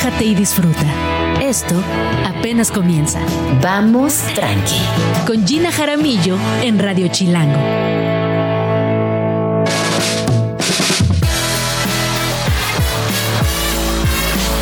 relájate 0.00 0.24
y 0.24 0.34
disfruta. 0.34 0.86
Esto 1.42 1.74
apenas 2.24 2.70
comienza. 2.70 3.20
Vamos 3.60 4.14
tranqui. 4.34 4.80
Con 5.26 5.46
Gina 5.46 5.70
Jaramillo 5.70 6.38
en 6.62 6.78
Radio 6.78 7.08
Chilango. 7.08 7.58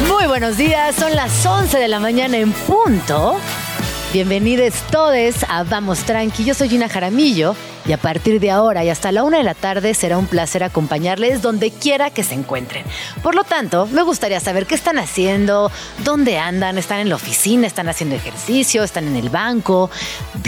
Muy 0.09 0.27
buenos 0.27 0.57
días, 0.57 0.97
son 0.97 1.15
las 1.15 1.47
11 1.47 1.79
de 1.79 1.89
la 1.89 2.01
mañana 2.01 2.37
en 2.39 2.53
punto. 2.53 3.39
Bienvenidos 4.13 4.75
todos 4.91 5.45
a 5.49 5.63
Vamos 5.63 6.01
Tranqui. 6.01 6.45
Yo 6.45 6.55
soy 6.55 6.69
Gina 6.69 6.89
Jaramillo 6.89 7.55
y 7.89 7.93
a 7.93 7.97
partir 7.97 8.39
de 8.39 8.51
ahora 8.51 8.85
y 8.85 8.91
hasta 8.91 9.11
la 9.11 9.25
una 9.25 9.39
de 9.39 9.43
la 9.43 9.55
tarde 9.55 9.95
será 9.95 10.19
un 10.19 10.27
placer 10.27 10.63
acompañarles 10.63 11.41
donde 11.41 11.71
quiera 11.71 12.11
que 12.11 12.23
se 12.23 12.35
encuentren. 12.35 12.85
Por 13.23 13.35
lo 13.35 13.45
tanto, 13.45 13.87
me 13.87 14.03
gustaría 14.03 14.41
saber 14.41 14.67
qué 14.67 14.75
están 14.75 14.99
haciendo, 14.99 15.73
dónde 16.05 16.39
andan, 16.39 16.77
están 16.77 17.01
en 17.01 17.09
la 17.09 17.15
oficina, 17.15 17.67
están 17.67 17.89
haciendo 17.89 18.15
ejercicio, 18.15 18.85
están 18.85 19.09
en 19.09 19.17
el 19.17 19.31
banco, 19.31 19.91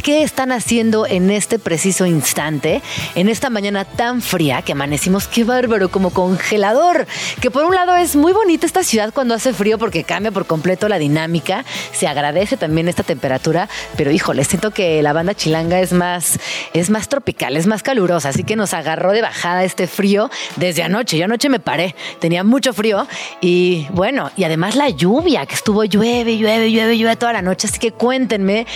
qué 0.03 0.23
están 0.23 0.53
haciendo 0.53 1.07
en 1.07 1.31
este 1.31 1.59
preciso 1.59 2.05
instante, 2.05 2.83
en 3.15 3.31
esta 3.31 3.49
mañana 3.49 3.87
tan 3.87 4.21
fría 4.21 4.61
que 4.61 4.73
amanecimos, 4.73 5.27
qué 5.27 5.45
bárbaro, 5.45 5.91
como 5.91 6.11
congelador, 6.11 7.07
que 7.41 7.51
por 7.51 7.65
un 7.65 7.75
lado 7.75 7.97
es 7.97 8.17
muy 8.17 8.35
bonita 8.35 8.67
esta 8.67 8.85
ciudad 8.85 9.15
cuando 9.15 9.35
hace 9.35 9.55
frío 9.55 9.79
porque 9.79 10.05
cambia 10.05 10.31
por 10.31 10.47
completo 10.47 10.91
la 10.91 10.99
dinámica, 10.99 11.65
se 11.93 12.07
agradece 12.07 12.59
también 12.59 12.89
esta 12.89 13.03
temperatura, 13.03 13.71
pero 13.97 14.11
híjole, 14.11 14.45
siento 14.45 14.73
que 14.73 15.03
la 15.03 15.15
banda 15.15 15.35
chilanga 15.35 15.81
es 15.81 15.95
más, 15.95 16.39
es 16.75 16.91
más 16.91 17.09
tropical 17.09 17.30
es 17.31 17.67
más 17.67 17.83
calurosa, 17.83 18.31
así 18.31 18.45
que 18.45 18.57
nos 18.57 18.75
agarró 18.75 19.13
de 19.13 19.23
bajada 19.23 19.65
este 19.65 19.87
frío 19.87 20.31
desde 20.57 20.83
anoche. 20.83 21.19
Yo 21.19 21.25
anoche 21.25 21.49
me 21.49 21.61
paré, 21.61 21.95
tenía 22.19 22.45
mucho 22.45 22.73
frío 22.73 23.07
y 23.41 23.87
bueno, 23.91 24.31
y 24.37 24.45
además 24.45 24.77
la 24.77 24.89
lluvia, 24.89 25.47
que 25.47 25.55
estuvo 25.55 25.85
llueve, 25.85 26.37
llueve, 26.37 26.71
llueve, 26.71 26.99
llueve 26.99 27.17
toda 27.17 27.33
la 27.33 27.43
noche, 27.43 27.67
así 27.67 27.79
que 27.79 27.93
cuéntenme 27.93 28.67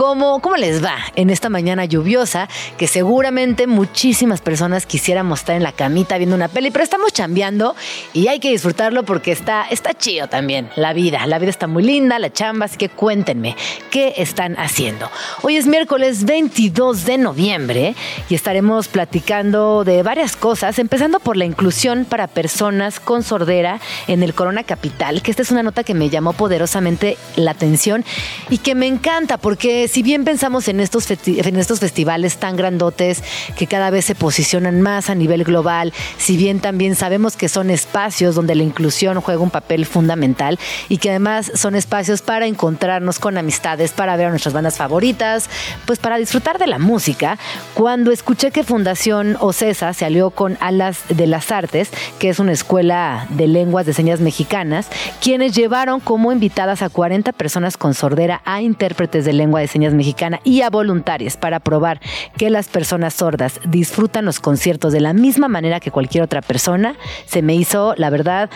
¿Cómo, 0.00 0.40
¿Cómo 0.40 0.56
les 0.56 0.82
va 0.82 0.96
en 1.14 1.28
esta 1.28 1.50
mañana 1.50 1.84
lluviosa? 1.84 2.48
Que 2.78 2.86
seguramente 2.86 3.66
muchísimas 3.66 4.40
personas 4.40 4.86
quisieran 4.86 5.30
estar 5.30 5.54
en 5.54 5.62
la 5.62 5.72
camita 5.72 6.16
viendo 6.16 6.34
una 6.34 6.48
peli, 6.48 6.70
pero 6.70 6.82
estamos 6.82 7.12
chambeando 7.12 7.76
y 8.14 8.28
hay 8.28 8.40
que 8.40 8.48
disfrutarlo 8.48 9.02
porque 9.02 9.30
está, 9.30 9.66
está 9.68 9.92
chido 9.92 10.26
también 10.26 10.70
la 10.74 10.94
vida. 10.94 11.26
La 11.26 11.38
vida 11.38 11.50
está 11.50 11.66
muy 11.66 11.82
linda, 11.82 12.18
la 12.18 12.32
chamba, 12.32 12.64
así 12.64 12.78
que 12.78 12.88
cuéntenme 12.88 13.56
qué 13.90 14.14
están 14.16 14.58
haciendo. 14.58 15.10
Hoy 15.42 15.58
es 15.58 15.66
miércoles 15.66 16.24
22 16.24 17.04
de 17.04 17.18
noviembre 17.18 17.94
y 18.30 18.34
estaremos 18.34 18.88
platicando 18.88 19.84
de 19.84 20.02
varias 20.02 20.34
cosas, 20.34 20.78
empezando 20.78 21.20
por 21.20 21.36
la 21.36 21.44
inclusión 21.44 22.06
para 22.06 22.26
personas 22.26 23.00
con 23.00 23.22
sordera 23.22 23.80
en 24.08 24.22
el 24.22 24.32
Corona 24.32 24.64
Capital, 24.64 25.20
que 25.20 25.30
esta 25.30 25.42
es 25.42 25.50
una 25.50 25.62
nota 25.62 25.84
que 25.84 25.92
me 25.92 26.08
llamó 26.08 26.32
poderosamente 26.32 27.18
la 27.36 27.50
atención 27.50 28.02
y 28.48 28.56
que 28.56 28.74
me 28.74 28.86
encanta 28.86 29.36
porque 29.36 29.89
si 29.90 30.04
bien 30.04 30.24
pensamos 30.24 30.68
en 30.68 30.78
estos, 30.78 31.06
festivales 31.06 32.36
tan 32.36 32.56
grandotes 32.56 33.24
que 33.56 33.66
cada 33.66 33.90
vez 33.90 34.04
se 34.04 34.14
posicionan 34.14 34.80
más 34.82 35.10
a 35.10 35.16
nivel 35.16 35.42
global, 35.42 35.92
si 36.16 36.36
bien 36.36 36.60
también 36.60 36.94
sabemos 36.94 37.36
que 37.36 37.48
son 37.48 37.70
espacios 37.70 38.36
donde 38.36 38.54
la 38.54 38.62
inclusión 38.62 39.20
juega 39.20 39.40
un 39.40 39.50
papel 39.50 39.86
fundamental 39.86 40.60
y 40.88 40.98
que 40.98 41.10
además 41.10 41.50
son 41.56 41.74
espacios 41.74 42.22
para 42.22 42.46
encontrarnos 42.46 43.18
con 43.18 43.36
amistades, 43.36 43.90
para 43.90 44.16
ver 44.16 44.26
a 44.26 44.30
nuestras 44.30 44.54
bandas 44.54 44.76
favoritas, 44.76 45.50
pues 45.86 45.98
para 45.98 46.18
disfrutar 46.18 46.58
de 46.58 46.68
la 46.68 46.78
música, 46.78 47.36
cuando 47.74 48.12
escuché 48.12 48.52
que 48.52 48.62
Fundación 48.62 49.36
Ocesa 49.40 49.92
se 49.92 50.04
alió 50.04 50.30
con 50.30 50.56
Alas 50.60 51.00
de 51.08 51.26
las 51.26 51.50
Artes, 51.50 51.90
que 52.20 52.28
es 52.28 52.38
una 52.38 52.52
escuela 52.52 53.26
de 53.30 53.48
lenguas 53.48 53.86
de 53.86 53.94
señas 53.94 54.20
mexicanas, 54.20 54.86
quienes 55.20 55.56
llevaron 55.56 55.98
como 55.98 56.30
invitadas 56.30 56.82
a 56.82 56.90
40 56.90 57.32
personas 57.32 57.76
con 57.76 57.94
sordera 57.94 58.40
a 58.44 58.62
intérpretes 58.62 59.24
de 59.24 59.32
lengua 59.32 59.58
de 59.60 59.66
señas 59.70 59.94
mexicana 59.94 60.40
y 60.44 60.62
a 60.62 60.70
voluntarias 60.70 61.36
para 61.36 61.60
probar 61.60 62.00
que 62.36 62.50
las 62.50 62.68
personas 62.68 63.14
sordas 63.14 63.60
disfrutan 63.66 64.24
los 64.24 64.40
conciertos 64.40 64.92
de 64.92 65.00
la 65.00 65.12
misma 65.12 65.48
manera 65.48 65.80
que 65.80 65.90
cualquier 65.90 66.24
otra 66.24 66.42
persona, 66.42 66.94
se 67.26 67.42
me 67.42 67.54
hizo, 67.54 67.94
la 67.96 68.10
verdad, 68.10 68.50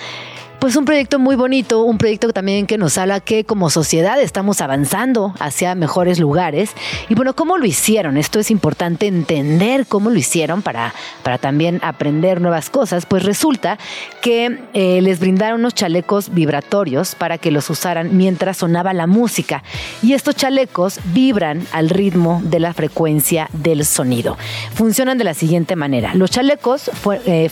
pues 0.58 0.76
un 0.76 0.84
proyecto 0.84 1.18
muy 1.18 1.36
bonito, 1.36 1.82
un 1.82 1.98
proyecto 1.98 2.32
también 2.32 2.66
que 2.66 2.78
nos 2.78 2.96
habla 2.98 3.20
que 3.20 3.44
como 3.44 3.70
sociedad 3.70 4.20
estamos 4.20 4.60
avanzando 4.60 5.34
hacia 5.38 5.74
mejores 5.74 6.18
lugares. 6.18 6.70
Y 7.08 7.14
bueno, 7.14 7.34
¿cómo 7.34 7.58
lo 7.58 7.66
hicieron? 7.66 8.16
Esto 8.16 8.38
es 8.38 8.50
importante 8.50 9.06
entender 9.06 9.86
cómo 9.86 10.10
lo 10.10 10.18
hicieron 10.18 10.62
para, 10.62 10.94
para 11.22 11.38
también 11.38 11.80
aprender 11.82 12.40
nuevas 12.40 12.70
cosas. 12.70 13.06
Pues 13.06 13.24
resulta 13.24 13.78
que 14.22 14.58
eh, 14.72 15.00
les 15.02 15.20
brindaron 15.20 15.60
unos 15.60 15.74
chalecos 15.74 16.32
vibratorios 16.32 17.14
para 17.14 17.38
que 17.38 17.50
los 17.50 17.68
usaran 17.70 18.16
mientras 18.16 18.58
sonaba 18.58 18.92
la 18.92 19.06
música. 19.06 19.62
Y 20.02 20.14
estos 20.14 20.36
chalecos 20.36 21.00
vibran 21.12 21.66
al 21.72 21.90
ritmo 21.90 22.40
de 22.44 22.60
la 22.60 22.72
frecuencia 22.72 23.48
del 23.52 23.84
sonido. 23.84 24.38
Funcionan 24.74 25.18
de 25.18 25.24
la 25.24 25.34
siguiente 25.34 25.76
manera. 25.76 26.14
Los 26.14 26.30
chalecos 26.30 26.90
eh, 27.26 27.50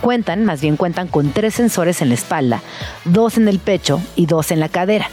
cuentan, 0.00 0.44
más 0.44 0.60
bien 0.60 0.76
cuentan 0.76 1.08
con 1.08 1.32
tres 1.32 1.54
sensores 1.54 2.02
en 2.02 2.08
la 2.08 2.14
espalda 2.26 2.60
dos 3.04 3.36
en 3.36 3.46
el 3.46 3.60
pecho 3.60 4.02
y 4.16 4.26
dos 4.26 4.50
en 4.50 4.58
la 4.58 4.68
cadera 4.68 5.08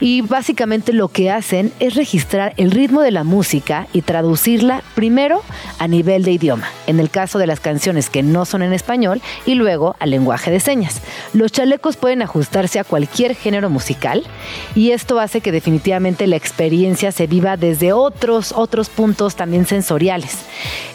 y 0.00 0.20
básicamente 0.20 0.92
lo 0.92 1.08
que 1.08 1.30
hacen 1.30 1.72
es 1.80 1.94
registrar 1.94 2.52
el 2.56 2.70
ritmo 2.70 3.02
de 3.02 3.10
la 3.10 3.24
música 3.24 3.86
y 3.92 4.02
traducirla 4.02 4.82
primero 4.94 5.42
a 5.78 5.88
nivel 5.88 6.24
de 6.24 6.32
idioma, 6.32 6.68
en 6.86 7.00
el 7.00 7.10
caso 7.10 7.38
de 7.38 7.46
las 7.46 7.60
canciones 7.60 8.10
que 8.10 8.22
no 8.22 8.44
son 8.44 8.62
en 8.62 8.72
español, 8.72 9.20
y 9.46 9.54
luego 9.54 9.96
al 9.98 10.10
lenguaje 10.10 10.50
de 10.50 10.60
señas. 10.60 11.00
Los 11.32 11.52
chalecos 11.52 11.96
pueden 11.96 12.22
ajustarse 12.22 12.78
a 12.78 12.84
cualquier 12.84 13.34
género 13.34 13.70
musical 13.70 14.24
y 14.74 14.90
esto 14.90 15.20
hace 15.20 15.40
que 15.40 15.52
definitivamente 15.52 16.26
la 16.26 16.36
experiencia 16.36 17.12
se 17.12 17.26
viva 17.26 17.56
desde 17.56 17.92
otros, 17.92 18.52
otros 18.52 18.88
puntos 18.88 19.36
también 19.36 19.66
sensoriales. 19.66 20.38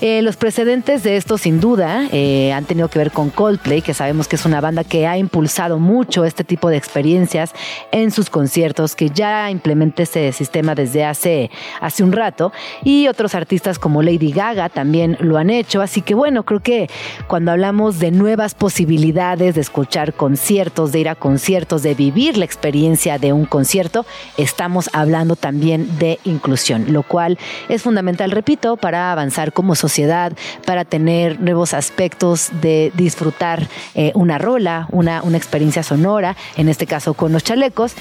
Eh, 0.01 0.21
los 0.21 0.35
precedentes 0.35 1.03
de 1.03 1.17
esto 1.17 1.37
sin 1.37 1.59
duda 1.59 2.07
eh, 2.11 2.53
han 2.53 2.65
tenido 2.65 2.89
que 2.89 2.99
ver 2.99 3.11
con 3.11 3.29
Coldplay, 3.29 3.81
que 3.81 3.93
sabemos 3.93 4.27
que 4.27 4.35
es 4.35 4.45
una 4.45 4.61
banda 4.61 4.83
que 4.83 5.07
ha 5.07 5.17
impulsado 5.17 5.79
mucho 5.79 6.25
este 6.25 6.43
tipo 6.43 6.69
de 6.69 6.77
experiencias 6.77 7.53
en 7.91 8.11
sus 8.11 8.29
conciertos 8.29 8.90
que 8.95 9.09
ya 9.09 9.49
implementa 9.49 10.03
este 10.03 10.31
sistema 10.31 10.75
desde 10.75 11.05
hace, 11.05 11.51
hace 11.79 12.03
un 12.03 12.11
rato 12.11 12.51
y 12.83 13.07
otros 13.07 13.35
artistas 13.35 13.79
como 13.79 14.01
Lady 14.01 14.31
Gaga 14.31 14.69
también 14.69 15.17
lo 15.19 15.37
han 15.37 15.49
hecho. 15.49 15.81
Así 15.81 16.01
que 16.01 16.15
bueno, 16.15 16.43
creo 16.43 16.61
que 16.61 16.89
cuando 17.27 17.51
hablamos 17.51 17.99
de 17.99 18.11
nuevas 18.11 18.53
posibilidades 18.53 19.55
de 19.55 19.61
escuchar 19.61 20.13
conciertos, 20.13 20.91
de 20.91 20.99
ir 20.99 21.09
a 21.09 21.15
conciertos, 21.15 21.83
de 21.83 21.93
vivir 21.93 22.37
la 22.37 22.45
experiencia 22.45 23.17
de 23.17 23.33
un 23.33 23.45
concierto, 23.45 24.05
estamos 24.37 24.89
hablando 24.93 25.35
también 25.35 25.97
de 25.99 26.19
inclusión, 26.23 26.93
lo 26.93 27.03
cual 27.03 27.37
es 27.69 27.81
fundamental, 27.81 28.31
repito, 28.31 28.77
para 28.77 29.11
avanzar 29.11 29.53
como 29.53 29.75
sociedad, 29.75 30.33
para 30.65 30.85
tener 30.85 31.39
nuevos 31.39 31.73
aspectos 31.73 32.49
de 32.61 32.91
disfrutar 32.95 33.67
eh, 33.95 34.11
una 34.15 34.37
rola, 34.37 34.87
una, 34.91 35.23
una 35.23 35.37
experiencia 35.37 35.83
sonora, 35.83 36.35
en 36.57 36.69
este 36.69 36.85
caso 36.85 37.13
con 37.13 37.31
los 37.31 37.43
chalecos. 37.43 37.95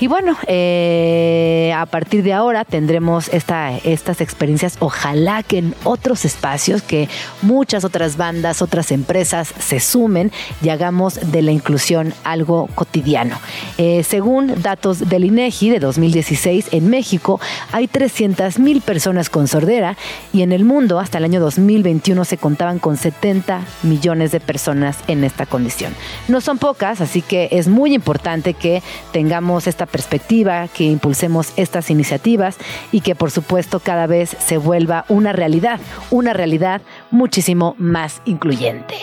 Y 0.00 0.08
bueno, 0.08 0.36
eh, 0.48 1.72
a 1.74 1.86
partir 1.86 2.24
de 2.24 2.32
ahora 2.32 2.64
tendremos 2.64 3.28
esta, 3.28 3.76
estas 3.78 4.20
experiencias, 4.20 4.76
ojalá 4.80 5.42
que 5.44 5.58
en 5.58 5.74
otros 5.84 6.24
espacios, 6.24 6.82
que 6.82 7.08
muchas 7.42 7.84
otras 7.84 8.16
bandas, 8.16 8.60
otras 8.60 8.90
empresas 8.90 9.54
se 9.58 9.78
sumen 9.78 10.32
y 10.62 10.70
hagamos 10.70 11.30
de 11.30 11.42
la 11.42 11.52
inclusión 11.52 12.12
algo 12.24 12.68
cotidiano. 12.74 13.38
Eh, 13.78 14.02
según 14.02 14.60
datos 14.62 15.08
del 15.08 15.24
INEGI 15.24 15.70
de 15.70 15.78
2016, 15.78 16.68
en 16.72 16.90
México 16.90 17.40
hay 17.70 17.86
300 17.86 18.58
mil 18.58 18.80
personas 18.80 19.30
con 19.30 19.46
sordera 19.46 19.96
y 20.32 20.42
en 20.42 20.50
el 20.50 20.64
mundo 20.64 20.98
hasta 20.98 21.18
el 21.18 21.24
año 21.24 21.40
2021 21.40 22.24
se 22.24 22.36
contaban 22.36 22.80
con 22.80 22.96
70 22.96 23.62
millones 23.84 24.32
de 24.32 24.40
personas 24.40 24.98
en 25.06 25.22
esta 25.22 25.46
condición. 25.46 25.94
No 26.26 26.40
son 26.40 26.58
pocas, 26.58 27.00
así 27.00 27.22
que 27.22 27.48
es 27.52 27.68
muy 27.68 27.94
importante 27.94 28.54
que 28.54 28.82
tengamos 29.12 29.66
esta 29.66 29.83
perspectiva, 29.86 30.68
que 30.68 30.84
impulsemos 30.84 31.52
estas 31.56 31.90
iniciativas 31.90 32.56
y 32.92 33.00
que 33.00 33.14
por 33.14 33.30
supuesto 33.30 33.80
cada 33.80 34.06
vez 34.06 34.36
se 34.38 34.58
vuelva 34.58 35.04
una 35.08 35.32
realidad, 35.32 35.80
una 36.10 36.32
realidad 36.32 36.82
muchísimo 37.10 37.74
más 37.78 38.22
incluyente. 38.24 38.94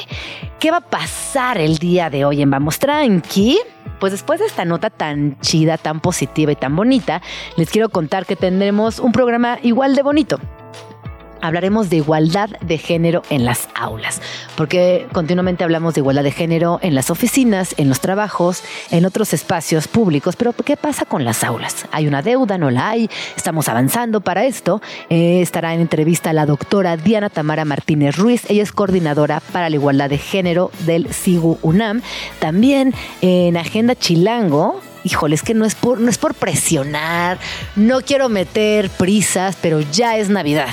¿Qué 0.60 0.72
va 0.72 0.78
a 0.78 0.82
pasar 0.82 1.58
el 1.58 1.78
día 1.78 2.10
de 2.10 2.26
hoy 2.26 2.42
en 2.42 2.52
Vamos 2.52 2.80
Tranqui? 2.80 3.60
Pues 4.00 4.12
después 4.12 4.40
de 4.40 4.46
esta 4.46 4.66
nota 4.66 4.90
tan 4.90 5.40
chida, 5.42 5.78
tan 5.78 6.00
positiva 6.00 6.52
y 6.52 6.56
tan 6.56 6.76
bonita, 6.76 7.22
les 7.58 7.70
quiero 7.70 7.90
contar 7.90 8.26
que 8.26 8.36
tendremos 8.36 9.00
un 9.00 9.12
programa 9.12 9.60
igual 9.62 9.96
de 9.96 10.02
bonito 10.02 10.40
hablaremos 11.42 11.90
de 11.90 11.98
igualdad 11.98 12.50
de 12.62 12.78
género 12.78 13.24
en 13.30 13.46
las 13.46 13.70
aulas, 13.76 14.22
porque 14.56 15.08
continuamente 15.12 15.64
hablamos 15.64 15.94
de 15.94 16.02
igualdad 16.02 16.24
de 16.24 16.32
género 16.32 16.80
en 16.82 16.96
las 16.96 17.10
oficinas, 17.10 17.76
en 17.78 17.90
los 17.90 18.00
trabajos, 18.00 18.64
en 18.92 19.06
otros 19.06 19.34
espacios 19.34 19.88
públicos, 19.88 20.36
pero 20.36 20.54
¿qué 20.54 20.78
pasa 20.78 21.06
con 21.06 21.26
las 21.26 21.44
aulas? 21.44 21.86
¿Hay 21.92 22.08
una 22.08 22.22
deuda? 22.22 22.58
¿No 22.58 22.70
la 22.72 22.90
hay? 22.90 23.10
Estamos 23.36 23.68
avanzando 23.70 24.22
para 24.22 24.46
esto. 24.46 24.82
Eh, 25.10 25.42
estará 25.42 25.74
en 25.74 25.82
entrevista 25.82 26.34
la 26.34 26.46
doctora 26.46 26.98
Diana 26.98 27.30
Tamara 27.30 27.66
Martínez 27.66 28.16
Ruiz, 28.18 28.50
ella 28.50 28.64
es 28.64 28.72
coordinadora 28.72 29.42
para 29.52 29.70
la 29.70 29.76
igualdad 29.76 30.10
de 30.10 30.18
género 30.18 30.72
del 30.86 31.14
SIGU 31.14 31.60
UNAM. 31.62 32.02
También 32.40 32.94
en 33.22 33.58
Agenda 33.58 33.96
Chilango, 33.96 34.82
híjole, 35.04 35.36
es 35.36 35.44
que 35.44 35.54
no 35.54 35.66
es 35.66 35.76
por, 35.76 36.00
no 36.00 36.10
es 36.10 36.18
por 36.18 36.34
presionar, 36.34 37.38
no 37.76 38.02
quiero 38.02 38.30
meter 38.30 38.90
prisas, 38.90 39.58
pero 39.62 39.82
ya 39.82 40.18
es 40.18 40.30
Navidad. 40.30 40.70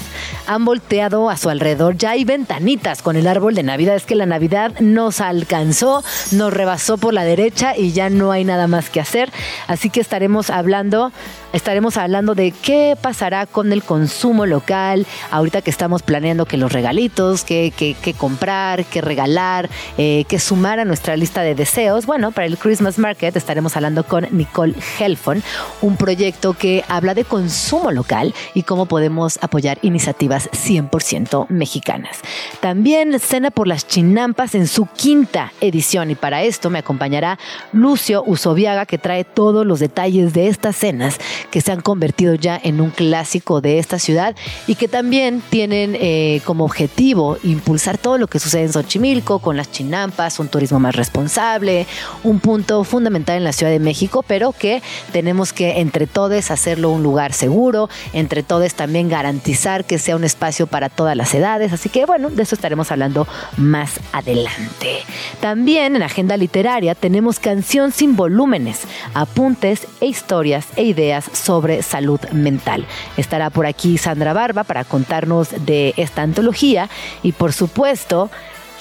Han 0.46 0.64
volteado 0.64 1.30
a 1.30 1.36
su 1.36 1.50
alrededor, 1.50 1.96
ya 1.96 2.10
hay 2.10 2.24
ventanitas 2.24 3.02
con 3.02 3.16
el 3.16 3.26
árbol 3.26 3.54
de 3.54 3.62
Navidad. 3.62 3.96
Es 3.96 4.04
que 4.04 4.14
la 4.14 4.26
Navidad 4.26 4.72
nos 4.80 5.20
alcanzó, 5.20 6.02
nos 6.32 6.52
rebasó 6.52 6.98
por 6.98 7.14
la 7.14 7.24
derecha 7.24 7.76
y 7.76 7.92
ya 7.92 8.10
no 8.10 8.32
hay 8.32 8.44
nada 8.44 8.66
más 8.66 8.90
que 8.90 9.00
hacer. 9.00 9.30
Así 9.66 9.90
que 9.90 10.00
estaremos 10.00 10.50
hablando, 10.50 11.12
estaremos 11.52 11.96
hablando 11.96 12.34
de 12.34 12.50
qué 12.50 12.96
pasará 13.00 13.46
con 13.46 13.72
el 13.72 13.82
consumo 13.82 14.46
local, 14.46 15.06
ahorita 15.30 15.62
que 15.62 15.70
estamos 15.70 16.02
planeando 16.02 16.46
que 16.46 16.56
los 16.56 16.72
regalitos, 16.72 17.44
qué, 17.44 17.72
comprar, 18.18 18.84
qué 18.84 19.00
regalar, 19.00 19.70
eh, 19.96 20.24
qué 20.28 20.38
sumar 20.38 20.80
a 20.80 20.84
nuestra 20.84 21.16
lista 21.16 21.42
de 21.42 21.54
deseos. 21.54 22.06
Bueno, 22.06 22.32
para 22.32 22.46
el 22.46 22.58
Christmas 22.58 22.98
Market 22.98 23.36
estaremos 23.36 23.76
hablando 23.76 24.04
con 24.04 24.26
Nicole 24.30 24.74
Helfon, 24.98 25.42
un 25.80 25.96
proyecto 25.96 26.54
que 26.54 26.84
habla 26.88 27.14
de 27.14 27.24
consumo 27.24 27.92
local 27.92 28.34
y 28.54 28.64
cómo 28.64 28.86
podemos 28.86 29.38
apoyar 29.42 29.78
iniciativas 29.82 30.17
100% 30.26 31.46
mexicanas. 31.48 32.18
También 32.60 33.18
Cena 33.20 33.50
por 33.50 33.66
las 33.66 33.86
Chinampas 33.86 34.54
en 34.54 34.66
su 34.66 34.86
quinta 34.86 35.52
edición 35.60 36.10
y 36.10 36.14
para 36.14 36.42
esto 36.42 36.70
me 36.70 36.78
acompañará 36.78 37.38
Lucio 37.72 38.22
Usoviaga 38.26 38.86
que 38.86 38.98
trae 38.98 39.24
todos 39.24 39.66
los 39.66 39.80
detalles 39.80 40.32
de 40.32 40.48
estas 40.48 40.76
cenas 40.76 41.18
que 41.50 41.60
se 41.60 41.72
han 41.72 41.80
convertido 41.80 42.34
ya 42.34 42.60
en 42.62 42.80
un 42.80 42.90
clásico 42.90 43.60
de 43.60 43.78
esta 43.78 43.98
ciudad 43.98 44.34
y 44.66 44.74
que 44.74 44.88
también 44.88 45.42
tienen 45.50 45.96
eh, 45.98 46.40
como 46.44 46.64
objetivo 46.64 47.38
impulsar 47.42 47.98
todo 47.98 48.18
lo 48.18 48.26
que 48.26 48.38
sucede 48.38 48.62
en 48.62 48.72
Xochimilco 48.72 49.38
con 49.38 49.56
las 49.56 49.70
chinampas, 49.70 50.38
un 50.38 50.48
turismo 50.48 50.80
más 50.80 50.94
responsable, 50.94 51.86
un 52.24 52.40
punto 52.40 52.84
fundamental 52.84 53.36
en 53.36 53.44
la 53.44 53.52
Ciudad 53.52 53.72
de 53.72 53.78
México 53.78 54.24
pero 54.26 54.52
que 54.52 54.82
tenemos 55.12 55.52
que 55.52 55.80
entre 55.80 56.06
todos 56.06 56.50
hacerlo 56.50 56.90
un 56.90 57.02
lugar 57.02 57.32
seguro, 57.32 57.88
entre 58.12 58.42
todos 58.42 58.74
también 58.74 59.08
garantizar 59.08 59.84
que 59.84 59.98
sea 60.08 60.16
un 60.16 60.24
espacio 60.24 60.66
para 60.66 60.88
todas 60.88 61.14
las 61.14 61.34
edades. 61.34 61.70
Así 61.74 61.90
que 61.90 62.06
bueno, 62.06 62.30
de 62.30 62.42
eso 62.42 62.54
estaremos 62.54 62.90
hablando 62.90 63.28
más 63.58 64.00
adelante. 64.12 65.00
También 65.42 65.96
en 65.96 66.02
agenda 66.02 66.38
literaria 66.38 66.94
tenemos 66.94 67.38
canción 67.38 67.92
sin 67.92 68.16
volúmenes, 68.16 68.84
apuntes 69.12 69.86
e 70.00 70.06
historias 70.06 70.68
e 70.76 70.84
ideas 70.84 71.26
sobre 71.34 71.82
salud 71.82 72.20
mental. 72.32 72.86
Estará 73.18 73.50
por 73.50 73.66
aquí 73.66 73.98
Sandra 73.98 74.32
Barba 74.32 74.64
para 74.64 74.84
contarnos 74.84 75.50
de 75.66 75.92
esta 75.98 76.22
antología 76.22 76.88
y 77.22 77.32
por 77.32 77.52
supuesto 77.52 78.30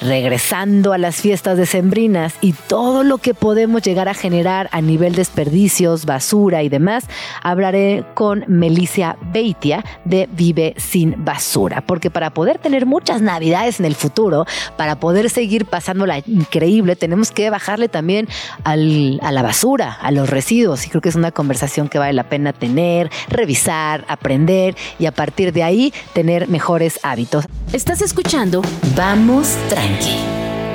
regresando 0.02 0.94
a 0.94 0.98
las 0.98 1.18
fiestas 1.18 1.58
decembrinas 1.58 2.36
y 2.42 2.54
todo 2.54 3.04
lo 3.04 3.18
que 3.18 3.34
podemos 3.34 3.82
llegar 3.82 4.10
a 4.10 4.14
generar 4.14 4.70
a 4.72 4.82
nivel 4.82 5.16
desperdicios, 5.16 6.06
basura 6.06 6.64
y 6.64 6.70
demás, 6.70 7.06
hablaré 7.42 8.06
con 8.14 8.44
Melicia 8.48 9.18
Beitia 9.34 9.84
de 10.06 10.30
Vive 10.32 10.76
sin 10.78 11.24
Basura, 11.24 11.82
porque 11.82 12.10
para 12.12 12.32
poder 12.32 12.60
tener 12.60 12.86
muchas 12.86 13.22
navidades 13.22 13.80
en 13.80 13.86
el 13.86 13.96
futuro, 13.96 14.46
para 14.76 15.00
poder 15.00 15.30
seguir 15.30 15.66
pasándola 15.66 16.20
increíble, 16.26 16.96
tenemos 16.96 17.32
que 17.32 17.50
bajarle 17.50 17.90
también 17.90 18.28
al, 18.64 19.20
a 19.24 19.32
la 19.32 19.42
basura, 19.42 19.94
a 19.94 20.12
los 20.12 20.30
residuos, 20.30 20.86
y 20.86 20.90
creo 20.90 21.02
que 21.02 21.10
es 21.10 21.16
una 21.16 21.32
conversación 21.32 21.90
que 21.90 22.00
vale 22.00 22.14
la 22.14 22.24
pena 22.24 22.54
tener, 22.54 23.10
revisar, 23.30 24.06
aprender 24.08 24.76
y 25.00 25.06
a 25.06 25.12
partir 25.12 25.54
de 25.54 25.64
ahí 25.64 25.94
tener 26.14 26.48
mejores 26.48 27.00
hábitos. 27.04 27.46
Estás 27.74 28.02
escuchando 28.02 28.62
Vamos 28.96 29.58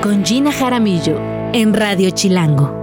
con 0.03 0.25
Gina 0.25 0.53
Jaramillo 0.53 1.19
en 1.53 1.75
Radio 1.75 2.11
Chilango. 2.11 2.83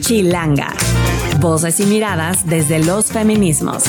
Chilanga. 0.00 0.72
Voces 1.40 1.80
y 1.80 1.86
miradas 1.86 2.46
desde 2.46 2.78
los 2.78 3.06
feminismos. 3.06 3.84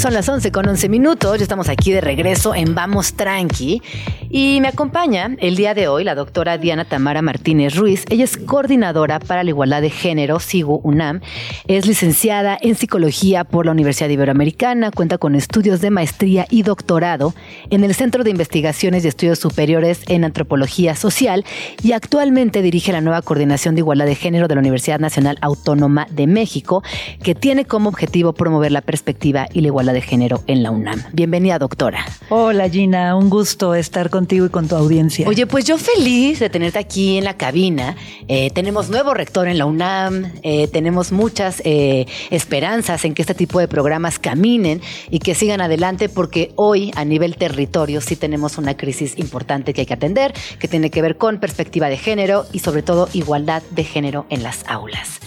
Son 0.00 0.14
las 0.14 0.30
11 0.30 0.50
con 0.50 0.66
11 0.66 0.88
minutos, 0.88 1.36
ya 1.36 1.42
estamos 1.42 1.68
aquí 1.68 1.92
de 1.92 2.00
regreso 2.00 2.54
en 2.54 2.74
Vamos 2.74 3.12
Tranqui 3.12 3.82
y 4.30 4.58
me 4.62 4.68
acompaña 4.68 5.36
el 5.40 5.56
día 5.56 5.74
de 5.74 5.88
hoy 5.88 6.04
la 6.04 6.14
doctora 6.14 6.56
Diana 6.56 6.86
Tamara 6.86 7.20
Martínez 7.20 7.74
Ruiz. 7.74 8.06
Ella 8.08 8.24
es 8.24 8.38
coordinadora 8.38 9.18
para 9.18 9.44
la 9.44 9.50
igualdad 9.50 9.82
de 9.82 9.90
género, 9.90 10.40
SIGU 10.40 10.80
UNAM. 10.84 11.20
Es 11.66 11.84
licenciada 11.86 12.56
en 12.62 12.76
psicología 12.76 13.44
por 13.44 13.66
la 13.66 13.72
Universidad 13.72 14.08
Iberoamericana, 14.08 14.90
cuenta 14.90 15.18
con 15.18 15.34
estudios 15.34 15.82
de 15.82 15.90
maestría 15.90 16.46
y 16.48 16.62
doctorado 16.62 17.34
en 17.68 17.84
el 17.84 17.94
Centro 17.94 18.24
de 18.24 18.30
Investigaciones 18.30 19.04
y 19.04 19.08
Estudios 19.08 19.38
Superiores 19.38 20.00
en 20.08 20.24
Antropología 20.24 20.96
Social 20.96 21.44
y 21.82 21.92
actualmente 21.92 22.62
dirige 22.62 22.92
la 22.92 23.02
nueva 23.02 23.20
coordinación 23.20 23.74
de 23.74 23.80
igualdad 23.80 24.06
de 24.06 24.14
género 24.14 24.48
de 24.48 24.54
la 24.54 24.60
Universidad 24.60 24.98
Nacional 24.98 25.36
Autónoma 25.42 26.06
de 26.10 26.26
México, 26.26 26.82
que 27.22 27.34
tiene 27.34 27.66
como 27.66 27.90
objetivo 27.90 28.32
promover 28.32 28.72
la 28.72 28.80
perspectiva 28.80 29.46
y 29.52 29.60
la 29.60 29.66
igualdad 29.66 29.89
de 29.92 30.02
género 30.02 30.42
en 30.46 30.62
la 30.62 30.70
UNAM. 30.70 31.02
Bienvenida, 31.12 31.58
doctora. 31.58 32.06
Hola, 32.28 32.68
Gina. 32.68 33.16
Un 33.16 33.28
gusto 33.28 33.74
estar 33.74 34.08
con 34.08 34.20
contigo 34.20 34.44
y 34.44 34.50
con 34.50 34.68
tu 34.68 34.76
audiencia. 34.76 35.26
Oye, 35.26 35.46
pues 35.46 35.64
yo 35.64 35.78
feliz 35.78 36.40
de 36.40 36.50
tenerte 36.50 36.78
aquí 36.78 37.16
en 37.16 37.24
la 37.24 37.38
cabina. 37.38 37.96
Eh, 38.28 38.50
tenemos 38.50 38.90
nuevo 38.90 39.14
rector 39.14 39.48
en 39.48 39.56
la 39.56 39.64
UNAM, 39.64 40.30
eh, 40.42 40.68
tenemos 40.68 41.10
muchas 41.10 41.62
eh, 41.64 42.04
esperanzas 42.28 43.06
en 43.06 43.14
que 43.14 43.22
este 43.22 43.34
tipo 43.34 43.60
de 43.60 43.66
programas 43.66 44.18
caminen 44.18 44.82
y 45.10 45.20
que 45.20 45.34
sigan 45.34 45.62
adelante 45.62 46.10
porque 46.10 46.52
hoy 46.56 46.90
a 46.96 47.06
nivel 47.06 47.36
territorio 47.36 48.02
sí 48.02 48.14
tenemos 48.14 48.58
una 48.58 48.76
crisis 48.76 49.16
importante 49.16 49.72
que 49.72 49.80
hay 49.80 49.86
que 49.86 49.94
atender, 49.94 50.34
que 50.58 50.68
tiene 50.68 50.90
que 50.90 51.00
ver 51.00 51.16
con 51.16 51.40
perspectiva 51.40 51.88
de 51.88 51.96
género 51.96 52.44
y 52.52 52.58
sobre 52.58 52.82
todo 52.82 53.08
igualdad 53.14 53.62
de 53.70 53.84
género 53.84 54.26
en 54.28 54.42
las 54.42 54.68
aulas. 54.68 55.18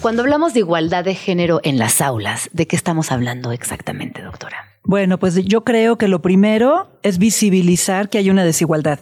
Cuando 0.00 0.22
hablamos 0.22 0.54
de 0.54 0.60
igualdad 0.60 1.04
de 1.04 1.14
género 1.14 1.60
en 1.62 1.76
las 1.76 2.00
aulas, 2.00 2.48
¿de 2.54 2.66
qué 2.66 2.74
estamos 2.74 3.12
hablando 3.12 3.52
exactamente, 3.52 4.22
doctora? 4.22 4.56
Bueno, 4.82 5.18
pues 5.18 5.34
yo 5.44 5.62
creo 5.62 5.98
que 5.98 6.08
lo 6.08 6.22
primero 6.22 6.88
es 7.02 7.18
visibilizar 7.18 8.08
que 8.08 8.16
hay 8.16 8.30
una 8.30 8.42
desigualdad 8.42 8.98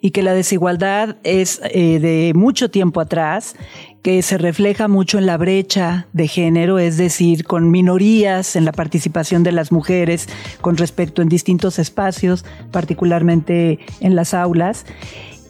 y 0.00 0.10
que 0.10 0.24
la 0.24 0.34
desigualdad 0.34 1.18
es 1.22 1.60
eh, 1.62 2.00
de 2.00 2.32
mucho 2.34 2.68
tiempo 2.68 3.00
atrás, 3.00 3.54
que 4.02 4.22
se 4.22 4.38
refleja 4.38 4.88
mucho 4.88 5.18
en 5.18 5.26
la 5.26 5.36
brecha 5.36 6.08
de 6.12 6.26
género, 6.26 6.80
es 6.80 6.96
decir, 6.96 7.44
con 7.44 7.70
minorías 7.70 8.56
en 8.56 8.64
la 8.64 8.72
participación 8.72 9.44
de 9.44 9.52
las 9.52 9.70
mujeres 9.70 10.28
con 10.60 10.76
respecto 10.76 11.22
en 11.22 11.28
distintos 11.28 11.78
espacios, 11.78 12.44
particularmente 12.72 13.78
en 14.00 14.16
las 14.16 14.34
aulas, 14.34 14.84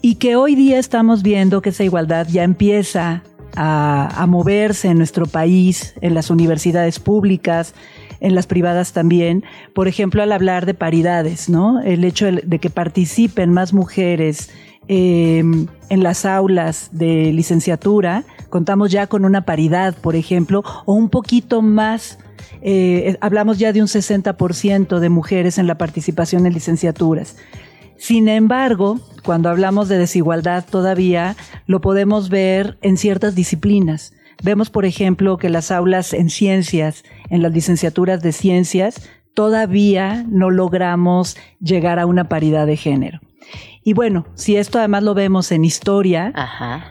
y 0.03 0.15
que 0.15 0.35
hoy 0.35 0.53
día 0.53 0.77
estamos 0.77 1.23
viendo 1.23 1.63
que 1.63 1.69
esa 1.69 1.83
igualdad 1.83 2.27
ya 2.29 2.43
empieza 2.43 3.23
a 3.55 4.25
moverse 4.27 4.89
en 4.89 4.97
nuestro 4.97 5.25
país, 5.25 5.93
en 6.01 6.13
las 6.13 6.29
universidades 6.29 6.99
públicas, 6.99 7.73
en 8.19 8.35
las 8.35 8.47
privadas 8.47 8.93
también, 8.93 9.43
por 9.73 9.87
ejemplo, 9.87 10.21
al 10.21 10.31
hablar 10.31 10.65
de 10.65 10.73
paridades, 10.73 11.49
¿no? 11.49 11.81
El 11.81 12.03
hecho 12.03 12.25
de, 12.25 12.59
que 12.59 12.69
participen 12.69 13.51
más 13.51 13.73
mujeres 13.73 14.51
eh, 14.87 15.39
en 15.89 16.03
las 16.03 16.25
aulas 16.25 16.89
de 16.91 17.31
licenciatura, 17.31 18.23
contamos 18.49 18.91
ya 18.91 19.07
con 19.07 19.25
una 19.25 19.45
paridad, 19.45 19.95
por 19.95 20.15
ejemplo, 20.15 20.63
o 20.85 20.93
un 20.93 21.09
poquito 21.09 21.61
más. 21.61 22.19
Eh, 22.61 23.15
hablamos 23.21 23.57
ya 23.57 23.71
de 23.71 23.81
un 23.81 23.87
60% 23.87 24.99
de 24.99 25.09
mujeres 25.09 25.57
en 25.57 25.67
la 25.67 25.77
participación 25.77 26.45
en 26.45 26.53
licenciaturas. 26.53 27.37
Sin 27.99 28.29
embargo, 28.29 29.01
cuando 29.25 29.49
hablamos 29.49 29.89
de 29.89 29.97
desigualdad 29.97 30.65
todavía 30.65 31.35
lo 31.67 31.81
podemos 31.81 32.29
ver 32.29 32.77
en 32.81 32.95
ciertas 32.95 33.35
disciplinas. 33.35 34.13
Vemos, 34.41 34.69
por 34.69 34.85
ejemplo, 34.85 35.37
que 35.37 35.49
las 35.49 35.69
aulas 35.69 36.13
en 36.13 36.29
ciencias, 36.29 37.03
en 37.29 37.43
las 37.43 37.51
licenciaturas 37.51 38.23
de 38.23 38.31
ciencias, 38.31 39.09
todavía 39.33 40.25
no 40.29 40.49
logramos 40.49 41.35
llegar 41.59 41.99
a 41.99 42.05
una 42.05 42.29
paridad 42.29 42.65
de 42.65 42.77
género. 42.77 43.19
Y 43.83 43.91
bueno, 43.93 44.25
si 44.33 44.55
esto 44.55 44.79
además 44.79 45.03
lo 45.03 45.13
vemos 45.13 45.51
en 45.51 45.65
historia, 45.65 46.33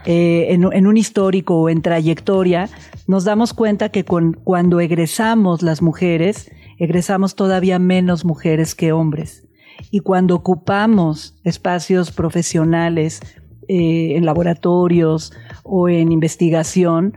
eh, 0.05 0.49
en, 0.51 0.87
un 0.87 0.97
histórico 0.99 1.57
o 1.57 1.71
en 1.71 1.81
trayectoria, 1.81 2.69
nos 3.07 3.25
damos 3.25 3.55
cuenta 3.55 3.89
que 3.89 4.05
cuando 4.05 4.81
egresamos 4.81 5.63
las 5.63 5.81
mujeres, 5.81 6.51
egresamos 6.77 7.35
todavía 7.35 7.79
menos 7.79 8.27
mujeres 8.27 8.75
que 8.75 8.93
hombres. 8.93 9.48
Y 9.91 10.01
cuando 10.01 10.35
ocupamos 10.35 11.37
espacios 11.45 12.11
profesionales 12.11 13.21
eh, 13.69 14.17
en 14.17 14.25
laboratorios 14.27 15.33
o 15.63 15.89
en 15.89 16.13
investigación, 16.13 17.15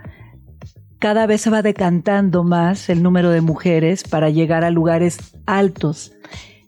cada 0.99 1.25
vez 1.25 1.41
se 1.41 1.49
va 1.49 1.61
decantando 1.61 2.43
más 2.43 2.89
el 2.89 3.01
número 3.01 3.31
de 3.31 3.41
mujeres 3.41 4.03
para 4.03 4.29
llegar 4.29 4.63
a 4.63 4.69
lugares 4.69 5.35
altos. 5.47 6.13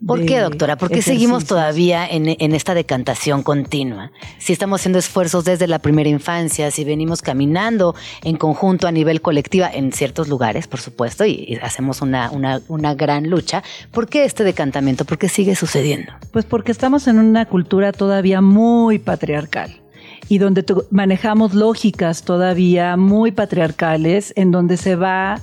¿Por 0.05 0.25
qué, 0.25 0.39
doctora? 0.39 0.77
¿Por 0.77 0.89
qué 0.89 1.01
seguimos 1.01 1.45
todavía 1.45 2.07
en, 2.07 2.27
esta 2.53 2.74
decantación 2.74 3.43
continua? 3.43 4.12
Si 4.38 4.51
estamos 4.51 4.81
haciendo 4.81 5.00
esfuerzos 5.00 5.45
desde 5.45 5.67
la 5.67 5.79
primera 5.79 6.10
infancia, 6.10 6.72
si 6.72 6.83
venimos 6.83 7.22
caminando 7.22 7.95
en 8.24 8.38
conjunto 8.38 8.88
a 8.88 8.91
nivel 8.91 9.22
colectiva 9.22 9.69
en 9.72 9.91
ciertos 9.91 10.27
lugares, 10.27 10.67
por 10.67 10.81
supuesto, 10.81 11.25
y, 11.25 11.57
hacemos 11.62 12.01
una, 12.01 12.31
una, 12.31 12.95
gran 12.95 13.29
lucha, 13.29 13.63
¿por 13.91 14.07
qué 14.07 14.25
este 14.25 14.43
decantamiento? 14.43 15.05
¿Por 15.05 15.17
qué 15.17 15.29
sigue 15.29 15.55
sucediendo? 15.55 16.12
Pues 16.31 16.45
porque 16.45 16.72
estamos 16.72 17.07
en 17.07 17.19
una 17.19 17.45
cultura 17.45 17.91
todavía 17.91 18.41
muy 18.41 19.00
patriarcal 19.00 19.81
y 20.27 20.38
donde 20.38 20.65
manejamos 20.89 21.53
lógicas 21.53 22.24
todavía 22.24 22.98
muy 22.98 23.31
patriarcales, 23.31 24.33
en 24.36 24.51
donde 24.51 24.77
se 24.77 24.95
va 24.95 25.41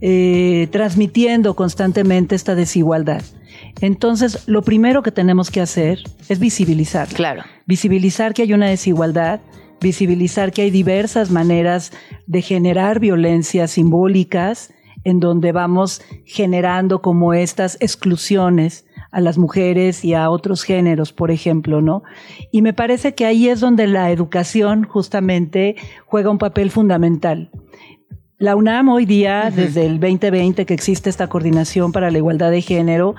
eh, 0.00 0.68
transmitiendo 0.70 1.54
constantemente 1.54 2.34
esta 2.34 2.54
desigualdad. 2.54 3.22
Entonces, 3.80 4.48
lo 4.48 4.62
primero 4.62 5.02
que 5.02 5.12
tenemos 5.12 5.50
que 5.50 5.60
hacer 5.60 6.02
es 6.28 6.38
visibilizar. 6.38 7.08
Claro. 7.08 7.42
Visibilizar 7.66 8.32
que 8.32 8.42
hay 8.42 8.52
una 8.52 8.68
desigualdad, 8.68 9.40
visibilizar 9.80 10.52
que 10.52 10.62
hay 10.62 10.70
diversas 10.70 11.30
maneras 11.30 11.92
de 12.26 12.42
generar 12.42 13.00
violencias 13.00 13.72
simbólicas 13.72 14.72
en 15.04 15.20
donde 15.20 15.52
vamos 15.52 16.02
generando 16.24 17.00
como 17.00 17.32
estas 17.32 17.76
exclusiones 17.80 18.86
a 19.12 19.20
las 19.20 19.38
mujeres 19.38 20.04
y 20.04 20.14
a 20.14 20.30
otros 20.30 20.64
géneros, 20.64 21.12
por 21.12 21.30
ejemplo, 21.30 21.80
¿no? 21.80 22.02
Y 22.50 22.60
me 22.60 22.72
parece 22.72 23.14
que 23.14 23.24
ahí 23.24 23.48
es 23.48 23.60
donde 23.60 23.86
la 23.86 24.10
educación 24.10 24.84
justamente 24.84 25.76
juega 26.06 26.30
un 26.30 26.38
papel 26.38 26.70
fundamental. 26.70 27.50
La 28.38 28.54
UNAM 28.54 28.90
hoy 28.90 29.06
día, 29.06 29.50
desde 29.54 29.86
el 29.86 29.98
2020 29.98 30.66
que 30.66 30.74
existe 30.74 31.08
esta 31.08 31.26
coordinación 31.28 31.92
para 31.92 32.10
la 32.10 32.18
igualdad 32.18 32.50
de 32.50 32.60
género, 32.60 33.14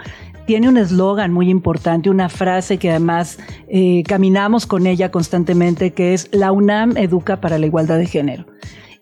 tiene 0.47 0.69
un 0.69 0.77
eslogan 0.77 1.33
muy 1.33 1.49
importante, 1.49 2.09
una 2.09 2.29
frase 2.29 2.77
que 2.79 2.89
además 2.89 3.37
eh, 3.67 4.01
caminamos 4.07 4.65
con 4.65 4.87
ella 4.87 5.11
constantemente, 5.11 5.91
que 5.91 6.13
es 6.13 6.29
la 6.31 6.53
UNAM 6.53 6.95
educa 6.95 7.41
para 7.41 7.59
la 7.59 7.65
igualdad 7.65 7.97
de 7.97 8.07
género. 8.07 8.45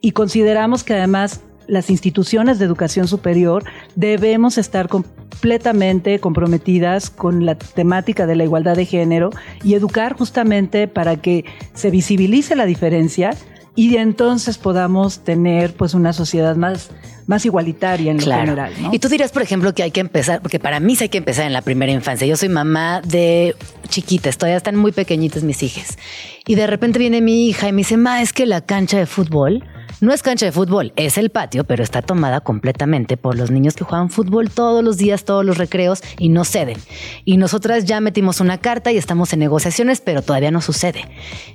Y 0.01 0.11
consideramos 0.11 0.83
que 0.83 0.95
además 0.95 1.41
las 1.67 1.91
instituciones 1.91 2.57
de 2.57 2.65
educación 2.65 3.07
superior 3.07 3.63
debemos 3.95 4.57
estar 4.57 4.87
completamente 4.87 6.19
comprometidas 6.19 7.11
con 7.11 7.45
la 7.45 7.55
temática 7.55 8.25
de 8.25 8.35
la 8.35 8.43
igualdad 8.43 8.75
de 8.75 8.85
género 8.85 9.29
y 9.63 9.75
educar 9.75 10.17
justamente 10.17 10.87
para 10.87 11.17
que 11.17 11.45
se 11.73 11.91
visibilice 11.91 12.55
la 12.55 12.65
diferencia 12.65 13.35
y 13.75 13.97
entonces 13.97 14.57
podamos 14.57 15.19
tener 15.19 15.73
pues 15.73 15.93
una 15.93 16.13
sociedad 16.13 16.55
más 16.55 16.89
más 17.27 17.45
igualitaria 17.45 18.11
en 18.11 18.17
lo 18.17 18.23
general. 18.23 18.71
Y 18.91 18.99
tú 18.99 19.09
dirías, 19.09 19.31
por 19.31 19.41
ejemplo, 19.41 19.73
que 19.73 19.83
hay 19.83 19.91
que 19.91 19.99
empezar, 19.99 20.41
porque 20.41 20.59
para 20.59 20.79
mí 20.79 20.95
sí 20.95 21.05
hay 21.05 21.09
que 21.09 21.17
empezar 21.17 21.45
en 21.45 21.53
la 21.53 21.61
primera 21.61 21.91
infancia. 21.91 22.27
Yo 22.27 22.37
soy 22.37 22.49
mamá 22.49 23.01
de 23.01 23.55
chiquitas, 23.87 24.37
todavía 24.37 24.57
están 24.57 24.75
muy 24.75 24.91
pequeñitas 24.91 25.43
mis 25.43 25.63
hijas. 25.63 25.97
Y 26.45 26.55
de 26.55 26.67
repente 26.67 26.99
viene 26.99 27.21
mi 27.21 27.47
hija 27.47 27.67
y 27.67 27.71
me 27.71 27.77
dice, 27.77 27.97
ma, 27.97 28.21
es 28.21 28.31
que 28.31 28.45
la 28.45 28.61
cancha 28.61 28.97
de 28.97 29.05
fútbol 29.07 29.63
no 30.01 30.13
es 30.13 30.23
cancha 30.23 30.45
de 30.45 30.51
fútbol, 30.51 30.91
es 30.95 31.17
el 31.17 31.29
patio, 31.29 31.63
pero 31.63 31.83
está 31.83 32.01
tomada 32.01 32.41
completamente 32.41 33.17
por 33.17 33.37
los 33.37 33.51
niños 33.51 33.75
que 33.75 33.83
juegan 33.83 34.09
fútbol 34.09 34.49
todos 34.49 34.83
los 34.83 34.97
días, 34.97 35.23
todos 35.23 35.45
los 35.45 35.57
recreos 35.57 36.01
y 36.17 36.29
no 36.29 36.43
ceden. 36.43 36.77
Y 37.23 37.37
nosotras 37.37 37.85
ya 37.85 38.01
metimos 38.01 38.41
una 38.41 38.57
carta 38.57 38.91
y 38.91 38.97
estamos 38.97 39.31
en 39.33 39.39
negociaciones, 39.39 40.01
pero 40.01 40.21
todavía 40.21 40.51
no 40.51 40.61
sucede. 40.61 41.05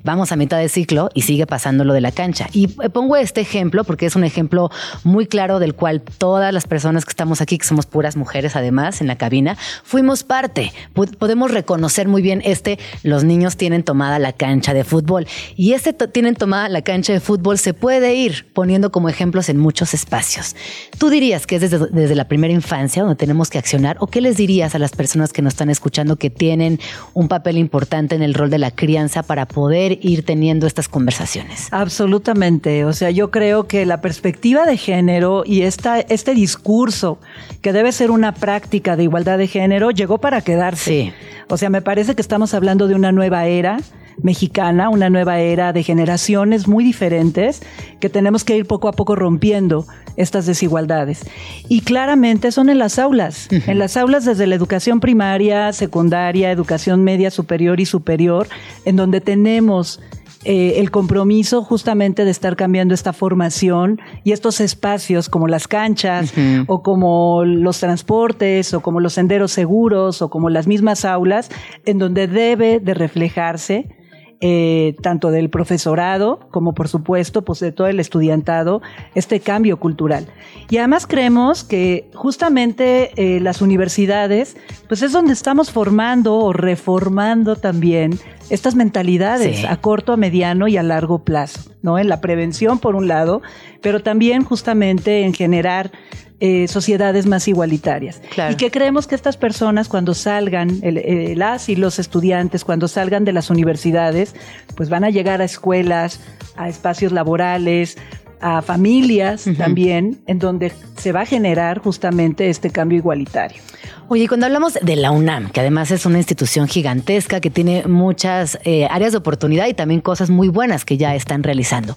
Vamos 0.04 0.32
a 0.32 0.36
mitad 0.36 0.58
de 0.58 0.68
ciclo 0.68 1.10
y 1.14 1.22
sigue 1.22 1.46
pasando 1.46 1.84
lo 1.84 1.92
de 1.92 2.00
la 2.00 2.12
cancha. 2.12 2.48
Y 2.52 2.68
pongo 2.68 3.16
este 3.16 3.40
ejemplo 3.40 3.84
porque 3.84 4.06
es 4.06 4.16
un 4.16 4.24
ejemplo 4.24 4.70
muy 5.04 5.26
claro 5.26 5.58
del 5.58 5.74
cual 5.74 6.00
todas 6.00 6.52
las 6.54 6.66
personas 6.66 7.04
que 7.04 7.10
estamos 7.10 7.40
aquí, 7.40 7.58
que 7.58 7.66
somos 7.66 7.86
puras 7.86 8.16
mujeres 8.16 8.56
además 8.56 9.00
en 9.00 9.06
la 9.06 9.16
cabina, 9.16 9.56
fuimos 9.84 10.24
parte. 10.24 10.72
Podemos 10.94 11.50
reconocer 11.50 12.08
muy 12.08 12.22
bien 12.22 12.40
este, 12.44 12.78
los 13.02 13.24
niños 13.24 13.56
tienen 13.56 13.82
tomada 13.82 14.18
la 14.18 14.32
cancha 14.32 14.74
de 14.74 14.84
fútbol 14.84 15.26
y 15.56 15.72
este 15.72 15.92
tienen 15.92 16.34
tomada 16.34 16.68
la 16.68 16.82
cancha 16.82 17.12
de 17.12 17.20
fútbol 17.20 17.58
se 17.58 17.74
puede 17.74 18.14
ir 18.14 18.29
poniendo 18.52 18.90
como 18.90 19.08
ejemplos 19.08 19.48
en 19.48 19.58
muchos 19.58 19.94
espacios. 19.94 20.56
¿Tú 20.98 21.10
dirías 21.10 21.46
que 21.46 21.56
es 21.56 21.70
desde, 21.70 22.14
la 22.14 22.28
primera 22.28 22.52
infancia 22.52 23.02
donde 23.02 23.16
tenemos 23.16 23.50
que 23.50 23.58
accionar 23.58 23.96
o 24.00 24.06
qué 24.06 24.20
les 24.20 24.36
dirías 24.36 24.74
a 24.74 24.78
las 24.78 24.92
personas 24.92 25.32
que 25.32 25.42
nos 25.42 25.54
están 25.54 25.70
escuchando 25.70 26.16
que 26.16 26.30
tienen 26.30 26.80
un 27.14 27.28
papel 27.28 27.58
importante 27.58 28.14
en 28.14 28.22
el 28.22 28.34
rol 28.34 28.50
de 28.50 28.58
la 28.58 28.70
crianza 28.70 29.22
para 29.22 29.46
poder 29.46 29.98
ir 30.02 30.24
teniendo 30.24 30.66
estas 30.66 30.88
conversaciones? 30.88 31.68
Absolutamente. 31.70 32.84
O 32.84 32.92
sea, 32.92 33.10
yo 33.10 33.30
creo 33.30 33.66
que 33.66 33.86
la 33.86 34.00
perspectiva 34.00 34.66
de 34.66 34.76
género 34.76 35.42
y 35.46 35.62
esta, 35.62 36.00
este 36.00 36.34
discurso 36.34 37.18
que 37.62 37.72
debe 37.72 37.92
ser 37.92 38.10
una 38.10 38.34
práctica 38.34 38.96
de 38.96 39.04
igualdad 39.04 39.38
de 39.38 39.46
género 39.46 39.90
llegó 39.90 40.18
para 40.18 40.40
quedarse. 40.40 40.90
Sí. 40.90 41.12
O 41.48 41.56
sea, 41.56 41.70
me 41.70 41.82
parece 41.82 42.14
que 42.14 42.22
estamos 42.22 42.54
hablando 42.54 42.86
de 42.86 42.94
una 42.94 43.12
nueva 43.12 43.46
era 43.46 43.78
mexicana, 44.22 44.88
una 44.88 45.10
nueva 45.10 45.38
era 45.38 45.72
de 45.72 45.82
generaciones 45.82 46.68
muy 46.68 46.84
diferentes 46.84 47.62
que 48.00 48.08
tenemos 48.08 48.44
que 48.44 48.56
ir 48.56 48.66
poco 48.66 48.88
a 48.88 48.92
poco 48.92 49.16
rompiendo 49.16 49.86
estas 50.16 50.46
desigualdades. 50.46 51.26
Y 51.68 51.80
claramente 51.80 52.52
son 52.52 52.68
en 52.68 52.78
las 52.78 52.98
aulas, 52.98 53.48
en 53.50 53.78
las 53.78 53.96
aulas 53.96 54.24
desde 54.24 54.46
la 54.46 54.54
educación 54.54 55.00
primaria, 55.00 55.72
secundaria, 55.72 56.50
educación 56.50 57.04
media, 57.04 57.30
superior 57.30 57.80
y 57.80 57.86
superior, 57.86 58.48
en 58.84 58.96
donde 58.96 59.20
tenemos 59.20 60.00
eh, 60.44 60.80
el 60.80 60.90
compromiso 60.90 61.62
justamente 61.62 62.24
de 62.24 62.30
estar 62.30 62.56
cambiando 62.56 62.94
esta 62.94 63.12
formación 63.12 64.00
y 64.24 64.32
estos 64.32 64.62
espacios 64.62 65.28
como 65.28 65.48
las 65.48 65.68
canchas 65.68 66.32
o 66.66 66.82
como 66.82 67.44
los 67.44 67.78
transportes 67.78 68.72
o 68.72 68.80
como 68.80 69.00
los 69.00 69.12
senderos 69.12 69.52
seguros 69.52 70.22
o 70.22 70.30
como 70.30 70.48
las 70.48 70.66
mismas 70.66 71.04
aulas 71.04 71.50
en 71.84 71.98
donde 71.98 72.26
debe 72.26 72.80
de 72.80 72.94
reflejarse 72.94 73.99
eh, 74.40 74.96
tanto 75.02 75.30
del 75.30 75.50
profesorado 75.50 76.40
como 76.50 76.72
por 76.72 76.88
supuesto 76.88 77.42
pues 77.42 77.60
de 77.60 77.72
todo 77.72 77.88
el 77.88 78.00
estudiantado 78.00 78.80
este 79.14 79.40
cambio 79.40 79.78
cultural 79.78 80.26
y 80.70 80.78
además 80.78 81.06
creemos 81.06 81.62
que 81.62 82.08
justamente 82.14 83.12
eh, 83.16 83.40
las 83.40 83.60
universidades 83.60 84.56
pues 84.88 85.02
es 85.02 85.12
donde 85.12 85.34
estamos 85.34 85.70
formando 85.70 86.36
o 86.36 86.52
reformando 86.52 87.56
también 87.56 88.18
estas 88.50 88.74
mentalidades 88.74 89.64
a 89.64 89.76
corto, 89.76 90.12
a 90.12 90.16
mediano 90.16 90.68
y 90.68 90.76
a 90.76 90.82
largo 90.82 91.20
plazo, 91.20 91.70
¿no? 91.82 91.98
En 91.98 92.08
la 92.08 92.20
prevención 92.20 92.78
por 92.80 92.96
un 92.96 93.08
lado, 93.08 93.42
pero 93.80 94.02
también 94.02 94.44
justamente 94.44 95.22
en 95.22 95.32
generar 95.32 95.92
eh, 96.40 96.68
sociedades 96.68 97.26
más 97.26 97.46
igualitarias. 97.48 98.22
Y 98.50 98.54
que 98.56 98.70
creemos 98.70 99.06
que 99.06 99.14
estas 99.14 99.36
personas 99.36 99.88
cuando 99.88 100.14
salgan, 100.14 100.80
el, 100.82 101.38
las 101.38 101.68
y 101.68 101.76
los 101.76 101.98
estudiantes, 101.98 102.64
cuando 102.64 102.88
salgan 102.88 103.24
de 103.24 103.32
las 103.32 103.50
universidades, 103.50 104.34
pues 104.74 104.88
van 104.88 105.04
a 105.04 105.10
llegar 105.10 105.42
a 105.42 105.44
escuelas, 105.44 106.20
a 106.56 106.68
espacios 106.68 107.12
laborales, 107.12 107.98
a 108.40 108.62
familias 108.62 109.44
también, 109.58 110.18
en 110.26 110.38
donde 110.38 110.72
se 110.96 111.12
va 111.12 111.22
a 111.22 111.26
generar 111.26 111.78
justamente 111.78 112.48
este 112.48 112.70
cambio 112.70 112.98
igualitario. 112.98 113.60
Oye, 114.08 114.26
cuando 114.26 114.46
hablamos 114.46 114.74
de 114.80 114.96
la 114.96 115.10
UNAM, 115.10 115.50
que 115.50 115.60
además 115.60 115.90
es 115.90 116.06
una 116.06 116.18
institución 116.18 116.66
gigantesca 116.66 117.40
que 117.40 117.50
tiene 117.50 117.86
muchas 117.86 118.58
eh, 118.64 118.86
áreas 118.90 119.12
de 119.12 119.18
oportunidad 119.18 119.66
y 119.68 119.74
también 119.74 120.00
cosas 120.00 120.30
muy 120.30 120.48
buenas 120.48 120.84
que 120.84 120.96
ya 120.96 121.14
están 121.14 121.42
realizando. 121.42 121.96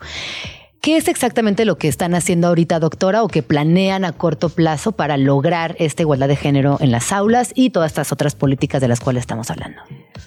¿Qué 0.83 0.97
es 0.97 1.07
exactamente 1.07 1.63
lo 1.63 1.77
que 1.77 1.87
están 1.87 2.13
haciendo 2.13 2.49
ahorita, 2.49 2.77
doctora, 2.77 3.23
o 3.23 3.29
que 3.29 3.41
planean 3.41 4.03
a 4.03 4.11
corto 4.11 4.49
plazo 4.49 4.91
para 4.91 5.15
lograr 5.15 5.77
esta 5.79 6.01
igualdad 6.01 6.27
de 6.27 6.35
género 6.35 6.75
en 6.81 6.91
las 6.91 7.13
aulas 7.13 7.53
y 7.55 7.69
todas 7.69 7.93
estas 7.93 8.11
otras 8.11 8.35
políticas 8.35 8.81
de 8.81 8.89
las 8.89 8.99
cuales 8.99 9.21
estamos 9.21 9.49
hablando? 9.49 9.81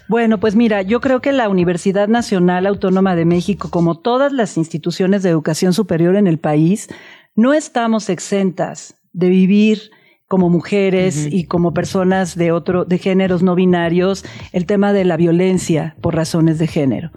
Bueno, 0.09 0.41
pues 0.41 0.57
mira, 0.57 0.81
yo 0.81 1.03
creo 1.03 1.21
que 1.21 1.33
la 1.33 1.51
Universidad 1.51 2.09
Nacional 2.09 2.65
Autónoma 2.65 3.15
de 3.17 3.27
México, 3.27 3.69
como 3.69 3.99
todas 3.99 4.33
las 4.33 4.57
instituciones 4.57 5.23
de 5.23 5.29
educación 5.29 5.75
superior 5.75 6.17
en 6.17 6.27
el 6.27 6.39
país, 6.39 6.89
no 7.35 7.53
estamos 7.53 8.09
exentas 8.09 8.97
de 9.13 9.29
vivir 9.29 9.91
como 10.27 10.49
mujeres 10.49 11.29
y 11.31 11.45
como 11.45 11.75
personas 11.75 12.35
de 12.35 12.51
otro 12.51 12.87
de 12.87 12.97
géneros 12.97 13.43
no 13.43 13.55
binarios 13.57 14.25
el 14.53 14.65
tema 14.65 14.95
de 14.95 15.05
la 15.05 15.19
violencia 15.19 15.97
por 16.01 16.17
razones 16.17 16.59
de 16.59 16.67
género. 16.67 17.11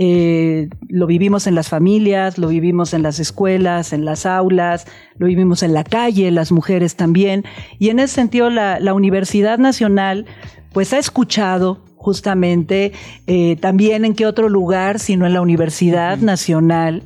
Eh, 0.00 0.68
lo 0.88 1.08
vivimos 1.08 1.48
en 1.48 1.56
las 1.56 1.68
familias, 1.68 2.38
lo 2.38 2.48
vivimos 2.48 2.94
en 2.94 3.02
las 3.02 3.18
escuelas, 3.18 3.92
en 3.92 4.04
las 4.04 4.26
aulas, 4.26 4.86
lo 5.18 5.26
vivimos 5.26 5.64
en 5.64 5.74
la 5.74 5.82
calle, 5.82 6.30
las 6.30 6.52
mujeres 6.52 6.94
también. 6.94 7.44
Y 7.80 7.90
en 7.90 7.98
ese 7.98 8.14
sentido, 8.14 8.48
la, 8.48 8.94
Universidad 8.94 9.58
Nacional, 9.58 10.26
pues 10.72 10.92
ha 10.92 10.98
escuchado 10.98 11.84
justamente 11.96 12.92
eh, 13.26 13.56
también 13.56 14.04
en 14.04 14.14
qué 14.14 14.24
otro 14.24 14.48
lugar, 14.48 15.00
sino 15.00 15.26
en 15.26 15.34
la 15.34 15.40
Universidad 15.40 16.18
Nacional, 16.18 17.02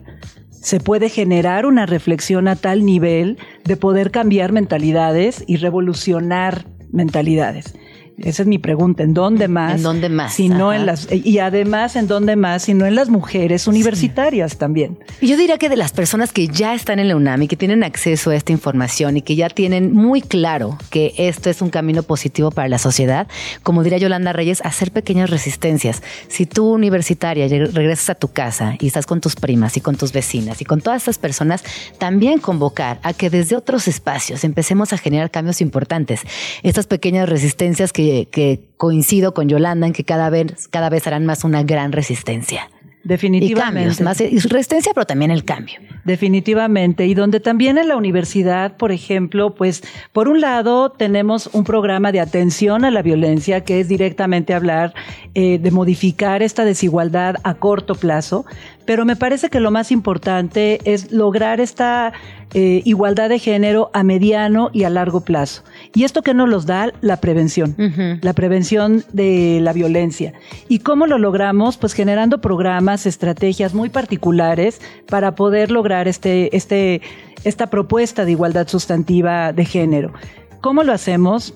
se 0.51 0.79
puede 0.79 1.09
generar 1.09 1.65
una 1.67 1.87
reflexión 1.87 2.47
a 2.47 2.57
tal 2.57 2.85
nivel 2.85 3.39
de 3.65 3.77
poder 3.77 4.11
cambiar 4.11 4.53
mentalidades 4.53 5.43
y 5.47 5.57
revolucionar 5.57 6.67
mentalidades. 6.93 7.75
Esa 8.19 8.43
es 8.43 8.49
mi 8.49 8.59
pregunta, 8.59 9.03
¿en 9.03 9.15
dónde 9.15 9.49
más? 9.49 9.77
¿En 9.77 9.83
dónde 9.83 10.09
más? 10.09 10.35
Si 10.35 10.49
no 10.49 10.73
en 10.73 10.87
las 10.87 11.09
y 11.11 11.39
además 11.39 11.97
en 11.97 12.07
dónde 12.07 12.37
más, 12.37 12.63
si 12.65 12.75
no 12.75 12.87
en 12.87 12.95
las 12.95 13.09
mujeres 13.09 13.67
universitarias 13.67 14.59
también. 14.59 14.99
Y 15.21 15.29
yo 15.29 15.37
diría 15.37 15.59
que 15.59 15.69
de 15.69 15.77
las 15.77 15.93
personas 15.93 16.33
que 16.33 16.49
ya 16.49 16.75
están 16.75 16.99
en 16.99 17.09
la 17.09 17.17
UNAM 17.17 17.43
y 17.43 17.49
que 17.49 17.57
tienen 17.57 17.83
acceso 17.83 18.31
a 18.31 18.37
esta 18.37 18.53
información 18.53 19.17
y 19.17 19.23
que 19.23 19.37
ya 19.37 19.49
tienen 19.49 19.93
muy 19.93 20.21
claro 20.21 20.79
que 20.91 21.15
esto 21.17 21.51
es 21.51 21.63
un 21.63 21.71
camino 21.71 22.03
positivo 22.03 22.51
para 22.51 22.69
la 22.69 22.79
sociedad, 22.79 23.27
como 23.63 23.83
diría 23.83 23.99
Yolanda 23.99 24.33
Reyes, 24.33 24.61
hacer 24.65 24.93
pequeñas 24.93 25.31
resistencias. 25.31 26.03
Si 26.29 26.47
tú 26.47 26.73
universitaria 26.73 27.49
regresas 27.49 28.11
a 28.11 28.15
tu 28.15 28.29
casa 28.29 28.77
y 28.79 28.87
estás 28.87 29.07
con 29.07 29.21
tus 29.21 29.37
primas 29.37 29.77
y 29.77 29.81
con 29.81 29.97
tus 29.97 30.13
vecinas 30.13 30.61
y 30.61 30.65
con 30.65 30.81
todas 30.81 31.03
estas 31.03 31.19
personas, 31.19 31.65
también 31.99 32.39
convocar 32.39 33.01
a 33.03 33.13
que 33.13 33.31
desde 33.31 33.57
otros 33.57 33.89
espacios 33.89 34.45
empecemos 34.45 34.93
a 34.93 34.99
generar 34.99 35.31
cambios 35.31 35.61
importantes. 35.61 36.21
Estas 36.63 36.87
pequeñas 36.87 37.29
resistencias 37.29 37.93
que, 37.93 38.12
que 38.31 38.69
coincido 38.77 39.35
con 39.35 39.49
Yolanda 39.49 39.87
en 39.87 39.93
que 39.93 40.05
cada 40.05 40.31
vez, 40.31 40.69
cada 40.69 40.89
vez 40.89 41.07
harán 41.07 41.27
más 41.27 41.45
una 41.45 41.63
gran 41.63 41.93
resistencia. 41.93 42.69
Definitivamente. 43.05 44.01
Y 44.01 44.05
más 44.05 44.19
resistencia, 44.19 44.93
pero 44.95 45.07
también 45.07 45.31
el 45.33 45.45
cambio. 45.45 45.81
Definitivamente. 46.05 47.07
Y 47.07 47.15
donde 47.15 47.41
también 47.41 47.79
en 47.79 47.89
la 47.89 47.97
universidad, 47.97 48.77
por 48.77 48.93
ejemplo, 48.93 49.55
pues 49.55 49.83
por 50.13 50.29
un 50.29 50.41
lado 50.41 50.91
tenemos 50.91 51.51
un 51.53 51.65
programa 51.65 52.13
de 52.13 52.21
atención 52.21 52.85
a 52.85 52.91
la 52.91 53.03
violencia 53.03 53.65
que 53.65 53.81
es 53.81 53.89
directamente 53.89 54.55
hablar 54.55 54.95
eh, 55.35 55.59
de 55.59 55.71
modificar 55.73 56.43
esta 56.43 56.65
desigualdad 56.65 57.37
a 57.43 57.55
corto 57.55 57.97
plazo, 57.97 58.45
pero 58.85 59.05
me 59.05 59.17
parece 59.17 59.51
que 59.51 59.61
lo 59.61 59.71
más 59.71 59.91
importante 59.91 60.81
es 60.85 61.11
lograr 61.11 61.61
esta 61.61 62.13
eh, 62.55 62.83
igualdad 62.85 63.31
de 63.31 63.39
género 63.39 63.91
a 63.95 64.03
mediano 64.03 64.71
y 64.73 64.85
a 64.85 64.91
largo 64.91 65.23
plazo. 65.23 65.63
Y 65.95 66.05
esto 66.05 66.23
que 66.23 66.35
nos 66.35 66.49
los 66.49 66.67
da 66.67 66.93
la 67.01 67.17
prevención, 67.19 67.75
la 68.21 68.33
prevención 68.35 69.05
de 69.13 69.61
la 69.63 69.73
violencia. 69.73 70.35
¿Y 70.69 70.81
cómo 70.81 71.07
lo 71.07 71.19
logramos? 71.19 71.79
Pues 71.79 71.95
generando 71.95 72.41
programas, 72.41 73.07
estrategias 73.07 73.73
muy 73.73 73.89
particulares 73.89 74.81
para 75.09 75.35
poder 75.35 75.71
lograr 75.71 76.09
este, 76.09 76.55
este, 76.55 77.01
esta 77.45 77.69
propuesta 77.69 78.25
de 78.25 78.33
igualdad 78.33 78.69
sustantiva 78.69 79.53
de 79.53 79.65
género. 79.65 80.13
¿Cómo 80.61 80.83
lo 80.85 80.93
hacemos? 80.93 81.55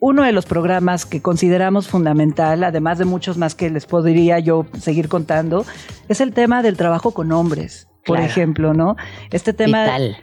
uno 0.00 0.22
de 0.22 0.32
los 0.32 0.46
programas 0.46 1.06
que 1.06 1.20
consideramos 1.20 1.88
fundamental, 1.88 2.62
además 2.62 2.98
de 2.98 3.04
muchos 3.04 3.36
más 3.36 3.54
que 3.54 3.68
les 3.68 3.86
podría 3.86 4.38
yo 4.38 4.66
seguir 4.78 5.08
contando, 5.08 5.64
es 6.08 6.20
el 6.20 6.32
tema 6.32 6.62
del 6.62 6.76
trabajo 6.76 7.10
con 7.12 7.32
hombres, 7.32 7.88
por 8.08 8.20
ejemplo, 8.20 8.74
¿no? 8.74 8.96
Este 9.30 9.52
tema 9.52 9.84
vital. 9.84 10.16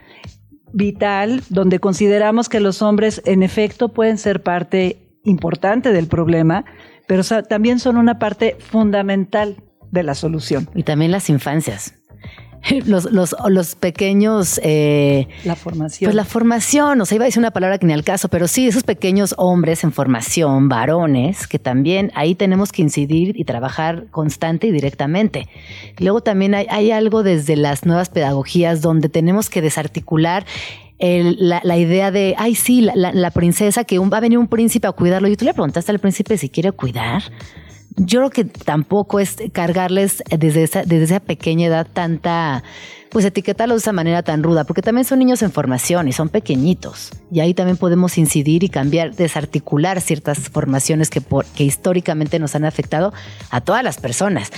vital, 0.72 1.42
donde 1.48 1.78
consideramos 1.78 2.48
que 2.48 2.60
los 2.60 2.82
hombres 2.82 3.22
en 3.24 3.42
efecto 3.42 3.92
pueden 3.92 4.18
ser 4.18 4.42
parte 4.42 4.98
importante 5.24 5.92
del 5.92 6.06
problema, 6.06 6.64
pero 7.06 7.22
también 7.48 7.78
son 7.78 7.96
una 7.96 8.18
parte 8.18 8.56
fundamental 8.58 9.56
de 9.90 10.02
la 10.02 10.14
solución. 10.14 10.68
Y 10.74 10.82
también 10.82 11.10
las 11.10 11.30
infancias. 11.30 11.94
los, 12.86 13.10
los, 13.12 13.34
los 13.48 13.74
pequeños... 13.74 14.60
Eh, 14.62 15.28
la 15.44 15.56
formación. 15.56 16.08
Pues 16.08 16.14
la 16.14 16.24
formación, 16.24 17.00
o 17.00 17.06
sea, 17.06 17.16
iba 17.16 17.24
a 17.24 17.26
decir 17.26 17.40
una 17.40 17.50
palabra 17.50 17.78
que 17.78 17.86
ni 17.86 17.92
al 17.92 18.04
caso, 18.04 18.28
pero 18.28 18.48
sí, 18.48 18.66
esos 18.66 18.82
pequeños 18.82 19.34
hombres 19.38 19.84
en 19.84 19.92
formación, 19.92 20.68
varones, 20.68 21.46
que 21.46 21.58
también 21.58 22.12
ahí 22.14 22.34
tenemos 22.34 22.72
que 22.72 22.82
incidir 22.82 23.38
y 23.38 23.44
trabajar 23.44 24.06
constante 24.10 24.66
y 24.66 24.70
directamente. 24.70 25.48
Luego 25.98 26.22
también 26.22 26.54
hay, 26.54 26.66
hay 26.70 26.90
algo 26.90 27.22
desde 27.22 27.56
las 27.56 27.84
nuevas 27.84 28.08
pedagogías 28.10 28.80
donde 28.80 29.08
tenemos 29.08 29.50
que 29.50 29.62
desarticular 29.62 30.44
la, 30.98 31.60
la, 31.62 31.76
idea 31.76 32.10
de, 32.10 32.34
ay, 32.38 32.54
sí, 32.54 32.80
la, 32.80 33.12
la, 33.12 33.30
princesa, 33.30 33.84
que 33.84 33.98
va 33.98 34.16
a 34.16 34.20
venir 34.20 34.38
un 34.38 34.48
príncipe 34.48 34.86
a 34.86 34.92
cuidarlo. 34.92 35.28
Y 35.28 35.36
tú 35.36 35.44
le 35.44 35.52
preguntaste 35.52 35.92
al 35.92 35.98
príncipe 35.98 36.38
si 36.38 36.48
quiere 36.48 36.72
cuidar 36.72 37.22
yo 37.96 38.20
creo 38.20 38.30
que 38.30 38.44
tampoco 38.44 39.20
es 39.20 39.36
cargarles 39.52 40.22
desde 40.38 40.62
esa, 40.62 40.82
desde 40.82 41.04
esa 41.04 41.20
pequeña 41.20 41.66
edad 41.66 41.86
tanta, 41.90 42.62
pues 43.10 43.24
etiquetarlos 43.24 43.76
de 43.76 43.80
esa 43.84 43.92
manera 43.92 44.22
tan 44.22 44.42
ruda, 44.42 44.64
porque 44.64 44.82
también 44.82 45.04
son 45.04 45.18
niños 45.18 45.42
en 45.42 45.50
formación 45.50 46.06
y 46.06 46.12
son 46.12 46.28
pequeñitos. 46.28 47.12
Y 47.30 47.40
ahí 47.40 47.54
también 47.54 47.78
podemos 47.78 48.18
incidir 48.18 48.64
y 48.64 48.68
cambiar, 48.68 49.14
desarticular 49.14 50.00
ciertas 50.00 50.50
formaciones 50.50 51.08
que, 51.08 51.22
que 51.54 51.64
históricamente 51.64 52.38
nos 52.38 52.54
han 52.54 52.66
afectado 52.66 53.14
a 53.50 53.62
todas 53.62 53.82
las 53.82 53.98
personas, 53.98 54.52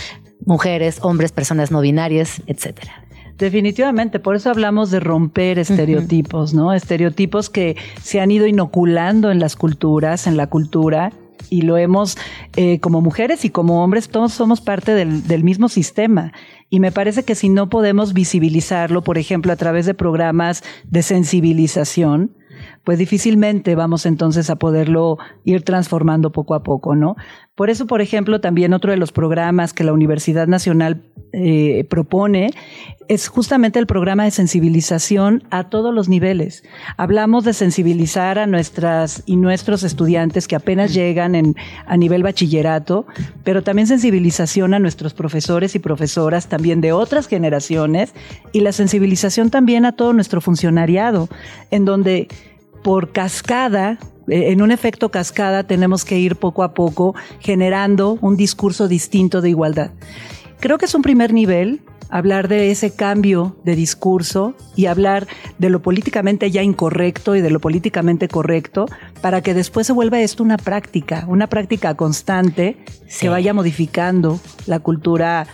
mujeres, 0.44 0.98
hombres, 1.02 1.30
personas 1.30 1.70
no 1.70 1.80
binarias, 1.80 2.42
etcétera. 2.46 3.04
Definitivamente, 3.38 4.18
por 4.18 4.34
eso 4.34 4.50
hablamos 4.50 4.90
de 4.90 4.98
romper 4.98 5.60
estereotipos, 5.60 6.54
¿no? 6.54 6.72
Estereotipos 6.72 7.50
que 7.50 7.76
se 8.02 8.20
han 8.20 8.32
ido 8.32 8.48
inoculando 8.48 9.30
en 9.30 9.38
las 9.38 9.54
culturas, 9.54 10.26
en 10.26 10.36
la 10.36 10.48
cultura, 10.48 11.12
y 11.50 11.62
lo 11.62 11.76
hemos, 11.76 12.16
eh, 12.56 12.80
como 12.80 13.00
mujeres 13.00 13.44
y 13.44 13.50
como 13.50 13.82
hombres, 13.82 14.08
todos 14.08 14.32
somos 14.32 14.60
parte 14.60 14.94
del, 14.94 15.26
del 15.26 15.44
mismo 15.44 15.68
sistema. 15.68 16.32
Y 16.70 16.80
me 16.80 16.92
parece 16.92 17.24
que 17.24 17.34
si 17.34 17.48
no 17.48 17.68
podemos 17.68 18.12
visibilizarlo, 18.12 19.02
por 19.02 19.18
ejemplo, 19.18 19.52
a 19.52 19.56
través 19.56 19.86
de 19.86 19.94
programas 19.94 20.62
de 20.84 21.02
sensibilización, 21.02 22.36
pues 22.84 22.98
difícilmente 22.98 23.74
vamos 23.74 24.06
entonces 24.06 24.50
a 24.50 24.56
poderlo 24.56 25.18
ir 25.44 25.62
transformando 25.62 26.32
poco 26.32 26.54
a 26.54 26.62
poco, 26.62 26.94
¿no? 26.94 27.16
Por 27.58 27.70
eso, 27.70 27.88
por 27.88 28.00
ejemplo, 28.00 28.40
también 28.40 28.72
otro 28.72 28.92
de 28.92 28.98
los 28.98 29.10
programas 29.10 29.72
que 29.72 29.82
la 29.82 29.92
Universidad 29.92 30.46
Nacional 30.46 31.02
eh, 31.32 31.84
propone 31.90 32.50
es 33.08 33.26
justamente 33.26 33.78
el 33.78 33.86
programa 33.86 34.24
de 34.24 34.30
sensibilización 34.30 35.42
a 35.50 35.68
todos 35.68 35.92
los 35.92 36.08
niveles. 36.08 36.62
Hablamos 36.96 37.42
de 37.42 37.54
sensibilizar 37.54 38.38
a 38.38 38.46
nuestras 38.46 39.24
y 39.26 39.36
nuestros 39.36 39.82
estudiantes 39.82 40.46
que 40.46 40.54
apenas 40.56 40.94
llegan 40.94 41.34
en, 41.34 41.56
a 41.86 41.96
nivel 41.96 42.22
bachillerato, 42.22 43.06
pero 43.42 43.62
también 43.62 43.88
sensibilización 43.88 44.72
a 44.72 44.78
nuestros 44.78 45.12
profesores 45.12 45.74
y 45.74 45.80
profesoras 45.80 46.48
también 46.48 46.80
de 46.80 46.92
otras 46.92 47.26
generaciones 47.26 48.14
y 48.52 48.60
la 48.60 48.72
sensibilización 48.72 49.50
también 49.50 49.84
a 49.84 49.96
todo 49.96 50.12
nuestro 50.12 50.40
funcionariado, 50.40 51.28
en 51.70 51.84
donde 51.84 52.28
por 52.82 53.12
cascada, 53.12 53.98
eh, 54.28 54.52
en 54.52 54.62
un 54.62 54.70
efecto 54.70 55.10
cascada, 55.10 55.64
tenemos 55.64 56.04
que 56.04 56.18
ir 56.18 56.36
poco 56.36 56.62
a 56.62 56.74
poco 56.74 57.14
generando 57.40 58.18
un 58.20 58.36
discurso 58.36 58.88
distinto 58.88 59.40
de 59.40 59.50
igualdad. 59.50 59.90
Creo 60.60 60.78
que 60.78 60.86
es 60.86 60.94
un 60.94 61.02
primer 61.02 61.32
nivel 61.32 61.82
hablar 62.10 62.48
de 62.48 62.70
ese 62.70 62.94
cambio 62.94 63.56
de 63.64 63.76
discurso 63.76 64.54
y 64.76 64.86
hablar 64.86 65.26
de 65.58 65.70
lo 65.70 65.82
políticamente 65.82 66.50
ya 66.50 66.62
incorrecto 66.62 67.36
y 67.36 67.40
de 67.40 67.50
lo 67.50 67.60
políticamente 67.60 68.28
correcto 68.28 68.86
para 69.20 69.42
que 69.42 69.54
después 69.54 69.86
se 69.86 69.92
vuelva 69.92 70.20
esto 70.20 70.42
una 70.42 70.56
práctica, 70.56 71.24
una 71.28 71.48
práctica 71.48 71.94
constante 71.94 72.78
que 73.20 73.28
vaya 73.28 73.52
modificando 73.52 74.40
la 74.66 74.80
cultura 74.80 75.46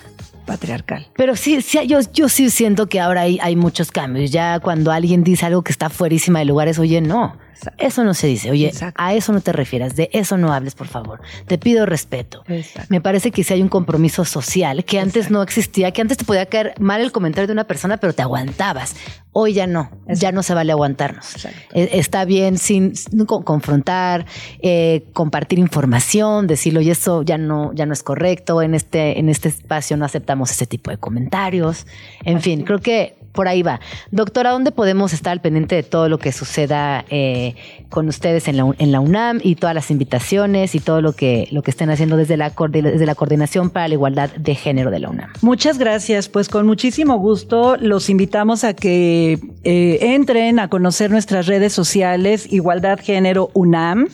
patriarcal. 0.44 1.06
Pero 1.16 1.36
sí, 1.36 1.60
sí 1.62 1.86
yo, 1.86 1.98
yo 2.12 2.28
sí 2.28 2.50
siento 2.50 2.86
que 2.88 3.00
ahora 3.00 3.22
hay, 3.22 3.38
hay 3.42 3.56
muchos 3.56 3.90
cambios. 3.90 4.30
Ya 4.30 4.60
cuando 4.60 4.92
alguien 4.92 5.24
dice 5.24 5.46
algo 5.46 5.62
que 5.62 5.72
está 5.72 5.90
fuerísima 5.90 6.38
de 6.40 6.44
lugares, 6.44 6.78
oye, 6.78 7.00
no, 7.00 7.36
eso 7.78 8.04
no 8.04 8.14
se 8.14 8.26
dice. 8.26 8.50
Oye, 8.50 8.72
a 8.94 9.14
eso 9.14 9.32
no 9.32 9.40
te 9.40 9.52
refieras, 9.52 9.96
de 9.96 10.10
eso 10.12 10.36
no 10.36 10.52
hables, 10.52 10.74
por 10.74 10.86
favor. 10.86 11.20
Te 11.46 11.58
pido 11.58 11.86
respeto. 11.86 12.44
Me 12.88 13.00
parece 13.00 13.30
que 13.30 13.44
sí 13.44 13.54
hay 13.54 13.62
un 13.62 13.68
compromiso 13.68 14.24
social 14.24 14.84
que 14.84 14.98
antes 14.98 15.30
no 15.30 15.42
existía, 15.42 15.92
que 15.92 16.02
antes 16.02 16.18
te 16.18 16.24
podía 16.24 16.46
caer 16.46 16.74
mal 16.78 17.00
el 17.00 17.12
comentario 17.12 17.46
de 17.46 17.52
una 17.52 17.64
persona, 17.64 17.96
pero 17.96 18.12
te 18.12 18.22
aguantabas. 18.22 18.96
Hoy 19.32 19.52
ya 19.52 19.66
no, 19.66 19.90
ya 20.06 20.30
no 20.30 20.42
se 20.42 20.54
vale 20.54 20.72
aguantarnos. 20.72 21.44
E, 21.72 21.98
está 21.98 22.24
bien 22.24 22.56
sin, 22.58 22.94
confrontar, 23.26 24.26
eh, 24.60 25.06
compartir 25.12 25.58
información, 25.58 26.46
decirlo, 26.46 26.80
y 26.80 26.90
eso 26.90 27.22
ya 27.22 27.38
no, 27.38 27.72
ya 27.74 27.86
no 27.86 27.92
es 27.92 28.02
correcto. 28.02 28.62
En 28.62 28.74
este, 28.74 29.18
en 29.18 29.28
este 29.28 29.48
espacio 29.48 29.96
no 29.96 30.04
aceptamos 30.04 30.50
ese 30.50 30.66
tipo 30.66 30.90
de 30.90 30.98
comentarios. 30.98 31.86
En 32.24 32.40
fin, 32.40 32.62
creo 32.62 32.78
que 32.78 33.23
por 33.34 33.48
ahí 33.48 33.62
va. 33.62 33.80
Doctora, 34.12 34.50
¿dónde 34.50 34.70
podemos 34.70 35.12
estar 35.12 35.32
al 35.32 35.40
pendiente 35.40 35.74
de 35.74 35.82
todo 35.82 36.08
lo 36.08 36.18
que 36.18 36.32
suceda 36.32 37.04
eh, 37.10 37.56
con 37.90 38.08
ustedes 38.08 38.48
en 38.48 38.56
la, 38.56 38.72
en 38.78 38.92
la, 38.92 39.00
UNAM 39.00 39.40
y 39.42 39.56
todas 39.56 39.74
las 39.74 39.90
invitaciones 39.90 40.74
y 40.74 40.80
todo 40.80 41.02
lo 41.02 41.12
que, 41.12 41.48
lo 41.50 41.62
que 41.62 41.72
estén 41.72 41.90
haciendo 41.90 42.16
desde 42.16 42.36
la, 42.36 42.50
Coordinación 42.54 43.70
para 43.70 43.88
la 43.88 43.94
Igualdad 43.94 44.30
de 44.30 44.54
Género 44.54 44.90
de 44.90 45.00
la 45.00 45.10
UNAM? 45.10 45.30
Muchas 45.42 45.78
gracias. 45.78 46.28
Pues 46.28 46.48
con 46.48 46.66
muchísimo 46.66 47.18
gusto 47.18 47.76
los 47.76 48.08
invitamos 48.08 48.62
a 48.62 48.74
que 48.74 49.40
eh, 49.64 49.98
entren 50.00 50.60
a 50.60 50.68
conocer 50.68 51.10
nuestras 51.10 51.46
redes 51.46 51.72
sociales 51.72 52.50
Igualdad 52.52 53.00
Género 53.02 53.50
UNAM. 53.52 54.08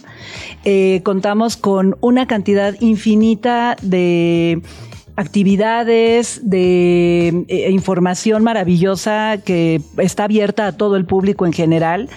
Eh, 0.64 1.02
contamos 1.04 1.58
con 1.58 1.96
una 2.00 2.26
cantidad 2.26 2.74
infinita 2.80 3.76
de 3.82 4.62
actividades 5.16 6.40
de 6.48 7.44
eh, 7.48 7.70
información 7.70 8.42
maravillosa 8.42 9.38
que 9.44 9.80
está 9.98 10.24
abierta 10.24 10.66
a 10.66 10.72
todo 10.72 10.96
el 10.96 11.04
público 11.04 11.46
en 11.46 11.52
general. 11.52 12.08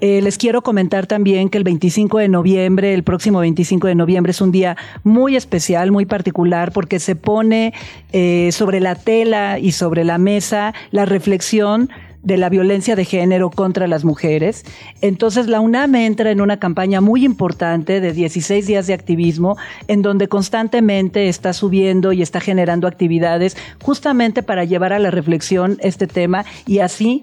Eh, 0.00 0.22
les 0.22 0.38
quiero 0.38 0.62
comentar 0.62 1.06
también 1.06 1.50
que 1.50 1.58
el 1.58 1.64
25 1.64 2.18
de 2.18 2.28
noviembre, 2.28 2.94
el 2.94 3.02
próximo 3.02 3.40
25 3.40 3.86
de 3.86 3.94
noviembre, 3.94 4.30
es 4.30 4.40
un 4.40 4.50
día 4.50 4.76
muy 5.04 5.36
especial, 5.36 5.92
muy 5.92 6.06
particular, 6.06 6.72
porque 6.72 6.98
se 6.98 7.16
pone 7.16 7.74
eh, 8.12 8.48
sobre 8.52 8.80
la 8.80 8.94
tela 8.94 9.58
y 9.58 9.72
sobre 9.72 10.04
la 10.04 10.16
mesa 10.16 10.72
la 10.90 11.04
reflexión 11.04 11.90
de 12.22 12.36
la 12.36 12.48
violencia 12.48 12.96
de 12.96 13.04
género 13.04 13.50
contra 13.50 13.86
las 13.86 14.04
mujeres. 14.04 14.64
Entonces 15.00 15.46
la 15.46 15.60
UNAM 15.60 15.94
entra 15.94 16.30
en 16.30 16.40
una 16.40 16.58
campaña 16.58 17.00
muy 17.00 17.24
importante 17.24 18.00
de 18.00 18.12
16 18.12 18.66
días 18.66 18.86
de 18.86 18.94
activismo 18.94 19.56
en 19.88 20.02
donde 20.02 20.28
constantemente 20.28 21.28
está 21.28 21.52
subiendo 21.52 22.12
y 22.12 22.22
está 22.22 22.40
generando 22.40 22.86
actividades 22.86 23.56
justamente 23.82 24.42
para 24.42 24.64
llevar 24.64 24.92
a 24.92 24.98
la 24.98 25.10
reflexión 25.10 25.78
este 25.80 26.06
tema 26.06 26.44
y 26.66 26.80
así 26.80 27.22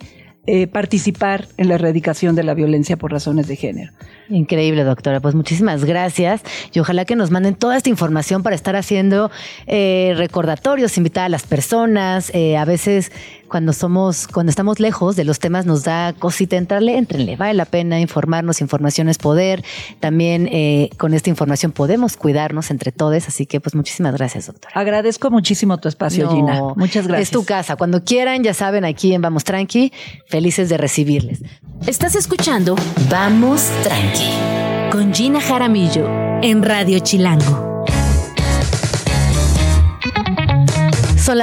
eh, 0.50 0.66
participar 0.66 1.50
en 1.58 1.68
la 1.68 1.76
erradicación 1.76 2.34
de 2.34 2.42
la 2.42 2.54
violencia 2.54 2.96
por 2.96 3.12
razones 3.12 3.50
de 3.50 3.58
género. 3.58 3.92
Increíble, 4.30 4.86
doctora. 4.86 5.20
Pues 5.20 5.36
muchísimas 5.36 5.84
gracias 5.84 6.42
y 6.72 6.80
ojalá 6.80 7.04
que 7.04 7.18
nos 7.18 7.32
manden 7.32 7.54
toda 7.56 7.76
esta 7.76 7.90
información 7.90 8.44
para 8.44 8.56
estar 8.56 8.78
haciendo 8.78 9.30
eh, 9.66 10.14
recordatorios, 10.16 10.98
invitar 10.98 11.26
a 11.26 11.30
las 11.30 11.46
personas. 11.46 12.32
Eh, 12.34 12.56
a 12.56 12.64
veces 12.64 13.12
cuando 13.48 13.74
somos, 13.74 14.28
cuando 14.28 14.50
estamos 14.50 14.80
lejos 14.80 15.16
de 15.16 15.24
los 15.24 15.40
temas 15.40 15.66
nos 15.66 15.84
da 15.84 16.14
cosita 16.14 16.56
entrarle, 16.56 16.98
entrenle, 16.98 17.36
vale 17.36 17.54
la 17.54 17.66
pena 17.66 18.00
informarnos, 18.00 18.62
información 18.62 19.10
es 19.10 19.18
poder, 19.18 19.64
también 20.00 20.48
eh, 20.52 20.90
con 20.98 21.14
esta 21.14 21.30
información 21.30 21.72
podemos 21.72 22.18
cuidarnos 22.18 22.72
entre 22.72 22.92
todos, 22.92 23.28
así 23.28 23.46
que 23.46 23.60
pues 23.60 23.76
muchísimas 23.76 24.14
gracias 24.14 24.48
doctora. 24.48 24.74
Agradezco 24.76 25.30
muchísimo 25.32 25.78
tu 25.78 25.88
espacio 25.88 26.30
Gina, 26.30 26.62
muchas 26.76 27.08
gracias. 27.08 27.30
Es 27.30 27.32
tu 27.32 27.46
casa, 27.46 27.76
cuando 27.76 28.04
quieran 28.04 28.44
ya 28.44 28.54
saben 28.54 28.86
aquí 28.86 29.14
en 29.14 29.22
Vamos 29.22 29.44
Tranqui, 29.44 29.92
felices 30.28 30.70
de 30.70 30.78
recibirles. 30.78 31.42
Estás 31.86 32.16
escuchando 32.16 32.76
Vamos 33.10 33.70
Tranqui 33.84 34.58
con 34.92 35.14
Gina 35.14 35.42
Jaramillo 35.42 36.08
en 36.42 36.64
Radio 36.64 37.00
Chilango. 37.00 37.77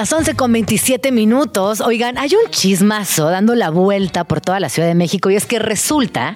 Las 0.05 0.13
11 0.13 0.35
con 0.35 0.53
27 0.53 1.13
minutos. 1.13 1.81
Oigan, 1.81 2.19
hay 2.19 2.29
un 2.35 2.51
chismazo 2.51 3.31
dando 3.31 3.55
la 3.55 3.71
vuelta 3.71 4.25
por 4.25 4.43
toda 4.43 4.61
la 4.61 4.69
Ciudad 4.69 4.87
de 4.87 4.95
México 4.95 5.31
y 5.31 5.37
es 5.37 5.47
que 5.47 5.59
resulta 5.59 6.35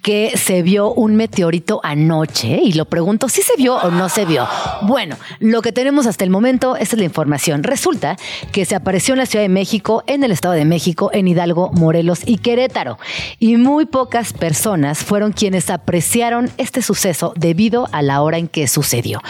que 0.00 0.32
se 0.34 0.62
vio 0.62 0.90
un 0.94 1.14
meteorito 1.16 1.80
anoche 1.84 2.60
y 2.64 2.72
lo 2.72 2.86
pregunto 2.86 3.28
si 3.28 3.42
se 3.42 3.52
vio 3.58 3.76
o 3.76 3.90
no 3.90 4.08
se 4.08 4.24
vio. 4.24 4.48
Bueno, 4.80 5.18
lo 5.40 5.60
que 5.60 5.72
tenemos 5.72 6.06
hasta 6.06 6.24
el 6.24 6.30
momento 6.30 6.74
es 6.74 6.94
la 6.94 7.04
información. 7.04 7.64
Resulta 7.64 8.16
que 8.50 8.64
se 8.64 8.76
apareció 8.76 9.12
en 9.12 9.18
la 9.18 9.26
Ciudad 9.26 9.44
de 9.44 9.50
México, 9.50 10.04
en 10.06 10.24
el 10.24 10.32
Estado 10.32 10.54
de 10.54 10.64
México, 10.64 11.10
en 11.12 11.28
Hidalgo, 11.28 11.70
Morelos 11.74 12.20
y 12.24 12.38
Querétaro. 12.38 12.98
Y 13.38 13.58
muy 13.58 13.84
pocas 13.84 14.32
personas 14.32 15.00
fueron 15.00 15.32
quienes 15.32 15.68
apreciaron 15.68 16.50
este 16.56 16.80
suceso 16.80 17.34
debido 17.36 17.90
a 17.92 18.00
la 18.00 18.22
hora 18.22 18.38
en 18.38 18.48
que 18.48 18.66
sucedió. 18.68 19.20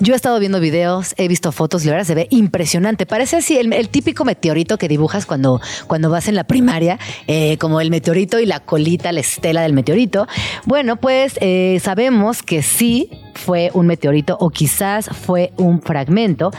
Yo 0.00 0.14
he 0.14 0.16
estado 0.16 0.38
viendo 0.38 0.58
videos, 0.58 1.14
he 1.18 1.28
visto 1.28 1.52
fotos 1.52 1.84
y 1.84 1.90
verdad 1.90 2.04
se 2.04 2.14
ve 2.14 2.28
impresionante 2.30 3.04
parece 3.04 3.25
así 3.34 3.56
el, 3.58 3.88
típico 3.88 4.24
meteorito 4.24 4.78
que 4.78 4.88
dibujas 4.88 5.26
cuando, 5.26 5.60
cuando 5.86 6.10
vas 6.10 6.28
en 6.28 6.34
la 6.34 6.44
primaria, 6.44 6.98
eh, 7.26 7.56
como 7.58 7.80
el 7.80 7.90
meteorito 7.90 8.38
y 8.38 8.46
la 8.46 8.60
colita, 8.60 9.12
la 9.12 9.20
estela 9.20 9.62
del 9.62 9.72
meteorito. 9.72 10.26
Bueno, 10.64 10.96
pues 10.96 11.38
eh, 11.40 11.80
sabemos 11.82 12.42
que 12.42 12.62
sí 12.62 13.10
fue 13.36 13.70
un 13.74 13.86
meteorito 13.86 14.36
o 14.40 14.50
quizás 14.50 15.08
fue 15.08 15.52
un 15.56 15.80
fragmento. 15.80 16.50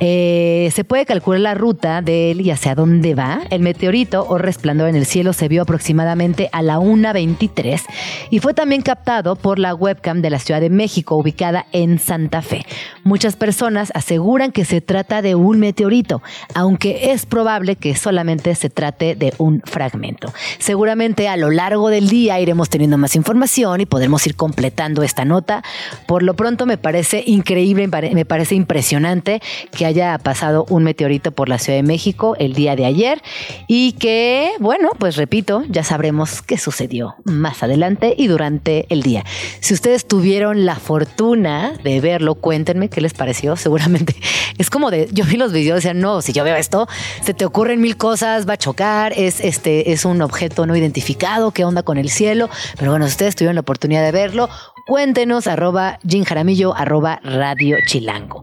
Eh, 0.00 0.70
se 0.72 0.84
puede 0.84 1.04
calcular 1.06 1.40
la 1.40 1.54
ruta 1.54 2.02
de 2.02 2.30
él 2.30 2.40
y 2.40 2.50
hacia 2.50 2.74
dónde 2.74 3.14
va. 3.14 3.40
El 3.50 3.62
meteorito 3.62 4.26
o 4.28 4.38
resplandor 4.38 4.88
en 4.88 4.96
el 4.96 5.06
cielo 5.06 5.32
se 5.32 5.48
vio 5.48 5.62
aproximadamente 5.62 6.48
a 6.52 6.62
la 6.62 6.78
1.23 6.78 7.82
y 8.30 8.38
fue 8.38 8.54
también 8.54 8.82
captado 8.82 9.36
por 9.36 9.58
la 9.58 9.74
webcam 9.74 10.22
de 10.22 10.30
la 10.30 10.38
Ciudad 10.38 10.60
de 10.60 10.70
México 10.70 11.16
ubicada 11.16 11.66
en 11.72 11.98
Santa 11.98 12.42
Fe. 12.42 12.64
Muchas 13.04 13.36
personas 13.36 13.92
aseguran 13.94 14.52
que 14.52 14.64
se 14.64 14.80
trata 14.80 15.22
de 15.22 15.34
un 15.34 15.58
meteorito, 15.58 16.22
aunque 16.54 17.12
es 17.12 17.26
probable 17.26 17.76
que 17.76 17.94
solamente 17.94 18.54
se 18.54 18.70
trate 18.70 19.14
de 19.14 19.34
un 19.38 19.62
fragmento. 19.64 20.32
Seguramente 20.58 21.28
a 21.28 21.36
lo 21.36 21.50
largo 21.50 21.88
del 21.88 22.08
día 22.08 22.40
iremos 22.40 22.68
teniendo 22.70 22.98
más 22.98 23.16
información 23.16 23.80
y 23.80 23.86
podremos 23.86 24.26
ir 24.26 24.36
completando 24.36 25.02
esta 25.02 25.24
nota. 25.24 25.62
Por 26.06 26.19
lo 26.20 26.34
pronto 26.34 26.66
me 26.66 26.78
parece 26.78 27.22
increíble, 27.26 27.88
me 27.88 28.24
parece 28.24 28.54
impresionante 28.54 29.40
que 29.76 29.86
haya 29.86 30.16
pasado 30.18 30.66
un 30.68 30.84
meteorito 30.84 31.32
por 31.32 31.48
la 31.48 31.58
Ciudad 31.58 31.78
de 31.78 31.82
México 31.82 32.36
el 32.38 32.54
día 32.54 32.76
de 32.76 32.84
ayer 32.84 33.22
y 33.66 33.92
que, 33.92 34.52
bueno, 34.58 34.90
pues 34.98 35.16
repito, 35.16 35.64
ya 35.68 35.84
sabremos 35.84 36.42
qué 36.42 36.58
sucedió 36.58 37.14
más 37.24 37.62
adelante 37.62 38.14
y 38.16 38.26
durante 38.26 38.86
el 38.88 39.02
día. 39.02 39.24
Si 39.60 39.74
ustedes 39.74 40.06
tuvieron 40.06 40.64
la 40.66 40.76
fortuna 40.76 41.72
de 41.82 42.00
verlo, 42.00 42.34
cuéntenme 42.34 42.88
qué 42.88 43.00
les 43.00 43.14
pareció. 43.14 43.56
Seguramente 43.56 44.14
es 44.58 44.70
como 44.70 44.90
de, 44.90 45.08
yo 45.12 45.24
vi 45.24 45.36
los 45.36 45.52
videos 45.52 45.78
y 45.78 45.88
decían, 45.88 46.00
no, 46.00 46.22
si 46.22 46.32
yo 46.32 46.44
veo 46.44 46.56
esto, 46.56 46.88
se 47.22 47.34
te 47.34 47.44
ocurren 47.44 47.80
mil 47.80 47.96
cosas, 47.96 48.48
va 48.48 48.54
a 48.54 48.58
chocar, 48.58 49.12
es, 49.16 49.40
este, 49.40 49.92
es 49.92 50.04
un 50.04 50.22
objeto 50.22 50.66
no 50.66 50.76
identificado, 50.76 51.50
qué 51.50 51.64
onda 51.64 51.82
con 51.82 51.98
el 51.98 52.10
cielo. 52.10 52.48
Pero 52.78 52.90
bueno, 52.90 53.06
si 53.06 53.12
ustedes 53.12 53.36
tuvieron 53.36 53.54
la 53.54 53.62
oportunidad 53.62 54.04
de 54.04 54.12
verlo, 54.12 54.48
cuéntenos 54.90 55.46
arroba 55.46 56.00
Jaramillo, 56.24 56.74
arroba 56.74 57.20
Radio 57.22 57.76
Chilango. 57.86 58.42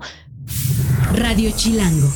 Radio 1.13 1.51
Chilango. 1.53 2.07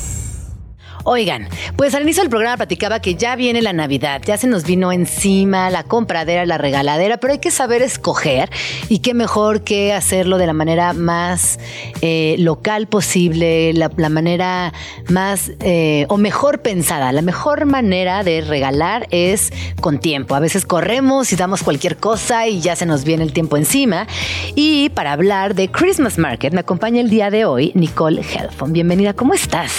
Oigan, 1.04 1.48
pues 1.76 1.94
al 1.96 2.02
inicio 2.02 2.22
del 2.22 2.30
programa 2.30 2.56
platicaba 2.58 3.00
que 3.00 3.16
ya 3.16 3.34
viene 3.34 3.60
la 3.60 3.72
Navidad, 3.72 4.22
ya 4.24 4.36
se 4.36 4.46
nos 4.46 4.62
vino 4.64 4.92
encima 4.92 5.68
la 5.68 5.82
compradera, 5.82 6.46
la 6.46 6.58
regaladera, 6.58 7.16
pero 7.16 7.32
hay 7.32 7.40
que 7.40 7.50
saber 7.50 7.82
escoger 7.82 8.50
y 8.88 9.00
qué 9.00 9.12
mejor 9.12 9.62
que 9.62 9.92
hacerlo 9.92 10.38
de 10.38 10.46
la 10.46 10.52
manera 10.52 10.92
más 10.92 11.58
eh, 12.02 12.36
local 12.38 12.86
posible, 12.86 13.72
la, 13.72 13.90
manera 14.10 14.72
más 15.08 15.50
eh, 15.58 16.06
o 16.08 16.18
mejor 16.18 16.62
pensada. 16.62 17.10
La 17.10 17.22
mejor 17.22 17.64
manera 17.64 18.22
de 18.22 18.40
regalar 18.40 19.08
es 19.10 19.52
con 19.80 19.98
tiempo. 19.98 20.36
A 20.36 20.40
veces 20.40 20.64
corremos 20.64 21.32
y 21.32 21.36
damos 21.36 21.64
cualquier 21.64 21.96
cosa 21.96 22.46
y 22.46 22.60
ya 22.60 22.76
se 22.76 22.86
nos 22.86 23.02
viene 23.02 23.24
el 23.24 23.32
tiempo 23.32 23.56
encima. 23.56 24.06
Y 24.54 24.90
para 24.90 25.12
hablar 25.12 25.56
de 25.56 25.68
Christmas 25.68 26.16
Market 26.16 26.52
me 26.52 26.60
acompaña 26.60 27.00
el 27.00 27.10
día 27.10 27.30
de 27.30 27.44
hoy 27.44 27.72
Nicole 27.74 28.22
Helfon. 28.22 28.72
Bienvenida, 28.72 29.14
¿cómo 29.14 29.34
estás? 29.34 29.72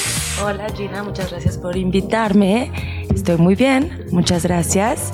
Hola 0.44 0.68
Gina, 0.76 1.04
muchas 1.14 1.30
gracias 1.30 1.58
por 1.60 1.78
invitarme. 1.78 2.72
Estoy 3.14 3.38
muy 3.38 3.54
bien, 3.54 4.08
muchas 4.10 4.42
gracias. 4.42 5.14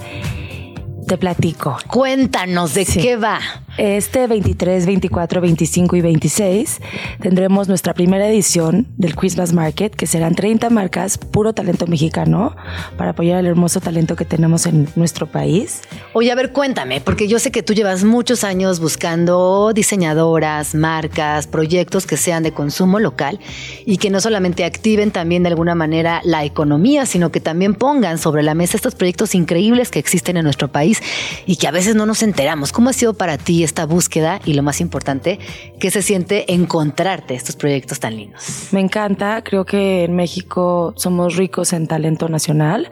Te 1.05 1.17
platico. 1.17 1.77
Cuéntanos 1.87 2.73
de 2.73 2.85
qué 2.85 3.17
va. 3.17 3.41
Este 3.79 4.27
23, 4.27 4.85
24, 4.85 5.39
25 5.39 5.95
y 5.95 6.01
26 6.01 6.81
tendremos 7.21 7.69
nuestra 7.69 7.93
primera 7.93 8.27
edición 8.27 8.87
del 8.97 9.15
Christmas 9.15 9.53
Market, 9.53 9.95
que 9.95 10.05
serán 10.05 10.35
30 10.35 10.69
marcas, 10.69 11.17
puro 11.17 11.53
talento 11.53 11.87
mexicano, 11.87 12.57
para 12.97 13.11
apoyar 13.11 13.39
el 13.39 13.45
hermoso 13.45 13.79
talento 13.79 14.17
que 14.17 14.25
tenemos 14.25 14.65
en 14.65 14.89
nuestro 14.97 15.27
país. 15.27 15.79
Oye, 16.11 16.29
a 16.29 16.35
ver, 16.35 16.51
cuéntame, 16.51 16.99
porque 16.99 17.29
yo 17.29 17.39
sé 17.39 17.51
que 17.51 17.63
tú 17.63 17.73
llevas 17.73 18.03
muchos 18.03 18.43
años 18.43 18.81
buscando 18.81 19.71
diseñadoras, 19.73 20.75
marcas, 20.75 21.47
proyectos 21.47 22.05
que 22.05 22.17
sean 22.17 22.43
de 22.43 22.51
consumo 22.51 22.99
local 22.99 23.39
y 23.85 23.95
que 23.95 24.09
no 24.09 24.19
solamente 24.19 24.65
activen 24.65 25.11
también 25.11 25.43
de 25.43 25.49
alguna 25.49 25.73
manera 25.73 26.19
la 26.25 26.43
economía, 26.43 27.05
sino 27.05 27.31
que 27.31 27.39
también 27.39 27.75
pongan 27.75 28.17
sobre 28.17 28.43
la 28.43 28.55
mesa 28.55 28.75
estos 28.75 28.95
proyectos 28.95 29.35
increíbles 29.35 29.89
que 29.89 29.99
existen 29.99 30.35
en 30.35 30.43
nuestro 30.43 30.67
país 30.67 31.01
y 31.45 31.55
que 31.55 31.69
a 31.69 31.71
veces 31.71 31.95
no 31.95 32.05
nos 32.05 32.23
enteramos. 32.23 32.73
¿Cómo 32.73 32.89
ha 32.89 32.93
sido 32.93 33.13
para 33.13 33.37
ti 33.37 33.68
esta 33.69 33.85
búsqueda 33.85 34.41
y 34.45 34.53
lo 34.53 34.63
más 34.63 34.81
importante, 34.81 35.39
¿qué 35.79 35.91
se 35.91 36.01
siente 36.01 36.51
encontrarte 36.51 37.35
estos 37.35 37.55
proyectos 37.55 37.99
tan 37.99 38.15
lindos? 38.15 38.69
Me 38.71 38.79
encanta, 38.79 39.43
creo 39.43 39.63
que 39.63 40.03
en 40.05 40.15
México 40.15 40.93
somos 40.97 41.35
ricos 41.35 41.71
en 41.73 41.87
talento 41.87 42.27
nacional, 42.29 42.89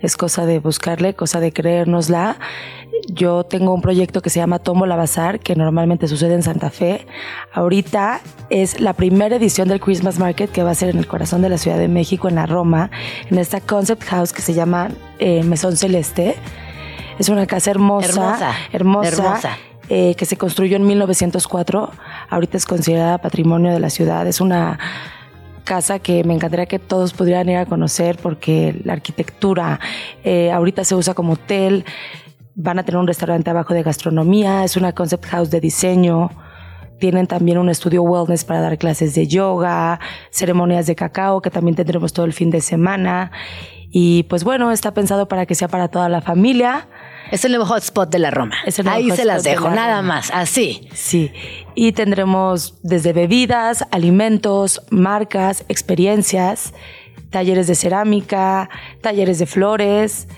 es 0.00 0.16
cosa 0.16 0.44
de 0.46 0.58
buscarle, 0.58 1.14
cosa 1.14 1.40
de 1.40 1.52
creérnosla. 1.52 2.36
Yo 3.08 3.44
tengo 3.44 3.72
un 3.74 3.80
proyecto 3.80 4.22
que 4.22 4.30
se 4.30 4.38
llama 4.38 4.58
Tomo 4.58 4.86
la 4.86 4.96
Bazar, 4.96 5.40
que 5.40 5.56
normalmente 5.56 6.08
sucede 6.08 6.34
en 6.34 6.42
Santa 6.42 6.70
Fe. 6.70 7.06
Ahorita 7.52 8.20
es 8.50 8.80
la 8.80 8.92
primera 8.92 9.36
edición 9.36 9.68
del 9.68 9.80
Christmas 9.80 10.18
Market 10.18 10.50
que 10.50 10.62
va 10.62 10.70
a 10.70 10.74
ser 10.74 10.90
en 10.90 10.98
el 10.98 11.06
corazón 11.06 11.42
de 11.42 11.48
la 11.48 11.58
Ciudad 11.58 11.78
de 11.78 11.88
México, 11.88 12.28
en 12.28 12.36
la 12.36 12.46
Roma, 12.46 12.90
en 13.30 13.38
esta 13.38 13.60
concept 13.60 14.04
house 14.04 14.32
que 14.32 14.42
se 14.42 14.54
llama 14.54 14.90
eh, 15.18 15.42
Mesón 15.42 15.76
Celeste. 15.76 16.36
Es 17.18 17.28
una 17.28 17.46
casa 17.46 17.70
hermosa, 17.70 18.54
hermosa, 18.72 19.08
hermosa 19.08 19.58
eh, 19.88 20.14
que 20.16 20.24
se 20.24 20.36
construyó 20.36 20.76
en 20.76 20.86
1904. 20.86 21.90
Ahorita 22.30 22.56
es 22.56 22.66
considerada 22.66 23.18
patrimonio 23.18 23.72
de 23.72 23.80
la 23.80 23.90
ciudad. 23.90 24.26
Es 24.26 24.40
una 24.40 24.78
casa 25.64 25.98
que 25.98 26.24
me 26.24 26.34
encantaría 26.34 26.66
que 26.66 26.78
todos 26.78 27.12
pudieran 27.12 27.48
ir 27.48 27.56
a 27.56 27.66
conocer 27.66 28.18
porque 28.22 28.80
la 28.84 28.92
arquitectura 28.92 29.80
eh, 30.22 30.52
ahorita 30.52 30.84
se 30.84 30.94
usa 30.94 31.14
como 31.14 31.34
hotel. 31.34 31.84
Van 32.54 32.78
a 32.78 32.84
tener 32.84 32.98
un 32.98 33.06
restaurante 33.06 33.50
abajo 33.50 33.74
de 33.74 33.82
gastronomía. 33.82 34.64
Es 34.64 34.76
una 34.76 34.92
concept 34.92 35.26
house 35.26 35.50
de 35.50 35.60
diseño. 35.60 36.30
Tienen 36.98 37.26
también 37.26 37.58
un 37.58 37.68
estudio 37.68 38.02
wellness 38.02 38.44
para 38.44 38.60
dar 38.60 38.78
clases 38.78 39.14
de 39.14 39.26
yoga, 39.26 39.98
ceremonias 40.30 40.86
de 40.86 40.94
cacao 40.94 41.42
que 41.42 41.50
también 41.50 41.74
tendremos 41.74 42.12
todo 42.12 42.24
el 42.24 42.32
fin 42.32 42.50
de 42.50 42.60
semana. 42.60 43.32
Y 43.90 44.24
pues 44.24 44.44
bueno, 44.44 44.72
está 44.72 44.94
pensado 44.94 45.28
para 45.28 45.46
que 45.46 45.54
sea 45.54 45.68
para 45.68 45.88
toda 45.88 46.08
la 46.08 46.20
familia. 46.20 46.88
Es 47.30 47.44
el 47.44 47.52
nuevo 47.52 47.66
hotspot 47.66 48.10
de 48.10 48.18
la 48.18 48.30
Roma. 48.30 48.56
Ahí 48.86 49.10
se 49.10 49.24
las 49.24 49.42
dejo, 49.42 49.70
nada 49.70 50.02
más, 50.02 50.30
así. 50.32 50.88
Sí. 50.92 51.32
Y 51.74 51.92
tendremos 51.92 52.78
desde 52.82 53.12
bebidas, 53.12 53.86
alimentos, 53.90 54.82
marcas, 54.90 55.64
experiencias, 55.68 56.74
talleres 57.30 57.66
de 57.66 57.74
cerámica, 57.74 58.68
talleres 59.00 59.38
de 59.38 59.46
flores. 59.46 60.28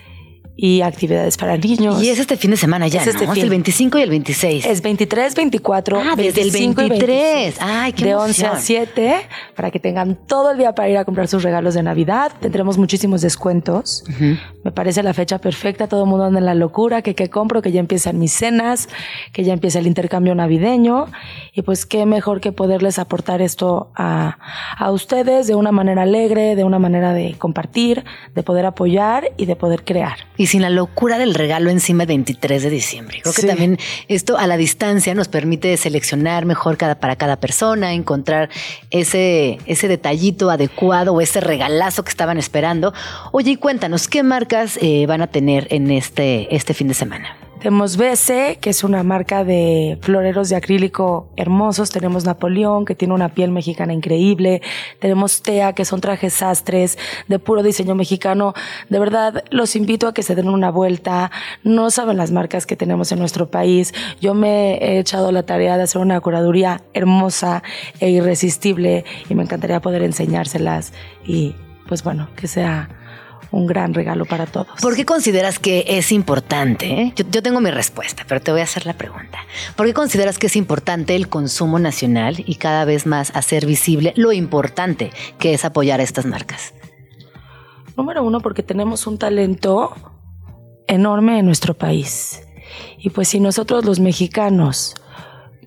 Y 0.59 0.81
actividades 0.81 1.37
para 1.37 1.57
niños. 1.59 2.03
Y 2.03 2.09
es 2.09 2.19
este 2.19 2.37
fin 2.39 2.51
de 2.51 2.57
semana 2.57 2.89
ya, 2.89 3.03
Es 3.03 3.09
este 3.09 3.27
¿no? 3.27 3.33
Es 3.33 3.35
fin. 3.35 3.45
el 3.45 3.51
25 3.51 3.99
y 3.99 4.03
el 4.03 4.11
26. 4.11 4.65
Es 4.67 4.81
23, 4.83 5.35
24, 5.35 6.01
Ah, 6.01 6.15
desde 6.17 6.41
el 6.43 6.51
25 6.51 6.83
y 6.83 6.89
23. 6.89 7.19
26. 7.35 7.57
Ay, 7.61 7.93
qué 7.93 8.05
De 8.07 8.15
11 8.15 8.45
a 8.45 8.49
emoción. 8.49 8.65
7 8.65 9.15
para 9.55 9.71
que 9.71 9.79
tengan 9.81 10.17
todo 10.27 10.53
el 10.53 10.59
día 10.59 10.75
para 10.75 10.89
ir 10.89 10.97
a 10.97 11.05
comprar 11.05 11.29
sus 11.29 11.43
regalos 11.43 11.75
de 11.75 11.83
Navidad. 11.83 12.33
Tendremos 12.41 12.79
muchísimos 12.79 13.21
descuentos. 13.21 14.05
Me 14.65 14.73
parece 14.73 15.03
la 15.03 15.13
fecha 15.13 15.39
perfecta. 15.39 15.89
Todo 15.89 16.05
el 16.05 16.09
mundo 16.09 16.25
anda 16.25 16.39
en 16.39 16.47
la 16.47 16.55
locura. 16.55 17.03
Que 17.03 17.15
qué 17.15 17.29
compro, 17.29 17.61
que 17.61 17.71
ya 17.73 17.81
empiezan 17.81 18.19
mis 18.19 18.33
cenas, 18.33 18.89
que 19.33 19.45
ya 19.45 19.53
empieza 19.53 19.79
el 19.79 19.87
intercambio 19.87 20.35
navideño. 20.35 21.07
Y 21.53 21.63
pues 21.63 21.85
qué 21.87 22.07
mejor 22.07 22.41
que 22.41 22.53
poderles 22.53 22.99
aportar 22.99 23.43
esto 23.43 23.91
a, 23.95 24.39
a 24.79 24.91
ustedes 24.91 25.47
de 25.47 25.55
una 25.55 25.73
manera 25.73 26.03
alegre, 26.03 26.57
de 26.57 26.65
una 26.65 26.79
manera 26.79 27.13
de 27.13 27.35
compartir, 27.39 28.05
de 28.35 28.43
poder 28.43 28.65
apoyar 28.67 29.33
y 29.37 29.45
de 29.47 29.57
poder 29.57 29.85
crear. 29.85 30.17
Y 30.37 30.46
sin 30.47 30.63
la 30.63 30.71
locura 30.71 31.19
del 31.19 31.35
regalo 31.35 31.71
encima 31.71 32.05
el 32.05 32.09
23 32.09 32.63
de 32.63 32.71
diciembre. 32.71 33.21
Creo 33.23 33.35
que 33.35 33.43
también 33.43 33.79
esto 34.09 34.39
a 34.39 34.47
la 34.47 34.57
distancia 34.57 35.15
nos 35.15 35.29
permite 35.29 35.77
seleccionar 35.77 36.47
mejor 36.47 36.77
cada, 36.77 36.99
para 36.99 37.17
cada 37.17 37.37
persona, 37.37 37.93
encontrar 37.93 38.51
ese, 38.91 39.59
ese 39.67 39.89
detallito 39.89 40.51
adecuado 40.51 41.15
o 41.15 41.21
ese 41.21 41.41
regalazo 41.41 42.05
que 42.05 42.11
estaban 42.11 42.39
esperando. 42.39 42.93
Oye, 43.33 43.53
y 43.53 43.57
cuéntanos, 43.57 44.09
¿qué 44.09 44.23
marcas 44.23 44.79
eh, 44.81 45.07
van 45.07 45.23
a 45.23 45.27
tener 45.27 45.67
en 45.71 45.91
este, 45.91 46.55
este 46.55 46.75
fin 46.75 46.89
de 46.89 46.95
semana? 46.95 47.46
Tenemos 47.59 47.97
BC, 47.97 48.59
que 48.61 48.69
es 48.69 48.85
una 48.85 49.03
marca 49.03 49.43
de 49.43 49.99
floreros 50.03 50.51
de 50.51 50.57
acrílico 50.57 51.31
hermosos. 51.37 51.91
Tenemos 51.91 52.25
Napoleón, 52.25 52.85
que 52.85 52.95
tiene 52.95 53.15
una 53.15 53.31
piel 53.31 53.51
mexicana 53.51 53.95
increíble. 53.95 54.61
Tenemos 55.01 55.41
TEA, 55.43 55.73
que 55.73 55.87
son 55.87 56.03
trajes 56.03 56.35
sastres 56.35 56.99
de 57.29 57.39
puro 57.39 57.63
diseño 57.63 57.95
mexicano. 57.95 58.53
De 58.91 58.99
verdad, 58.99 59.43
los 59.51 59.75
invito 59.75 60.07
a 60.07 60.13
que 60.13 60.23
se 60.23 60.35
den 60.35 60.51
una 60.51 60.71
vuelta. 60.71 61.31
No 61.65 61.91
saben 61.91 62.19
las 62.19 62.31
marcas 62.31 62.67
que 62.67 62.77
tenemos 62.77 63.11
en 63.11 63.19
nuestro 63.19 63.51
país. 63.51 63.95
Yo 64.21 64.35
me 64.35 64.75
he 64.75 64.99
echado 64.99 65.33
la 65.33 65.45
tarea 65.45 65.79
de 65.79 65.85
hacer 65.85 66.03
una 66.03 66.21
curaduría 66.21 66.83
hermosa 66.93 67.63
e 68.01 68.11
irresistible 68.11 69.07
y 69.31 69.35
me 69.35 69.43
encantaría 69.43 69.81
poder 69.81 70.03
enseñárselas 70.03 70.93
y, 71.25 71.55
pues 71.89 72.05
bueno, 72.05 72.29
que 72.37 72.49
sea 72.49 72.91
un 73.51 73.67
gran 73.67 73.95
regalo 73.95 74.25
para 74.25 74.47
todos. 74.47 74.81
¿Por 74.81 74.97
qué 74.97 75.05
consideras 75.05 75.59
que 75.59 75.85
es 75.87 76.13
importante? 76.13 76.87
eh? 76.87 77.13
Yo, 77.17 77.25
yo 77.31 77.43
tengo 77.43 77.61
mi 77.61 77.71
respuesta, 77.71 78.25
pero 78.27 78.41
te 78.41 78.51
voy 78.53 78.61
a 78.61 78.65
hacer 78.65 78.87
la 78.87 78.95
pregunta. 78.95 79.39
¿Por 79.77 79.87
qué 79.87 79.95
consideras 79.95 80.39
que 80.39 80.47
es 80.47 80.57
importante 80.57 81.15
el 81.15 81.29
consumo 81.29 81.79
nacional 81.79 82.43
y 82.47 82.57
cada 82.57 82.85
vez 82.85 83.07
más 83.07 83.35
hacer 83.35 83.67
visible 83.67 84.13
lo 84.17 84.33
importante 84.33 85.11
que 85.39 85.55
es 85.55 85.65
apoyar 85.65 86.01
a 86.01 86.03
estas 86.03 86.27
marcas? 86.27 86.75
Número 87.97 88.23
uno, 88.23 88.41
porque 88.41 88.63
tenemos 88.63 89.07
un 89.07 89.19
talento 89.19 89.95
enorme 90.87 91.39
en 91.39 91.47
nuestro 91.47 91.75
país. 91.75 92.43
Y 92.99 93.11
pues 93.11 93.29
si 93.29 93.41
nosotros 93.41 93.85
los 93.85 94.01
mexicanos 94.01 94.95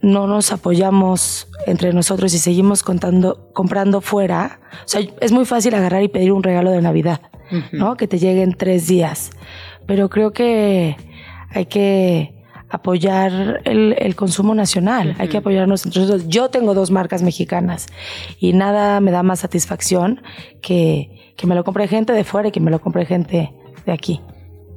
no 0.02 0.28
nos 0.28 0.52
apoyamos 0.52 1.48
entre 1.66 1.92
nosotros 1.94 2.34
y 2.34 2.40
seguimos 2.40 2.84
contando, 2.84 3.50
comprando 3.54 4.02
fuera, 4.02 4.62
o 4.86 4.88
sea, 4.88 5.02
es 5.20 5.32
muy 5.32 5.46
fácil 5.46 5.74
agarrar 5.76 6.04
y 6.04 6.08
pedir 6.08 6.32
un 6.32 6.44
regalo 6.44 6.72
de 6.72 6.82
Navidad, 6.82 7.22
¿no? 7.72 7.96
Que 7.96 8.08
te 8.08 8.20
llegue 8.20 8.44
en 8.44 8.54
tres 8.54 8.88
días. 8.88 9.32
Pero 9.86 10.10
creo 10.10 10.32
que 10.32 10.96
hay 11.50 11.66
que 11.66 12.34
apoyar 12.70 13.62
el, 13.66 13.96
el 13.98 14.16
consumo 14.16 14.54
nacional, 14.54 15.16
hay 15.18 15.28
que 15.28 15.38
apoyarnos 15.38 15.86
entre. 15.86 16.28
Yo 16.28 16.50
tengo 16.50 16.74
dos 16.74 16.92
marcas 16.92 17.24
mexicanas 17.24 17.88
y 18.40 18.54
nada 18.54 19.00
me 19.02 19.12
da 19.12 19.24
más 19.24 19.40
satisfacción 19.40 20.22
que, 20.62 21.34
que 21.36 21.48
me 21.48 21.56
lo 21.56 21.64
compre 21.64 21.88
gente 21.88 22.14
de 22.14 22.24
fuera 22.24 22.50
y 22.50 22.52
que 22.52 22.60
me 22.60 22.72
lo 22.72 22.80
compre 22.80 23.06
gente 23.06 23.54
de 23.86 23.92
aquí. 23.92 24.22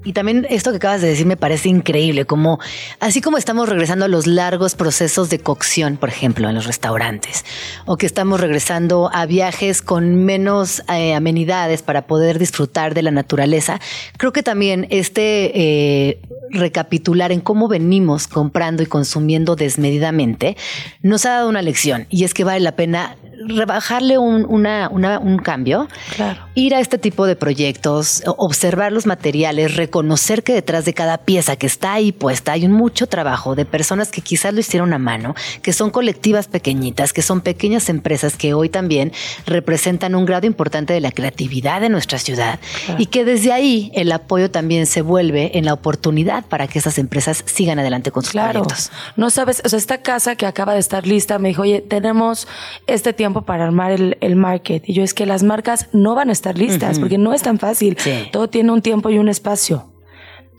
Y 0.05 0.13
también 0.13 0.47
esto 0.51 0.71
que 0.71 0.79
acabas 0.79 1.01
de 1.01 1.09
decir 1.09 1.27
me 1.27 1.37
parece 1.37 1.69
increíble, 1.69 2.25
como 2.25 2.59
así 2.99 3.21
como 3.21 3.39
estamos 3.39 3.69
regresando 3.69 4.05
a 4.05 4.09
los 4.09 4.27
largos 4.27 4.75
procesos 4.75 5.31
de 5.31 5.39
cocción, 5.39 5.97
por 5.97 6.09
ejemplo, 6.09 6.49
en 6.49 6.55
los 6.55 6.67
restaurantes, 6.67 7.45
o 7.87 7.97
que 7.97 8.07
estamos 8.07 8.41
regresando 8.41 9.11
a 9.13 9.27
viajes 9.27 9.81
con 9.83 10.25
menos 10.25 10.83
eh, 10.93 11.15
amenidades 11.15 11.83
para 11.83 12.07
poder 12.07 12.39
disfrutar 12.39 12.95
de 12.95 13.03
la 13.03 13.11
naturaleza, 13.11 13.81
creo 14.17 14.33
que 14.33 14.43
también 14.43 14.87
este 14.91 15.53
eh, 15.55 16.21
recapitular 16.51 17.33
en 17.33 17.41
cómo 17.41 17.69
venimos 17.69 18.27
comprando 18.27 18.83
y 18.83 18.87
consumiendo 18.87 19.57
desmedidamente 19.57 20.57
nos 21.03 21.25
ha 21.27 21.31
dado 21.31 21.49
una 21.49 21.63
lección 21.63 22.07
y 22.11 22.25
es 22.25 22.35
que 22.35 22.45
vale 22.45 22.61
la 22.61 22.77
pena 22.77 23.17
rebajarle 23.49 24.19
un, 24.19 24.45
una, 24.49 24.89
una, 24.91 25.19
un 25.19 25.39
cambio, 25.39 25.89
Claro. 26.17 26.41
ir 26.55 26.75
a 26.75 26.81
este 26.81 26.99
tipo 26.99 27.27
de 27.27 27.37
proyectos, 27.37 28.23
observar 28.27 28.93
los 28.93 29.07
materiales, 29.07 29.77
reconocer 29.77 30.43
que 30.43 30.53
detrás 30.53 30.85
de 30.85 30.95
cada 30.95 31.19
pieza 31.19 31.57
que 31.57 31.67
está 31.67 31.95
ahí 31.95 32.13
puesta 32.13 32.53
hay 32.53 32.65
un 32.67 32.73
mucho 32.73 33.07
trabajo 33.07 33.55
de 33.55 33.65
personas 33.65 34.11
que 34.11 34.21
quizás 34.21 34.53
lo 34.53 34.61
hicieron 34.61 34.93
a 34.93 34.99
mano, 34.99 35.35
que 35.63 35.73
son 35.73 35.91
colectivas 35.91 36.49
pequeñitas, 36.49 37.13
que 37.13 37.23
son 37.23 37.41
pequeñas 37.41 37.89
empresas 37.89 38.37
que 38.37 38.55
hoy 38.55 38.69
también 38.69 39.13
representan 39.47 40.15
un 40.15 40.25
grado 40.27 40.47
importante 40.47 40.93
de 40.93 41.01
la 41.01 41.11
creatividad 41.13 41.81
de 41.81 41.89
nuestra 41.89 42.19
ciudad 42.19 42.59
y 42.99 43.07
que 43.07 43.25
desde 43.25 43.53
ahí 43.53 43.91
el 43.95 44.11
apoyo 44.13 44.51
también 44.51 44.87
se 44.87 45.03
vuelve 45.03 45.57
en 45.59 45.65
la 45.65 45.73
oportunidad 45.73 46.45
para 46.47 46.67
que 46.69 46.79
esas 46.79 46.99
empresas 46.99 47.43
sigan 47.47 47.79
adelante 47.79 48.11
con 48.11 48.23
sus 48.23 48.33
Claro. 48.33 48.61
proyectos. 48.63 48.91
No 49.17 49.31
sabes, 49.31 49.63
o 49.65 49.69
sea, 49.69 49.79
esta 49.79 49.99
casa 50.03 50.37
que 50.37 50.47
acaba 50.47 50.75
de 50.75 50.81
estar 50.81 51.07
lista 51.07 51.39
me 51.39 51.49
dijo, 51.49 51.63
oye, 51.63 51.81
tenemos 51.81 52.47
este 52.87 53.13
tiempo 53.13 53.32
para 53.41 53.65
armar 53.65 53.93
el, 53.93 54.19
el 54.21 54.37
market. 54.37 54.87
Y 54.87 54.93
yo 54.93 55.03
es 55.03 55.15
que 55.15 55.25
las 55.25 55.43
marcas 55.43 55.89
no 55.95 56.15
van 56.15 56.29
a 56.29 56.33
estar 56.33 56.59
listas 56.59 56.99
porque 56.99 57.17
no 57.17 57.33
es 57.33 57.41
tan 57.41 57.59
fácil. 57.59 57.97
Sí. 57.99 58.29
Todo 58.31 58.49
tiene 58.49 58.71
un 58.71 58.83
tiempo 58.83 59.09
y 59.09 59.17
un 59.17 59.31
espacio. 59.31 59.89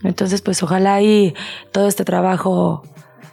Entonces, 0.03 0.41
pues 0.41 0.63
ojalá 0.63 1.01
y 1.01 1.35
todo 1.71 1.87
este 1.87 2.03
trabajo 2.03 2.83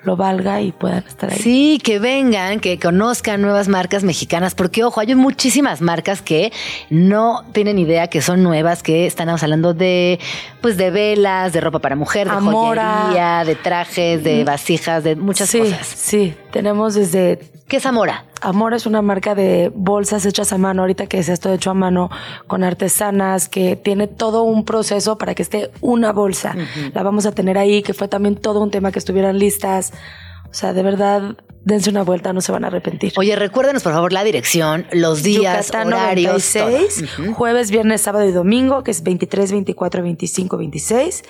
lo 0.03 0.16
valga 0.16 0.61
y 0.62 0.72
puedan 0.72 1.05
estar 1.07 1.31
ahí. 1.31 1.38
Sí, 1.38 1.81
que 1.83 1.98
vengan, 1.98 2.61
que 2.61 2.79
conozcan 2.79 3.42
nuevas 3.42 3.68
marcas 3.68 4.03
mexicanas, 4.03 4.55
porque 4.55 4.83
ojo, 4.85 5.00
hay 5.00 5.14
muchísimas 5.14 5.83
marcas 5.83 6.22
que 6.22 6.53
no 6.88 7.44
tienen 7.53 7.79
idea 7.79 8.09
que 8.09 8.22
son 8.22 8.42
nuevas, 8.42 8.83
que 8.83 9.07
estamos 9.07 9.42
hablando 9.42 9.74
de, 9.74 10.18
pues, 10.61 10.76
de 10.76 10.90
velas, 10.90 11.53
de 11.53 11.61
ropa 11.61 11.81
para 11.81 11.96
mujer, 11.96 12.29
de 12.29 12.35
Amora. 12.35 13.00
joyería, 13.03 13.44
de 13.44 13.55
trajes, 13.57 14.24
de 14.24 14.44
vasijas, 14.44 15.05
de 15.05 15.16
muchas 15.16 15.50
sí, 15.50 15.59
cosas. 15.59 15.87
Sí, 15.87 16.35
tenemos 16.50 16.94
desde 16.94 17.38
¿Qué 17.70 17.76
es 17.76 17.86
Amora? 17.86 18.24
Amor 18.40 18.74
es 18.74 18.84
una 18.84 19.00
marca 19.00 19.36
de 19.36 19.70
bolsas 19.72 20.26
hechas 20.26 20.52
a 20.52 20.58
mano, 20.58 20.82
ahorita 20.82 21.06
que 21.06 21.18
decías 21.18 21.38
todo 21.38 21.52
hecho 21.54 21.70
a 21.70 21.74
mano, 21.74 22.10
con 22.48 22.64
artesanas, 22.64 23.48
que 23.48 23.76
tiene 23.76 24.08
todo 24.08 24.42
un 24.42 24.64
proceso 24.64 25.18
para 25.18 25.36
que 25.36 25.42
esté 25.42 25.70
una 25.80 26.12
bolsa. 26.12 26.56
La 26.92 27.04
vamos 27.04 27.26
a 27.26 27.32
tener 27.32 27.58
ahí, 27.58 27.84
que 27.84 27.94
fue 27.94 28.08
también 28.08 28.34
todo 28.34 28.60
un 28.60 28.72
tema 28.72 28.90
que 28.90 28.98
estuvieran 28.98 29.38
listas. 29.38 29.92
O 30.50 30.54
sea, 30.54 30.72
de 30.72 30.82
verdad, 30.82 31.36
dense 31.64 31.90
una 31.90 32.02
vuelta, 32.02 32.32
no 32.32 32.40
se 32.40 32.50
van 32.52 32.64
a 32.64 32.68
arrepentir. 32.68 33.12
Oye, 33.16 33.36
recuérdenos 33.36 33.82
por 33.82 33.92
favor 33.92 34.12
la 34.12 34.24
dirección, 34.24 34.86
los 34.92 35.22
días, 35.22 35.66
Yucatán 35.68 35.88
horarios, 35.88 36.54
96, 36.54 37.04
todo. 37.16 37.34
jueves, 37.34 37.70
viernes, 37.70 38.00
sábado 38.00 38.28
y 38.28 38.32
domingo, 38.32 38.82
que 38.82 38.90
es 38.90 39.02
23, 39.02 39.52
24, 39.52 40.02
25, 40.02 40.56
26. 40.56 41.22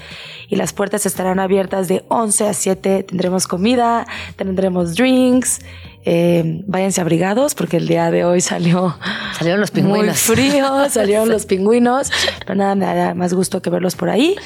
Y 0.48 0.56
las 0.56 0.72
puertas 0.72 1.04
estarán 1.06 1.38
abiertas 1.38 1.88
de 1.88 2.04
11 2.08 2.48
a 2.48 2.54
7. 2.54 3.02
Tendremos 3.04 3.46
comida, 3.46 4.06
tendremos 4.36 4.94
drinks. 4.94 5.60
Eh, 6.04 6.62
váyanse 6.66 7.00
abrigados 7.00 7.54
porque 7.54 7.76
el 7.76 7.86
día 7.86 8.10
de 8.10 8.24
hoy 8.24 8.40
salió 8.40 8.96
Salieron 9.36 9.60
los 9.60 9.72
muy 9.72 9.82
pingüinos. 9.82 10.18
frío, 10.18 10.88
salieron 10.90 11.28
los 11.28 11.46
pingüinos, 11.46 12.10
pero 12.40 12.54
nada, 12.54 12.74
me 12.74 12.86
da 12.86 13.14
más 13.14 13.34
gusto 13.34 13.60
que 13.60 13.70
verlos 13.70 13.96
por 13.96 14.08
ahí. 14.08 14.36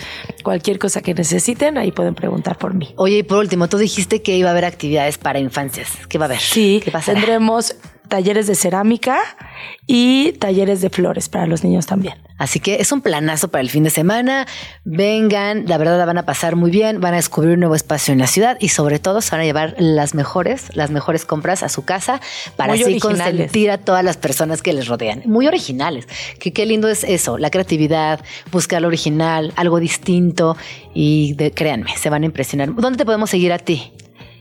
Cualquier 0.42 0.78
cosa 0.78 1.00
que 1.00 1.14
necesiten, 1.14 1.78
ahí 1.78 1.92
pueden 1.92 2.14
preguntar 2.14 2.58
por 2.58 2.74
mí. 2.74 2.92
Oye, 2.96 3.18
y 3.18 3.22
por 3.22 3.38
último, 3.38 3.68
tú 3.68 3.78
dijiste 3.78 4.20
que 4.22 4.36
iba 4.36 4.48
a 4.48 4.52
haber 4.52 4.64
actividades 4.64 5.18
para 5.18 5.38
infancias. 5.38 5.88
¿Qué 6.08 6.18
va 6.18 6.24
a 6.24 6.28
haber? 6.28 6.40
Sí, 6.40 6.80
¿Qué 6.84 6.90
pasará? 6.90 7.18
tendremos 7.20 7.76
talleres 8.08 8.46
de 8.46 8.54
cerámica 8.54 9.18
y 9.86 10.32
talleres 10.32 10.80
de 10.80 10.90
flores 10.90 11.28
para 11.28 11.46
los 11.46 11.64
niños 11.64 11.86
también. 11.86 12.14
Así 12.36 12.58
que 12.60 12.76
es 12.80 12.90
un 12.92 13.00
planazo 13.00 13.48
para 13.48 13.62
el 13.62 13.70
fin 13.70 13.84
de 13.84 13.90
semana. 13.90 14.46
Vengan, 14.84 15.64
la 15.66 15.78
verdad 15.78 15.98
la 15.98 16.04
van 16.04 16.18
a 16.18 16.24
pasar 16.26 16.56
muy 16.56 16.70
bien, 16.70 17.00
van 17.00 17.14
a 17.14 17.16
descubrir 17.16 17.54
un 17.54 17.60
nuevo 17.60 17.74
espacio 17.74 18.12
en 18.12 18.18
la 18.18 18.26
ciudad 18.26 18.56
y 18.60 18.68
sobre 18.70 18.98
todo 18.98 19.20
se 19.20 19.30
van 19.30 19.40
a 19.40 19.44
llevar 19.44 19.74
las 19.78 20.14
mejores, 20.14 20.74
las 20.74 20.90
mejores 20.90 21.24
compras 21.24 21.62
a 21.62 21.68
su 21.68 21.84
casa 21.84 22.20
para 22.56 22.72
Muy 22.72 22.82
así 22.82 22.90
originales. 22.92 23.24
consentir 23.24 23.70
a 23.70 23.78
todas 23.78 24.04
las 24.04 24.16
personas 24.16 24.62
que 24.62 24.72
les 24.72 24.88
rodean. 24.88 25.22
Muy 25.26 25.46
originales. 25.46 26.06
Que 26.40 26.52
qué 26.52 26.66
lindo 26.66 26.88
es 26.88 27.04
eso, 27.04 27.38
la 27.38 27.50
creatividad, 27.50 28.20
buscar 28.50 28.82
lo 28.82 28.88
original, 28.88 29.52
algo 29.56 29.78
distinto 29.80 30.56
y 30.92 31.34
de- 31.34 31.52
créanme, 31.52 31.96
se 31.96 32.10
van 32.10 32.22
a 32.24 32.26
impresionar. 32.26 32.74
¿Dónde 32.74 32.98
te 32.98 33.04
podemos 33.04 33.30
seguir 33.30 33.52
a 33.52 33.58
ti, 33.58 33.92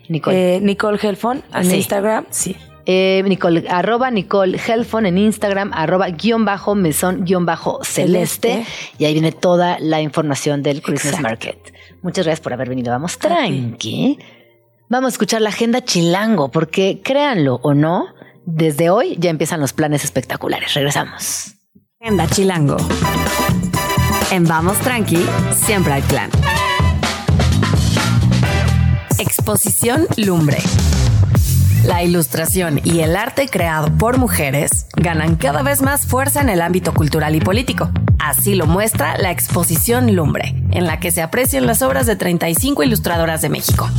Nicole? 0.09 0.57
Eh, 0.57 0.59
Nicole 0.61 0.99
Helfon 1.01 1.43
Ah, 1.51 1.61
en 1.61 1.69
sí. 1.69 1.75
Instagram, 1.77 2.25
sí. 2.31 2.55
Eh, 2.85 3.23
Nicole, 3.25 3.65
arroba 3.69 4.11
Nicole 4.11 4.59
Helfon 4.59 5.05
en 5.05 5.17
Instagram, 5.17 5.71
arroba 5.73 6.09
guion 6.09 6.43
bajo 6.43 6.75
mesón 6.75 7.23
guion 7.23 7.45
bajo 7.45 7.79
celeste. 7.83 8.65
Y 8.97 9.05
ahí 9.05 9.13
viene 9.13 9.31
toda 9.31 9.79
la 9.79 10.01
información 10.01 10.63
del 10.63 10.81
Christmas 10.81 11.13
Exacto. 11.13 11.27
Market. 11.27 11.73
Muchas 12.01 12.25
gracias 12.25 12.41
por 12.41 12.53
haber 12.53 12.69
venido. 12.69 12.91
Vamos 12.91 13.17
tranqui. 13.17 14.19
Vamos 14.89 15.07
a 15.07 15.13
escuchar 15.13 15.41
la 15.41 15.49
agenda 15.49 15.83
chilango, 15.83 16.51
porque 16.51 17.01
créanlo 17.03 17.59
o 17.63 17.73
no, 17.73 18.07
desde 18.45 18.89
hoy 18.89 19.15
ya 19.17 19.29
empiezan 19.29 19.59
los 19.59 19.73
planes 19.73 20.03
espectaculares. 20.03 20.73
Regresamos. 20.73 21.55
Agenda 22.01 22.27
Chilango. 22.27 22.75
En 24.31 24.43
Vamos 24.45 24.77
Tranqui, 24.79 25.25
siempre 25.55 25.93
hay 25.93 26.01
plan. 26.01 26.29
Exposición 29.17 30.05
Lumbre. 30.17 30.57
La 31.83 32.01
ilustración 32.01 32.79
y 32.83 33.01
el 33.01 33.17
arte 33.17 33.49
creado 33.49 33.89
por 33.97 34.17
mujeres 34.17 34.87
ganan 34.95 35.35
cada 35.35 35.63
vez 35.63 35.81
más 35.81 36.05
fuerza 36.05 36.39
en 36.39 36.47
el 36.47 36.61
ámbito 36.61 36.93
cultural 36.93 37.35
y 37.35 37.41
político. 37.41 37.91
Así 38.19 38.55
lo 38.55 38.67
muestra 38.67 39.17
la 39.17 39.31
exposición 39.31 40.15
Lumbre, 40.15 40.55
en 40.71 40.85
la 40.85 41.01
que 41.01 41.11
se 41.11 41.21
aprecian 41.21 41.67
las 41.67 41.81
obras 41.81 42.05
de 42.05 42.15
35 42.15 42.83
ilustradoras 42.83 43.41
de 43.41 43.49
México. 43.49 43.89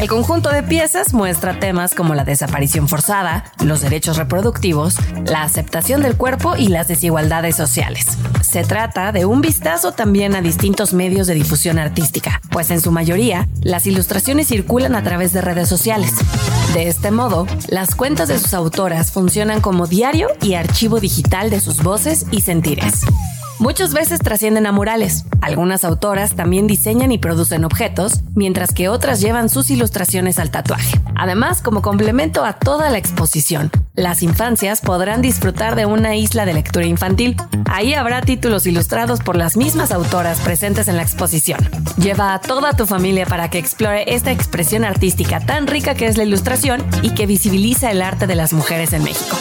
El 0.00 0.08
conjunto 0.08 0.50
de 0.50 0.64
piezas 0.64 1.14
muestra 1.14 1.60
temas 1.60 1.94
como 1.94 2.16
la 2.16 2.24
desaparición 2.24 2.88
forzada, 2.88 3.44
los 3.64 3.82
derechos 3.82 4.16
reproductivos, 4.16 4.96
la 5.24 5.44
aceptación 5.44 6.02
del 6.02 6.16
cuerpo 6.16 6.56
y 6.56 6.66
las 6.66 6.88
desigualdades 6.88 7.54
sociales. 7.54 8.18
Se 8.42 8.64
trata 8.64 9.12
de 9.12 9.26
un 9.26 9.42
vistazo 9.42 9.92
también 9.92 10.34
a 10.34 10.42
distintos 10.42 10.92
medios 10.92 11.28
de 11.28 11.34
difusión 11.34 11.78
artística, 11.78 12.40
pues 12.50 12.72
en 12.72 12.80
su 12.80 12.90
mayoría 12.90 13.46
las 13.60 13.86
ilustraciones 13.86 14.48
circulan 14.48 14.96
a 14.96 15.04
través 15.04 15.32
de 15.32 15.40
redes 15.40 15.68
sociales. 15.68 16.12
De 16.74 16.88
este 16.88 17.11
modo, 17.12 17.46
las 17.68 17.94
cuentas 17.94 18.28
de 18.28 18.38
sus 18.38 18.54
autoras 18.54 19.12
funcionan 19.12 19.60
como 19.60 19.86
diario 19.86 20.28
y 20.42 20.54
archivo 20.54 21.00
digital 21.00 21.50
de 21.50 21.60
sus 21.60 21.82
voces 21.82 22.26
y 22.30 22.40
sentires. 22.40 23.02
Muchas 23.62 23.94
veces 23.94 24.18
trascienden 24.18 24.66
a 24.66 24.72
murales. 24.72 25.24
Algunas 25.40 25.84
autoras 25.84 26.34
también 26.34 26.66
diseñan 26.66 27.12
y 27.12 27.18
producen 27.18 27.64
objetos, 27.64 28.22
mientras 28.34 28.72
que 28.74 28.88
otras 28.88 29.20
llevan 29.20 29.48
sus 29.48 29.70
ilustraciones 29.70 30.40
al 30.40 30.50
tatuaje. 30.50 31.00
Además, 31.14 31.62
como 31.62 31.80
complemento 31.80 32.44
a 32.44 32.54
toda 32.54 32.90
la 32.90 32.98
exposición, 32.98 33.70
las 33.94 34.24
infancias 34.24 34.80
podrán 34.80 35.22
disfrutar 35.22 35.76
de 35.76 35.86
una 35.86 36.16
isla 36.16 36.44
de 36.44 36.54
lectura 36.54 36.86
infantil. 36.86 37.36
Ahí 37.70 37.94
habrá 37.94 38.20
títulos 38.22 38.66
ilustrados 38.66 39.20
por 39.20 39.36
las 39.36 39.56
mismas 39.56 39.92
autoras 39.92 40.40
presentes 40.40 40.88
en 40.88 40.96
la 40.96 41.02
exposición. 41.02 41.60
Lleva 41.98 42.34
a 42.34 42.40
toda 42.40 42.72
tu 42.72 42.86
familia 42.86 43.26
para 43.26 43.48
que 43.48 43.58
explore 43.58 44.12
esta 44.12 44.32
expresión 44.32 44.84
artística 44.84 45.38
tan 45.38 45.68
rica 45.68 45.94
que 45.94 46.08
es 46.08 46.16
la 46.16 46.24
ilustración 46.24 46.84
y 47.02 47.10
que 47.10 47.26
visibiliza 47.26 47.92
el 47.92 48.02
arte 48.02 48.26
de 48.26 48.34
las 48.34 48.52
mujeres 48.52 48.92
en 48.92 49.04
México. 49.04 49.36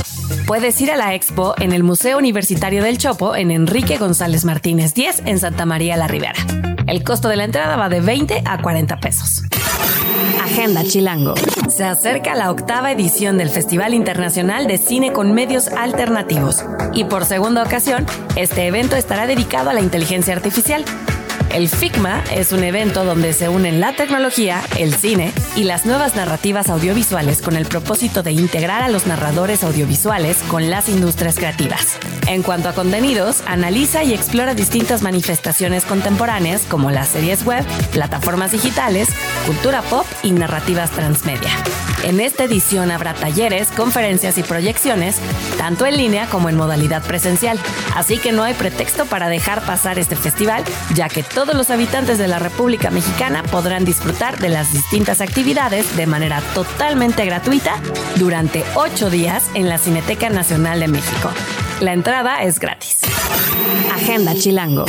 Puedes 0.51 0.81
ir 0.81 0.91
a 0.91 0.97
la 0.97 1.15
expo 1.15 1.55
en 1.61 1.71
el 1.71 1.81
Museo 1.81 2.17
Universitario 2.17 2.83
del 2.83 2.97
Chopo 2.97 3.37
en 3.37 3.51
Enrique 3.51 3.97
González 3.97 4.43
Martínez 4.43 4.93
10 4.93 5.21
en 5.25 5.39
Santa 5.39 5.65
María 5.65 5.95
la 5.95 6.09
Ribera. 6.09 6.35
El 6.87 7.05
costo 7.05 7.29
de 7.29 7.37
la 7.37 7.45
entrada 7.45 7.77
va 7.77 7.87
de 7.87 8.01
20 8.01 8.43
a 8.43 8.61
40 8.61 8.99
pesos. 8.99 9.43
Agenda 10.43 10.83
Chilango. 10.83 11.35
Se 11.69 11.85
acerca 11.85 12.35
la 12.35 12.51
octava 12.51 12.91
edición 12.91 13.37
del 13.37 13.49
Festival 13.49 13.93
Internacional 13.93 14.67
de 14.67 14.77
Cine 14.77 15.13
con 15.13 15.31
Medios 15.31 15.69
Alternativos 15.69 16.65
y 16.93 17.05
por 17.05 17.23
segunda 17.23 17.63
ocasión, 17.63 18.05
este 18.35 18.67
evento 18.67 18.97
estará 18.97 19.27
dedicado 19.27 19.69
a 19.69 19.73
la 19.73 19.79
inteligencia 19.79 20.33
artificial. 20.33 20.83
El 21.53 21.67
FICMA 21.67 22.23
es 22.33 22.53
un 22.53 22.63
evento 22.63 23.03
donde 23.03 23.33
se 23.33 23.49
unen 23.49 23.81
la 23.81 23.93
tecnología, 23.93 24.61
el 24.77 24.93
cine 24.93 25.33
y 25.55 25.65
las 25.65 25.85
nuevas 25.85 26.15
narrativas 26.15 26.69
audiovisuales 26.69 27.41
con 27.41 27.57
el 27.57 27.65
propósito 27.65 28.23
de 28.23 28.31
integrar 28.31 28.81
a 28.81 28.89
los 28.89 29.05
narradores 29.05 29.63
audiovisuales 29.65 30.37
con 30.47 30.69
las 30.69 30.87
industrias 30.87 31.35
creativas. 31.35 31.97
En 32.27 32.43
cuanto 32.43 32.69
a 32.69 32.73
contenidos, 32.73 33.43
analiza 33.45 34.03
y 34.03 34.13
explora 34.13 34.53
distintas 34.53 35.01
manifestaciones 35.01 35.85
contemporáneas 35.85 36.61
como 36.61 36.91
las 36.91 37.09
series 37.09 37.43
web, 37.45 37.65
plataformas 37.91 38.51
digitales, 38.51 39.09
cultura 39.45 39.81
pop 39.81 40.05
y 40.23 40.31
narrativas 40.31 40.91
transmedia. 40.91 41.51
En 42.03 42.19
esta 42.19 42.45
edición 42.45 42.89
habrá 42.89 43.13
talleres, 43.13 43.69
conferencias 43.69 44.37
y 44.37 44.43
proyecciones, 44.43 45.17
tanto 45.57 45.85
en 45.85 45.97
línea 45.97 46.27
como 46.27 46.49
en 46.49 46.57
modalidad 46.57 47.03
presencial. 47.03 47.59
Así 47.95 48.17
que 48.17 48.31
no 48.31 48.43
hay 48.43 48.55
pretexto 48.55 49.05
para 49.05 49.29
dejar 49.29 49.61
pasar 49.61 49.99
este 49.99 50.15
festival, 50.15 50.63
ya 50.95 51.09
que 51.09 51.21
todos 51.21 51.55
los 51.55 51.69
habitantes 51.69 52.17
de 52.17 52.27
la 52.27 52.39
República 52.39 52.89
Mexicana 52.89 53.43
podrán 53.43 53.85
disfrutar 53.85 54.39
de 54.39 54.49
las 54.49 54.73
distintas 54.73 55.21
actividades 55.21 55.95
de 55.95 56.07
manera 56.07 56.41
totalmente 56.55 57.25
gratuita 57.25 57.75
durante 58.15 58.63
ocho 58.75 59.09
días 59.09 59.49
en 59.53 59.69
la 59.69 59.77
Cineteca 59.77 60.29
Nacional 60.29 60.79
de 60.79 60.87
México. 60.87 61.31
La 61.81 61.91
entrada 61.91 62.43
es 62.43 62.59
gratis. 62.59 62.99
Agenda 63.93 64.33
Chilango. 64.33 64.85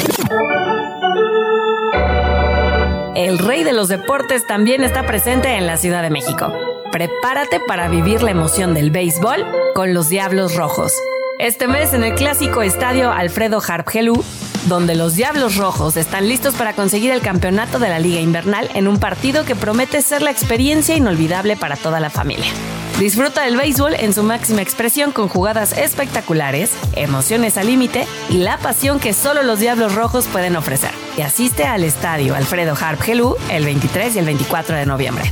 El 3.16 3.38
rey 3.38 3.64
de 3.64 3.72
los 3.72 3.88
deportes 3.88 4.46
también 4.46 4.84
está 4.84 5.04
presente 5.04 5.56
en 5.56 5.66
la 5.66 5.76
Ciudad 5.76 6.02
de 6.02 6.10
México 6.10 6.52
prepárate 6.92 7.58
para 7.58 7.88
vivir 7.88 8.22
la 8.22 8.30
emoción 8.30 8.74
del 8.74 8.90
béisbol 8.90 9.44
con 9.74 9.94
los 9.94 10.10
Diablos 10.10 10.54
Rojos. 10.54 10.92
Este 11.38 11.66
mes 11.66 11.94
en 11.94 12.04
el 12.04 12.14
clásico 12.14 12.60
estadio 12.62 13.10
Alfredo 13.10 13.60
Harpgelú, 13.66 14.22
donde 14.66 14.94
los 14.94 15.16
Diablos 15.16 15.56
Rojos 15.56 15.96
están 15.96 16.28
listos 16.28 16.54
para 16.54 16.74
conseguir 16.74 17.10
el 17.10 17.20
campeonato 17.20 17.78
de 17.78 17.88
la 17.88 17.98
Liga 17.98 18.20
Invernal 18.20 18.70
en 18.74 18.88
un 18.88 18.98
partido 18.98 19.44
que 19.44 19.56
promete 19.56 20.02
ser 20.02 20.22
la 20.22 20.30
experiencia 20.30 20.96
inolvidable 20.96 21.56
para 21.56 21.76
toda 21.76 22.00
la 22.00 22.10
familia. 22.10 22.50
Disfruta 22.98 23.42
del 23.42 23.56
béisbol 23.56 23.94
en 23.94 24.12
su 24.12 24.22
máxima 24.22 24.62
expresión 24.62 25.12
con 25.12 25.28
jugadas 25.28 25.76
espectaculares, 25.76 26.70
emociones 26.94 27.56
al 27.56 27.66
límite 27.66 28.06
y 28.28 28.38
la 28.38 28.58
pasión 28.58 29.00
que 29.00 29.12
solo 29.12 29.42
los 29.42 29.58
Diablos 29.58 29.94
Rojos 29.94 30.26
pueden 30.28 30.56
ofrecer. 30.56 30.92
Y 31.16 31.22
asiste 31.22 31.64
al 31.64 31.84
estadio 31.84 32.34
Alfredo 32.34 32.76
Harp 32.80 33.00
Gelú 33.00 33.36
el 33.50 33.64
23 33.64 34.14
y 34.14 34.18
el 34.18 34.26
24 34.26 34.76
de 34.76 34.86
noviembre. 34.86 35.24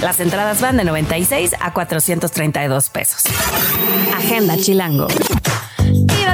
Las 0.00 0.20
entradas 0.20 0.60
van 0.60 0.76
de 0.76 0.84
96 0.84 1.56
a 1.60 1.72
432 1.72 2.88
pesos. 2.88 3.24
Agenda 4.16 4.56
Chilango. 4.56 5.08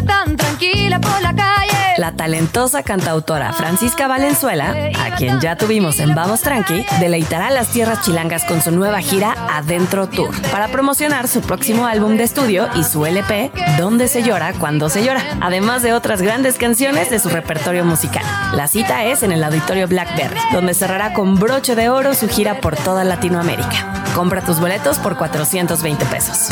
Tan 0.02 0.36
tranquila 0.36 1.00
por 1.00 1.22
la 1.22 1.34
calle. 1.34 1.72
La 1.98 2.12
talentosa 2.12 2.82
cantautora 2.82 3.52
Francisca 3.52 4.08
Valenzuela, 4.08 4.74
a 4.98 5.14
quien 5.14 5.40
ya 5.40 5.56
tuvimos 5.56 6.00
en 6.00 6.14
Vamos 6.14 6.40
Tranqui, 6.40 6.84
deleitará 6.98 7.50
las 7.50 7.68
tierras 7.68 8.02
chilangas 8.02 8.44
con 8.44 8.60
su 8.60 8.72
nueva 8.72 9.00
gira 9.00 9.36
Adentro 9.52 10.08
Tour 10.08 10.30
para 10.50 10.68
promocionar 10.68 11.28
su 11.28 11.40
próximo 11.40 11.86
álbum 11.86 12.16
de 12.16 12.24
estudio 12.24 12.68
y 12.74 12.82
su 12.82 13.06
LP 13.06 13.52
Donde 13.78 14.08
se 14.08 14.24
llora 14.24 14.52
cuando 14.54 14.88
se 14.88 15.04
llora, 15.04 15.22
además 15.40 15.82
de 15.82 15.92
otras 15.92 16.20
grandes 16.20 16.56
canciones 16.56 17.10
de 17.10 17.20
su 17.20 17.28
repertorio 17.28 17.84
musical. 17.84 18.24
La 18.54 18.66
cita 18.66 19.04
es 19.04 19.22
en 19.22 19.30
el 19.30 19.44
Auditorio 19.44 19.86
Blackberry, 19.86 20.40
donde 20.52 20.74
cerrará 20.74 21.12
con 21.12 21.36
broche 21.36 21.76
de 21.76 21.88
oro 21.88 22.14
su 22.14 22.28
gira 22.28 22.60
por 22.60 22.76
toda 22.76 23.04
Latinoamérica. 23.04 24.04
Compra 24.14 24.40
tus 24.40 24.58
boletos 24.58 24.98
por 24.98 25.16
420 25.16 26.04
pesos. 26.06 26.50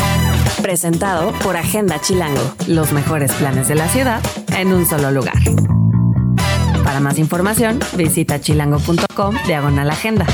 Presentado 0.62 1.32
por 1.42 1.56
Agenda 1.56 2.00
Chilango, 2.00 2.54
los 2.68 2.92
mejores 2.92 3.32
planes 3.32 3.66
de 3.66 3.74
la 3.74 3.88
ciudad 3.88 4.22
en 4.56 4.72
un 4.72 4.86
solo 4.86 5.10
lugar. 5.10 5.34
Para 6.84 7.00
más 7.00 7.18
información, 7.18 7.80
visita 7.96 8.40
chilango.com 8.40 9.34
diagonal 9.44 9.90
agenda. 9.90 10.24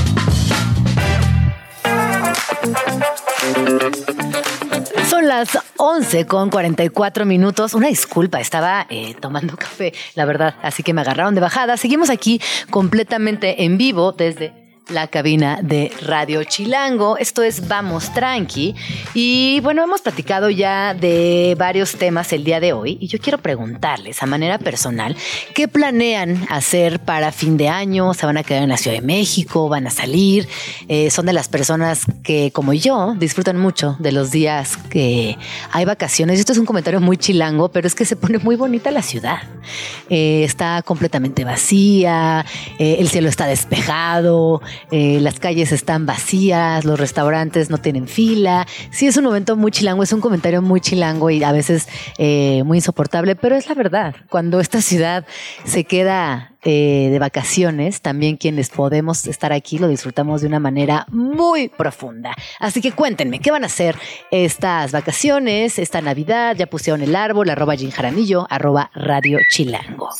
Son 5.08 5.26
las 5.26 5.58
11 5.78 6.26
con 6.26 6.50
44 6.50 7.24
minutos. 7.24 7.72
Una 7.72 7.88
disculpa, 7.88 8.38
estaba 8.38 8.86
eh, 8.90 9.14
tomando 9.18 9.56
café, 9.56 9.94
la 10.14 10.26
verdad, 10.26 10.56
así 10.62 10.82
que 10.82 10.92
me 10.92 11.00
agarraron 11.00 11.34
de 11.34 11.40
bajada. 11.40 11.78
Seguimos 11.78 12.10
aquí 12.10 12.38
completamente 12.68 13.64
en 13.64 13.78
vivo 13.78 14.12
desde 14.12 14.67
la 14.90 15.06
cabina 15.08 15.60
de 15.62 15.92
Radio 16.02 16.44
Chilango. 16.44 17.18
Esto 17.18 17.42
es 17.42 17.68
Vamos 17.68 18.12
Tranqui. 18.14 18.74
Y 19.14 19.60
bueno, 19.60 19.84
hemos 19.84 20.00
platicado 20.00 20.50
ya 20.50 20.94
de 20.94 21.54
varios 21.58 21.96
temas 21.96 22.32
el 22.32 22.44
día 22.44 22.60
de 22.60 22.72
hoy 22.72 22.98
y 23.00 23.08
yo 23.08 23.18
quiero 23.18 23.38
preguntarles 23.38 24.22
a 24.22 24.26
manera 24.26 24.58
personal, 24.58 25.16
¿qué 25.54 25.68
planean 25.68 26.46
hacer 26.48 27.00
para 27.00 27.32
fin 27.32 27.56
de 27.56 27.68
año? 27.68 28.14
¿Se 28.14 28.26
van 28.26 28.36
a 28.36 28.42
quedar 28.42 28.62
en 28.62 28.70
la 28.70 28.76
Ciudad 28.76 28.96
de 28.96 29.06
México? 29.06 29.68
¿Van 29.68 29.86
a 29.86 29.90
salir? 29.90 30.48
Eh, 30.88 31.10
son 31.10 31.26
de 31.26 31.32
las 31.32 31.48
personas 31.48 32.02
que, 32.22 32.50
como 32.52 32.72
yo, 32.72 33.14
disfrutan 33.18 33.58
mucho 33.58 33.96
de 33.98 34.12
los 34.12 34.30
días 34.30 34.76
que 34.76 35.36
hay 35.70 35.84
vacaciones. 35.84 36.40
Esto 36.40 36.52
es 36.52 36.58
un 36.58 36.66
comentario 36.66 37.00
muy 37.00 37.16
chilango, 37.16 37.68
pero 37.70 37.86
es 37.86 37.94
que 37.94 38.04
se 38.04 38.16
pone 38.16 38.38
muy 38.38 38.56
bonita 38.56 38.90
la 38.90 39.02
ciudad. 39.02 39.42
Eh, 40.08 40.44
está 40.44 40.82
completamente 40.82 41.44
vacía, 41.44 42.44
eh, 42.78 42.96
el 42.98 43.08
cielo 43.08 43.28
está 43.28 43.46
despejado, 43.46 44.62
eh, 44.90 45.18
las 45.20 45.38
calles 45.40 45.72
están 45.72 46.06
vacías, 46.06 46.84
los 46.84 46.98
restaurantes 46.98 47.70
no 47.70 47.78
tienen 47.78 48.08
fila. 48.08 48.66
Sí, 48.90 49.06
es 49.06 49.16
un 49.16 49.24
momento 49.24 49.56
muy 49.56 49.70
chilango, 49.70 50.02
es 50.02 50.12
un 50.12 50.20
comentario 50.20 50.62
muy 50.62 50.80
chilango 50.80 51.30
y 51.30 51.42
a 51.42 51.52
veces 51.52 51.88
eh, 52.18 52.62
muy 52.64 52.78
insoportable, 52.78 53.36
pero 53.36 53.56
es 53.56 53.68
la 53.68 53.74
verdad. 53.74 54.14
Cuando 54.28 54.60
esta 54.60 54.80
ciudad 54.82 55.26
se 55.64 55.84
queda 55.84 56.52
de 56.64 57.16
vacaciones, 57.20 58.00
también 58.00 58.36
quienes 58.36 58.70
podemos 58.70 59.26
estar 59.26 59.52
aquí 59.52 59.78
lo 59.78 59.88
disfrutamos 59.88 60.40
de 60.40 60.48
una 60.48 60.60
manera 60.60 61.06
muy 61.10 61.68
profunda. 61.68 62.34
Así 62.58 62.80
que 62.80 62.92
cuéntenme, 62.92 63.38
¿qué 63.38 63.50
van 63.50 63.62
a 63.62 63.66
hacer 63.66 63.96
estas 64.30 64.92
vacaciones, 64.92 65.78
esta 65.78 66.00
Navidad? 66.00 66.56
Ya 66.56 66.66
pusieron 66.66 67.02
el 67.02 67.16
árbol, 67.16 67.50
arroba 67.50 67.76
Jim 67.76 67.90
Jaramillo, 67.90 68.46
arroba 68.50 68.90
Radio 68.94 69.38
Chilango. 69.50 70.10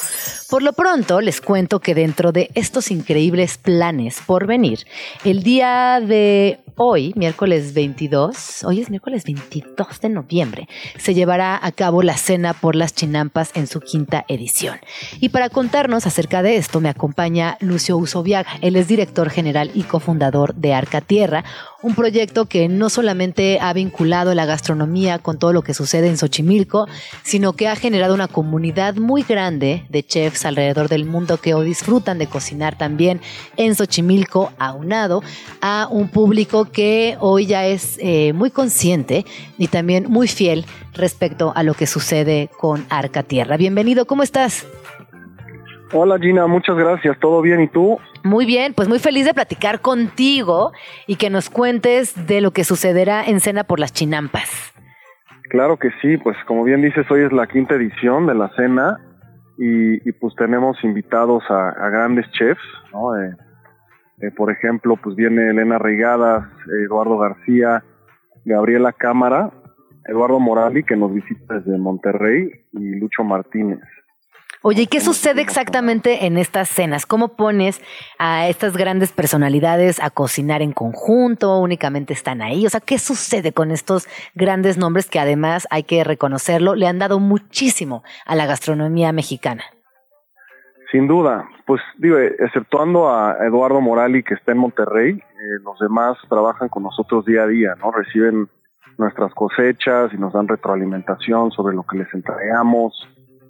Por 0.49 0.63
lo 0.63 0.73
pronto, 0.73 1.21
les 1.21 1.41
cuento 1.41 1.81
que 1.81 1.95
dentro 1.95 2.33
de 2.33 2.51
estos 2.55 2.91
increíbles 2.91 3.59
planes 3.59 4.21
por 4.25 4.47
venir, 4.47 4.87
el 5.25 5.43
día 5.43 6.01
de 6.01 6.61
hoy, 6.79 7.13
miércoles 7.17 7.75
22, 7.75 8.65
hoy 8.65 8.81
es 8.81 8.89
miércoles 8.89 9.25
22 9.25 10.01
de 10.01 10.09
noviembre, 10.09 10.69
se 10.97 11.13
llevará 11.13 11.59
a 11.61 11.73
cabo 11.73 12.03
la 12.03 12.17
Cena 12.17 12.55
por 12.55 12.77
las 12.77 12.95
Chinampas 12.95 13.51
en 13.55 13.67
su 13.67 13.81
quinta 13.81 14.25
edición. 14.29 14.79
Y 15.21 15.31
para 15.31 15.51
contarnos 15.51 16.07
acerca 16.07 16.43
de 16.43 16.57
esto 16.57 16.81
me 16.81 16.89
acompaña 16.89 17.59
Lucio 17.61 17.99
Usoviaga. 17.99 18.51
Él 18.63 18.77
es 18.77 18.87
director 18.87 19.29
general 19.29 19.71
y 19.75 19.83
cofundador 19.83 20.55
de 20.55 20.73
Arca 20.73 21.01
Tierra, 21.01 21.45
un 21.83 21.95
proyecto 21.95 22.47
que 22.47 22.69
no 22.69 22.91
solamente 22.91 23.59
ha 23.61 23.73
vinculado 23.73 24.35
la 24.35 24.47
gastronomía 24.47 25.19
con 25.19 25.39
todo 25.39 25.53
lo 25.53 25.63
que 25.63 25.75
sucede 25.75 26.09
en 26.09 26.19
Xochimilco, 26.19 26.89
sino 27.23 27.53
que 27.53 27.69
ha 27.69 27.77
generado 27.77 28.15
una 28.15 28.27
comunidad 28.27 28.97
muy 28.97 29.23
grande 29.23 29.85
de 29.89 30.03
chefs 30.03 30.45
alrededor 30.45 30.89
del 30.89 31.05
mundo 31.05 31.37
que 31.37 31.55
hoy 31.55 31.67
disfrutan 31.67 32.19
de 32.19 32.27
cocinar 32.27 32.77
también 32.77 33.21
en 33.57 33.77
Xochimilco, 33.77 34.53
aunado 34.59 35.23
a 35.61 35.89
un 35.91 36.09
público 36.09 36.65
que 36.65 37.17
hoy 37.21 37.47
ya 37.47 37.67
es 37.67 37.97
eh, 38.01 38.33
muy 38.33 38.51
consciente 38.51 39.25
y 39.57 39.69
también 39.69 40.11
muy 40.11 40.27
fiel 40.27 40.67
respecto 40.95 41.53
a 41.55 41.63
lo 41.63 41.75
que 41.75 41.87
sucede 41.87 42.51
con 42.59 42.87
Arca 42.91 43.23
Tierra. 43.23 43.57
Bienvenido, 43.57 44.07
¿cómo 44.07 44.25
estás? 44.25 44.67
Hola 45.93 46.19
Gina, 46.19 46.47
muchas 46.47 46.77
gracias. 46.77 47.19
¿Todo 47.19 47.41
bien? 47.41 47.61
¿Y 47.61 47.69
tú? 47.69 47.99
Muy 48.23 48.45
bien, 48.45 48.75
pues 48.75 48.89
muy 48.89 48.99
feliz 48.99 49.25
de 49.25 49.33
platicar 49.33 49.81
contigo 49.81 50.73
y 51.07 51.17
que 51.17 51.31
nos 51.31 51.49
cuentes 51.49 52.27
de 52.27 52.43
lo 52.43 52.51
que 52.51 52.65
sucederá 52.65 53.25
en 53.25 53.41
Cena 53.41 53.65
por 53.65 53.81
las 53.81 53.93
Chinampas. 53.93 54.75
Claro 55.49 55.79
que 55.79 55.91
sí, 56.03 56.19
pues 56.19 56.37
como 56.47 56.63
bien 56.65 56.83
dices, 56.83 57.11
hoy 57.11 57.23
es 57.23 57.33
la 57.33 57.47
quinta 57.47 57.75
edición 57.75 58.27
de 58.27 58.35
la 58.35 58.51
cena 58.55 58.99
y, 59.57 60.13
pues 60.13 60.35
tenemos 60.37 60.77
invitados 60.85 61.43
a, 61.49 61.89
grandes 61.89 62.31
chefs, 62.33 62.61
¿no? 62.93 63.19
Eh, 63.19 63.35
eh, 64.21 64.31
por 64.37 64.53
ejemplo, 64.53 64.97
pues 65.03 65.17
viene 65.17 65.51
Elena 65.51 65.79
Reigadas, 65.79 66.45
Eduardo 66.85 67.17
García, 67.19 67.83
Gabriela 68.45 68.93
Cámara, 68.93 69.51
Eduardo 70.05 70.39
Morali, 70.39 70.85
que 70.85 70.97
nos 70.97 71.13
visita 71.13 71.59
desde 71.59 71.79
Monterrey, 71.79 72.51
y 72.73 72.95
Lucho 72.97 73.25
Martínez. 73.25 73.81
Oye, 74.71 74.83
¿y 74.83 74.87
qué 74.87 75.01
sucede 75.01 75.41
exactamente 75.41 76.27
en 76.27 76.37
estas 76.37 76.69
cenas? 76.69 77.07
¿Cómo 77.07 77.37
pones 77.37 77.81
a 78.19 78.49
estas 78.49 78.77
grandes 78.77 79.13
personalidades 79.13 79.99
a 79.99 80.11
cocinar 80.11 80.61
en 80.61 80.73
conjunto? 80.73 81.59
¿Únicamente 81.59 82.13
están 82.13 82.43
ahí? 82.43 82.67
O 82.67 82.69
sea, 82.69 82.81
¿qué 82.81 82.99
sucede 82.99 83.55
con 83.55 83.71
estos 83.71 84.07
grandes 84.35 84.77
nombres 84.77 85.09
que 85.09 85.21
además, 85.21 85.67
hay 85.71 85.85
que 85.85 86.05
reconocerlo, 86.05 86.75
le 86.75 86.87
han 86.87 86.99
dado 86.99 87.19
muchísimo 87.19 88.03
a 88.27 88.37
la 88.37 88.45
gastronomía 88.45 89.11
mexicana? 89.11 89.63
Sin 90.93 91.09
duda, 91.09 91.49
pues 91.67 91.81
digo, 91.97 92.19
exceptuando 92.19 93.09
a 93.09 93.39
Eduardo 93.47 93.81
Morali 93.81 94.23
que 94.23 94.35
está 94.35 94.53
en 94.53 94.59
Monterrey, 94.59 95.13
eh, 95.13 95.63
los 95.65 95.79
demás 95.79 96.19
trabajan 96.29 96.69
con 96.69 96.83
nosotros 96.83 97.25
día 97.25 97.45
a 97.45 97.47
día, 97.47 97.75
¿no? 97.81 97.91
Reciben 97.91 98.51
nuestras 98.99 99.33
cosechas 99.33 100.13
y 100.13 100.19
nos 100.19 100.35
dan 100.35 100.47
retroalimentación 100.47 101.53
sobre 101.53 101.75
lo 101.75 101.85
que 101.85 101.97
les 101.97 102.13
entregamos 102.13 103.09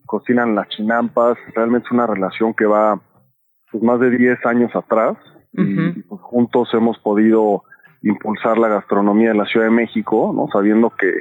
cocinan 0.08 0.54
las 0.54 0.68
chinampas, 0.70 1.36
realmente 1.54 1.86
es 1.86 1.92
una 1.92 2.06
relación 2.06 2.54
que 2.54 2.64
va 2.64 2.98
pues, 3.70 3.82
más 3.84 4.00
de 4.00 4.10
10 4.10 4.44
años 4.46 4.74
atrás 4.74 5.16
y 5.52 6.02
pues, 6.02 6.20
juntos 6.22 6.68
hemos 6.72 6.98
podido 6.98 7.62
impulsar 8.02 8.58
la 8.58 8.68
gastronomía 8.68 9.30
de 9.30 9.38
la 9.38 9.44
Ciudad 9.44 9.66
de 9.66 9.72
México, 9.72 10.32
¿no? 10.34 10.46
sabiendo 10.52 10.90
que 10.90 11.12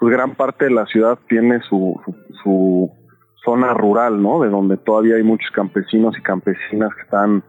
pues, 0.00 0.12
gran 0.12 0.34
parte 0.34 0.66
de 0.66 0.72
la 0.72 0.86
ciudad 0.86 1.18
tiene 1.28 1.60
su, 1.62 2.00
su, 2.42 2.90
zona 3.44 3.74
rural, 3.74 4.22
¿no? 4.22 4.40
de 4.40 4.48
donde 4.48 4.78
todavía 4.78 5.16
hay 5.16 5.22
muchos 5.22 5.50
campesinos 5.50 6.16
y 6.18 6.22
campesinas 6.22 6.94
que 6.94 7.02
están 7.02 7.44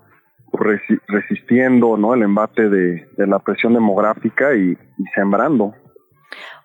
resistiendo 1.07 1.95
¿no? 1.95 2.13
el 2.13 2.23
embate 2.23 2.69
de, 2.69 3.07
la 3.15 3.39
presión 3.39 3.73
demográfica 3.73 4.53
y 4.55 4.77
sembrando. 5.15 5.73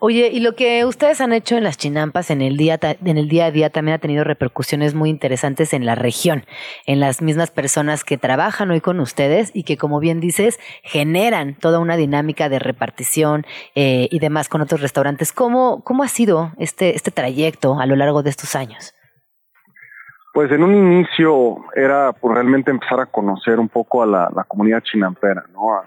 Oye, 0.03 0.31
y 0.33 0.41
lo 0.41 0.55
que 0.55 0.87
ustedes 0.87 1.21
han 1.21 1.35
hecho 1.35 1.59
en 1.59 1.63
las 1.63 1.77
chinampas 1.77 2.31
en 2.31 2.41
el 2.41 2.57
día 2.57 2.79
en 2.81 3.19
el 3.19 3.29
día 3.29 3.45
a 3.45 3.51
día 3.51 3.69
también 3.69 3.97
ha 3.97 3.99
tenido 3.99 4.25
repercusiones 4.25 4.95
muy 4.95 5.11
interesantes 5.11 5.75
en 5.75 5.85
la 5.85 5.95
región, 5.95 6.47
en 6.87 7.01
las 7.01 7.21
mismas 7.21 7.51
personas 7.51 8.03
que 8.03 8.17
trabajan 8.17 8.71
hoy 8.71 8.81
con 8.81 8.99
ustedes 8.99 9.51
y 9.53 9.65
que, 9.65 9.77
como 9.77 10.01
bien 10.01 10.19
dices, 10.19 10.59
generan 10.85 11.55
toda 11.55 11.81
una 11.81 11.99
dinámica 11.99 12.49
de 12.49 12.59
repartición 12.59 13.45
eh, 13.75 14.09
y 14.11 14.21
demás 14.21 14.49
con 14.49 14.63
otros 14.63 14.81
restaurantes. 14.81 15.35
¿Cómo, 15.35 15.85
cómo 15.85 16.03
ha 16.03 16.09
sido 16.09 16.53
este, 16.57 16.97
este 16.97 17.11
trayecto 17.11 17.79
a 17.79 17.85
lo 17.85 17.95
largo 17.95 18.23
de 18.23 18.31
estos 18.31 18.57
años? 18.57 18.95
Pues 20.33 20.51
en 20.51 20.63
un 20.63 20.75
inicio 20.75 21.59
era 21.77 22.15
pues, 22.15 22.33
realmente 22.33 22.71
empezar 22.71 23.01
a 23.01 23.07
conocer 23.07 23.61
un 23.61 23.69
poco 23.69 24.03
a 24.03 24.07
la, 24.07 24.31
la 24.35 24.45
comunidad 24.45 24.83
chinampera, 24.83 25.45
¿no? 25.53 25.83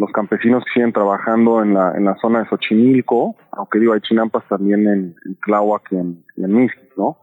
Los 0.00 0.10
campesinos 0.12 0.64
que 0.64 0.72
siguen 0.72 0.94
trabajando 0.94 1.62
en 1.62 1.74
la, 1.74 1.92
en 1.94 2.06
la 2.06 2.16
zona 2.16 2.40
de 2.40 2.48
Xochimilco, 2.48 3.36
aunque 3.52 3.78
digo, 3.78 3.92
hay 3.92 4.00
chinampas 4.00 4.42
también 4.48 4.88
en, 4.88 5.14
en 5.26 5.36
Tláhuac 5.44 5.92
en, 5.92 6.24
en 6.38 6.70
¿no? 6.96 7.18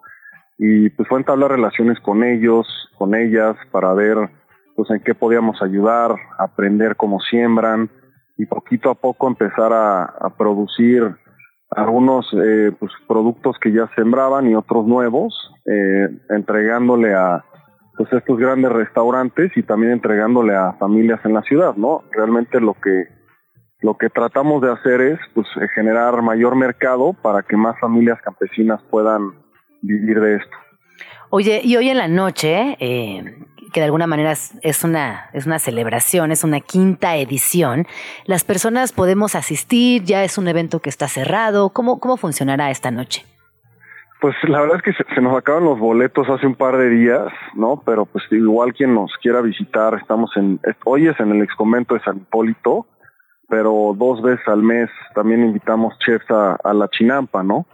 Y 0.60 0.90
pues 0.92 1.10
fue 1.10 1.18
entablar 1.18 1.52
relaciones 1.52 2.00
con 2.00 2.24
ellos, 2.24 2.68
con 2.98 3.16
ellas, 3.16 3.56
para 3.72 3.94
ver 3.94 4.18
pues 4.76 4.92
en 4.92 5.00
qué 5.00 5.16
podíamos 5.16 5.60
ayudar, 5.64 6.16
aprender 6.38 6.96
cómo 6.96 7.20
siembran 7.20 7.90
y 8.38 8.46
poquito 8.46 8.92
a 8.92 8.96
poco 8.96 9.28
empezar 9.28 9.74
a, 9.74 10.04
a 10.04 10.30
producir 10.38 11.16
algunos 11.72 12.28
eh, 12.34 12.72
pues, 12.80 12.92
productos 13.08 13.58
que 13.60 13.72
ya 13.72 13.90
sembraban 13.96 14.48
y 14.48 14.54
otros 14.54 14.86
nuevos, 14.86 15.52
eh, 15.66 16.10
entregándole 16.30 17.16
a, 17.16 17.44
pues 17.98 18.14
estos 18.14 18.38
grandes 18.38 18.72
restaurantes 18.72 19.52
y 19.56 19.64
también 19.64 19.94
entregándole 19.94 20.56
a 20.56 20.74
familias 20.74 21.20
en 21.26 21.34
la 21.34 21.42
ciudad, 21.42 21.76
¿no? 21.76 22.04
Realmente 22.12 22.62
lo 22.62 22.76
que 22.76 23.18
lo 23.80 23.96
que 23.98 24.10
tratamos 24.10 24.62
de 24.62 24.72
hacer 24.72 25.02
es 25.02 25.20
pues 25.34 25.48
generar 25.76 26.22
mayor 26.22 26.56
mercado 26.56 27.14
para 27.14 27.44
que 27.44 27.56
más 27.56 27.80
familias 27.80 28.20
campesinas 28.22 28.82
puedan 28.90 29.34
vivir 29.82 30.20
de 30.20 30.36
esto. 30.38 30.58
Oye, 31.30 31.62
y 31.64 31.76
hoy 31.76 31.90
en 31.90 31.98
la 31.98 32.08
noche, 32.08 32.78
eh, 32.80 33.38
que 33.74 33.80
de 33.80 33.86
alguna 33.86 34.08
manera 34.08 34.32
es, 34.32 34.84
una, 34.84 35.30
es 35.34 35.46
una 35.46 35.60
celebración, 35.60 36.32
es 36.32 36.44
una 36.44 36.60
quinta 36.60 37.18
edición, 37.18 37.86
las 38.26 38.44
personas 38.44 38.94
podemos 38.94 39.36
asistir, 39.36 40.04
ya 40.04 40.24
es 40.24 40.38
un 40.38 40.48
evento 40.48 40.80
que 40.80 40.90
está 40.90 41.08
cerrado, 41.08 41.70
¿cómo, 41.70 42.00
cómo 42.00 42.18
funcionará 42.18 42.72
esta 42.72 42.92
noche? 42.92 43.26
Pues 44.20 44.36
la 44.48 44.62
verdad 44.62 44.78
es 44.78 44.82
que 44.82 44.94
se, 44.94 45.22
nos 45.22 45.38
acaban 45.38 45.64
los 45.64 45.78
boletos 45.78 46.28
hace 46.28 46.48
un 46.48 46.56
par 46.56 46.78
de 46.78 46.90
días, 46.90 47.28
¿no? 47.54 47.84
Pero 47.86 48.06
pues 48.06 48.24
igual 48.32 48.74
quien 48.74 48.96
nos 48.96 49.12
quiera 49.22 49.42
visitar, 49.42 49.94
estamos 49.94 50.32
en, 50.36 50.60
hoy 50.86 51.08
es 51.08 51.20
en 51.20 51.32
el 51.32 51.44
ex 51.44 51.54
convento 51.56 51.94
de 51.94 52.02
San 52.02 52.18
Hipólito, 52.18 52.88
pero 53.48 53.94
dos 53.96 54.24
veces 54.24 54.48
al 54.48 54.64
mes 54.64 54.90
también 55.14 55.44
invitamos 55.44 55.98
chefs 56.00 56.26
a, 56.32 56.74
la 56.74 56.88
Chinampa, 56.90 57.44
¿no? 57.44 57.68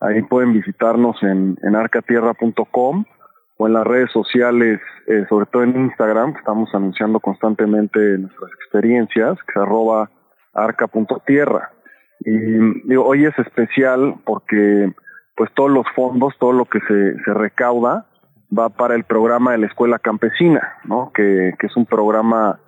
Ahí 0.00 0.20
pueden 0.22 0.52
visitarnos 0.52 1.22
en, 1.22 1.56
en 1.62 1.76
arcatierra.com 1.76 3.04
o 3.56 3.66
en 3.68 3.72
las 3.72 3.86
redes 3.86 4.10
sociales, 4.10 4.80
eh, 5.06 5.24
sobre 5.28 5.46
todo 5.46 5.62
en 5.62 5.76
Instagram, 5.76 6.34
estamos 6.36 6.74
anunciando 6.74 7.20
constantemente 7.20 8.18
nuestras 8.18 8.50
experiencias, 8.52 9.38
que 9.44 9.52
es 9.52 9.56
arroba 9.56 10.10
arca.tierra. 10.52 11.70
Y 12.20 12.32
digo, 12.88 13.04
hoy 13.04 13.26
es 13.26 13.38
especial 13.38 14.16
porque 14.24 14.92
pues 15.36 15.50
todos 15.54 15.70
los 15.70 15.86
fondos, 15.94 16.34
todo 16.38 16.52
lo 16.52 16.64
que 16.66 16.80
se, 16.80 17.22
se 17.24 17.34
recauda 17.34 18.06
va 18.56 18.68
para 18.68 18.94
el 18.94 19.04
programa 19.04 19.52
de 19.52 19.58
la 19.58 19.66
escuela 19.66 19.98
campesina, 19.98 20.74
¿no? 20.84 21.10
Que, 21.12 21.54
que 21.58 21.66
es 21.66 21.76
un 21.76 21.86
programa 21.86 22.60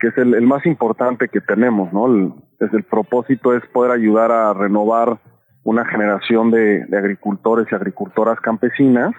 que 0.00 0.08
es 0.08 0.18
el, 0.18 0.40
más 0.42 0.64
importante 0.66 1.28
que 1.28 1.40
tenemos, 1.40 1.92
¿no? 1.92 2.06
El, 2.06 2.32
el 2.60 2.84
propósito 2.84 3.54
es 3.54 3.64
poder 3.68 3.92
ayudar 3.92 4.30
a 4.32 4.52
renovar 4.54 5.18
una 5.64 5.84
generación 5.84 6.50
de, 6.50 6.86
de 6.86 6.98
agricultores 6.98 7.66
y 7.70 7.74
agricultoras 7.74 8.40
campesinas 8.40 9.12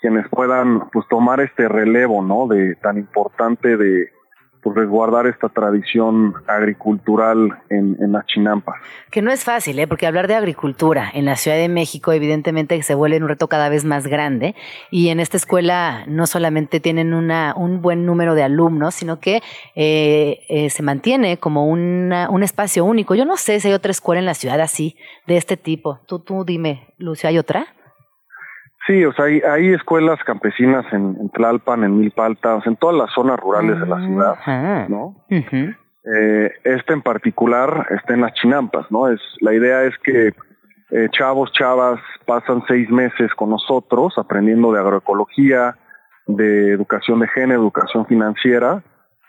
quienes 0.00 0.28
puedan 0.28 0.88
pues 0.90 1.06
tomar 1.08 1.40
este 1.40 1.68
relevo, 1.68 2.22
¿no? 2.22 2.46
De 2.46 2.76
tan 2.76 2.98
importante 2.98 3.76
de, 3.76 4.10
pues, 4.62 4.76
resguardar 4.76 5.26
esta 5.26 5.48
tradición 5.48 6.34
agricultural 6.46 7.58
en, 7.70 7.96
en 8.00 8.12
las 8.12 8.26
chinampas. 8.26 8.76
Que 9.10 9.22
no 9.22 9.30
es 9.30 9.44
fácil, 9.44 9.78
¿eh? 9.78 9.86
porque 9.86 10.06
hablar 10.06 10.28
de 10.28 10.34
agricultura 10.34 11.10
en 11.12 11.24
la 11.24 11.36
Ciudad 11.36 11.56
de 11.56 11.68
México 11.68 12.12
evidentemente 12.12 12.80
se 12.82 12.94
vuelve 12.94 13.18
un 13.18 13.28
reto 13.28 13.48
cada 13.48 13.68
vez 13.68 13.84
más 13.84 14.06
grande 14.06 14.54
y 14.90 15.08
en 15.08 15.20
esta 15.20 15.36
escuela 15.36 16.04
no 16.06 16.26
solamente 16.26 16.80
tienen 16.80 17.14
una, 17.14 17.54
un 17.56 17.82
buen 17.82 18.06
número 18.06 18.34
de 18.34 18.42
alumnos, 18.42 18.94
sino 18.94 19.20
que 19.20 19.42
eh, 19.74 20.40
eh, 20.48 20.70
se 20.70 20.82
mantiene 20.82 21.38
como 21.38 21.66
una, 21.66 22.28
un 22.30 22.42
espacio 22.42 22.84
único. 22.84 23.14
Yo 23.14 23.24
no 23.24 23.36
sé 23.36 23.60
si 23.60 23.68
hay 23.68 23.74
otra 23.74 23.90
escuela 23.90 24.18
en 24.18 24.26
la 24.26 24.34
ciudad 24.34 24.60
así, 24.60 24.96
de 25.26 25.36
este 25.36 25.56
tipo. 25.56 26.00
Tú, 26.06 26.18
tú 26.18 26.44
dime, 26.44 26.94
Lucio, 26.98 27.28
¿hay 27.28 27.38
otra? 27.38 27.74
Sí, 28.88 29.04
o 29.04 29.12
sea, 29.12 29.26
hay, 29.26 29.68
escuelas 29.68 30.18
campesinas 30.24 30.86
en, 30.92 31.28
Tlalpan, 31.28 31.84
en 31.84 31.98
Milpalta, 31.98 32.54
o 32.54 32.62
sea, 32.62 32.70
en 32.70 32.78
todas 32.78 32.96
las 32.96 33.12
zonas 33.12 33.38
rurales 33.38 33.78
de 33.78 33.86
la 33.86 34.00
ciudad, 34.00 34.88
¿no? 34.88 35.14
eh, 35.30 36.50
este 36.64 36.94
en 36.94 37.02
particular 37.02 37.86
está 37.90 38.14
en 38.14 38.22
las 38.22 38.32
chinampas, 38.32 38.90
¿no? 38.90 39.08
Es 39.08 39.20
La 39.40 39.52
idea 39.52 39.84
es 39.84 39.94
que 39.98 40.32
eh, 40.90 41.08
chavos, 41.10 41.52
chavas 41.52 42.00
pasan 42.24 42.62
seis 42.66 42.88
meses 42.88 43.30
con 43.34 43.50
nosotros 43.50 44.14
aprendiendo 44.16 44.72
de 44.72 44.80
agroecología, 44.80 45.76
de 46.26 46.72
educación 46.72 47.20
de 47.20 47.28
género, 47.28 47.60
educación 47.60 48.06
financiera, 48.06 48.82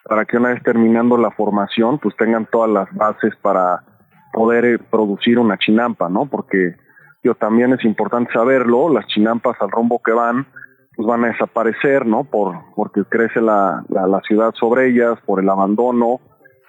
para 0.05 0.23
que 0.23 0.37
una 0.37 0.49
vez 0.49 0.63
terminando 0.63 1.17
la 1.17 1.31
formación, 1.31 1.99
pues 1.99 2.15
tengan 2.15 2.45
todas 2.45 2.69
las 2.71 2.87
bases 2.95 3.35
para 3.41 3.83
poder 4.31 4.63
eh, 4.63 4.79
producir 4.79 5.37
una 5.37 5.57
chinampa, 5.57 6.07
¿no? 6.07 6.27
Porque 6.27 6.75
yo 7.23 7.35
también 7.35 7.73
es 7.73 7.83
importante 7.83 8.31
saberlo, 8.33 8.89
las 8.89 9.05
chinampas 9.07 9.57
al 9.61 9.71
rumbo 9.71 10.01
que 10.01 10.13
van, 10.13 10.47
pues 10.95 11.07
van 11.07 11.25
a 11.25 11.29
desaparecer, 11.29 12.05
¿no? 12.05 12.23
Por, 12.23 12.55
porque 12.75 13.03
crece 13.05 13.41
la, 13.41 13.83
la, 13.89 14.21
ciudad 14.27 14.53
sobre 14.55 14.87
ellas, 14.87 15.19
por 15.25 15.41
el 15.41 15.49
abandono, 15.49 16.19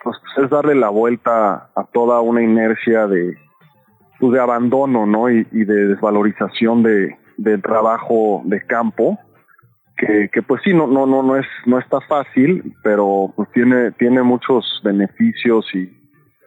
pues, 0.03 0.17
es 0.37 0.51
darle 0.51 0.75
la 0.75 0.89
vuelta 0.89 1.71
a 1.75 1.85
toda 1.93 2.21
una 2.21 2.43
inercia 2.43 3.07
de, 3.07 3.37
pues, 4.19 4.33
de 4.33 4.41
abandono, 4.41 5.07
¿no? 5.07 5.31
Y, 5.31 5.45
de 5.45 5.87
desvalorización 5.89 6.83
de, 6.83 7.17
del 7.37 7.63
trabajo 7.63 8.43
de 8.45 8.65
campo 8.67 9.19
que, 10.33 10.43
pues 10.43 10.63
sí 10.65 10.73
no 10.73 10.87
no 10.87 11.07
no 11.07 11.23
no 11.23 11.37
es 11.37 11.47
no 11.67 11.79
está 11.79 12.01
fácil 12.01 12.75
pero 12.83 13.33
pues 13.37 13.51
tiene 13.53 13.93
tiene 13.93 14.23
muchos 14.23 14.81
beneficios 14.83 15.67
y, 15.75 15.93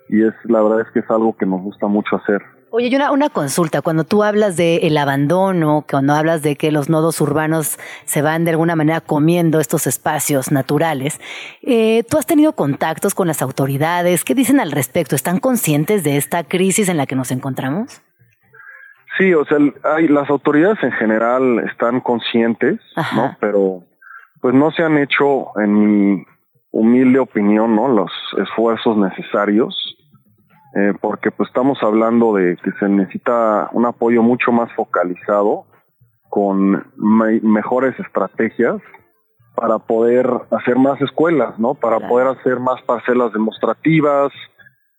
y 0.10 0.24
es 0.24 0.34
la 0.46 0.62
verdad 0.64 0.82
es 0.82 0.92
que 0.92 1.00
es 1.02 1.10
algo 1.12 1.38
que 1.38 1.46
nos 1.46 1.62
gusta 1.62 1.86
mucho 1.86 2.16
hacer 2.16 2.42
Oye, 2.76 2.88
y 2.88 2.96
una, 2.96 3.12
una 3.12 3.30
consulta, 3.30 3.84
cuando 3.84 4.04
tú 4.04 4.24
hablas 4.24 4.58
de 4.58 4.78
el 4.78 4.98
abandono, 4.98 5.86
cuando 5.88 6.14
hablas 6.14 6.42
de 6.42 6.56
que 6.56 6.72
los 6.72 6.90
nodos 6.90 7.22
urbanos 7.22 7.78
se 8.06 8.24
van 8.24 8.46
de 8.46 8.50
alguna 8.50 8.76
manera 8.76 9.00
comiendo 9.00 9.60
estos 9.60 9.86
espacios 9.86 10.52
naturales, 10.52 11.22
eh, 11.62 12.02
¿tú 12.10 12.18
has 12.18 12.26
tenido 12.26 12.54
contactos 12.54 13.14
con 13.14 13.28
las 13.28 13.44
autoridades? 13.44 14.24
¿Qué 14.24 14.34
dicen 14.34 14.60
al 14.60 14.72
respecto? 14.72 15.16
¿Están 15.16 15.40
conscientes 15.40 16.04
de 16.04 16.18
esta 16.18 16.46
crisis 16.46 16.90
en 16.90 16.98
la 16.98 17.06
que 17.06 17.16
nos 17.16 17.30
encontramos? 17.30 18.02
Sí, 19.20 19.36
o 19.36 19.46
sea, 19.46 19.60
hay, 19.84 20.08
las 20.08 20.28
autoridades 20.32 20.82
en 20.82 20.94
general 20.94 21.60
están 21.70 22.02
conscientes, 22.02 22.80
¿no? 23.16 23.38
Pero 23.40 23.84
pues 24.42 24.56
no 24.56 24.72
se 24.72 24.82
han 24.82 24.98
hecho, 24.98 25.52
en 25.60 25.74
mi 26.16 26.26
humilde 26.72 27.20
opinión, 27.20 27.76
¿no? 27.76 27.88
Los 27.88 28.12
esfuerzos 28.40 28.98
necesarios, 28.98 29.93
eh, 30.76 30.94
porque 31.00 31.32
pues 31.32 31.50
estamos 31.50 31.78
hablando 31.82 32.34
de 32.36 32.58
que 32.58 32.72
se 32.80 32.90
necesita 32.90 33.70
un 33.74 33.86
apoyo 33.86 34.24
mucho 34.24 34.52
más 34.52 34.72
focalizado, 34.74 35.66
con 36.34 36.84
mejores 36.98 37.94
estrategias 38.00 38.82
para 39.56 39.78
poder 39.78 40.28
hacer 40.50 40.78
más 40.78 41.00
escuelas, 41.00 41.60
¿no? 41.60 41.76
Para 41.76 42.00
poder 42.08 42.28
hacer 42.28 42.60
más 42.60 42.82
parcelas 42.82 43.32
demostrativas, 43.34 44.34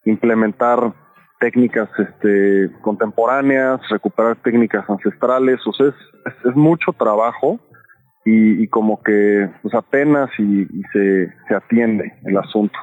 implementar 0.05 0.93
técnicas 1.41 1.89
este, 1.99 2.71
contemporáneas, 2.83 3.81
recuperar 3.91 4.37
técnicas 4.37 4.89
ancestrales, 4.89 5.59
o 5.67 5.73
sea, 5.73 5.89
es, 5.89 6.55
mucho 6.55 6.93
trabajo 6.93 7.59
y, 8.25 8.69
como 8.69 9.03
que 9.03 9.51
pues 9.61 9.75
apenas 9.75 10.31
y, 10.39 10.67
se, 10.93 11.35
se 11.49 11.55
atiende 11.55 12.13
el 12.25 12.39
asunto. 12.39 12.79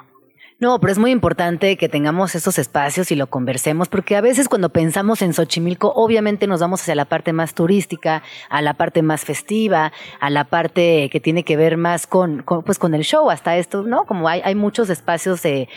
No, 0.61 0.79
pero 0.79 0.93
es 0.93 0.99
muy 0.99 1.09
importante 1.09 1.75
que 1.75 1.89
tengamos 1.89 2.35
estos 2.35 2.59
espacios 2.59 3.11
y 3.11 3.15
lo 3.15 3.25
conversemos, 3.25 3.89
porque 3.89 4.15
a 4.15 4.21
veces 4.21 4.47
cuando 4.47 4.69
pensamos 4.69 5.23
en 5.23 5.33
Xochimilco, 5.33 5.91
obviamente 5.95 6.45
nos 6.45 6.59
vamos 6.59 6.81
hacia 6.81 6.93
la 6.93 7.05
parte 7.05 7.33
más 7.33 7.55
turística, 7.55 8.21
a 8.47 8.61
la 8.61 8.75
parte 8.75 9.01
más 9.01 9.25
festiva, 9.25 9.91
a 10.19 10.29
la 10.29 10.43
parte 10.43 11.09
que 11.11 11.19
tiene 11.19 11.43
que 11.43 11.57
ver 11.57 11.77
más 11.77 12.05
con, 12.05 12.43
con 12.43 12.61
pues 12.61 12.77
con 12.77 12.93
el 12.93 13.01
show, 13.03 13.31
hasta 13.31 13.57
esto, 13.57 13.81
¿no? 13.81 14.05
Como 14.05 14.29
hay, 14.29 14.41
hay 14.45 14.53
muchos 14.53 14.91
espacios 14.91 15.41
de 15.41 15.67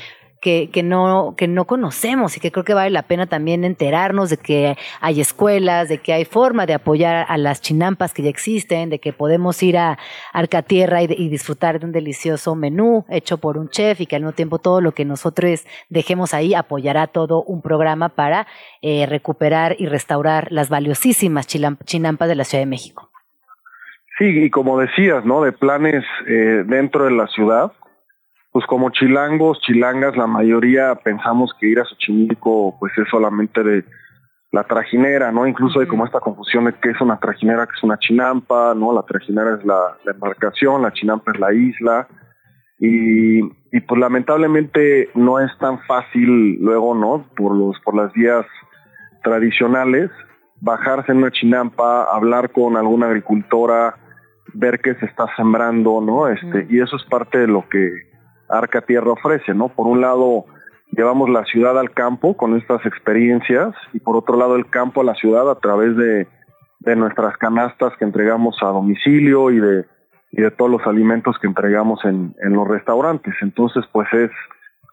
que, 0.44 0.68
que, 0.70 0.82
no, 0.82 1.32
que 1.38 1.48
no 1.48 1.64
conocemos 1.64 2.36
y 2.36 2.40
que 2.40 2.52
creo 2.52 2.66
que 2.66 2.74
vale 2.74 2.90
la 2.90 3.04
pena 3.04 3.26
también 3.26 3.64
enterarnos 3.64 4.28
de 4.28 4.36
que 4.36 4.76
hay 5.00 5.22
escuelas, 5.22 5.88
de 5.88 5.96
que 5.96 6.12
hay 6.12 6.26
forma 6.26 6.66
de 6.66 6.74
apoyar 6.74 7.24
a 7.30 7.38
las 7.38 7.62
chinampas 7.62 8.12
que 8.12 8.22
ya 8.22 8.28
existen, 8.28 8.90
de 8.90 8.98
que 8.98 9.14
podemos 9.14 9.62
ir 9.62 9.78
a 9.78 9.98
Arcatierra 10.34 11.02
y, 11.02 11.06
y 11.08 11.30
disfrutar 11.30 11.80
de 11.80 11.86
un 11.86 11.92
delicioso 11.92 12.54
menú 12.54 13.06
hecho 13.08 13.38
por 13.38 13.56
un 13.56 13.70
chef 13.70 14.02
y 14.02 14.06
que 14.06 14.16
al 14.16 14.22
mismo 14.22 14.34
tiempo 14.34 14.58
todo 14.58 14.82
lo 14.82 14.92
que 14.92 15.06
nosotros 15.06 15.64
dejemos 15.88 16.34
ahí 16.34 16.52
apoyará 16.52 17.06
todo 17.06 17.42
un 17.42 17.62
programa 17.62 18.10
para 18.10 18.46
eh, 18.82 19.06
recuperar 19.06 19.76
y 19.78 19.86
restaurar 19.86 20.52
las 20.52 20.68
valiosísimas 20.68 21.46
chinampas 21.46 22.28
de 22.28 22.34
la 22.34 22.44
Ciudad 22.44 22.60
de 22.60 22.70
México. 22.70 23.10
Sí, 24.18 24.26
y 24.26 24.50
como 24.50 24.78
decías, 24.78 25.24
¿no? 25.24 25.40
De 25.40 25.52
planes 25.52 26.04
eh, 26.28 26.64
dentro 26.66 27.06
de 27.06 27.12
la 27.12 27.28
ciudad, 27.28 27.72
pues 28.54 28.66
como 28.66 28.90
chilangos, 28.90 29.58
chilangas, 29.62 30.16
la 30.16 30.28
mayoría 30.28 30.94
pensamos 30.94 31.52
que 31.58 31.66
ir 31.66 31.80
a 31.80 31.84
Xochimilco 31.84 32.76
pues 32.78 32.92
es 32.96 33.08
solamente 33.10 33.64
de 33.64 33.84
la 34.52 34.62
trajinera, 34.62 35.32
¿no? 35.32 35.44
Incluso 35.44 35.80
hay 35.80 35.88
como 35.88 36.06
esta 36.06 36.20
confusión 36.20 36.66
de 36.66 36.72
que 36.74 36.90
es 36.90 37.00
una 37.00 37.18
trajinera, 37.18 37.66
que 37.66 37.72
es 37.76 37.82
una 37.82 37.98
chinampa, 37.98 38.72
¿no? 38.76 38.92
La 38.92 39.02
trajinera 39.02 39.56
es 39.56 39.64
la, 39.64 39.96
embarcación, 40.06 40.82
la 40.82 40.92
chinampa 40.92 41.32
es 41.32 41.40
la 41.40 41.52
isla. 41.52 42.06
Y, 42.78 43.40
y, 43.72 43.80
pues 43.88 44.00
lamentablemente 44.00 45.10
no 45.16 45.40
es 45.40 45.50
tan 45.58 45.80
fácil 45.80 46.60
luego, 46.60 46.94
¿no? 46.94 47.26
Por 47.36 47.56
los, 47.56 47.76
por 47.80 47.96
las 47.96 48.12
vías 48.12 48.46
tradicionales, 49.24 50.12
bajarse 50.60 51.10
en 51.10 51.18
una 51.18 51.32
chinampa, 51.32 52.04
hablar 52.04 52.52
con 52.52 52.76
alguna 52.76 53.06
agricultora, 53.06 53.96
ver 54.52 54.78
qué 54.78 54.94
se 54.94 55.06
está 55.06 55.26
sembrando, 55.36 56.00
¿no? 56.00 56.28
Este, 56.28 56.68
y 56.70 56.78
eso 56.78 56.94
es 56.94 57.04
parte 57.06 57.38
de 57.38 57.48
lo 57.48 57.68
que 57.68 58.13
Arca 58.48 58.82
Tierra 58.82 59.12
ofrece, 59.12 59.54
¿no? 59.54 59.68
Por 59.68 59.86
un 59.86 60.00
lado, 60.00 60.44
llevamos 60.92 61.30
la 61.30 61.44
ciudad 61.44 61.78
al 61.78 61.92
campo 61.92 62.36
con 62.36 62.56
estas 62.56 62.84
experiencias 62.86 63.74
y 63.92 64.00
por 64.00 64.16
otro 64.16 64.36
lado 64.36 64.56
el 64.56 64.68
campo 64.68 65.00
a 65.00 65.04
la 65.04 65.14
ciudad 65.14 65.50
a 65.50 65.56
través 65.56 65.96
de, 65.96 66.28
nuestras 66.96 67.38
canastas 67.38 67.96
que 67.98 68.04
entregamos 68.04 68.58
a 68.60 68.66
domicilio 68.66 69.50
y 69.50 69.58
de, 69.58 69.86
y 70.32 70.42
de 70.42 70.50
todos 70.50 70.70
los 70.70 70.86
alimentos 70.86 71.38
que 71.38 71.46
entregamos 71.46 72.04
en, 72.04 72.34
en 72.42 72.52
los 72.52 72.68
restaurantes. 72.68 73.34
Entonces, 73.40 73.84
pues 73.90 74.06
es 74.12 74.30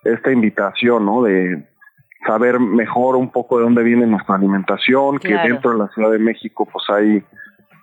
esta 0.05 0.31
invitación, 0.31 1.05
¿no? 1.05 1.21
De 1.21 1.67
saber 2.25 2.59
mejor 2.59 3.15
un 3.15 3.29
poco 3.29 3.57
de 3.57 3.63
dónde 3.63 3.83
viene 3.83 4.05
nuestra 4.05 4.35
alimentación, 4.35 5.17
que 5.19 5.35
dentro 5.35 5.71
de 5.71 5.79
la 5.79 5.87
Ciudad 5.89 6.11
de 6.11 6.19
México 6.19 6.67
pues 6.71 6.85
hay 6.89 7.23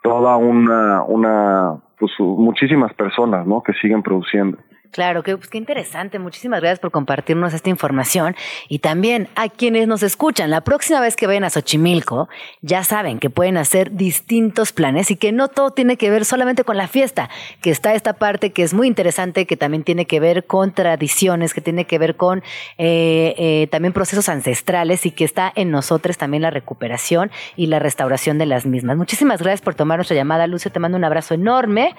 toda 0.03 0.37
una, 0.37 1.03
una, 1.03 1.77
pues 1.99 2.13
muchísimas 2.19 2.93
personas, 2.95 3.47
¿no? 3.47 3.63
Que 3.63 3.73
siguen 3.75 4.03
produciendo. 4.03 4.59
Claro, 4.91 5.23
que, 5.23 5.37
pues, 5.37 5.49
qué 5.49 5.59
interesante. 5.59 6.19
Muchísimas 6.19 6.61
gracias 6.61 6.81
por 6.81 6.91
compartirnos 6.91 7.53
esta 7.53 7.69
información. 7.69 8.35
Y 8.69 8.79
también 8.79 9.29
a 9.37 9.49
quienes 9.49 9.87
nos 9.87 10.03
escuchan, 10.03 10.51
la 10.51 10.63
próxima 10.63 11.01
vez 11.01 11.15
que 11.15 11.27
vayan 11.27 11.45
a 11.45 11.51
Xochimilco, 11.51 12.29
ya 12.63 12.83
saben 12.85 13.19
que 13.19 13.29
pueden 13.29 13.59
hacer 13.59 13.93
distintos 13.93 14.73
planes 14.73 15.11
y 15.11 15.17
que 15.17 15.31
no 15.31 15.49
todo 15.49 15.73
tiene 15.73 15.97
que 15.99 16.11
ver 16.11 16.25
solamente 16.25 16.65
con 16.65 16.77
la 16.77 16.89
fiesta, 16.89 17.29
que 17.61 17.71
está 17.71 17.95
esta 17.95 18.15
parte 18.15 18.53
que 18.53 18.63
es 18.63 18.73
muy 18.73 18.87
interesante, 18.87 19.47
que 19.47 19.57
también 19.57 19.85
tiene 19.85 20.07
que 20.07 20.21
ver 20.21 20.47
con 20.47 20.73
tradiciones, 20.73 21.53
que 21.53 21.61
tiene 21.61 21.85
que 21.85 21.99
ver 21.99 22.17
con 22.17 22.43
eh, 22.79 23.35
eh, 23.37 23.69
también 23.71 23.93
procesos 23.93 24.29
ancestrales 24.29 25.05
y 25.05 25.11
que 25.11 25.25
está 25.25 25.53
en 25.55 25.71
nosotros 25.71 26.17
también 26.17 26.43
la 26.43 26.51
recuperación 26.51 27.31
y 27.57 27.67
la 27.67 27.79
restauración 27.79 28.39
de 28.39 28.47
las 28.47 28.65
mismas. 28.65 28.97
Muchísimas 28.97 29.43
gracias 29.43 29.61
por 29.61 29.75
tomar 29.75 29.99
nuestra 29.99 30.17
llamada, 30.17 30.47
Lucio. 30.47 30.73
Te 30.73 30.81
mando 30.81 30.97
un 30.97 31.05
abrazo 31.05 31.35
enorme 31.35 31.95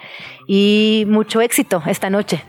y 0.48 1.06
mucho 1.08 1.40
éxito 1.42 1.84
esta 1.86 2.10
noche. 2.10 2.44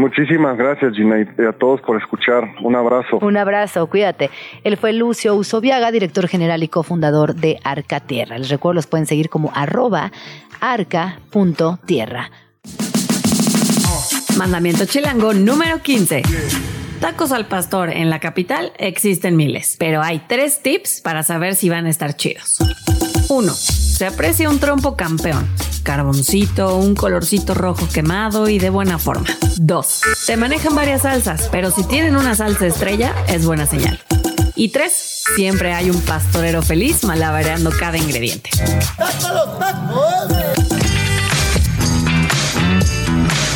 Muchísimas 0.00 0.56
gracias, 0.56 0.94
Gina, 0.94 1.20
y 1.20 1.44
a 1.44 1.52
todos 1.52 1.82
por 1.82 1.98
escuchar. 1.98 2.54
Un 2.62 2.74
abrazo. 2.74 3.18
Un 3.20 3.36
abrazo, 3.36 3.86
cuídate. 3.86 4.30
Él 4.64 4.78
fue 4.78 4.94
Lucio 4.94 5.34
Usoviaga, 5.34 5.92
director 5.92 6.26
general 6.26 6.62
y 6.62 6.68
cofundador 6.68 7.34
de 7.34 7.58
Arca 7.64 8.00
Tierra. 8.00 8.38
Les 8.38 8.48
recuerdo, 8.48 8.76
los 8.76 8.86
pueden 8.86 9.06
seguir 9.06 9.28
como 9.28 9.52
arroba 9.54 10.10
arca.tierra. 10.58 12.30
Mandamiento 14.38 14.86
chilango 14.86 15.34
número 15.34 15.82
15. 15.82 16.22
Tacos 16.98 17.30
al 17.30 17.46
pastor 17.46 17.90
en 17.90 18.08
la 18.08 18.20
capital 18.20 18.72
existen 18.78 19.36
miles, 19.36 19.76
pero 19.78 20.00
hay 20.00 20.22
tres 20.26 20.62
tips 20.62 21.02
para 21.02 21.22
saber 21.22 21.56
si 21.56 21.68
van 21.68 21.84
a 21.84 21.90
estar 21.90 22.16
chidos. 22.16 22.58
1. 23.30 23.54
Se 23.54 24.06
aprecia 24.06 24.50
un 24.50 24.58
trompo 24.58 24.96
campeón 24.96 25.48
carboncito, 25.82 26.76
un 26.76 26.94
colorcito 26.94 27.54
rojo 27.54 27.88
quemado 27.92 28.48
y 28.48 28.58
de 28.58 28.70
buena 28.70 28.98
forma. 28.98 29.26
2. 29.56 30.00
Se 30.16 30.36
manejan 30.36 30.74
varias 30.74 31.02
salsas, 31.02 31.48
pero 31.50 31.70
si 31.70 31.84
tienen 31.84 32.16
una 32.16 32.34
salsa 32.34 32.66
estrella, 32.66 33.14
es 33.28 33.44
buena 33.44 33.66
señal. 33.66 33.98
Y 34.54 34.68
3. 34.68 34.92
Siempre 35.36 35.72
hay 35.72 35.90
un 35.90 36.00
pastorero 36.02 36.60
feliz 36.62 37.04
malabareando 37.04 37.70
cada 37.70 37.96
ingrediente. 37.96 38.50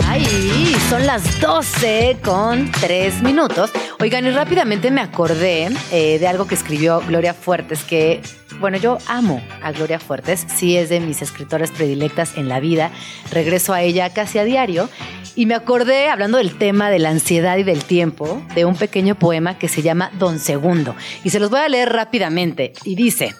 Ay, 0.06 0.76
son 0.88 1.04
las 1.04 1.40
12 1.40 2.18
con 2.22 2.70
3 2.70 3.22
minutos. 3.22 3.70
Oigan, 4.00 4.24
y 4.26 4.30
rápidamente 4.30 4.90
me 4.90 5.00
acordé 5.00 5.68
eh, 5.90 6.18
de 6.18 6.26
algo 6.28 6.46
que 6.46 6.54
escribió 6.54 7.00
Gloria 7.06 7.34
Fuertes, 7.34 7.82
que, 7.82 8.22
bueno, 8.60 8.76
yo 8.76 8.98
amo 9.06 9.42
a 9.62 9.72
Gloria 9.72 9.98
Fuertes, 9.98 10.46
sí 10.54 10.76
es 10.76 10.88
de 10.88 11.00
mis 11.00 11.22
escritoras 11.22 11.70
predilectas 11.70 12.36
en 12.36 12.48
la 12.48 12.60
vida, 12.60 12.90
regreso 13.30 13.72
a 13.72 13.82
ella 13.82 14.12
casi 14.12 14.38
a 14.38 14.44
diario, 14.44 14.88
y 15.36 15.46
me 15.46 15.54
acordé, 15.54 16.08
hablando 16.08 16.38
del 16.38 16.56
tema 16.58 16.90
de 16.90 16.98
la 16.98 17.10
ansiedad 17.10 17.56
y 17.58 17.64
del 17.64 17.84
tiempo, 17.84 18.42
de 18.54 18.64
un 18.64 18.76
pequeño 18.76 19.16
poema 19.16 19.58
que 19.58 19.68
se 19.68 19.82
llama 19.82 20.10
Don 20.18 20.38
Segundo, 20.38 20.94
y 21.24 21.30
se 21.30 21.40
los 21.40 21.50
voy 21.50 21.60
a 21.60 21.68
leer 21.68 21.92
rápidamente, 21.92 22.72
y 22.84 22.94
dice, 22.94 23.34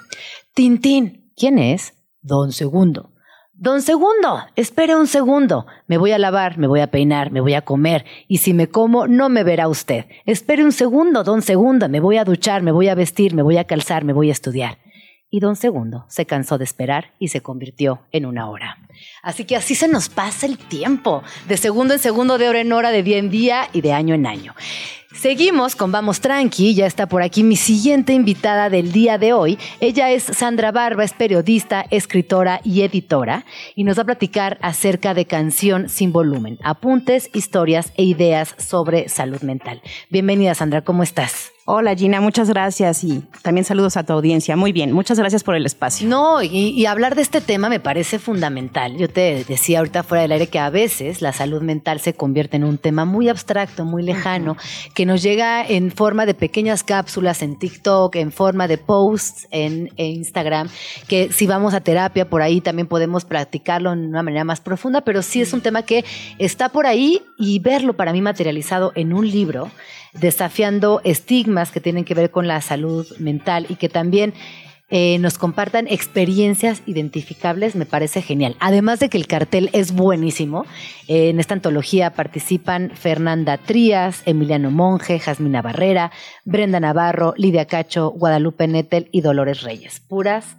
Tintín, 0.55 1.33
¿quién 1.37 1.59
es? 1.59 1.95
Don 2.21 2.53
Segundo 2.53 3.15
Don 3.57 3.83
Segundo, 3.83 4.41
espere 4.57 4.97
un 4.97 5.07
segundo. 5.07 5.67
Me 5.87 5.97
voy 5.97 6.11
a 6.11 6.19
lavar, 6.19 6.59
me 6.59 6.67
voy 6.67 6.81
a 6.81 6.91
peinar, 6.91 7.31
me 7.31 7.41
voy 7.41 7.55
a 7.55 7.63
comer. 7.63 8.05
Y 8.27 8.39
si 8.39 8.53
me 8.53 8.69
como, 8.69 9.07
no 9.07 9.29
me 9.29 9.45
verá 9.45 9.69
usted. 9.69 10.07
Espere 10.27 10.65
un 10.65 10.73
segundo, 10.73 11.23
don 11.23 11.41
Segundo. 11.41 11.89
Me 11.89 12.01
voy 12.01 12.17
a 12.17 12.25
duchar, 12.25 12.63
me 12.63 12.73
voy 12.73 12.89
a 12.89 12.97
vestir, 12.97 13.33
me 13.33 13.43
voy 13.43 13.57
a 13.57 13.65
calzar, 13.65 14.05
me 14.05 14.13
voy 14.13 14.31
a 14.31 14.33
estudiar. 14.33 14.79
Y 15.35 15.41
don 15.41 15.57
Segundo 15.57 16.05
se 16.07 16.27
cansó 16.27 16.59
de 16.59 16.65
esperar 16.65 17.11
y 17.19 17.27
se 17.27 17.41
convirtió 17.41 18.03
en 18.13 18.25
una 18.25 18.49
hora. 18.49 18.79
Así 19.21 19.45
que 19.45 19.57
así 19.57 19.75
se 19.75 19.89
nos 19.89 20.09
pasa 20.09 20.47
el 20.47 20.57
tiempo, 20.57 21.25
de 21.49 21.57
segundo 21.57 21.93
en 21.93 21.99
segundo, 21.99 22.39
de 22.39 22.49
hora 22.49 22.61
en 22.61 22.73
hora, 22.73 22.93
de 22.93 23.03
día 23.03 23.19
en 23.19 23.31
día 23.31 23.69
y 23.73 23.81
de 23.81 23.93
año 23.93 24.15
en 24.15 24.27
año. 24.29 24.55
Seguimos 25.15 25.77
con 25.77 25.93
Vamos 25.93 26.21
Tranqui, 26.21 26.75
ya 26.75 26.87
está 26.87 27.07
por 27.07 27.23
aquí 27.23 27.45
mi 27.45 27.57
siguiente 27.57 28.13
invitada 28.13 28.69
del 28.69 28.93
día 28.93 29.17
de 29.17 29.33
hoy. 29.33 29.59
Ella 29.81 30.11
es 30.11 30.25
Sandra 30.25 30.73
Barba, 30.73 31.05
es 31.05 31.13
periodista, 31.13 31.87
escritora 31.91 32.61
y 32.65 32.83
editora 32.83 33.45
y 33.77 33.85
nos 33.85 33.97
va 33.97 34.03
a 34.03 34.07
platicar 34.07 34.59
acerca 34.61 35.15
de 35.15 35.25
Canción 35.25 35.89
sin 35.89 36.13
volumen, 36.13 36.59
apuntes, 36.63 37.31
historias 37.33 37.93
e 37.97 38.03
ideas 38.03 38.57
sobre 38.59 39.09
salud 39.09 39.41
mental. 39.43 39.81
Bienvenida 40.11 40.55
Sandra, 40.55 40.83
¿cómo 40.83 41.05
estás? 41.05 41.55
Hola 41.67 41.97
Gina, 41.97 42.21
muchas 42.21 42.51
gracias 42.51 43.05
y 43.05 43.23
también 43.41 43.65
saludos 43.65 43.97
a 43.97 44.05
tu 44.05 44.13
audiencia. 44.13 44.55
Muy 44.55 44.73
bien, 44.73 44.93
muchas 44.93 45.19
gracias 45.19 45.43
por 45.43 45.55
el 45.55 45.65
espacio. 45.65 46.07
No, 46.07 46.43
y, 46.43 46.49
y, 46.49 46.85
hablar 46.85 47.15
de 47.15 47.23
este 47.23 47.41
tema 47.41 47.71
me 47.71 47.81
parece 47.81 48.19
fundamental. 48.19 48.99
Yo 48.99 49.09
te 49.09 49.47
decía 49.49 49.79
ahorita 49.79 50.03
fuera 50.03 50.21
del 50.21 50.33
aire 50.33 50.49
que 50.49 50.59
a 50.59 50.69
veces 50.69 51.23
la 51.23 51.33
salud 51.33 51.63
mental 51.63 52.01
se 52.01 52.13
convierte 52.13 52.59
en 52.59 52.65
un 52.65 52.77
tema 52.77 53.07
muy 53.07 53.31
abstracto, 53.31 53.87
muy 53.87 54.03
lejano, 54.03 54.59
que 54.93 55.04
nos 55.07 55.23
llega 55.23 55.67
en 55.67 55.91
forma 55.91 56.27
de 56.27 56.35
pequeñas 56.35 56.83
cápsulas 56.83 57.43
en 57.43 57.59
TikTok, 57.59 58.17
en 58.17 58.33
forma 58.33 58.69
de 58.69 58.79
posts 58.79 59.47
en, 59.51 59.91
en 59.97 60.07
Instagram, 60.07 60.69
que 61.09 61.33
si 61.33 61.47
vamos 61.47 61.75
a 61.75 61.81
terapia 61.81 62.29
por 62.29 62.43
ahí 62.43 62.61
también 62.61 62.87
podemos 62.87 63.25
practicarlo 63.25 63.95
de 63.95 64.07
una 64.07 64.23
manera 64.23 64.45
más 64.45 64.61
profunda, 64.61 65.01
pero 65.03 65.23
sí 65.23 65.41
es 65.41 65.53
un 65.53 65.61
tema 65.61 65.83
que 65.83 66.05
está 66.39 66.69
por 66.69 66.87
ahí 66.87 67.23
y 67.39 67.59
verlo 67.59 67.95
para 67.95 68.13
mí 68.13 68.21
materializado 68.21 68.93
en 68.95 69.13
un 69.13 69.31
libro 69.31 69.71
desafiando 70.15 71.01
estigmas 71.05 71.71
que 71.71 71.81
tienen 71.81 72.05
que 72.05 72.15
ver 72.15 72.31
con 72.31 72.47
la 72.47 72.61
salud 72.61 73.07
mental 73.19 73.67
y 73.69 73.75
que 73.75 73.89
también 73.89 74.33
eh, 74.97 75.19
nos 75.19 75.39
compartan 75.39 75.89
experiencias 75.89 76.81
identificables, 76.87 77.75
me 77.75 77.85
parece 77.85 78.23
genial. 78.23 78.55
Además 78.61 79.01
de 79.01 79.09
que 79.09 79.19
el 79.19 79.27
cartel 79.27 79.69
es 79.73 79.91
buenísimo, 79.91 80.67
eh, 81.09 81.31
en 81.31 81.41
esta 81.41 81.55
antología 81.55 82.11
participan 82.11 82.93
Fernanda 82.95 83.59
Trías, 83.59 84.23
Emiliano 84.25 84.71
Monge, 84.71 85.19
Jasmina 85.19 85.63
Barrera, 85.63 86.13
Brenda 86.45 86.79
Navarro, 86.79 87.35
Lidia 87.37 87.65
Cacho, 87.65 88.13
Guadalupe 88.13 88.69
Nettel 88.69 89.09
y 89.11 89.21
Dolores 89.21 89.63
Reyes. 89.63 89.99
Puras 89.99 90.57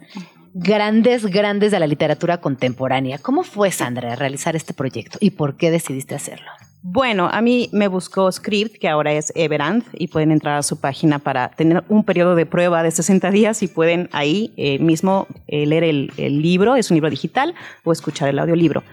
grandes, 0.52 1.24
grandes 1.24 1.72
de 1.72 1.80
la 1.80 1.86
literatura 1.86 2.42
contemporánea. 2.42 3.16
¿Cómo 3.16 3.42
fue, 3.42 3.70
Sandra, 3.70 4.16
realizar 4.16 4.54
este 4.54 4.74
proyecto 4.74 5.16
y 5.18 5.30
por 5.30 5.56
qué 5.56 5.70
decidiste 5.70 6.14
hacerlo? 6.14 6.50
Bueno, 6.88 7.28
a 7.32 7.42
mí 7.42 7.68
me 7.72 7.88
buscó 7.88 8.30
Script, 8.30 8.76
que 8.76 8.88
ahora 8.88 9.12
es 9.12 9.32
Everand, 9.34 9.82
y 9.92 10.06
pueden 10.06 10.30
entrar 10.30 10.56
a 10.56 10.62
su 10.62 10.78
página 10.78 11.18
para 11.18 11.48
tener 11.48 11.82
un 11.88 12.04
periodo 12.04 12.36
de 12.36 12.46
prueba 12.46 12.84
de 12.84 12.92
60 12.92 13.32
días 13.32 13.60
y 13.64 13.66
pueden 13.66 14.08
ahí 14.12 14.54
eh, 14.56 14.78
mismo 14.78 15.26
eh, 15.48 15.66
leer 15.66 15.82
el, 15.82 16.12
el, 16.16 16.40
libro, 16.40 16.76
es 16.76 16.88
un 16.92 16.94
libro 16.94 17.10
digital, 17.10 17.56
o 17.82 17.90
escuchar 17.90 18.28
el 18.28 18.38
audiolibro. 18.38 18.84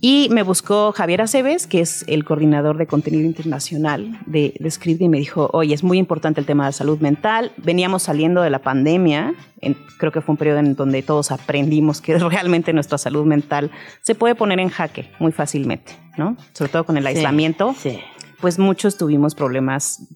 Y 0.00 0.28
me 0.30 0.42
buscó 0.42 0.92
Javier 0.92 1.22
Aceves, 1.22 1.66
que 1.66 1.80
es 1.80 2.04
el 2.08 2.24
coordinador 2.24 2.76
de 2.76 2.86
contenido 2.86 3.24
internacional 3.24 4.20
de, 4.26 4.54
de 4.58 4.70
Script, 4.70 5.00
y 5.00 5.08
me 5.08 5.18
dijo, 5.18 5.48
oye, 5.52 5.74
es 5.74 5.82
muy 5.82 5.98
importante 5.98 6.40
el 6.40 6.46
tema 6.46 6.66
de 6.66 6.72
salud 6.72 6.98
mental. 6.98 7.52
Veníamos 7.56 8.02
saliendo 8.02 8.42
de 8.42 8.50
la 8.50 8.58
pandemia, 8.58 9.34
en, 9.60 9.76
creo 9.98 10.12
que 10.12 10.20
fue 10.20 10.34
un 10.34 10.36
periodo 10.36 10.58
en 10.58 10.74
donde 10.74 11.02
todos 11.02 11.30
aprendimos 11.30 12.00
que 12.00 12.18
realmente 12.18 12.72
nuestra 12.72 12.98
salud 12.98 13.24
mental 13.24 13.70
se 14.02 14.14
puede 14.14 14.34
poner 14.34 14.60
en 14.60 14.68
jaque 14.68 15.10
muy 15.18 15.32
fácilmente, 15.32 15.92
¿no? 16.16 16.36
Sobre 16.52 16.70
todo 16.70 16.84
con 16.84 16.96
el 16.96 17.06
aislamiento. 17.06 17.74
Sí. 17.78 17.98
Pues 18.40 18.58
muchos 18.58 18.98
tuvimos 18.98 19.34
problemas 19.34 20.06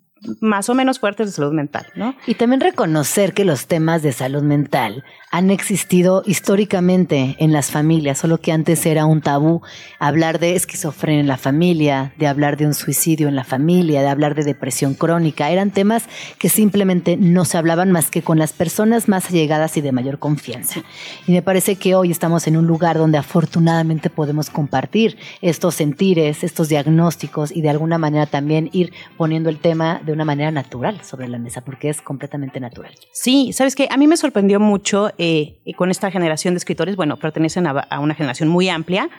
más 0.40 0.68
o 0.68 0.74
menos 0.74 0.98
fuertes 0.98 1.26
de 1.26 1.32
salud 1.32 1.52
mental, 1.52 1.86
¿no? 1.94 2.14
Y 2.26 2.34
también 2.34 2.60
reconocer 2.60 3.34
que 3.34 3.44
los 3.44 3.66
temas 3.66 4.02
de 4.02 4.12
salud 4.12 4.42
mental 4.42 5.04
han 5.30 5.50
existido 5.50 6.22
históricamente 6.26 7.36
en 7.38 7.52
las 7.52 7.70
familias, 7.70 8.18
solo 8.18 8.40
que 8.40 8.52
antes 8.52 8.86
era 8.86 9.04
un 9.04 9.20
tabú 9.20 9.62
hablar 9.98 10.38
de 10.38 10.56
esquizofrenia 10.56 11.20
en 11.20 11.28
la 11.28 11.36
familia, 11.36 12.12
de 12.18 12.26
hablar 12.26 12.56
de 12.56 12.66
un 12.66 12.74
suicidio 12.74 13.28
en 13.28 13.36
la 13.36 13.44
familia, 13.44 14.00
de 14.00 14.08
hablar 14.08 14.34
de 14.34 14.44
depresión 14.44 14.94
crónica. 14.94 15.50
Eran 15.50 15.70
temas 15.70 16.04
que 16.38 16.48
simplemente 16.48 17.16
no 17.16 17.44
se 17.44 17.58
hablaban 17.58 17.92
más 17.92 18.10
que 18.10 18.22
con 18.22 18.38
las 18.38 18.52
personas 18.52 19.08
más 19.08 19.28
allegadas 19.28 19.76
y 19.76 19.82
de 19.82 19.92
mayor 19.92 20.18
confianza. 20.18 20.82
Y 21.26 21.32
me 21.32 21.42
parece 21.42 21.76
que 21.76 21.94
hoy 21.94 22.10
estamos 22.10 22.46
en 22.46 22.56
un 22.56 22.66
lugar 22.66 22.96
donde 22.96 23.18
afortunadamente 23.18 24.10
podemos 24.10 24.50
compartir 24.50 25.18
estos 25.42 25.74
sentires, 25.74 26.42
estos 26.42 26.68
diagnósticos 26.68 27.54
y 27.54 27.60
de 27.60 27.70
alguna 27.70 27.98
manera 27.98 28.26
también 28.26 28.70
ir 28.72 28.92
poniendo 29.16 29.50
el 29.50 29.58
tema 29.58 30.00
de 30.08 30.14
una 30.14 30.24
manera 30.24 30.50
natural 30.50 31.02
sobre 31.02 31.28
la 31.28 31.38
mesa, 31.38 31.60
porque 31.60 31.90
es 31.90 32.00
completamente 32.00 32.60
natural. 32.60 32.94
Sí, 33.12 33.52
sabes 33.52 33.76
que 33.76 33.88
a 33.90 33.96
mí 33.98 34.06
me 34.06 34.16
sorprendió 34.16 34.58
mucho 34.58 35.10
eh, 35.18 35.60
con 35.76 35.90
esta 35.90 36.10
generación 36.10 36.54
de 36.54 36.58
escritores, 36.58 36.96
bueno, 36.96 37.18
pertenecen 37.18 37.66
a, 37.66 37.72
a, 37.72 38.00
una 38.00 38.14
generación 38.14 38.48
muy 38.48 38.70
amplia, 38.70 39.10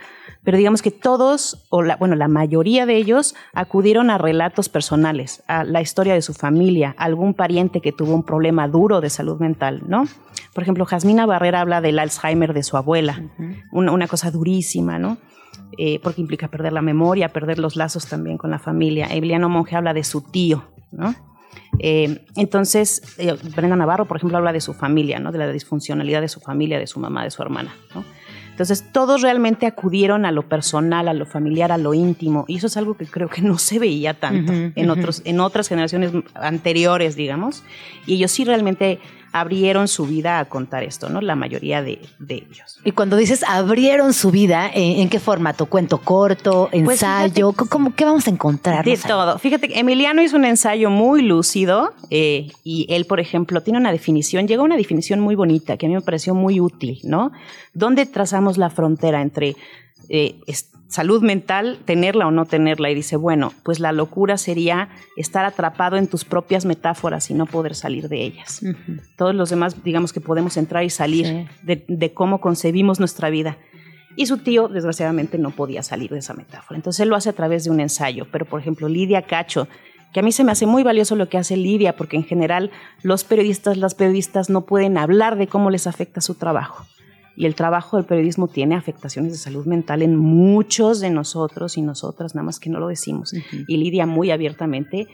pero 0.44 0.58
digamos 0.58 0.82
que 0.82 0.90
todos, 0.90 1.68
o 1.70 1.84
la, 1.84 1.96
bueno, 1.98 2.16
la 2.16 2.28
mayoría 2.28 2.88
de 2.88 2.96
ellos 2.96 3.36
acudieron 3.54 4.10
a 4.10 4.18
relatos 4.18 4.68
personales, 4.68 5.44
a 5.48 5.64
la 5.64 5.82
historia 5.82 6.16
de 6.16 6.24
su 6.24 6.34
familia, 6.34 6.96
a 6.98 7.04
algún 7.06 7.36
pariente 7.36 7.82
que 7.82 7.92
tuvo 7.92 8.16
un 8.16 8.24
problema 8.24 8.68
duro 8.68 9.00
de 9.00 9.12
salud 9.12 9.40
mental, 9.40 9.84
¿no? 9.88 10.06
Por 10.56 10.64
ejemplo, 10.64 10.86
Jasmina 10.86 11.28
Barrera 11.28 11.62
habla 11.62 11.82
del 11.82 12.00
Alzheimer 12.00 12.54
de 12.54 12.64
su 12.64 12.78
abuela, 12.78 13.22
uh 13.38 13.42
-huh. 13.44 13.64
una, 13.72 13.92
una, 13.92 14.08
cosa 14.08 14.32
durísima, 14.32 14.98
¿no? 14.98 15.18
Eh, 15.78 16.00
porque 16.02 16.22
implica 16.22 16.48
perder 16.48 16.74
la 16.74 16.82
memoria, 16.82 17.30
perder 17.30 17.60
los 17.60 17.76
lazos 17.76 18.08
también 18.08 18.38
con 18.38 18.50
la 18.50 18.58
familia. 18.58 19.08
Emiliano 19.12 19.50
Monge 19.50 19.76
habla 19.76 19.94
de 19.94 20.04
su 20.04 20.22
tío, 20.22 20.64
¿no? 20.92 21.16
Eh, 21.80 22.26
entonces, 22.36 23.02
eh, 23.18 23.36
Brenda 23.56 23.76
Navarro, 23.76 24.06
por 24.06 24.18
ejemplo, 24.18 24.38
habla 24.38 24.52
de 24.52 24.62
su 24.62 24.74
familia, 24.74 25.20
¿no? 25.20 25.32
de 25.32 25.38
la 25.40 25.52
disfuncionalidad 25.52 26.22
de 26.22 26.28
su 26.28 26.40
familia, 26.40 26.80
de 26.80 26.88
su 26.88 27.00
mamá, 27.00 27.24
de 27.24 27.32
su 27.32 27.42
hermana. 27.42 27.74
¿no? 27.96 28.04
Entonces, 28.60 28.92
todos 28.92 29.22
realmente 29.22 29.66
acudieron 29.66 30.26
a 30.26 30.34
lo 30.34 30.50
personal, 30.50 31.08
a 31.08 31.14
lo 31.14 31.26
familiar, 31.26 31.72
a 31.72 31.78
lo 31.78 31.94
íntimo, 31.94 32.44
y 32.50 32.58
eso 32.58 32.68
es 32.68 32.76
algo 32.76 32.98
que 32.98 33.06
creo 33.06 33.30
que 33.30 33.42
no 33.42 33.58
se 33.58 33.80
veía 33.80 34.14
tanto 34.14 34.52
uh 34.52 34.56
-huh, 34.56 34.74
en, 34.76 34.90
uh 34.90 34.94
-huh. 34.94 35.00
otros, 35.00 35.22
en 35.24 35.40
otras 35.40 35.70
generaciones 35.70 36.12
anteriores, 36.34 37.16
digamos, 37.16 37.64
y 38.06 38.16
ellos 38.16 38.32
sí 38.32 38.44
realmente 38.44 39.00
abrieron 39.32 39.88
su 39.88 40.06
vida 40.06 40.40
a 40.40 40.46
contar 40.46 40.84
esto, 40.84 41.10
¿no? 41.10 41.22
La 41.22 41.36
mayoría 41.36 41.82
de, 41.82 42.00
de 42.20 42.36
ellos. 42.36 42.80
Y 42.84 42.92
cuando 42.92 43.18
dices 43.18 43.44
abrieron 43.48 44.14
su 44.14 44.32
vida, 44.32 44.70
¿en, 44.74 45.02
en 45.02 45.10
qué 45.10 45.20
formato? 45.20 45.66
¿Cuento 45.66 46.00
corto? 46.00 46.70
¿Ensayo? 46.72 47.52
Pues 47.54 47.70
¿Cómo, 47.70 47.96
¿Qué 47.96 48.06
vamos 48.06 48.28
a 48.28 48.30
encontrar? 48.30 48.86
De 48.86 48.98
todo. 48.98 49.38
Fíjate, 49.40 49.80
Emiliano 49.80 50.22
hizo 50.22 50.36
un 50.36 50.46
ensayo 50.46 50.90
muy 50.90 51.22
lúcido 51.22 51.94
eh, 52.10 52.52
y 52.64 52.88
él, 52.90 53.06
por 53.06 53.20
ejemplo, 53.20 53.62
tiene 53.62 53.80
una 53.80 53.92
definición, 53.92 54.48
llegó 54.48 54.64
a 54.64 54.66
una 54.66 54.78
definición 54.78 55.20
muy 55.20 55.36
bonita 55.36 55.78
que 55.78 55.86
a 55.86 55.90
mí 55.90 55.96
me 55.96 56.02
pareció 56.02 56.34
muy 56.34 56.60
útil, 56.60 57.00
¿no? 57.04 57.32
¿Dónde 57.74 58.06
trazamos 58.06 58.58
la 58.58 58.70
frontera 58.70 59.22
entre 59.22 59.56
eh, 60.10 60.40
salud 60.90 61.22
mental, 61.22 61.80
tenerla 61.86 62.28
o 62.28 62.32
no 62.32 62.46
tenerla, 62.46 62.90
y 62.90 62.96
dice, 62.96 63.16
bueno, 63.16 63.54
pues 63.64 63.80
la 63.80 63.92
locura 63.92 64.38
sería 64.38 64.90
estar 65.16 65.46
atrapado 65.46 65.98
en 65.98 66.08
tus 66.08 66.26
propias 66.26 66.66
metáforas 66.66 67.30
y 67.30 67.36
no 67.36 67.46
poder 67.46 67.76
salir 67.76 68.10
de 68.10 68.24
ellas. 68.24 68.62
Uh 68.64 68.70
-huh. 68.70 69.02
Todos 69.16 69.36
los 69.36 69.52
demás, 69.52 69.84
digamos 69.84 70.12
que 70.12 70.20
podemos 70.20 70.58
entrar 70.58 70.84
y 70.84 70.90
salir 70.90 71.26
sí. 71.28 71.48
de, 71.62 71.86
de, 71.88 72.14
cómo 72.14 72.42
concebimos 72.42 73.00
nuestra 73.00 73.30
vida. 73.30 73.58
Y 74.16 74.26
su 74.26 74.40
tío, 74.40 74.68
desgraciadamente, 74.68 75.38
no 75.38 75.52
podía 75.52 75.84
salir 75.84 76.10
de 76.10 76.20
esa 76.20 76.34
metáfora. 76.34 76.76
Entonces 76.76 77.02
él 77.02 77.10
lo 77.10 77.16
hace 77.16 77.30
a 77.30 77.34
través 77.34 77.64
de 77.64 77.70
un 77.70 77.80
ensayo. 77.80 78.28
Pero, 78.32 78.46
por 78.46 78.60
ejemplo, 78.60 78.90
Lidia 78.90 79.22
Cacho, 79.22 79.68
que 80.12 80.22
a 80.22 80.24
mí 80.24 80.32
se 80.32 80.44
me 80.44 80.52
hace 80.52 80.66
muy 80.66 80.82
valioso 80.82 81.16
lo 81.16 81.30
que 81.30 81.38
hace 81.38 81.56
Lidia, 81.56 81.96
porque 81.96 82.18
en 82.18 82.24
general 82.24 82.72
los 83.04 83.24
periodistas, 83.24 83.78
las 83.78 83.94
periodistas 83.94 84.50
no 84.50 84.62
pueden 84.62 84.98
hablar 84.98 85.38
de 85.38 85.46
cómo 85.46 85.70
les 85.70 85.86
afecta 85.86 86.20
su 86.20 86.34
trabajo 86.34 86.88
y 87.40 87.46
el 87.46 87.56
trabajo 87.56 87.96
del 87.96 88.06
periodismo 88.06 88.50
tiene 88.50 88.76
afectaciones 88.76 89.32
de 89.32 89.38
salud 89.38 89.66
mental 89.66 90.02
en 90.02 90.18
muchos 90.18 91.00
de 91.00 91.10
nosotros 91.10 91.78
y 91.78 91.82
nosotras, 91.82 92.36
nada 92.36 92.44
más 92.44 92.60
que 92.60 92.70
no 92.70 92.82
lo 92.82 92.90
decimos. 92.90 93.32
Uh 93.32 93.38
-huh. 93.38 93.66
Y 93.66 93.78
Lidia 93.78 94.06
muy 94.06 94.30
abiertamente 94.30 95.08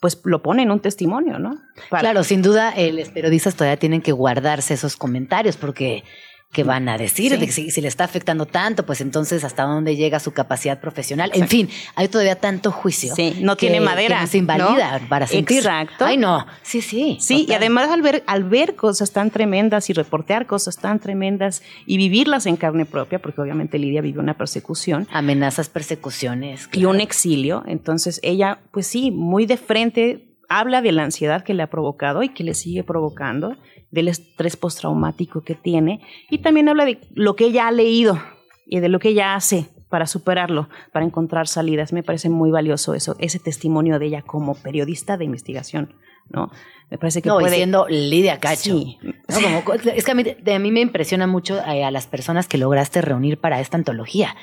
pues 0.00 0.20
lo 0.24 0.40
pone 0.40 0.62
en 0.62 0.70
un 0.70 0.78
testimonio, 0.80 1.40
¿no? 1.40 1.60
Para 1.90 2.00
claro, 2.00 2.24
sin 2.24 2.42
duda, 2.42 2.72
eh, 2.76 2.92
los 2.92 3.08
periodistas 3.08 3.54
todavía 3.56 3.76
tienen 3.76 4.02
que 4.02 4.12
guardarse 4.12 4.74
esos 4.74 4.96
comentarios 4.96 5.56
porque 5.56 6.04
que 6.52 6.64
van 6.64 6.86
a 6.90 6.98
decir, 6.98 7.32
sí. 7.32 7.38
de 7.38 7.46
que 7.46 7.52
si, 7.52 7.70
si, 7.70 7.80
le 7.80 7.88
está 7.88 8.04
afectando 8.04 8.44
tanto, 8.44 8.84
pues 8.84 9.00
entonces 9.00 9.42
hasta 9.42 9.62
dónde 9.62 9.96
llega 9.96 10.20
su 10.20 10.32
capacidad 10.32 10.78
profesional. 10.80 11.30
Exacto. 11.30 11.44
En 11.44 11.48
fin, 11.48 11.76
hay 11.94 12.08
todavía 12.08 12.36
tanto 12.36 12.70
juicio. 12.70 13.14
Sí, 13.16 13.38
no 13.40 13.56
que, 13.56 13.68
tiene 13.68 13.80
madera. 13.80 14.16
Que 14.16 14.22
nos 14.22 14.34
invalida 14.34 14.98
¿no? 14.98 15.08
para 15.08 15.26
sentir. 15.26 15.58
Exacto. 15.58 16.04
Ay, 16.04 16.18
no. 16.18 16.46
Sí, 16.62 16.82
sí. 16.82 17.16
Sí, 17.20 17.40
total. 17.40 17.52
y 17.52 17.54
además 17.54 17.88
al 17.88 18.02
ver, 18.02 18.22
al 18.26 18.44
ver 18.44 18.76
cosas 18.76 19.12
tan 19.12 19.30
tremendas 19.30 19.88
y 19.88 19.94
reportear 19.94 20.46
cosas 20.46 20.76
tan 20.76 21.00
tremendas 21.00 21.62
y 21.86 21.96
vivirlas 21.96 22.44
en 22.44 22.56
carne 22.56 22.84
propia, 22.84 23.18
porque 23.18 23.40
obviamente 23.40 23.78
Lidia 23.78 24.02
vivió 24.02 24.20
una 24.20 24.36
persecución. 24.36 25.08
Amenazas, 25.10 25.70
persecuciones. 25.70 26.68
Claro. 26.68 26.80
Y 26.80 26.84
un 26.84 27.00
exilio. 27.00 27.62
Entonces 27.66 28.20
ella, 28.22 28.60
pues 28.72 28.86
sí, 28.86 29.10
muy 29.10 29.46
de 29.46 29.56
frente 29.56 30.28
habla 30.52 30.82
de 30.82 30.92
la 30.92 31.04
ansiedad 31.04 31.42
que 31.42 31.54
le 31.54 31.62
ha 31.62 31.70
provocado 31.70 32.22
y 32.22 32.28
que 32.28 32.44
le 32.44 32.54
sigue 32.54 32.84
provocando, 32.84 33.56
del 33.92 34.08
estrés 34.08 34.56
postraumático 34.56 35.42
que 35.42 35.54
tiene, 35.54 36.00
y 36.28 36.38
también 36.38 36.68
habla 36.68 36.84
de 36.84 36.98
lo 37.14 37.36
que 37.36 37.44
ella 37.44 37.68
ha 37.68 37.70
leído 37.70 38.20
y 38.66 38.80
de 38.80 38.88
lo 38.88 38.98
que 38.98 39.10
ella 39.10 39.36
hace 39.36 39.68
para 39.88 40.06
superarlo, 40.06 40.68
para 40.90 41.04
encontrar 41.04 41.46
salidas. 41.46 41.92
Me 41.92 42.02
parece 42.02 42.30
muy 42.30 42.50
valioso 42.50 42.94
eso, 42.94 43.14
ese 43.18 43.38
testimonio 43.38 43.98
de 43.98 44.06
ella 44.06 44.22
como 44.22 44.54
periodista 44.54 45.16
de 45.18 45.26
investigación, 45.26 45.94
¿no? 46.30 46.50
Me 46.90 46.98
parece 46.98 47.22
que 47.22 47.30
no, 47.30 47.38
puede... 47.38 47.56
siendo 47.56 47.86
Lidia 47.88 48.38
Cacho. 48.38 48.78
Sí. 48.78 48.98
¿no? 49.02 49.64
Como, 49.64 49.78
es 49.94 50.04
que 50.04 50.10
a 50.10 50.14
mí, 50.14 50.24
de, 50.24 50.54
a 50.54 50.58
mí 50.58 50.70
me 50.70 50.80
impresiona 50.80 51.26
mucho 51.26 51.58
eh, 51.58 51.84
a 51.84 51.90
las 51.90 52.06
personas 52.06 52.48
que 52.48 52.58
lograste 52.58 53.00
reunir 53.00 53.38
para 53.38 53.60
esta 53.60 53.78
antología, 53.78 54.36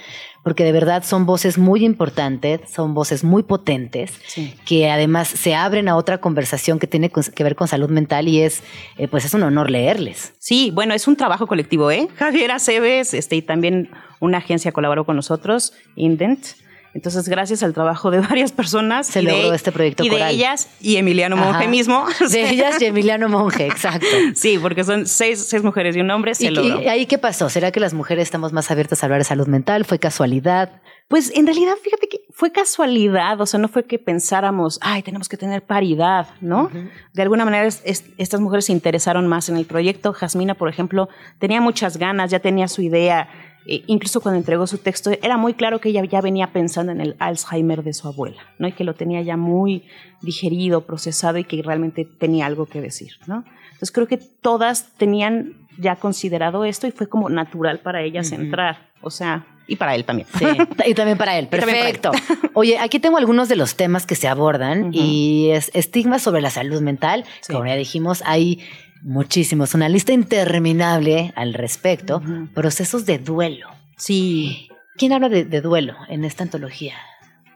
porque 0.44 0.64
de 0.64 0.72
verdad 0.72 1.04
son 1.04 1.28
voces 1.28 1.60
muy 1.60 1.86
importantes, 1.86 2.62
son 2.72 2.96
voces 2.96 3.24
muy 3.24 3.44
potentes, 3.44 4.20
Sí. 4.26 4.56
que 4.66 4.90
además 4.90 5.28
se 5.28 5.54
abren 5.54 5.88
a 5.90 5.96
otra 5.96 6.18
conversación 6.22 6.80
que 6.80 6.88
tiene 6.88 7.12
que 7.12 7.44
ver 7.44 7.56
con 7.56 7.68
salud 7.68 7.92
mental 7.92 8.28
y 8.28 8.42
es, 8.42 8.64
eh, 8.98 9.08
pues 9.08 9.26
es 9.26 9.34
un 9.36 9.44
honor 9.44 9.70
leerles. 9.70 10.34
Sí, 10.40 10.72
bueno, 10.74 10.96
es 10.96 11.08
un 11.08 11.18
trabajo 11.18 11.46
colectivo, 11.46 11.92
¿eh? 11.92 12.08
Javier 12.16 12.50
Aceves, 12.50 13.14
este, 13.14 13.36
y 13.36 13.44
también 13.44 13.92
una 14.20 14.40
agencia 14.40 14.72
colaboró 14.72 15.06
con 15.06 15.16
nosotros, 15.16 15.74
Indent. 15.96 16.48
Entonces, 16.94 17.30
gracias 17.30 17.62
al 17.64 17.74
trabajo 17.74 18.10
de 18.12 18.20
varias 18.30 18.52
personas. 18.52 19.08
Se 19.08 19.22
y 19.22 19.26
de- 19.26 19.32
logró 19.32 19.54
este 19.54 19.72
proyecto 19.72 20.04
Y 20.04 20.10
de 20.10 20.16
coral. 20.16 20.32
ellas 20.34 20.70
y 20.82 20.98
Emiliano 20.98 21.36
Monje 21.38 21.62
Ajá. 21.64 21.68
mismo. 21.70 22.06
De 22.32 22.50
ellas 22.50 22.82
y 22.82 22.86
Emiliano 22.86 23.30
Monje, 23.30 23.68
exacto. 23.68 24.08
Sí, 24.36 24.58
porque 24.62 24.84
son 24.84 25.06
seis, 25.06 25.46
seis 25.48 25.64
mujeres 25.64 25.96
y 25.96 26.02
un 26.02 26.10
hombre, 26.12 26.36
se 26.36 26.46
¿Y, 26.46 26.50
logró. 26.50 26.82
y 26.82 26.88
ahí 26.88 27.06
qué 27.06 27.18
pasó? 27.18 27.50
¿Será 27.50 27.72
que 27.72 27.80
las 27.80 27.94
mujeres 27.94 28.24
estamos 28.24 28.54
más 28.54 28.70
abiertas 28.72 29.04
a 29.04 29.06
hablar 29.06 29.20
de 29.20 29.26
salud 29.26 29.48
mental? 29.48 29.86
¿Fue 29.86 30.00
casualidad? 30.00 30.82
Pues 31.08 31.32
en 31.36 31.48
realidad, 31.48 31.74
fíjate 31.84 32.08
que 32.08 32.20
fue 32.32 32.52
casualidad, 32.52 33.42
o 33.42 33.46
sea, 33.48 33.60
no 33.60 33.68
fue 33.68 33.86
que 33.86 33.98
pensáramos, 33.98 34.78
ay, 34.82 35.02
tenemos 35.02 35.28
que 35.28 35.38
tener 35.38 35.64
paridad, 35.64 36.28
¿no? 36.40 36.70
De 37.14 37.22
alguna 37.24 37.46
manera 37.46 37.66
es- 37.66 37.82
es- 37.84 38.06
estas 38.20 38.40
mujeres 38.42 38.66
se 38.66 38.74
interesaron 38.74 39.26
más 39.28 39.50
en 39.50 39.58
el 39.58 39.66
proyecto. 39.66 40.14
Jasmina, 40.14 40.54
por 40.54 40.70
ejemplo, 40.70 41.10
tenía 41.40 41.62
muchas 41.62 41.98
ganas, 41.98 42.30
ya 42.30 42.40
tenía 42.40 42.68
su 42.68 42.84
idea, 42.84 43.28
eh, 43.72 43.84
incluso 43.86 44.20
cuando 44.20 44.40
entregó 44.40 44.66
su 44.66 44.80
texto, 44.80 45.12
era 45.22 45.38
muy 45.38 45.54
claro 45.54 45.80
que 45.80 45.90
ella 45.90 46.04
ya 46.04 46.22
venía 46.22 46.48
pensando 46.48 46.92
en 46.92 47.02
el 47.02 47.16
Alzheimer 47.20 47.84
de 47.84 47.94
su 47.94 48.08
abuela, 48.08 48.42
¿no? 48.58 48.68
Y 48.68 48.72
que 48.72 48.84
lo 48.84 48.96
tenía 48.96 49.22
ya 49.22 49.38
muy 49.38 49.84
digerido, 50.22 50.88
procesado 50.88 51.38
y 51.38 51.44
que 51.44 51.62
realmente 51.62 52.04
tenía 52.04 52.48
algo 52.48 52.66
que 52.66 52.82
decir, 52.82 53.12
¿no? 53.28 53.46
Entonces 53.66 53.92
creo 53.92 54.08
que 54.08 54.18
todas 54.18 54.94
tenían 54.98 55.68
ya 55.78 55.98
considerado 55.98 56.66
esto 56.66 56.88
y 56.88 56.92
fue 56.92 57.08
como 57.08 57.30
natural 57.30 57.80
para 57.80 58.02
ellas 58.02 58.32
entrar, 58.32 58.90
o 59.02 59.12
sea, 59.12 59.46
y 59.68 59.76
para 59.76 59.94
él 59.94 60.04
también. 60.04 60.28
Sí, 60.36 60.46
y 60.88 60.96
también 60.96 61.20
para 61.20 61.38
él. 61.38 61.48
también 61.48 61.78
para 61.78 61.90
él. 61.90 62.00
Perfecto. 62.00 62.12
Oye, 62.56 62.80
aquí 62.80 62.98
tengo 62.98 63.18
algunos 63.18 63.50
de 63.50 63.56
los 63.56 63.76
temas 63.76 64.08
que 64.08 64.16
se 64.16 64.28
abordan 64.28 64.90
y 64.94 65.52
es 65.52 65.70
estigmas 65.76 66.24
sobre 66.24 66.42
la 66.42 66.50
salud 66.50 66.82
mental. 66.82 67.24
Sí. 67.42 67.54
Como 67.54 67.68
ya 67.68 67.76
dijimos, 67.76 68.24
hay 68.26 68.64
muchísimos, 69.02 69.74
una 69.74 69.90
lista 69.90 70.14
interminable 70.14 71.34
al 71.36 71.54
respecto. 71.54 72.22
Procesos 72.54 73.06
de 73.06 73.20
duelo. 73.20 73.68
Sí, 73.98 74.70
¿Quién 75.00 75.14
habla 75.14 75.30
de, 75.30 75.46
de 75.46 75.62
duelo 75.62 75.96
en 76.10 76.26
esta 76.26 76.44
antología? 76.44 76.96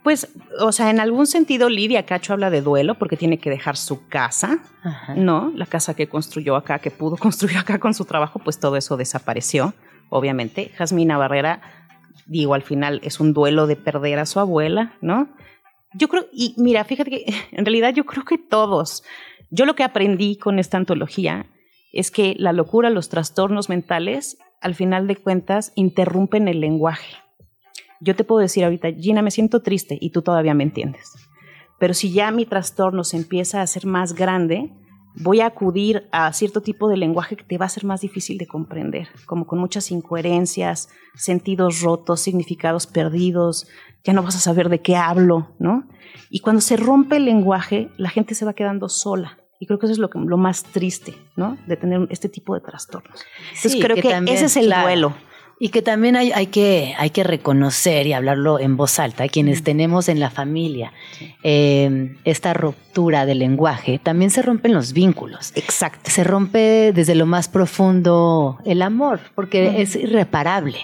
Pues, 0.01 0.29
o 0.61 0.71
sea, 0.71 0.89
en 0.89 1.01
algún 1.01 1.27
sentido 1.27 1.67
Lidia 1.67 2.05
Cacho 2.05 2.31
habla 2.31 2.49
de 2.49 2.61
duelo 2.61 2.95
porque 2.95 3.17
tiene 3.17 3.37
que 3.37 3.49
dejar 3.49 3.75
su 3.75 4.07
casa, 4.07 4.59
Ajá. 4.81 5.13
¿no? 5.15 5.51
La 5.53 5.65
casa 5.65 5.93
que 5.93 6.07
construyó 6.07 6.55
acá, 6.55 6.79
que 6.79 6.89
pudo 6.89 7.17
construir 7.19 7.57
acá 7.57 7.79
con 7.79 7.93
su 7.93 8.05
trabajo, 8.05 8.39
pues 8.39 8.61
todo 8.61 8.77
eso 8.77 8.95
desapareció, 8.95 9.73
obviamente. 10.09 10.71
Jasmina 10.77 11.17
Barrera, 11.17 11.61
digo, 12.27 12.53
al 12.53 12.63
final 12.63 13.01
es 13.03 13.19
un 13.19 13.33
duelo 13.33 13.67
de 13.67 13.75
perder 13.75 14.19
a 14.19 14.25
su 14.25 14.39
abuela, 14.39 14.93
¿no? 15.01 15.27
Yo 15.93 16.07
creo, 16.07 16.25
y 16.31 16.55
mira, 16.57 16.85
fíjate 16.85 17.09
que 17.09 17.25
en 17.51 17.65
realidad 17.65 17.93
yo 17.93 18.05
creo 18.05 18.23
que 18.23 18.37
todos, 18.37 19.03
yo 19.53 19.67
lo 19.67 19.75
que 19.75 19.83
aprendí 19.83 20.35
con 20.35 20.57
esta 20.57 20.77
antología 20.77 21.45
es 21.91 22.09
que 22.09 22.35
la 22.39 22.53
locura, 22.53 22.89
los 22.89 23.09
trastornos 23.09 23.69
mentales, 23.69 24.39
al 24.61 24.73
final 24.73 25.05
de 25.05 25.15
cuentas, 25.15 25.73
interrumpen 25.75 26.47
el 26.47 26.59
lenguaje. 26.59 27.17
Yo 28.01 28.15
te 28.15 28.23
puedo 28.23 28.41
decir 28.41 28.63
ahorita, 28.63 28.91
Gina, 28.93 29.21
me 29.21 29.29
siento 29.29 29.61
triste 29.61 29.95
y 30.01 30.09
tú 30.09 30.23
todavía 30.23 30.55
me 30.55 30.63
entiendes. 30.63 31.13
Pero 31.79 31.93
si 31.93 32.11
ya 32.11 32.31
mi 32.31 32.47
trastorno 32.47 33.03
se 33.03 33.15
empieza 33.17 33.59
a 33.59 33.63
hacer 33.63 33.85
más 33.85 34.15
grande, 34.15 34.73
voy 35.17 35.41
a 35.41 35.45
acudir 35.45 36.09
a 36.11 36.33
cierto 36.33 36.61
tipo 36.61 36.89
de 36.89 36.97
lenguaje 36.97 37.35
que 37.35 37.43
te 37.43 37.59
va 37.59 37.67
a 37.67 37.69
ser 37.69 37.85
más 37.85 38.01
difícil 38.01 38.39
de 38.39 38.47
comprender, 38.47 39.09
como 39.27 39.45
con 39.45 39.59
muchas 39.59 39.91
incoherencias, 39.91 40.89
sentidos 41.13 41.81
rotos, 41.81 42.21
significados 42.21 42.87
perdidos, 42.87 43.67
ya 44.03 44.13
no 44.13 44.23
vas 44.23 44.35
a 44.35 44.39
saber 44.39 44.69
de 44.69 44.81
qué 44.81 44.95
hablo, 44.95 45.49
¿no? 45.59 45.87
Y 46.31 46.39
cuando 46.39 46.61
se 46.61 46.75
rompe 46.75 47.17
el 47.17 47.25
lenguaje, 47.25 47.91
la 47.97 48.09
gente 48.09 48.33
se 48.33 48.45
va 48.45 48.53
quedando 48.53 48.89
sola. 48.89 49.42
Y 49.59 49.65
creo 49.65 49.79
que 49.79 49.85
eso 49.85 49.93
es 49.93 49.99
lo, 49.99 50.09
que- 50.09 50.19
lo 50.19 50.37
más 50.37 50.63
triste, 50.63 51.15
¿no? 51.35 51.57
De 51.67 51.77
tener 51.77 52.07
este 52.09 52.27
tipo 52.29 52.53
de 52.55 52.61
trastornos. 52.61 53.23
Entonces 53.49 53.71
Sí, 53.73 53.79
creo 53.81 53.95
que 53.95 54.01
que, 54.01 54.09
también, 54.09 54.35
ese 54.37 54.45
es 54.47 54.57
el 54.57 54.65
claro. 54.65 54.83
duelo. 54.87 55.15
Y 55.63 55.69
que 55.69 55.81
también 55.81 56.17
hay, 56.17 56.33
hay, 56.33 56.47
que, 56.47 56.93
hay 56.97 57.09
que 57.11 57.23
reconocer 57.23 58.05
y 58.05 58.11
hablarlo 58.11 58.59
en 58.59 58.75
voz 58.75 58.99
alta. 58.99 59.29
Quienes 59.29 59.63
tenemos 59.63 60.09
en 60.09 60.19
la 60.19 60.29
familia 60.29 60.91
eh, 61.41 62.17
esta 62.25 62.53
ruptura 62.53 63.25
del 63.25 63.39
lenguaje, 63.39 63.97
también 63.97 64.29
se 64.29 64.41
rompen 64.41 64.73
los 64.73 64.91
vínculos. 64.91 65.53
Exacto. 65.55 66.11
Se 66.11 66.25
rompe 66.25 66.91
desde 66.93 67.15
lo 67.15 67.25
más 67.25 67.47
profundo 67.47 68.59
el 68.65 68.81
amor, 68.81 69.21
porque 69.35 69.81
es 69.81 69.95
irreparable. 69.95 70.79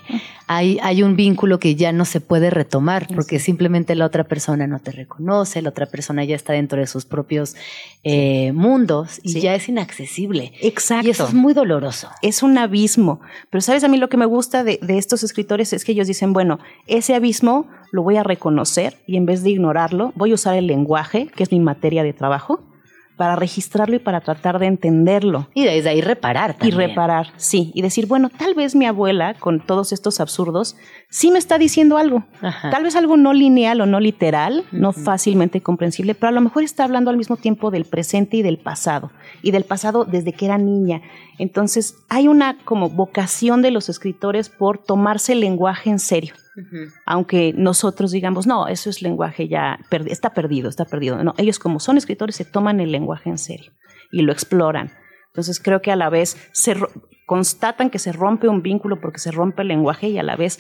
Hay, 0.47 0.79
hay 0.81 1.03
un 1.03 1.15
vínculo 1.15 1.59
que 1.59 1.75
ya 1.75 1.91
no 1.91 2.05
se 2.05 2.21
puede 2.21 2.49
retomar, 2.49 3.07
porque 3.13 3.37
simplemente 3.37 3.93
la 3.93 4.05
otra 4.05 4.23
persona 4.23 4.65
no 4.65 4.79
te 4.79 4.91
reconoce, 4.91 5.61
la 5.61 5.69
otra 5.69 5.85
persona 5.85 6.23
ya 6.23 6.35
está 6.35 6.53
dentro 6.53 6.79
de 6.79 6.87
sus 6.87 7.05
propios 7.05 7.55
eh, 8.03 8.51
mundos 8.53 9.19
y 9.21 9.33
Sí. 9.33 9.41
ya 9.41 9.53
es 9.53 9.69
inaccesible. 9.69 10.53
Exacto. 10.61 11.05
Y 11.05 11.11
eso 11.11 11.27
es 11.27 11.33
muy 11.35 11.53
doloroso. 11.53 12.09
es 12.23 12.41
un 12.41 12.57
abismo. 12.57 13.19
Pero 13.51 13.61
sabes, 13.61 13.83
a 13.83 13.87
mí 13.87 13.97
lo 13.97 14.09
que 14.09 14.17
me 14.17 14.25
gusta 14.25 14.63
de, 14.63 14.68
de 14.77 14.97
estos 14.97 15.23
escritores 15.23 15.73
es 15.73 15.83
que 15.83 15.93
ellos 15.93 16.07
dicen, 16.07 16.33
bueno, 16.33 16.59
ese 16.87 17.15
abismo 17.15 17.67
lo 17.91 18.03
voy 18.03 18.17
a 18.17 18.23
reconocer 18.23 18.97
y 19.07 19.17
en 19.17 19.25
vez 19.25 19.43
de 19.43 19.49
ignorarlo, 19.49 20.13
voy 20.15 20.31
a 20.31 20.35
usar 20.35 20.55
el 20.55 20.67
lenguaje, 20.67 21.27
que 21.35 21.43
es 21.43 21.51
mi 21.51 21.59
materia 21.59 22.03
de 22.03 22.13
trabajo, 22.13 22.61
para 23.19 23.35
registrarlo 23.35 23.97
y 23.97 23.99
para 23.99 24.21
tratar 24.21 24.59
de 24.59 24.67
entenderlo. 24.67 25.49
Y 25.53 25.65
desde 25.65 25.89
ahí 25.89 25.99
reparar 25.99 26.51
Y 26.51 26.69
también. 26.69 26.77
reparar, 26.77 27.33
sí, 27.35 27.69
y 27.75 27.81
decir, 27.81 28.07
bueno, 28.07 28.29
tal 28.29 28.55
vez 28.55 28.75
mi 28.75 28.85
abuela, 28.85 29.33
con 29.33 29.59
todos 29.59 29.91
estos 29.91 30.21
absurdos, 30.21 30.77
sí 31.09 31.29
me 31.29 31.37
está 31.37 31.57
diciendo 31.57 31.97
algo. 31.97 32.23
Ajá. 32.41 32.69
Tal 32.69 32.83
vez 32.83 32.95
algo 32.95 33.17
no 33.17 33.33
lineal 33.33 33.81
o 33.81 33.85
no 33.85 33.99
literal, 33.99 34.63
no 34.71 34.93
fácilmente 34.93 35.59
comprensible, 35.59 36.15
pero 36.15 36.29
a 36.29 36.31
lo 36.31 36.39
mejor 36.39 36.63
está 36.63 36.85
hablando 36.85 37.09
al 37.09 37.17
mismo 37.17 37.35
tiempo 37.35 37.71
del 37.71 37.83
presente 37.83 38.37
y 38.37 38.41
del 38.41 38.57
pasado, 38.57 39.11
y 39.41 39.51
del 39.51 39.65
pasado 39.65 40.05
desde 40.05 40.31
que 40.31 40.45
era 40.45 40.57
niña. 40.57 41.01
Entonces, 41.39 41.95
hay 42.07 42.29
una 42.29 42.57
como 42.63 42.89
vocación 42.89 43.61
de 43.61 43.71
los 43.71 43.89
escritores 43.89 44.47
por 44.47 44.77
tomarse 44.77 45.33
el 45.33 45.41
lenguaje 45.41 45.89
en 45.89 45.99
serio. 45.99 46.35
Aunque 47.05 47.53
nosotros 47.55 48.11
digamos, 48.11 48.47
no, 48.47 48.67
eso 48.67 48.89
es 48.89 49.01
lenguaje 49.01 49.47
ya, 49.47 49.79
está 50.07 50.33
perdido, 50.33 50.69
está 50.69 50.85
perdido. 50.85 51.23
No, 51.23 51.33
ellos 51.37 51.59
como 51.59 51.79
son 51.79 51.97
escritores 51.97 52.35
se 52.35 52.45
toman 52.45 52.79
el 52.79 52.91
lenguaje 52.91 53.29
en 53.29 53.37
serio 53.37 53.71
y 54.11 54.21
lo 54.21 54.31
exploran. 54.31 54.91
Entonces 55.27 55.59
creo 55.59 55.81
que 55.81 55.91
a 55.91 55.95
la 55.95 56.09
vez 56.09 56.37
se 56.51 56.75
constatan 57.25 57.89
que 57.89 57.99
se 57.99 58.11
rompe 58.11 58.47
un 58.47 58.61
vínculo 58.61 58.99
porque 58.99 59.19
se 59.19 59.31
rompe 59.31 59.61
el 59.61 59.67
lenguaje 59.67 60.09
y 60.09 60.17
a 60.17 60.23
la 60.23 60.35
vez 60.35 60.59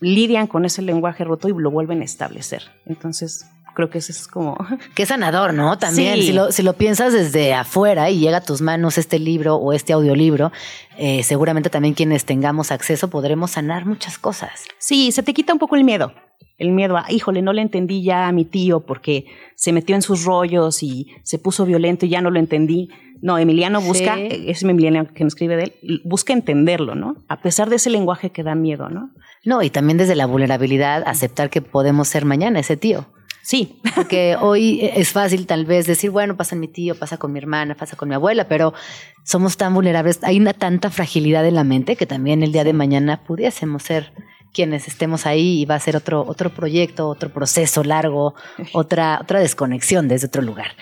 lidian 0.00 0.46
con 0.46 0.64
ese 0.64 0.82
lenguaje 0.82 1.24
roto 1.24 1.48
y 1.48 1.54
lo 1.56 1.70
vuelven 1.70 2.02
a 2.02 2.04
establecer. 2.04 2.62
Entonces 2.84 3.48
creo 3.76 3.90
que 3.90 3.98
eso 3.98 4.10
es 4.10 4.26
como... 4.26 4.56
Qué 4.96 5.06
sanador, 5.06 5.54
¿no? 5.54 5.78
También, 5.78 6.16
Sí. 6.16 6.22
si, 6.28 6.32
lo, 6.32 6.50
si 6.50 6.62
lo 6.64 6.72
piensas 6.72 7.12
desde 7.12 7.54
afuera 7.54 8.10
y 8.10 8.18
llega 8.18 8.38
a 8.38 8.40
tus 8.40 8.60
manos 8.62 8.98
este 8.98 9.18
libro 9.20 9.54
o 9.56 9.72
este 9.72 9.92
audiolibro, 9.92 10.50
eh, 10.98 11.22
seguramente 11.22 11.70
también 11.70 11.94
quienes 11.94 12.24
tengamos 12.24 12.72
acceso 12.72 13.08
podremos 13.10 13.52
sanar 13.52 13.86
muchas 13.86 14.18
cosas. 14.18 14.64
Sí, 14.78 15.12
se 15.12 15.22
te 15.22 15.32
quita 15.34 15.52
un 15.52 15.58
poco 15.60 15.76
el 15.76 15.84
miedo. 15.84 16.12
El 16.58 16.70
miedo 16.72 16.96
a, 16.96 17.04
híjole, 17.12 17.42
no 17.42 17.52
le 17.52 17.60
entendí 17.60 18.02
ya 18.02 18.26
a 18.26 18.32
mi 18.32 18.46
tío 18.46 18.80
porque 18.80 19.26
se 19.54 19.72
metió 19.72 19.94
en 19.94 20.00
sus 20.02 20.24
rollos 20.24 20.82
y 20.82 21.08
se 21.22 21.38
puso 21.38 21.66
violento 21.66 22.06
y 22.06 22.08
ya 22.08 22.22
no 22.22 22.30
lo 22.30 22.38
entendí. 22.38 22.88
No, 23.20 23.36
Emiliano 23.38 23.80
busca, 23.82 24.14
Sí. 24.16 24.44
es 24.48 24.62
Emiliano 24.62 25.06
que 25.12 25.22
nos 25.24 25.34
escribe 25.34 25.56
de 25.56 25.62
él, 25.82 26.00
busca 26.04 26.32
entenderlo, 26.32 26.94
¿no? 26.94 27.16
A 27.28 27.40
pesar 27.42 27.68
de 27.68 27.76
ese 27.76 27.90
lenguaje 27.90 28.30
que 28.30 28.42
da 28.42 28.54
miedo, 28.54 28.88
¿no? 28.88 29.10
No, 29.44 29.62
y 29.62 29.68
también 29.70 29.98
desde 29.98 30.14
la 30.16 30.24
vulnerabilidad, 30.26 31.02
aceptar 31.06 31.50
que 31.50 31.60
podemos 31.62 32.08
ser 32.08 32.24
mañana 32.24 32.58
ese 32.60 32.76
tío. 32.78 33.06
Sí, 33.46 33.78
Porque 33.94 34.34
hoy 34.40 34.80
es 34.82 35.12
fácil 35.12 35.46
tal 35.46 35.66
vez 35.66 35.86
decir, 35.86 36.10
bueno, 36.10 36.36
pasa 36.36 36.56
en 36.56 36.60
mi 36.60 36.66
tío, 36.66 36.96
pasa 36.96 37.16
con 37.16 37.32
mi 37.32 37.38
hermana, 37.38 37.76
pasa 37.76 37.96
con 37.96 38.08
mi 38.08 38.16
abuela, 38.16 38.48
pero 38.48 38.74
somos 39.22 39.56
tan 39.56 39.72
vulnerables, 39.72 40.18
hay 40.24 40.40
una 40.40 40.52
tanta 40.52 40.90
fragilidad 40.90 41.46
en 41.46 41.54
la 41.54 41.62
mente 41.62 41.94
que 41.94 42.06
también 42.06 42.42
el 42.42 42.50
día 42.50 42.64
de 42.64 42.72
mañana 42.72 43.22
pudiésemos 43.22 43.84
ser 43.84 44.12
quienes 44.52 44.88
estemos 44.88 45.26
ahí 45.26 45.60
y 45.60 45.64
va 45.64 45.76
a 45.76 45.78
ser 45.78 45.94
otro, 45.94 46.24
otro 46.26 46.50
proyecto, 46.50 47.08
otro 47.08 47.30
proceso 47.30 47.84
largo, 47.84 48.34
otra, 48.72 49.20
otra 49.22 49.38
desconexión 49.38 50.08
desde 50.08 50.26
otro 50.26 50.42
lugar. 50.42 50.72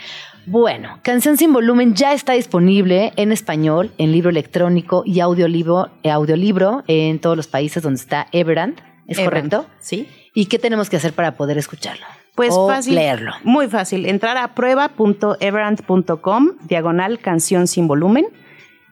Bueno, 0.47 1.01
Canción 1.03 1.37
sin 1.37 1.53
volumen 1.53 1.95
ya 1.95 2.15
está 2.15 2.33
disponible 2.33 3.13
en 3.17 3.31
español, 3.31 3.93
en 3.99 4.11
libro 4.11 4.31
electrónico 4.31 5.03
y 5.05 5.21
audiolibro, 5.21 5.91
eh, 6.03 6.11
audiolibro 6.11 6.83
en 6.87 7.19
todos 7.19 7.37
los 7.37 7.47
países 7.47 7.83
donde 7.83 8.01
está 8.01 8.27
Everand, 8.33 8.81
¿es 9.07 9.19
Everand, 9.19 9.51
correcto? 9.51 9.67
Sí. 9.81 10.09
¿Y 10.33 10.47
qué 10.47 10.59
tenemos 10.59 10.89
que 10.89 10.97
hacer 10.97 11.13
para 11.13 11.37
poder 11.37 11.59
escucharlo? 11.59 12.07
Pues 12.35 12.53
o 12.53 12.67
fácil. 12.69 12.97
leerlo. 12.97 13.33
Muy 13.45 13.69
fácil. 13.69 14.07
Entrar 14.07 14.37
a 14.37 14.55
prueba.everant.com, 14.55 16.51
diagonal 16.67 17.21
canción 17.21 17.67
sin 17.67 17.87
volumen. 17.87 18.27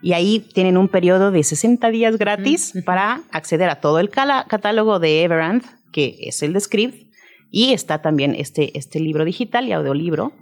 Y 0.00 0.14
ahí 0.14 0.40
tienen 0.40 0.76
un 0.76 0.88
periodo 0.88 1.30
de 1.30 1.42
60 1.44 1.90
días 1.90 2.18
gratis 2.18 2.72
para 2.84 3.22
acceder 3.30 3.70
a 3.70 3.76
todo 3.76 4.00
el 4.00 4.10
catálogo 4.10 4.98
de 4.98 5.22
Everant, 5.22 5.64
que 5.92 6.16
es 6.22 6.42
el 6.42 6.52
de 6.52 6.60
Script. 6.60 7.12
Y 7.52 7.72
está 7.72 8.02
también 8.02 8.34
este, 8.34 8.76
este 8.76 8.98
libro 8.98 9.24
digital 9.24 9.68
y 9.68 9.72
audiolibro. 9.72 10.32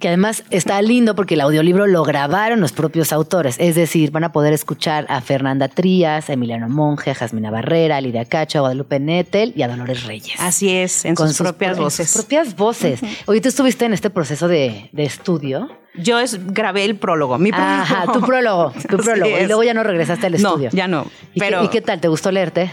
Que 0.00 0.08
además 0.08 0.44
está 0.50 0.80
lindo 0.80 1.14
porque 1.14 1.34
el 1.34 1.42
audiolibro 1.42 1.86
lo 1.86 2.02
grabaron 2.04 2.60
los 2.60 2.72
propios 2.72 3.12
autores. 3.12 3.56
Es 3.60 3.74
decir, 3.74 4.10
van 4.10 4.24
a 4.24 4.32
poder 4.32 4.54
escuchar 4.54 5.04
a 5.10 5.20
Fernanda 5.20 5.68
Trías, 5.68 6.30
a 6.30 6.32
Emiliano 6.32 6.70
Monge, 6.70 7.10
a 7.10 7.14
Jasmina 7.14 7.50
Barrera, 7.50 7.98
a 7.98 8.00
Lidia 8.00 8.24
Cacho, 8.24 8.58
a 8.58 8.60
Guadalupe 8.62 8.98
Nettel 8.98 9.52
y 9.54 9.60
a 9.62 9.68
Dolores 9.68 10.04
Reyes. 10.04 10.40
Así 10.40 10.70
es, 10.70 11.04
en 11.04 11.16
sus, 11.18 11.36
propias 11.36 11.72
pro- 11.72 11.76
en 11.78 11.84
voces. 11.84 12.10
sus 12.10 12.22
propias 12.22 12.56
voces. 12.56 13.00
Oye, 13.26 13.42
tú 13.42 13.48
estuviste 13.50 13.84
en 13.84 13.92
este 13.92 14.08
proceso 14.08 14.48
de, 14.48 14.88
de 14.92 15.02
estudio. 15.04 15.68
Yo 15.96 16.18
es- 16.18 16.46
grabé 16.46 16.86
el 16.86 16.96
prólogo, 16.96 17.36
mi 17.36 17.50
prólogo. 17.52 17.70
Ajá, 17.70 18.04
tu 18.10 18.20
prólogo, 18.22 18.70
tu 18.70 18.78
Así 18.96 19.04
prólogo. 19.04 19.38
Y 19.38 19.46
luego 19.46 19.62
ya 19.64 19.74
no 19.74 19.82
regresaste 19.82 20.26
al 20.28 20.32
No, 20.40 20.48
estudio. 20.50 20.70
ya 20.72 20.88
no. 20.88 21.06
¿Y, 21.34 21.40
Pero 21.40 21.60
qué, 21.60 21.66
y 21.66 21.68
qué 21.68 21.80
tal? 21.82 22.00
¿Te 22.00 22.08
gustó 22.08 22.30
leerte? 22.32 22.70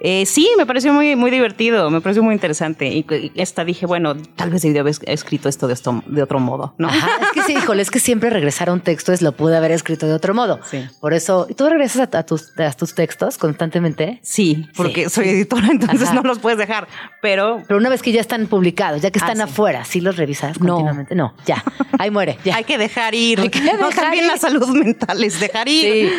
Eh, 0.00 0.26
sí, 0.26 0.48
me 0.56 0.64
pareció 0.66 0.92
muy, 0.92 1.16
muy 1.16 1.30
divertido, 1.30 1.90
me 1.90 2.00
pareció 2.00 2.22
muy 2.22 2.34
interesante. 2.34 2.86
Y, 2.88 3.04
y 3.10 3.32
esta 3.34 3.64
dije, 3.64 3.84
bueno, 3.86 4.14
tal 4.36 4.50
vez 4.50 4.62
debió 4.62 4.80
haber 4.82 4.94
escrito 5.06 5.48
esto 5.48 5.66
de, 5.66 5.74
esto, 5.74 6.02
de 6.06 6.22
otro 6.22 6.38
modo, 6.38 6.74
¿no? 6.78 6.88
Ajá, 6.88 7.08
es 7.22 7.28
que 7.32 7.42
sí, 7.42 7.52
híjole, 7.58 7.82
es 7.82 7.90
que 7.90 7.98
siempre 7.98 8.30
regresar 8.30 8.68
a 8.68 8.72
un 8.72 8.80
texto 8.80 9.12
es 9.12 9.22
lo 9.22 9.32
pude 9.32 9.56
haber 9.56 9.72
escrito 9.72 10.06
de 10.06 10.12
otro 10.14 10.34
modo. 10.34 10.60
Sí. 10.70 10.84
Por 11.00 11.14
eso, 11.14 11.46
¿y 11.48 11.54
tú 11.54 11.68
regresas 11.68 12.08
a, 12.14 12.18
a 12.18 12.22
tus, 12.24 12.58
a 12.58 12.72
tus 12.72 12.94
textos 12.94 13.38
constantemente? 13.38 14.20
Sí, 14.22 14.66
porque 14.76 15.04
Sí, 15.08 15.10
soy 15.10 15.28
editora, 15.30 15.68
entonces 15.70 16.02
Ajá. 16.08 16.14
no 16.14 16.22
los 16.22 16.38
puedes 16.38 16.58
dejar. 16.58 16.86
Pero 17.20 17.62
Pero 17.66 17.78
una 17.78 17.88
vez 17.88 18.02
que 18.02 18.12
ya 18.12 18.20
están 18.20 18.46
publicados, 18.46 19.02
ya 19.02 19.10
que 19.10 19.18
están 19.18 19.40
Ah, 19.40 19.46
sí. 19.46 19.50
afuera, 19.52 19.84
¿sí 19.84 20.00
los 20.00 20.16
revisas 20.16 20.60
No. 20.60 20.74
continuamente? 20.74 21.14
No, 21.14 21.34
ya. 21.46 21.62
Ahí 21.98 22.10
muere. 22.10 22.38
Ya. 22.44 22.56
hay 22.56 22.64
que 22.64 22.78
dejar 22.78 23.14
ir. 23.14 23.40
Hay 23.40 23.48
que 23.50 23.60
no, 23.60 23.72
dejar 23.88 23.94
también 23.94 24.24
ir. 24.24 24.30
la 24.30 24.36
salud 24.38 24.68
mental 24.68 25.22
es 25.24 25.40
dejar 25.40 25.68
ir. 25.68 25.84
sí, 26.08 26.10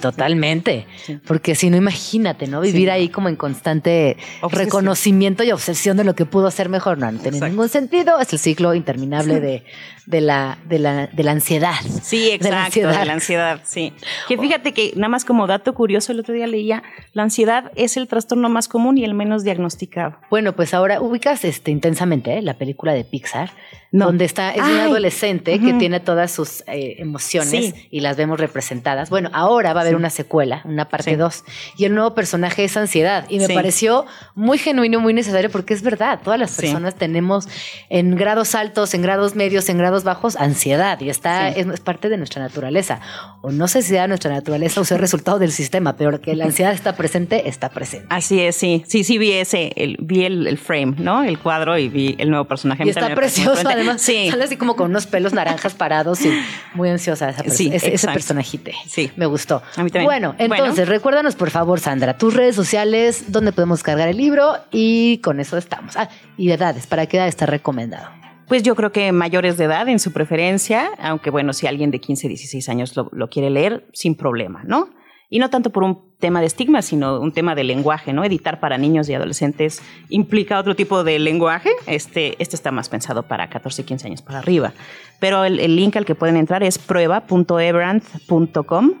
totalmente. 0.00 0.86
Porque 1.26 1.54
si 1.54 1.70
no, 1.70 1.76
imagínate, 1.76 2.46
¿no? 2.46 2.60
Vivir 2.60 2.90
ahí 2.90 3.08
como 3.08 3.28
en 3.28 3.36
constante 3.36 4.16
Obsesión. 4.40 4.66
reconocimiento 4.66 5.44
y 5.44 5.50
obsesión 5.52 5.96
de 5.96 6.04
lo 6.04 6.14
que 6.14 6.24
pudo 6.26 6.50
ser 6.50 6.68
mejor. 6.68 6.98
No, 6.98 7.06
no 7.10 7.18
tiene 7.18 7.36
Exacto. 7.38 7.50
ningún 7.50 7.68
sentido. 7.68 8.18
Es 8.20 8.32
el 8.32 8.38
ciclo 8.38 8.74
interminable 8.74 9.40
de, 9.40 9.64
de, 10.06 10.20
la, 10.20 10.58
de, 10.68 10.78
la, 10.78 11.06
de 11.08 11.22
la 11.24 11.32
ansiedad. 11.32 11.74
Sí, 12.02 12.24
De 12.26 12.34
exacto, 12.34 12.54
la 12.56 12.64
ansiedad. 12.66 12.98
de 13.00 13.04
la 13.06 13.12
ansiedad, 13.12 13.60
sí. 13.64 13.92
Que 14.28 14.38
fíjate 14.38 14.72
que 14.72 14.92
nada 14.96 15.08
más 15.08 15.24
como 15.24 15.46
dato 15.46 15.74
curioso, 15.74 16.12
el 16.12 16.20
otro 16.20 16.34
día 16.34 16.46
leía, 16.46 16.82
la 17.12 17.22
ansiedad 17.24 17.70
es 17.76 17.96
el 17.96 18.08
trastorno 18.08 18.48
más 18.48 18.68
común 18.68 18.98
y 18.98 19.04
el 19.04 19.14
menos 19.14 19.44
diagnosticado. 19.44 20.16
Bueno, 20.30 20.54
pues 20.54 20.74
ahora 20.74 21.00
ubicas 21.00 21.44
este, 21.44 21.70
intensamente 21.70 22.38
¿eh? 22.38 22.42
la 22.42 22.54
película 22.58 22.92
de 22.94 23.04
Pixar, 23.04 23.50
No. 23.90 24.06
donde 24.06 24.24
está, 24.26 24.50
es 24.52 24.60
un 24.62 24.64
Ay. 24.68 24.78
adolescente 24.80 25.58
que 25.58 25.68
Ujú. 25.70 25.78
tiene 25.78 26.00
todas 26.00 26.30
sus 26.30 26.62
eh, 26.66 26.96
emociones 26.98 27.48
Sí. 27.50 27.74
y 27.90 28.00
las 28.00 28.16
vemos 28.16 28.38
representadas. 28.38 29.08
Bueno, 29.08 29.30
ahora 29.32 29.72
va 29.72 29.80
a 29.80 29.82
haber 29.82 29.94
Sí. 29.94 29.96
una 29.98 30.10
secuela, 30.10 30.60
una 30.66 30.88
parte 30.90 31.12
Sí. 31.12 31.16
2, 31.16 31.44
y 31.78 31.84
el 31.86 31.94
nuevo 31.94 32.14
personaje 32.14 32.64
es 32.64 32.76
ansiedad. 32.76 33.24
Y 33.30 33.38
me 33.38 33.46
Sí. 33.46 33.54
pareció 33.54 34.04
muy 34.34 34.58
genuino, 34.58 35.00
muy 35.00 35.14
necesario, 35.14 35.50
porque 35.50 35.72
es 35.72 35.82
verdad, 35.82 36.20
todas 36.22 36.38
las 36.38 36.50
Sí. 36.50 36.62
personas 36.62 36.96
tenemos 36.96 37.48
en 37.88 38.14
grados 38.16 38.54
altos, 38.54 38.92
en 38.92 39.00
grados 39.02 39.34
medios, 39.34 39.68
en 39.70 39.78
grados 39.78 40.04
bajos, 40.04 40.36
ansiedad, 40.36 41.00
y 41.00 41.08
está, 41.08 41.52
Sí. 41.54 41.60
es, 41.60 41.66
es 41.66 41.80
parte 41.80 42.08
de 42.10 42.18
nuestra 42.18 42.42
naturaleza. 42.42 43.00
O 43.42 43.50
no 43.52 43.68
sé 43.68 43.80
si 43.82 43.88
sea 43.88 44.06
nuestra 44.06 44.30
naturaleza 44.32 44.80
o 44.80 44.84
sea 44.84 44.98
resultado 44.98 45.38
del 45.38 45.52
sistema, 45.52 45.96
pero 45.96 46.20
que 46.20 46.36
la 46.36 46.44
ansiedad 46.44 46.72
está 46.72 46.94
presente, 46.96 47.48
está 47.48 47.70
presente. 47.70 48.06
Así 48.10 48.40
es, 48.40 48.56
sí. 48.56 48.84
Sí, 48.86 49.02
sí 49.04 49.16
vi 49.16 49.32
ese, 49.32 49.72
el, 49.76 49.96
vi 50.00 50.24
el, 50.24 50.46
el 50.46 50.58
frame, 50.58 50.94
¿no? 50.98 51.22
El 51.24 51.38
cuadro 51.38 51.78
y 51.78 51.88
vi 51.88 52.16
el 52.18 52.28
nuevo 52.30 52.44
personaje. 52.46 52.84
Y 52.84 52.90
está 52.90 53.14
precioso. 53.14 53.68
Además. 53.78 54.02
Sí. 54.02 54.28
Sale 54.30 54.44
así 54.44 54.56
como 54.56 54.76
con 54.76 54.90
unos 54.90 55.06
pelos 55.06 55.32
naranjas 55.32 55.74
parados 55.74 56.24
y 56.24 56.32
muy 56.74 56.88
ansiosa 56.88 57.30
esa. 57.30 57.44
Sí, 57.48 57.70
ese, 57.72 57.94
ese 57.94 58.08
personajite. 58.08 58.74
Sí. 58.86 59.10
Me 59.16 59.26
gustó. 59.26 59.62
A 59.76 59.82
mí 59.82 59.90
también. 59.90 60.04
Bueno, 60.04 60.34
Bueno. 60.38 60.54
entonces, 60.56 60.88
recuérdanos, 60.88 61.36
por 61.36 61.50
favor, 61.50 61.80
Sandra, 61.80 62.18
tus 62.18 62.34
redes 62.34 62.54
sociales, 62.56 63.24
dónde 63.28 63.52
podemos 63.52 63.82
cargar 63.82 64.08
el 64.08 64.16
libro 64.16 64.54
y 64.70 65.18
con 65.18 65.40
eso 65.40 65.56
estamos. 65.56 65.96
Ah, 65.96 66.08
y 66.36 66.50
edades, 66.50 66.86
¿para 66.86 67.06
qué 67.06 67.16
edad 67.16 67.28
está 67.28 67.46
recomendado? 67.46 68.08
Pues 68.46 68.62
yo 68.62 68.74
creo 68.74 68.92
que 68.92 69.12
mayores 69.12 69.58
de 69.58 69.64
edad 69.64 69.88
en 69.88 69.98
su 69.98 70.12
preferencia, 70.12 70.90
aunque 70.98 71.28
bueno, 71.30 71.52
si 71.52 71.66
alguien 71.66 71.90
de 71.90 72.00
15, 72.00 72.28
16 72.28 72.68
años 72.70 72.96
lo, 72.96 73.10
lo 73.12 73.28
quiere 73.28 73.50
leer, 73.50 73.86
sin 73.92 74.14
problema, 74.14 74.62
¿no? 74.64 74.88
Y 75.30 75.40
no 75.40 75.50
tanto 75.50 75.68
por 75.70 75.84
un 75.84 76.08
tema 76.18 76.40
de 76.40 76.46
estigma, 76.46 76.80
sino 76.80 77.20
un 77.20 77.32
tema 77.32 77.54
de 77.54 77.62
lenguaje, 77.62 78.14
¿no? 78.14 78.24
Editar 78.24 78.60
para 78.60 78.78
niños 78.78 79.08
y 79.08 79.14
adolescentes 79.14 79.82
implica 80.08 80.58
otro 80.58 80.74
tipo 80.74 81.04
de 81.04 81.18
lenguaje. 81.18 81.68
Este, 81.86 82.42
este 82.42 82.56
está 82.56 82.72
más 82.72 82.88
pensado 82.88 83.24
para 83.24 83.50
14, 83.50 83.84
15 83.84 84.06
años 84.06 84.22
para 84.22 84.38
arriba. 84.38 84.72
Pero 85.20 85.44
el, 85.44 85.60
el 85.60 85.76
link 85.76 85.96
al 85.96 86.06
que 86.06 86.14
pueden 86.14 86.36
entrar 86.36 86.62
es 86.62 86.78
prueba.ebrand.com, 86.78 88.92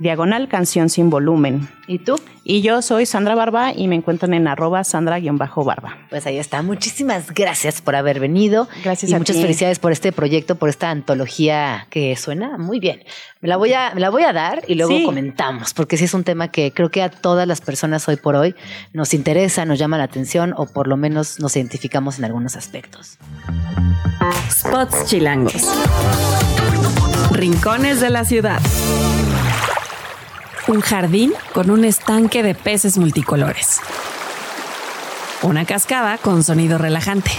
diagonal 0.00 0.48
canción 0.48 0.88
sin 0.88 1.10
volumen. 1.10 1.68
¿Y 1.86 1.98
tú? 2.00 2.16
Y 2.44 2.62
yo 2.62 2.82
soy 2.82 3.04
Sandra 3.06 3.34
Barba 3.34 3.72
y 3.74 3.86
me 3.86 3.96
encuentran 3.96 4.32
en 4.34 4.48
arroba 4.48 4.82
sandra-barba. 4.82 5.98
Pues 6.08 6.24
ahí 6.26 6.38
está. 6.38 6.62
Muchísimas 6.62 7.32
gracias 7.32 7.80
por 7.82 7.94
haber 7.96 8.18
venido. 8.18 8.66
Gracias 8.82 9.10
y 9.10 9.14
a 9.14 9.18
muchas 9.18 9.36
ti. 9.36 9.42
felicidades 9.42 9.78
por 9.78 9.92
este 9.92 10.10
proyecto, 10.12 10.54
por 10.56 10.68
esta 10.68 10.90
antología 10.90 11.86
que 11.90 12.16
suena 12.16 12.56
muy 12.58 12.80
bien. 12.80 13.02
Me 13.40 13.48
la 13.48 13.56
voy 13.56 13.72
a, 13.72 13.92
me 13.94 14.00
la 14.00 14.10
voy 14.10 14.22
a 14.24 14.32
dar 14.32 14.62
y 14.66 14.74
luego 14.74 14.90
Sí. 14.96 15.04
comentamos, 15.04 15.74
porque 15.74 15.96
sí 15.96 16.04
es 16.04 16.14
un 16.14 16.24
tema 16.24 16.48
que 16.48 16.72
creo 16.72 16.90
que 16.90 17.02
a 17.02 17.10
todas 17.10 17.46
las 17.46 17.60
personas 17.60 18.08
hoy 18.08 18.16
por 18.16 18.36
hoy 18.36 18.54
nos 18.92 19.12
interesa, 19.14 19.64
nos 19.64 19.78
llama 19.78 19.98
la 19.98 20.04
atención 20.04 20.54
o 20.56 20.66
por 20.66 20.86
lo 20.88 20.96
menos 20.96 21.40
nos 21.40 21.56
identificamos 21.56 22.18
en 22.18 22.24
algunos 22.24 22.56
aspectos. 22.56 23.18
Spots 24.50 25.06
chilangos. 25.06 25.54
Rincones 27.32 28.00
de 28.00 28.10
la 28.10 28.24
ciudad. 28.24 28.60
Un 30.70 30.82
jardín 30.82 31.32
con 31.52 31.68
un 31.68 31.84
estanque 31.84 32.44
de 32.44 32.54
peces 32.54 32.96
multicolores. 32.96 33.80
Una 35.42 35.64
cascada 35.64 36.16
con 36.16 36.44
sonido 36.44 36.78
relajante. 36.78 37.32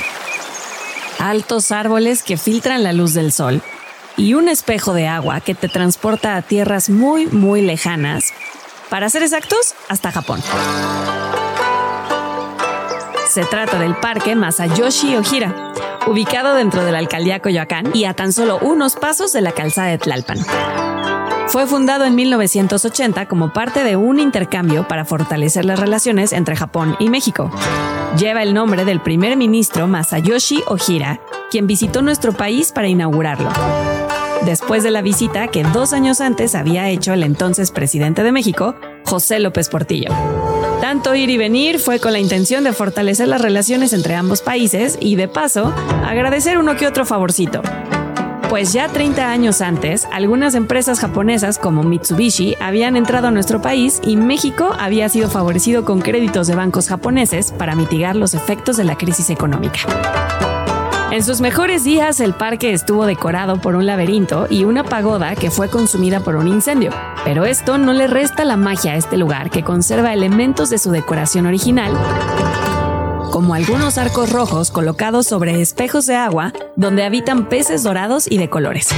Altos 1.17 1.71
árboles 1.71 2.23
que 2.23 2.35
filtran 2.35 2.83
la 2.83 2.91
luz 2.91 3.13
del 3.13 3.31
sol. 3.31 3.61
Y 4.17 4.33
un 4.33 4.49
espejo 4.49 4.91
de 4.91 5.07
agua 5.07 5.39
que 5.39 5.55
te 5.55 5.69
transporta 5.69 6.35
a 6.35 6.41
tierras 6.41 6.89
muy, 6.89 7.27
muy 7.27 7.61
lejanas. 7.61 8.33
Para 8.89 9.09
ser 9.09 9.23
exactos, 9.23 9.75
hasta 9.87 10.11
Japón. 10.11 10.43
Se 13.29 13.45
trata 13.45 13.79
del 13.79 13.95
Parque 13.95 14.35
Masayoshi 14.35 15.15
Ojira, 15.15 15.71
ubicado 16.05 16.53
dentro 16.53 16.83
de 16.83 16.91
la 16.91 16.97
alcaldía 16.97 17.39
Coyoacán 17.39 17.91
y 17.93 18.03
a 18.03 18.13
tan 18.13 18.33
solo 18.33 18.59
unos 18.61 18.97
pasos 18.97 19.31
de 19.31 19.39
la 19.39 19.53
calzada 19.53 19.87
de 19.87 19.99
Tlalpan. 19.99 21.00
Fue 21.51 21.67
fundado 21.67 22.05
en 22.05 22.15
1980 22.15 23.25
como 23.25 23.51
parte 23.51 23.83
de 23.83 23.97
un 23.97 24.21
intercambio 24.21 24.87
para 24.87 25.03
fortalecer 25.03 25.65
las 25.65 25.81
relaciones 25.81 26.31
entre 26.31 26.55
Japón 26.55 26.95
y 26.97 27.09
México. 27.09 27.51
Lleva 28.17 28.41
el 28.41 28.53
nombre 28.53 28.85
del 28.85 29.01
primer 29.01 29.35
ministro 29.35 29.85
Masayoshi 29.85 30.63
Ojira, 30.67 31.19
quien 31.49 31.67
visitó 31.67 32.01
nuestro 32.01 32.31
país 32.31 32.71
para 32.71 32.87
inaugurarlo. 32.87 33.49
Después 34.45 34.83
de 34.83 34.91
la 34.91 35.01
visita 35.01 35.49
que 35.49 35.63
dos 35.63 35.91
años 35.91 36.21
antes 36.21 36.55
había 36.55 36.87
hecho 36.87 37.11
el 37.11 37.21
entonces 37.21 37.71
presidente 37.71 38.23
de 38.23 38.31
México, 38.31 38.75
José 39.03 39.41
López 39.41 39.67
Portillo. 39.67 40.09
Tanto 40.79 41.15
ir 41.15 41.29
y 41.29 41.37
venir 41.37 41.79
fue 41.79 41.99
con 41.99 42.13
la 42.13 42.19
intención 42.19 42.63
de 42.63 42.71
fortalecer 42.71 43.27
las 43.27 43.41
relaciones 43.41 43.91
entre 43.91 44.15
ambos 44.15 44.41
países 44.41 44.97
y, 45.01 45.17
de 45.17 45.27
paso, 45.27 45.73
agradecer 46.05 46.57
uno 46.57 46.77
que 46.77 46.87
otro 46.87 47.05
favorcito. 47.05 47.61
Pues 48.51 48.73
ya 48.73 48.89
30 48.89 49.31
años 49.31 49.61
antes, 49.61 50.05
algunas 50.11 50.55
empresas 50.55 50.99
japonesas 50.99 51.57
como 51.57 51.83
Mitsubishi 51.83 52.57
habían 52.59 52.97
entrado 52.97 53.29
a 53.29 53.31
nuestro 53.31 53.61
país 53.61 54.01
y 54.03 54.17
México 54.17 54.75
había 54.77 55.07
sido 55.07 55.29
favorecido 55.29 55.85
con 55.85 56.01
créditos 56.01 56.47
de 56.47 56.55
bancos 56.55 56.89
japoneses 56.89 57.53
para 57.53 57.75
mitigar 57.75 58.17
los 58.17 58.33
efectos 58.33 58.75
de 58.75 58.83
la 58.83 58.97
crisis 58.97 59.29
económica. 59.29 59.79
En 61.11 61.23
sus 61.23 61.39
mejores 61.39 61.85
días, 61.85 62.19
el 62.19 62.33
parque 62.33 62.73
estuvo 62.73 63.05
decorado 63.05 63.55
por 63.61 63.75
un 63.75 63.85
laberinto 63.85 64.47
y 64.49 64.65
una 64.65 64.83
pagoda 64.83 65.35
que 65.35 65.49
fue 65.49 65.69
consumida 65.69 66.19
por 66.19 66.35
un 66.35 66.49
incendio. 66.49 66.91
Pero 67.23 67.45
esto 67.45 67.77
no 67.77 67.93
le 67.93 68.07
resta 68.07 68.43
la 68.43 68.57
magia 68.57 68.91
a 68.91 68.95
este 68.97 69.15
lugar 69.15 69.49
que 69.49 69.63
conserva 69.63 70.13
elementos 70.13 70.69
de 70.69 70.77
su 70.77 70.91
decoración 70.91 71.45
original, 71.45 71.93
como 73.31 73.55
algunos 73.55 73.97
arcos 73.97 74.31
rojos 74.31 74.69
colocados 74.69 75.25
sobre 75.25 75.61
espejos 75.61 76.05
de 76.05 76.15
agua 76.15 76.53
donde 76.75 77.03
habitan 77.03 77.49
peces 77.49 77.81
dorados 77.81 78.29
y 78.29 78.37
de 78.37 78.49
colores. 78.49 78.89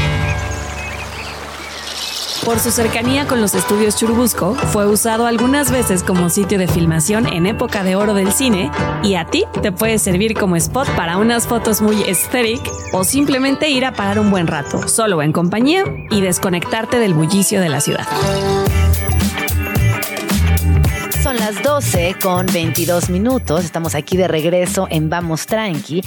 Por 2.43 2.59
su 2.59 2.71
cercanía 2.71 3.25
con 3.25 3.39
los 3.39 3.55
estudios 3.55 3.95
Churubusco, 3.95 4.53
fue 4.55 4.86
usado 4.86 5.27
algunas 5.27 5.71
veces 5.71 6.03
como 6.03 6.29
sitio 6.29 6.57
de 6.57 6.67
filmación 6.67 7.25
en 7.25 7.45
época 7.45 7.86
de 7.86 7.95
oro 7.95 8.13
del 8.13 8.34
cine 8.34 8.69
y 9.01 9.15
a 9.15 9.25
ti 9.25 9.45
te 9.61 9.71
puede 9.71 9.97
servir 9.97 10.34
como 10.34 10.57
spot 10.57 10.89
para 10.97 11.17
unas 11.17 11.47
fotos 11.47 11.81
muy 11.81 12.03
aesthetic 12.03 12.61
o 12.91 13.05
simplemente 13.05 13.69
ir 13.69 13.86
a 13.86 13.93
parar 13.93 14.19
un 14.19 14.29
buen 14.29 14.47
rato, 14.47 14.89
solo 14.89 15.21
en 15.21 15.31
compañía 15.31 15.86
y 16.11 16.19
desconectarte 16.19 16.99
del 16.99 17.13
bullicio 17.13 17.61
de 17.61 17.69
la 17.69 17.79
ciudad. 17.79 18.05
Las 21.45 21.61
12 21.61 22.15
con 22.23 22.45
22 22.45 23.09
minutos. 23.09 23.65
Estamos 23.65 23.95
aquí 23.95 24.15
de 24.15 24.29
regreso 24.29 24.87
en 24.89 25.09
Vamos 25.09 25.45
Tranqui. 25.45 26.01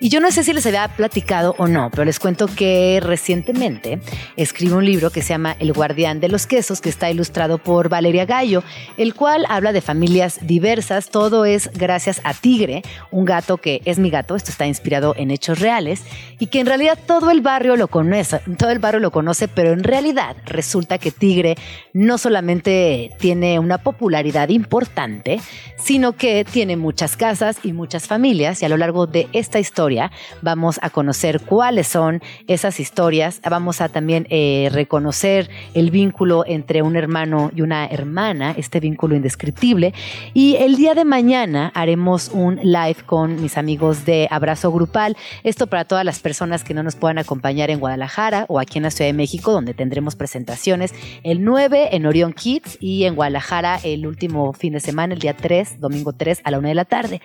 Y 0.00 0.10
yo 0.10 0.20
no 0.20 0.30
sé 0.30 0.44
si 0.44 0.52
les 0.52 0.64
había 0.64 0.86
platicado 0.86 1.56
o 1.58 1.66
no, 1.66 1.90
pero 1.90 2.04
les 2.04 2.20
cuento 2.20 2.46
que 2.46 3.00
recientemente 3.02 3.98
escribo 4.36 4.76
un 4.76 4.84
libro 4.84 5.10
que 5.10 5.22
se 5.22 5.30
llama 5.30 5.56
El 5.58 5.72
Guardián 5.72 6.20
de 6.20 6.28
los 6.28 6.46
Quesos, 6.46 6.80
que 6.80 6.88
está 6.88 7.10
ilustrado 7.10 7.58
por 7.58 7.88
Valeria 7.88 8.24
Gallo, 8.24 8.62
el 8.96 9.14
cual 9.14 9.44
habla 9.48 9.72
de 9.72 9.80
familias 9.80 10.38
diversas. 10.42 11.10
Todo 11.10 11.44
es 11.44 11.70
gracias 11.74 12.20
a 12.22 12.32
Tigre, 12.32 12.82
un 13.10 13.24
gato 13.24 13.56
que 13.56 13.82
es 13.86 13.98
mi 13.98 14.08
gato. 14.08 14.36
Esto 14.36 14.52
está 14.52 14.68
inspirado 14.68 15.14
en 15.16 15.32
hechos 15.32 15.58
reales 15.58 16.04
y 16.38 16.46
que 16.46 16.60
en 16.60 16.66
realidad 16.66 16.96
todo 17.04 17.32
el 17.32 17.40
barrio 17.40 17.74
lo 17.74 17.88
conoce, 17.88 18.40
todo 18.56 18.70
el 18.70 18.78
barrio 18.78 19.00
lo 19.00 19.10
conoce, 19.10 19.48
pero 19.48 19.72
en 19.72 19.82
realidad 19.82 20.36
resulta 20.46 20.98
que 20.98 21.10
Tigre 21.10 21.56
no 21.92 22.18
solamente 22.18 23.10
tiene 23.18 23.58
una 23.58 23.78
popularidad 23.78 24.48
importante, 24.50 25.40
sino 25.76 26.12
que 26.12 26.44
tiene 26.44 26.76
muchas 26.76 27.16
casas 27.16 27.58
y 27.64 27.72
muchas 27.72 28.06
familias 28.06 28.62
y 28.62 28.64
a 28.64 28.68
lo 28.68 28.76
largo 28.76 29.08
de 29.08 29.26
esta 29.32 29.58
historia 29.58 29.87
Vamos 30.42 30.78
a 30.82 30.90
conocer 30.90 31.40
cuáles 31.40 31.88
son 31.88 32.22
esas 32.46 32.80
historias. 32.80 33.40
Vamos 33.48 33.80
a 33.80 33.88
también 33.88 34.26
eh, 34.30 34.68
reconocer 34.72 35.50
el 35.74 35.90
vínculo 35.90 36.44
entre 36.46 36.82
un 36.82 36.96
hermano 36.96 37.50
y 37.54 37.62
una 37.62 37.86
hermana, 37.86 38.54
este 38.56 38.80
vínculo 38.80 39.16
indescriptible. 39.16 39.94
Y 40.34 40.56
el 40.56 40.76
día 40.76 40.94
de 40.94 41.04
mañana 41.04 41.72
haremos 41.74 42.30
un 42.32 42.56
live 42.62 42.96
con 43.06 43.40
mis 43.40 43.56
amigos 43.56 44.04
de 44.04 44.28
Abrazo 44.30 44.70
Grupal. 44.72 45.16
Esto 45.42 45.66
para 45.66 45.84
todas 45.84 46.04
las 46.04 46.20
personas 46.20 46.64
que 46.64 46.74
no 46.74 46.82
nos 46.82 46.96
puedan 46.96 47.18
acompañar 47.18 47.70
en 47.70 47.80
Guadalajara 47.80 48.44
o 48.48 48.60
aquí 48.60 48.78
en 48.78 48.84
la 48.84 48.90
Ciudad 48.90 49.08
de 49.08 49.14
México, 49.14 49.52
donde 49.52 49.74
tendremos 49.74 50.16
presentaciones 50.16 50.94
el 51.22 51.44
9 51.44 51.88
en 51.92 52.06
Orion 52.06 52.32
Kids 52.32 52.76
y 52.80 53.04
en 53.04 53.14
Guadalajara 53.14 53.80
el 53.84 54.06
último 54.06 54.52
fin 54.52 54.72
de 54.74 54.80
semana, 54.80 55.14
el 55.14 55.20
día 55.20 55.34
3, 55.34 55.80
domingo 55.80 56.12
3 56.12 56.40
a 56.44 56.50
la 56.50 56.58
1 56.58 56.68
de 56.68 56.74
la 56.74 56.84
tarde. 56.84 57.20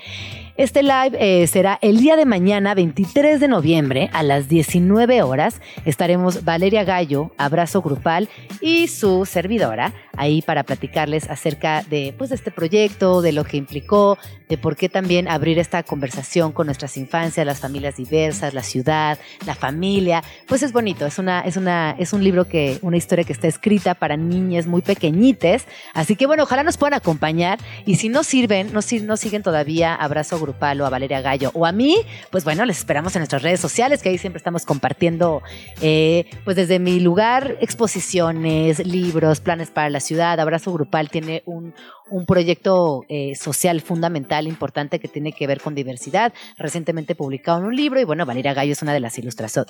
Este 0.55 0.83
live 0.83 1.17
eh, 1.19 1.47
será 1.47 1.79
el 1.81 1.97
día 1.97 2.15
de 2.15 2.25
mañana, 2.25 2.75
23 2.75 3.39
de 3.39 3.47
noviembre, 3.47 4.11
a 4.13 4.21
las 4.21 4.47
19 4.47 5.23
horas. 5.23 5.59
Estaremos 5.83 6.45
Valeria 6.45 6.83
Gallo, 6.83 7.31
Abrazo 7.39 7.81
Grupal 7.81 8.29
y 8.61 8.87
su 8.87 9.25
servidora 9.25 9.93
ahí 10.15 10.41
para 10.41 10.63
platicarles 10.63 11.29
acerca 11.29 11.83
de, 11.83 12.13
pues, 12.17 12.31
este 12.31 12.51
proyecto, 12.51 13.21
de 13.21 13.31
lo 13.31 13.43
que 13.43 13.57
implicó, 13.57 14.17
de 14.47 14.57
por 14.57 14.75
qué 14.75 14.89
también 14.89 15.27
abrir 15.27 15.57
esta 15.57 15.83
conversación 15.83 16.51
con 16.51 16.67
nuestras 16.67 16.97
infancias, 16.97 17.45
las 17.45 17.59
familias 17.59 17.97
diversas, 17.97 18.53
la 18.53 18.63
ciudad, 18.63 19.17
la 19.45 19.55
familia. 19.55 20.23
Pues 20.47 20.61
es 20.63 20.71
bonito, 20.71 21.05
es, 21.05 21.17
una, 21.17 21.41
es, 21.41 21.57
una, 21.57 21.95
es 21.97 22.13
un 22.13 22.23
libro 22.23 22.45
que, 22.45 22.77
una 22.81 22.97
historia 22.97 23.23
que 23.23 23.33
está 23.33 23.47
escrita 23.47 23.95
para 23.95 24.15
niñas 24.15 24.67
muy 24.67 24.81
pequeñites. 24.81 25.65
Así 25.93 26.15
que 26.15 26.27
bueno, 26.27 26.43
ojalá 26.43 26.63
nos 26.63 26.77
puedan 26.77 26.93
acompañar 26.93 27.59
y 27.85 27.95
si 27.95 28.09
no 28.09 28.23
sirven, 28.23 28.71
no, 28.73 28.81
no 29.03 29.17
siguen 29.17 29.43
todavía 29.43 29.95
Abrazo 29.95 30.39
grupal 30.39 30.81
o 30.81 30.85
a 30.85 30.89
Valeria 30.89 31.21
Gallo 31.21 31.51
o 31.53 31.65
a 31.65 31.71
mí, 31.71 31.97
pues 32.29 32.43
bueno, 32.43 32.65
les 32.65 32.77
esperamos 32.77 33.15
en 33.15 33.21
nuestras 33.21 33.41
redes 33.41 33.59
sociales, 33.59 34.03
que 34.03 34.09
ahí 34.09 34.17
siempre 34.17 34.37
estamos 34.37 34.65
compartiendo, 34.65 35.41
eh, 35.81 36.25
pues 36.43 36.55
desde 36.55 36.77
mi 36.77 36.99
lugar, 36.99 37.57
exposiciones, 37.61 38.85
libros, 38.85 39.39
planes 39.39 39.71
para 39.71 39.89
la 39.89 39.99
ciudad. 40.03 40.39
Abrazo 40.39 40.71
Grupal 40.71 41.09
tiene 41.09 41.41
un, 41.47 41.73
un 42.11 42.25
proyecto 42.27 43.05
eh, 43.09 43.33
social 43.35 43.81
fundamental, 43.81 44.45
importante, 44.47 44.99
que 44.99 45.07
tiene 45.07 45.31
que 45.31 45.47
ver 45.47 45.59
con 45.59 45.73
diversidad, 45.73 46.31
recientemente 46.57 47.15
publicado 47.15 47.57
en 47.57 47.65
un 47.65 47.75
libro, 47.75 47.99
y 47.99 48.03
bueno, 48.03 48.27
Valeria 48.27 48.53
Gallo 48.53 48.73
es 48.73 48.83
una 48.83 48.93
de 48.93 48.99
las, 48.99 49.17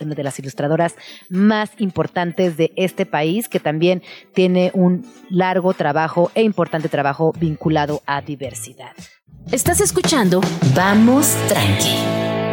una 0.01 0.15
de 0.15 0.23
las 0.23 0.39
ilustradoras 0.39 0.95
más 1.29 1.71
importantes 1.77 2.57
de 2.57 2.73
este 2.75 3.05
país, 3.05 3.47
que 3.47 3.61
también 3.61 4.03
tiene 4.33 4.71
un 4.73 5.05
largo 5.29 5.73
trabajo 5.73 6.31
e 6.35 6.43
importante 6.43 6.89
trabajo 6.89 7.31
vinculado 7.39 8.01
a 8.05 8.21
diversidad. 8.21 8.91
Estás 9.51 9.79
escuchando 9.79 10.41
Vamos 10.75 11.35
Tranqui 11.47 11.95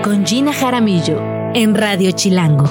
con 0.02 0.26
Gina 0.26 0.52
Jaramillo 0.52 1.20
en 1.54 1.74
Radio 1.74 2.10
Chilango. 2.12 2.68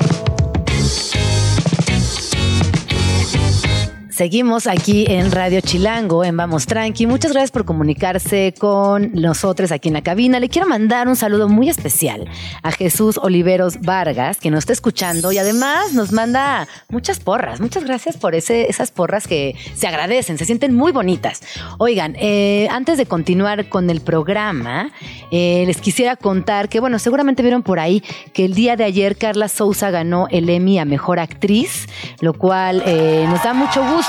Seguimos 4.19 4.67
aquí 4.67 5.05
en 5.07 5.31
Radio 5.31 5.61
Chilango, 5.61 6.25
en 6.25 6.35
Vamos 6.35 6.65
Tranqui. 6.65 7.07
Muchas 7.07 7.31
gracias 7.31 7.51
por 7.51 7.63
comunicarse 7.63 8.53
con 8.59 9.13
nosotros 9.13 9.71
aquí 9.71 9.87
en 9.87 9.93
la 9.93 10.01
cabina. 10.01 10.41
Le 10.41 10.49
quiero 10.49 10.67
mandar 10.67 11.07
un 11.07 11.15
saludo 11.15 11.47
muy 11.47 11.69
especial 11.69 12.27
a 12.61 12.73
Jesús 12.73 13.17
Oliveros 13.17 13.79
Vargas, 13.79 14.41
que 14.41 14.51
nos 14.51 14.59
está 14.59 14.73
escuchando 14.73 15.31
y 15.31 15.37
además 15.37 15.93
nos 15.93 16.11
manda 16.11 16.67
muchas 16.89 17.21
porras. 17.21 17.61
Muchas 17.61 17.85
gracias 17.85 18.17
por 18.17 18.35
esas 18.35 18.91
porras 18.91 19.25
que 19.25 19.55
se 19.73 19.87
agradecen, 19.87 20.37
se 20.37 20.43
sienten 20.43 20.75
muy 20.75 20.91
bonitas. 20.91 21.41
Oigan, 21.77 22.17
eh, 22.19 22.67
antes 22.71 22.97
de 22.97 23.05
continuar 23.05 23.69
con 23.69 23.89
el 23.89 24.01
programa, 24.01 24.91
eh, 25.31 25.63
les 25.65 25.77
quisiera 25.77 26.17
contar 26.17 26.67
que, 26.67 26.81
bueno, 26.81 26.99
seguramente 26.99 27.41
vieron 27.41 27.63
por 27.63 27.79
ahí 27.79 28.03
que 28.33 28.43
el 28.43 28.53
día 28.53 28.75
de 28.75 28.83
ayer 28.83 29.15
Carla 29.15 29.47
Souza 29.47 29.91
ganó 29.91 30.27
el 30.29 30.49
Emmy 30.49 30.77
a 30.77 30.83
Mejor 30.83 31.19
Actriz, 31.19 31.87
lo 32.19 32.33
cual 32.33 32.83
eh, 32.85 33.25
nos 33.29 33.41
da 33.43 33.53
mucho 33.53 33.81
gusto 33.81 34.08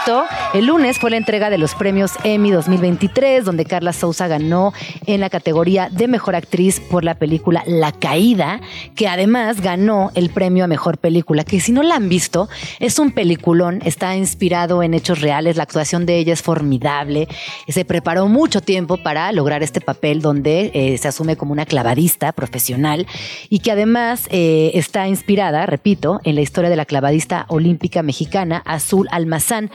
el 0.55 0.67
lunes 0.67 0.99
fue 0.99 1.11
la 1.11 1.19
entrega 1.19 1.51
de 1.51 1.59
los 1.59 1.75
premios 1.75 2.13
Emmy 2.25 2.51
2023, 2.51 3.45
donde 3.45 3.65
Carla 3.65 3.93
Souza 3.93 4.29
ganó 4.29 4.73
en 5.07 5.21
la 5.21 5.31
categoría 5.31 5.89
de 5.91 6.09
Mejor 6.09 6.35
Actriz 6.35 6.81
por 6.81 7.05
la 7.05 7.15
película 7.15 7.63
La 7.67 7.93
Caída, 7.93 8.61
que 8.97 9.09
además 9.09 9.61
ganó 9.61 10.11
el 10.15 10.31
premio 10.31 10.65
a 10.65 10.69
Mejor 10.69 10.99
Película, 10.99 11.45
que 11.45 11.61
si 11.61 11.71
no 11.73 11.83
la 11.83 11.97
han 11.97 12.09
visto, 12.09 12.49
es 12.81 12.99
un 12.99 13.13
peliculón, 13.13 13.83
está 13.85 14.17
inspirado 14.17 14.83
en 14.83 14.95
hechos 14.95 15.21
reales, 15.21 15.57
la 15.57 15.65
actuación 15.65 16.07
de 16.07 16.17
ella 16.17 16.33
es 16.33 16.43
formidable, 16.43 17.29
se 17.69 17.85
preparó 17.85 18.27
mucho 18.27 18.61
tiempo 18.61 18.97
para 18.97 19.31
lograr 19.33 19.63
este 19.63 19.81
papel 19.81 20.23
donde 20.23 20.71
eh, 20.75 20.99
se 20.99 21.09
asume 21.09 21.37
como 21.37 21.53
una 21.53 21.67
clavadista 21.67 22.33
profesional 22.33 23.07
y 23.49 23.61
que 23.61 23.71
además 23.71 24.27
eh, 24.31 24.73
está 24.75 25.07
inspirada, 25.07 25.67
repito, 25.67 26.21
en 26.25 26.35
la 26.35 26.41
historia 26.41 26.71
de 26.71 26.77
la 26.77 26.87
clavadista 26.87 27.45
olímpica 27.49 28.03
mexicana 28.03 28.63
Azul 28.65 29.07
Almazán, 29.11 29.71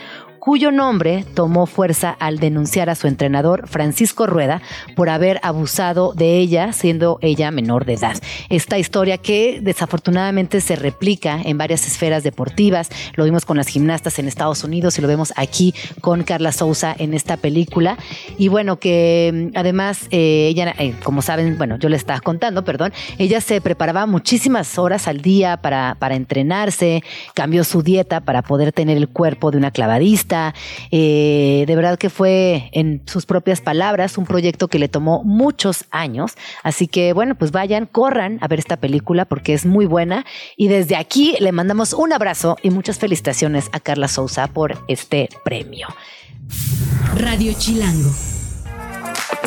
cuyo 0.46 0.72
nombre 0.72 1.26
tomó 1.34 1.66
fuerza 1.66 2.16
al 2.20 2.38
denunciar 2.38 2.92
a 2.92 2.94
su 2.94 3.08
entrenador 3.08 3.68
Francisco 3.68 4.28
Rueda 4.28 4.62
por 4.96 5.10
haber 5.10 5.40
abusado 5.42 6.14
de 6.14 6.38
ella 6.38 6.72
siendo 6.72 7.18
ella 7.22 7.50
menor 7.50 7.86
de 7.86 7.94
edad. 7.94 8.16
Esta 8.50 8.78
historia 8.78 9.18
que 9.18 9.60
desafortunadamente 9.60 10.62
se 10.62 10.76
replica 10.76 11.42
en 11.44 11.58
varias 11.58 11.88
esferas 11.88 12.22
deportivas, 12.22 12.90
lo 13.16 13.24
vimos 13.24 13.44
con 13.44 13.58
las 13.58 13.66
gimnastas 13.66 14.20
en 14.20 14.28
Estados 14.28 14.64
Unidos 14.64 15.00
y 15.00 15.02
lo 15.02 15.08
vemos 15.08 15.34
aquí 15.36 15.74
con 16.00 16.22
Carla 16.22 16.52
Souza 16.52 16.96
en 16.96 17.16
esta 17.16 17.38
película. 17.38 17.98
Y 18.38 18.50
bueno, 18.50 18.78
que 18.78 19.50
mm, 19.52 19.58
además 19.58 20.06
eh, 20.12 20.46
ella, 20.52 20.76
eh, 20.78 20.94
como 21.04 21.24
saben, 21.24 21.58
bueno, 21.58 21.78
yo 21.78 21.90
le 21.90 21.96
estaba 21.96 22.20
contando, 22.20 22.64
perdón, 22.64 22.94
ella 23.18 23.42
se 23.42 23.62
preparaba 23.62 24.06
muchísimas 24.06 24.78
horas 24.78 25.08
al 25.08 25.22
día 25.22 25.58
para, 25.58 25.96
para 25.98 26.14
entrenarse, 26.14 27.04
cambió 27.34 27.64
su 27.64 27.82
dieta 27.82 28.20
para 28.20 28.44
poder 28.44 28.72
tener 28.74 28.96
el 28.96 29.10
cuerpo 29.10 29.50
de 29.50 29.58
una 29.58 29.72
clavadista 29.72 30.35
eh, 30.92 31.64
de 31.68 31.76
verdad 31.76 31.98
que 31.98 32.10
fue, 32.10 32.70
en 32.72 33.02
sus 33.06 33.26
propias 33.26 33.62
palabras, 33.62 34.18
un 34.18 34.26
proyecto 34.26 34.68
que 34.68 34.80
le 34.80 34.88
tomó 34.88 35.24
muchos 35.24 35.86
años. 35.92 36.34
Así 36.64 36.88
que, 36.88 37.14
bueno, 37.14 37.36
pues 37.36 37.52
vayan, 37.52 37.86
corran 37.86 38.38
a 38.42 38.48
ver 38.48 38.60
esta 38.60 38.78
película 38.78 39.26
porque 39.26 39.54
es 39.54 39.66
muy 39.66 39.86
buena. 39.86 40.26
Y 40.58 40.68
desde 40.68 40.96
aquí 40.96 41.36
le 41.40 41.52
mandamos 41.52 41.94
un 41.94 42.14
abrazo 42.14 42.58
y 42.62 42.70
muchas 42.70 43.00
felicitaciones 43.00 43.70
a 43.72 43.80
Carla 43.80 44.08
Souza 44.08 44.48
por 44.48 44.78
este 44.88 45.30
premio. 45.44 45.88
Radio 47.16 47.54
Chilango. 47.58 48.12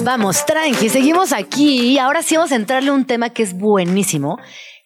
Vamos, 0.04 0.46
tranqui, 0.46 0.88
seguimos 0.88 1.32
aquí 1.32 1.92
y 1.92 1.98
ahora 1.98 2.22
sí 2.22 2.36
vamos 2.36 2.52
a 2.52 2.56
entrarle 2.56 2.90
a 2.90 2.92
un 2.92 3.04
tema 3.04 3.30
que 3.30 3.42
es 3.42 3.54
buenísimo 3.54 4.38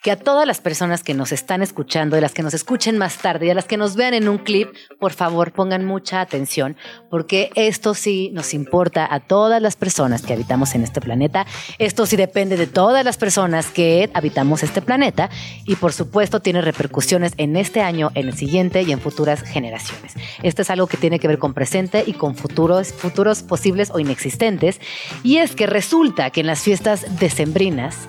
que 0.03 0.11
a 0.11 0.17
todas 0.17 0.47
las 0.47 0.61
personas 0.61 1.05
que 1.05 1.15
nos 1.15 1.31
están 1.31 1.63
escuchando, 1.63 2.17
de 2.17 2.23
las 2.23 2.35
que 2.35 2.43
nos 2.43 2.55
escuchen 2.55 2.99
más 2.99 3.19
tarde 3.19 3.47
y 3.47 3.51
a 3.51 3.55
las 3.55 3.67
que 3.67 3.77
nos 3.77 3.95
vean 3.95 4.15
en 4.15 4.29
un 4.29 4.39
clip, 4.39 4.69
por 4.99 5.13
favor 5.13 5.53
pongan 5.53 5.85
mucha 5.85 6.21
atención, 6.21 6.77
porque 7.09 7.51
esto 7.55 7.95
sí 7.95 8.31
nos 8.33 8.53
importa 8.53 9.07
a 9.09 9.21
todas 9.21 9.63
las 9.63 9.77
personas 9.77 10.23
que 10.23 10.33
habitamos 10.33 10.75
en 10.75 10.83
este 10.83 11.01
planeta. 11.01 11.47
Esto 11.79 12.05
sí 12.05 12.17
depende 12.17 12.57
de 12.57 12.67
todas 12.67 13.05
las 13.05 13.17
personas 13.17 13.69
que 13.69 14.11
habitamos 14.13 14.65
este 14.65 14.83
planeta 14.83 15.31
y 15.65 15.77
por 15.77 15.93
supuesto 15.93 16.41
tiene 16.41 16.63
repercusiones 16.63 17.33
en 17.37 17.55
este 17.55 17.81
año, 17.81 18.11
en 18.15 18.27
el 18.27 18.35
siguiente 18.35 18.83
y 18.83 18.91
en 18.91 19.01
futuras 19.01 19.43
generaciones. 19.43 20.15
Esto 20.43 20.63
es 20.63 20.71
algo 20.71 20.89
que 20.89 20.97
tiene 20.97 21.21
que 21.21 21.29
ver 21.29 21.39
con 21.39 21.55
presente 21.55 22.03
y 22.05 22.15
con 22.15 22.35
futuros, 22.35 22.93
futuros 22.93 23.45
posibles 23.45 23.91
o 23.93 24.01
inexistentes. 24.01 24.81
Y 25.23 25.37
es 25.37 25.55
que 25.55 25.69
resulta 25.69 26.31
que 26.31 26.41
en 26.41 26.49
las 26.49 26.61
fiestas 26.61 27.21
decembrinas, 27.21 28.09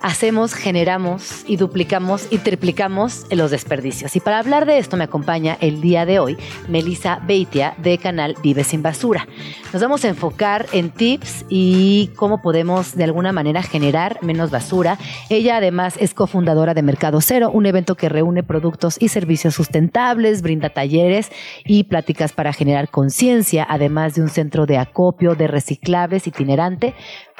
hacemos, 0.00 0.54
generamos 0.54 1.44
y 1.46 1.56
duplicamos 1.56 2.26
y 2.30 2.38
triplicamos 2.38 3.26
los 3.30 3.50
desperdicios. 3.50 4.16
Y 4.16 4.20
para 4.20 4.38
hablar 4.38 4.66
de 4.66 4.78
esto 4.78 4.96
me 4.96 5.04
acompaña 5.04 5.58
el 5.60 5.80
día 5.80 6.06
de 6.06 6.18
hoy 6.18 6.38
Melissa 6.68 7.20
Beitia 7.26 7.74
de 7.78 7.98
canal 7.98 8.34
Vive 8.42 8.64
sin 8.64 8.82
Basura. 8.82 9.28
Nos 9.72 9.82
vamos 9.82 10.04
a 10.04 10.08
enfocar 10.08 10.66
en 10.72 10.90
tips 10.90 11.44
y 11.48 12.10
cómo 12.16 12.40
podemos 12.40 12.96
de 12.96 13.04
alguna 13.04 13.32
manera 13.32 13.62
generar 13.62 14.18
menos 14.22 14.50
basura. 14.50 14.98
Ella 15.28 15.58
además 15.58 15.96
es 15.98 16.14
cofundadora 16.14 16.74
de 16.74 16.82
Mercado 16.82 17.20
Cero, 17.20 17.50
un 17.52 17.66
evento 17.66 17.94
que 17.94 18.08
reúne 18.08 18.42
productos 18.42 18.96
y 19.00 19.08
servicios 19.08 19.54
sustentables, 19.54 20.42
brinda 20.42 20.70
talleres 20.70 21.30
y 21.64 21.84
pláticas 21.84 22.32
para 22.32 22.52
generar 22.52 22.88
conciencia, 22.88 23.66
además 23.68 24.14
de 24.14 24.22
un 24.22 24.28
centro 24.28 24.66
de 24.66 24.78
acopio 24.78 25.34
de 25.34 25.46
reciclables 25.46 26.26
itinerante 26.26 26.94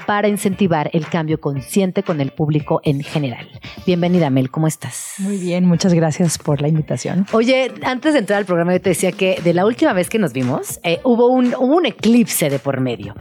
para 0.07 0.29
incentivar 0.29 0.91
el 0.93 1.07
cambio 1.07 1.41
consciente 1.41 2.03
con 2.03 2.21
el 2.21 2.31
público 2.31 2.50
en 2.83 3.03
general. 3.03 3.49
Bienvenida, 3.87 4.31
Mel, 4.31 4.51
¿cómo 4.51 4.67
estás? 4.67 5.15
Muy 5.19 5.37
bien, 5.39 5.65
muchas 5.65 5.95
gracias 5.95 6.39
por 6.39 6.61
la 6.61 6.69
invitación. 6.69 7.27
Oye, 7.33 7.73
antes 7.83 8.13
de 8.13 8.21
entrar 8.21 8.39
al 8.39 8.45
programa, 8.45 8.73
yo 8.73 8.81
te 8.81 8.91
decía 8.91 9.13
que 9.13 9.41
de 9.43 9.55
la 9.55 9.67
última 9.67 9.93
vez 9.93 10.09
que 10.09 10.19
nos 10.19 10.33
vimos, 10.33 10.81
eh, 10.83 11.01
hubo, 11.05 11.29
un, 11.29 11.55
hubo 11.55 11.77
un 11.77 11.87
eclipse 11.87 12.51
de 12.51 12.59
por 12.59 12.81
medio. 12.81 13.15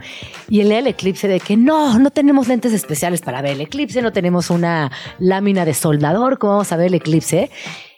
Y 0.48 0.60
el 0.60 0.68
del 0.68 0.86
eclipse 0.88 1.28
de 1.28 1.40
que 1.40 1.56
no, 1.56 1.98
no 1.98 2.10
tenemos 2.10 2.48
lentes 2.48 2.72
especiales 2.72 3.20
para 3.20 3.42
ver 3.42 3.52
el 3.52 3.60
eclipse, 3.62 4.02
no 4.02 4.12
tenemos 4.12 4.50
una 4.50 4.90
lámina 5.18 5.64
de 5.64 5.74
soldador, 5.74 6.38
¿cómo 6.38 6.54
vamos 6.54 6.72
a 6.72 6.76
ver 6.76 6.88
el 6.88 6.94
eclipse? 6.94 7.50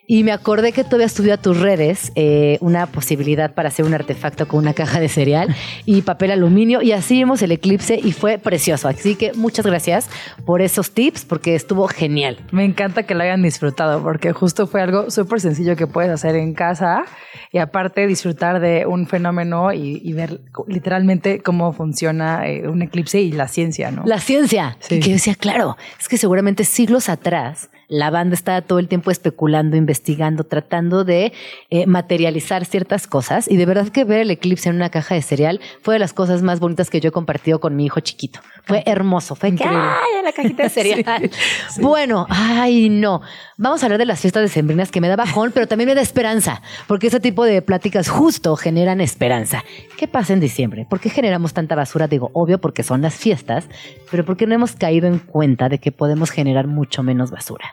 Y 0.07 0.25
me 0.25 0.33
acordé 0.33 0.73
que 0.73 0.83
todavía 0.83 1.07
estudió 1.07 1.35
a 1.35 1.37
tus 1.37 1.61
redes 1.61 2.11
eh, 2.17 2.59
una 2.61 2.87
posibilidad 2.87 3.55
para 3.55 3.69
hacer 3.69 3.85
un 3.85 3.95
artefacto 3.95 4.49
con 4.49 4.59
una 4.59 4.75
caja 4.75 4.99
de 4.99 5.09
cereal 5.09 5.55
y 5.87 6.03
papel 6.03 6.33
aluminio. 6.33 6.83
Y 6.83 6.93
así 6.93 7.15
vimos 7.15 7.41
el 7.43 7.53
eclipse 7.53 8.01
y 8.03 8.13
fue 8.13 8.39
precioso. 8.39 8.89
Así 8.89 9.15
que 9.15 9.33
muchas 9.35 9.65
gracias 9.65 10.11
por 10.45 10.61
esos 10.61 10.91
tips 10.91 11.25
porque 11.25 11.55
estuvo 11.55 11.87
genial. 11.87 12.39
Me 12.51 12.65
encanta 12.65 13.05
que 13.05 13.15
lo 13.15 13.23
hayan 13.23 13.43
disfrutado 13.43 14.03
porque 14.03 14.33
justo 14.33 14.67
fue 14.67 14.83
algo 14.83 15.11
súper 15.11 15.41
sencillo 15.41 15.77
que 15.77 15.87
puedes 15.87 16.11
hacer 16.11 16.35
en 16.35 16.55
casa 16.55 17.05
y 17.53 17.59
aparte 17.59 18.07
disfrutar 18.07 18.61
de 18.61 18.87
un 18.87 19.07
fenómeno 19.07 19.73
y, 19.73 20.13
ver 20.13 20.41
literalmente 20.67 21.41
cómo 21.41 21.73
funciona 21.73 22.47
eh, 22.47 22.69
un 22.69 22.83
eclipse 22.83 23.21
y 23.21 23.33
la 23.33 23.49
ciencia, 23.49 23.91
¿no? 23.91 24.03
La 24.05 24.19
ciencia. 24.19 24.77
Sí. 24.81 25.01
que 25.01 25.09
yo 25.09 25.15
decía, 25.15 25.35
claro, 25.35 25.77
es 25.99 26.09
que 26.09 26.19
seguramente 26.19 26.65
siglos 26.65 27.09
atrás 27.09 27.71
la 27.93 28.09
banda 28.09 28.33
estaba 28.35 28.63
todo 28.63 28.79
el 28.79 28.89
tiempo 28.89 29.11
especulando, 29.11 29.77
investigando, 29.77 30.45
tratando 30.45 31.05
de 31.05 31.35
eh, 31.69 31.87
materializar 31.87 32.65
ciertas 32.65 33.07
cosas. 33.07 33.51
Y 33.51 33.59
de 33.59 33.67
verdad 33.67 33.89
que 33.91 34.05
ver 34.05 34.21
el 34.21 34.31
eclipse 34.31 34.71
en 34.71 34.77
una 34.77 34.89
caja 34.89 35.15
de 35.15 35.21
cereal 35.21 35.61
fue 35.83 35.97
de 35.97 35.99
las 35.99 36.15
cosas 36.15 36.41
más 36.41 36.59
bonitas 36.59 36.89
que 36.89 37.01
yo 37.01 37.11
he 37.11 37.13
compartido 37.13 37.61
con 37.61 37.77
mi 37.77 37.85
hijo 37.85 38.01
chiquito. 38.01 38.41
Fue 38.65 38.83
hermoso. 38.87 39.35
Fue 39.35 39.55
que, 39.55 39.65
¡ay! 39.65 40.19
En 40.19 40.25
la 40.25 40.33
cajita 40.33 40.63
de 40.63 40.69
cereal. 40.71 41.31
Bueno, 41.81 42.27
ay, 42.31 42.89
no. 42.89 43.21
Vamos 43.59 43.83
a 43.83 43.87
hablar 43.87 43.99
de 43.99 44.07
las 44.07 44.21
fiestas 44.21 44.43
decembrinas 44.43 44.91
que 44.91 45.03
me 45.03 45.09
da 45.09 45.17
bajón, 45.17 45.51
pero 45.53 45.67
también 45.67 45.89
me 45.89 45.95
da 45.95 46.01
esperanza, 46.01 46.63
porque 46.87 47.09
ese 47.09 47.21
tipo 47.21 47.45
de 47.45 47.61
pláticas 47.61 48.09
justo 48.09 48.57
generan 48.57 49.01
esperanza. 49.01 49.65
¿Qué 49.99 50.09
pasa 50.09 50.33
en 50.33 50.41
diciembre? 50.41 50.87
¿Por 50.89 51.01
qué 51.01 51.11
generamos 51.11 51.53
tanta 51.53 51.75
basura? 51.75 52.09
Digo, 52.09 52.31
obvio, 52.33 52.59
porque 52.59 52.83
son 52.83 53.03
las 53.03 53.15
fiestas, 53.15 53.69
pero 54.11 54.25
¿por 54.25 54.37
qué 54.37 54.47
no 54.47 54.55
hemos 54.55 54.77
caído 54.77 55.09
en 55.09 55.19
cuenta 55.19 55.69
de 55.69 55.79
que 55.79 55.93
podemos 55.93 56.31
generar 56.31 56.67
mucho 56.67 57.03
menos 57.03 57.31
basura? 57.31 57.71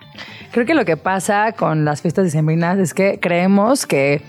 Creo 0.52 0.66
que 0.66 0.74
lo 0.74 0.86
que 0.86 0.98
pasa 0.98 1.52
con 1.54 1.86
las 1.86 2.02
fiestas 2.02 2.26
decembrinas 2.26 2.80
es 2.80 2.94
que 2.94 3.20
creemos 3.22 3.86
que 3.86 4.22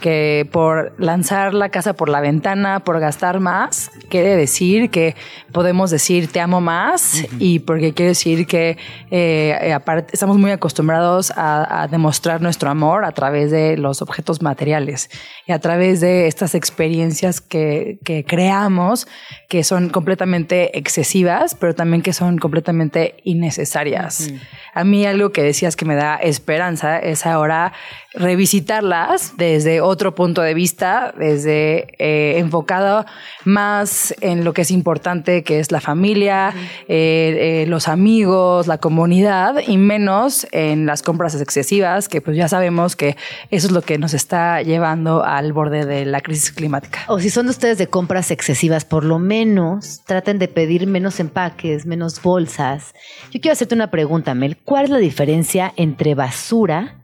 que 0.00 0.48
por 0.52 0.94
lanzar 0.98 1.54
la 1.54 1.68
casa 1.68 1.92
por 1.92 2.08
la 2.08 2.20
ventana, 2.20 2.80
por 2.80 2.98
gastar 3.00 3.40
más, 3.40 3.90
quiere 4.08 4.36
decir 4.36 4.90
que 4.90 5.14
podemos 5.52 5.90
decir 5.90 6.28
te 6.28 6.40
amo 6.40 6.60
más 6.60 7.24
y 7.38 7.60
porque 7.60 7.92
quiere 7.92 8.10
decir 8.10 8.46
que 8.46 8.78
eh, 9.10 9.72
aparte 9.74 10.10
estamos 10.12 10.38
muy 10.38 10.50
acostumbrados 10.50 11.32
a, 11.36 11.86
demostrar 11.90 12.40
nuestro 12.42 12.70
amor 12.70 13.04
a 13.04 13.12
través 13.12 13.50
de 13.50 13.76
los 13.76 14.02
objetos 14.02 14.42
materiales 14.42 15.10
y 15.46 15.52
a 15.52 15.58
través 15.58 16.00
de 16.00 16.26
estas 16.26 16.54
experiencias 16.54 17.40
que, 17.40 17.98
creamos 18.26 19.06
que 19.48 19.64
son 19.64 19.88
completamente 19.88 20.76
excesivas, 20.78 21.54
pero 21.54 21.74
también 21.74 22.02
que 22.02 22.12
son 22.12 22.38
completamente 22.38 23.16
innecesarias. 23.24 24.30
A 24.74 24.84
mí 24.84 25.06
algo 25.06 25.30
que 25.30 25.42
decías 25.42 25.76
que 25.76 25.84
me 25.84 25.94
da 25.94 26.16
esperanza 26.16 26.98
es 26.98 27.26
ahora 27.26 27.72
revisitarlas 28.14 29.36
desde 29.36 29.80
otro 29.88 30.14
punto 30.14 30.42
de 30.42 30.54
vista, 30.54 31.12
desde 31.18 31.94
eh, 31.98 32.38
enfocado 32.38 33.04
más 33.44 34.14
en 34.20 34.44
lo 34.44 34.52
que 34.52 34.62
es 34.62 34.70
importante, 34.70 35.42
que 35.42 35.58
es 35.58 35.72
la 35.72 35.80
familia, 35.80 36.54
eh, 36.88 37.62
eh, 37.62 37.66
los 37.66 37.88
amigos, 37.88 38.66
la 38.66 38.78
comunidad, 38.78 39.56
y 39.66 39.76
menos 39.76 40.46
en 40.52 40.86
las 40.86 41.02
compras 41.02 41.40
excesivas, 41.40 42.08
que 42.08 42.20
pues 42.20 42.36
ya 42.36 42.48
sabemos 42.48 42.96
que 42.96 43.16
eso 43.50 43.66
es 43.66 43.72
lo 43.72 43.82
que 43.82 43.98
nos 43.98 44.14
está 44.14 44.62
llevando 44.62 45.24
al 45.24 45.52
borde 45.52 45.84
de 45.84 46.04
la 46.04 46.20
crisis 46.20 46.52
climática. 46.52 47.00
O 47.08 47.18
si 47.18 47.30
son 47.30 47.48
ustedes 47.48 47.78
de 47.78 47.86
compras 47.86 48.30
excesivas, 48.30 48.84
por 48.84 49.04
lo 49.04 49.18
menos 49.18 50.02
traten 50.04 50.38
de 50.38 50.48
pedir 50.48 50.86
menos 50.86 51.20
empaques, 51.20 51.86
menos 51.86 52.22
bolsas. 52.22 52.94
Yo 53.30 53.40
quiero 53.40 53.52
hacerte 53.52 53.74
una 53.74 53.90
pregunta, 53.90 54.34
Mel. 54.34 54.56
¿Cuál 54.64 54.84
es 54.84 54.90
la 54.90 54.98
diferencia 54.98 55.72
entre 55.76 56.14
basura 56.14 56.98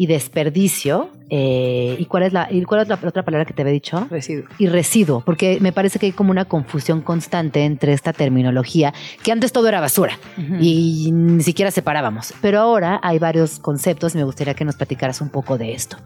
y 0.00 0.06
desperdicio. 0.06 1.10
Eh, 1.28 1.94
¿Y 1.98 2.06
cuál 2.06 2.22
es, 2.22 2.32
la, 2.32 2.48
y 2.50 2.62
cuál 2.62 2.80
es 2.80 2.88
la 2.88 2.94
otra 2.94 3.22
palabra 3.22 3.44
que 3.44 3.52
te 3.52 3.60
había 3.60 3.74
dicho? 3.74 4.08
Residuo. 4.10 4.46
Y 4.56 4.66
residuo, 4.66 5.22
porque 5.26 5.58
me 5.60 5.72
parece 5.72 5.98
que 5.98 6.06
hay 6.06 6.12
como 6.12 6.30
una 6.30 6.46
confusión 6.46 7.02
constante 7.02 7.66
entre 7.66 7.92
esta 7.92 8.14
terminología, 8.14 8.94
que 9.22 9.30
antes 9.30 9.52
todo 9.52 9.68
era 9.68 9.78
basura 9.78 10.18
y 10.58 11.10
ni 11.12 11.42
siquiera 11.42 11.70
separábamos. 11.70 12.32
Pero 12.40 12.60
ahora 12.60 12.98
hay 13.02 13.18
varios 13.18 13.58
conceptos 13.58 14.14
y 14.14 14.18
me 14.18 14.24
gustaría 14.24 14.54
que 14.54 14.64
nos 14.64 14.76
platicaras 14.76 15.20
un 15.20 15.28
poco 15.28 15.58
de 15.58 15.74
esto. 15.74 15.98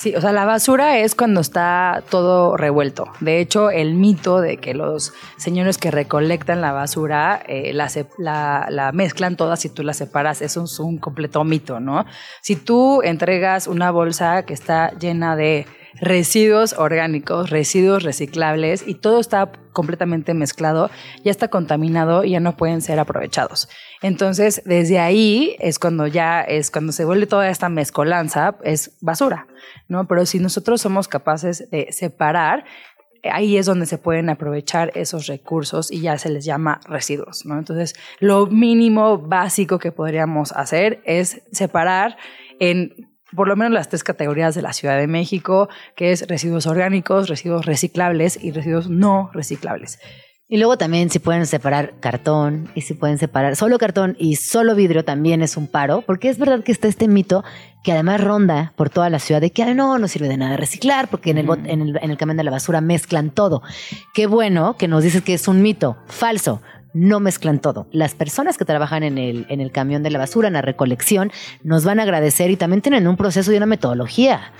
Sí, 0.00 0.14
o 0.16 0.20
sea, 0.22 0.32
la 0.32 0.46
basura 0.46 0.96
es 0.96 1.14
cuando 1.14 1.42
está 1.42 2.02
todo 2.08 2.56
revuelto. 2.56 3.12
De 3.20 3.38
hecho, 3.38 3.70
el 3.70 3.92
mito 3.92 4.40
de 4.40 4.56
que 4.56 4.72
los 4.72 5.12
señores 5.36 5.76
que 5.76 5.90
recolectan 5.90 6.62
la 6.62 6.72
basura 6.72 7.42
eh, 7.46 7.74
la, 7.74 8.90
mezclan 8.94 9.36
todas 9.36 9.62
y 9.66 9.68
tú 9.68 9.82
la 9.82 9.92
separas, 9.92 10.40
eso 10.40 10.64
es 10.64 10.78
un 10.78 10.96
completo 10.96 11.44
mito, 11.44 11.80
¿no? 11.80 12.06
Si 12.40 12.56
tú 12.56 13.02
entregas 13.02 13.66
una 13.66 13.90
bolsa 13.90 14.46
que 14.46 14.54
está 14.54 14.98
llena 14.98 15.36
de 15.36 15.66
residuos 15.94 16.74
orgánicos, 16.74 17.50
residuos 17.50 18.02
reciclables 18.02 18.86
y 18.86 18.94
todo 18.94 19.20
está 19.20 19.50
completamente 19.72 20.34
mezclado, 20.34 20.90
ya 21.24 21.30
está 21.30 21.48
contaminado 21.48 22.24
y 22.24 22.30
ya 22.30 22.40
no 22.40 22.56
pueden 22.56 22.82
ser 22.82 22.98
aprovechados. 22.98 23.68
Entonces, 24.02 24.62
desde 24.64 24.98
ahí 24.98 25.56
es 25.58 25.78
cuando 25.78 26.06
ya 26.06 26.40
es 26.40 26.70
cuando 26.70 26.92
se 26.92 27.04
vuelve 27.04 27.26
toda 27.26 27.48
esta 27.48 27.68
mezcolanza, 27.68 28.56
es 28.64 28.96
basura, 29.00 29.46
¿no? 29.88 30.06
Pero 30.06 30.26
si 30.26 30.38
nosotros 30.38 30.80
somos 30.80 31.08
capaces 31.08 31.70
de 31.70 31.88
separar, 31.92 32.64
ahí 33.30 33.56
es 33.56 33.66
donde 33.66 33.86
se 33.86 33.98
pueden 33.98 34.30
aprovechar 34.30 34.92
esos 34.94 35.26
recursos 35.26 35.90
y 35.90 36.00
ya 36.00 36.16
se 36.18 36.30
les 36.30 36.44
llama 36.44 36.80
residuos, 36.88 37.44
¿no? 37.44 37.58
Entonces, 37.58 37.94
lo 38.18 38.46
mínimo 38.46 39.18
básico 39.18 39.78
que 39.78 39.92
podríamos 39.92 40.52
hacer 40.52 41.02
es 41.04 41.42
separar 41.52 42.16
en 42.58 43.09
por 43.34 43.48
lo 43.48 43.56
menos 43.56 43.72
las 43.72 43.88
tres 43.88 44.04
categorías 44.04 44.54
de 44.54 44.62
la 44.62 44.72
Ciudad 44.72 44.98
de 44.98 45.06
México, 45.06 45.68
que 45.96 46.12
es 46.12 46.26
residuos 46.28 46.66
orgánicos, 46.66 47.28
residuos 47.28 47.66
reciclables 47.66 48.42
y 48.42 48.52
residuos 48.52 48.88
no 48.88 49.30
reciclables. 49.32 49.98
Y 50.52 50.56
luego 50.56 50.76
también 50.76 51.10
si 51.10 51.20
pueden 51.20 51.46
separar 51.46 51.94
cartón 52.00 52.72
y 52.74 52.80
si 52.80 52.94
pueden 52.94 53.18
separar 53.18 53.54
solo 53.54 53.78
cartón 53.78 54.16
y 54.18 54.34
solo 54.34 54.74
vidrio 54.74 55.04
también 55.04 55.42
es 55.42 55.56
un 55.56 55.68
paro, 55.68 56.02
porque 56.04 56.28
es 56.28 56.38
verdad 56.38 56.64
que 56.64 56.72
está 56.72 56.88
este 56.88 57.06
mito 57.06 57.44
que 57.84 57.92
además 57.92 58.20
ronda 58.20 58.72
por 58.74 58.90
toda 58.90 59.10
la 59.10 59.20
ciudad 59.20 59.40
de 59.40 59.52
que 59.52 59.64
no, 59.76 59.96
no 60.00 60.08
sirve 60.08 60.26
de 60.26 60.36
nada 60.36 60.56
reciclar 60.56 61.06
porque 61.06 61.30
en 61.30 61.38
el, 61.38 61.48
en 61.66 61.82
el, 61.82 61.98
en 62.02 62.10
el 62.10 62.16
camión 62.16 62.36
de 62.36 62.42
la 62.42 62.50
basura 62.50 62.80
mezclan 62.80 63.30
todo. 63.30 63.62
Qué 64.12 64.26
bueno 64.26 64.76
que 64.76 64.88
nos 64.88 65.04
dices 65.04 65.22
que 65.22 65.34
es 65.34 65.46
un 65.46 65.62
mito, 65.62 65.98
falso 66.08 66.60
no 66.92 67.20
mezclan 67.20 67.60
todo. 67.60 67.86
Las 67.92 68.14
personas 68.14 68.58
que 68.58 68.64
trabajan 68.64 69.02
en 69.02 69.18
el, 69.18 69.46
en 69.48 69.60
el 69.60 69.72
camión 69.72 70.02
de 70.02 70.10
la 70.10 70.18
basura, 70.18 70.48
en 70.48 70.54
la 70.54 70.62
recolección, 70.62 71.30
nos 71.62 71.84
van 71.84 72.00
a 72.00 72.04
agradecer 72.04 72.50
y 72.50 72.56
también 72.56 72.82
tienen 72.82 73.06
un 73.06 73.16
proceso 73.16 73.52
y 73.52 73.56
una 73.56 73.66
metodología. 73.66 74.52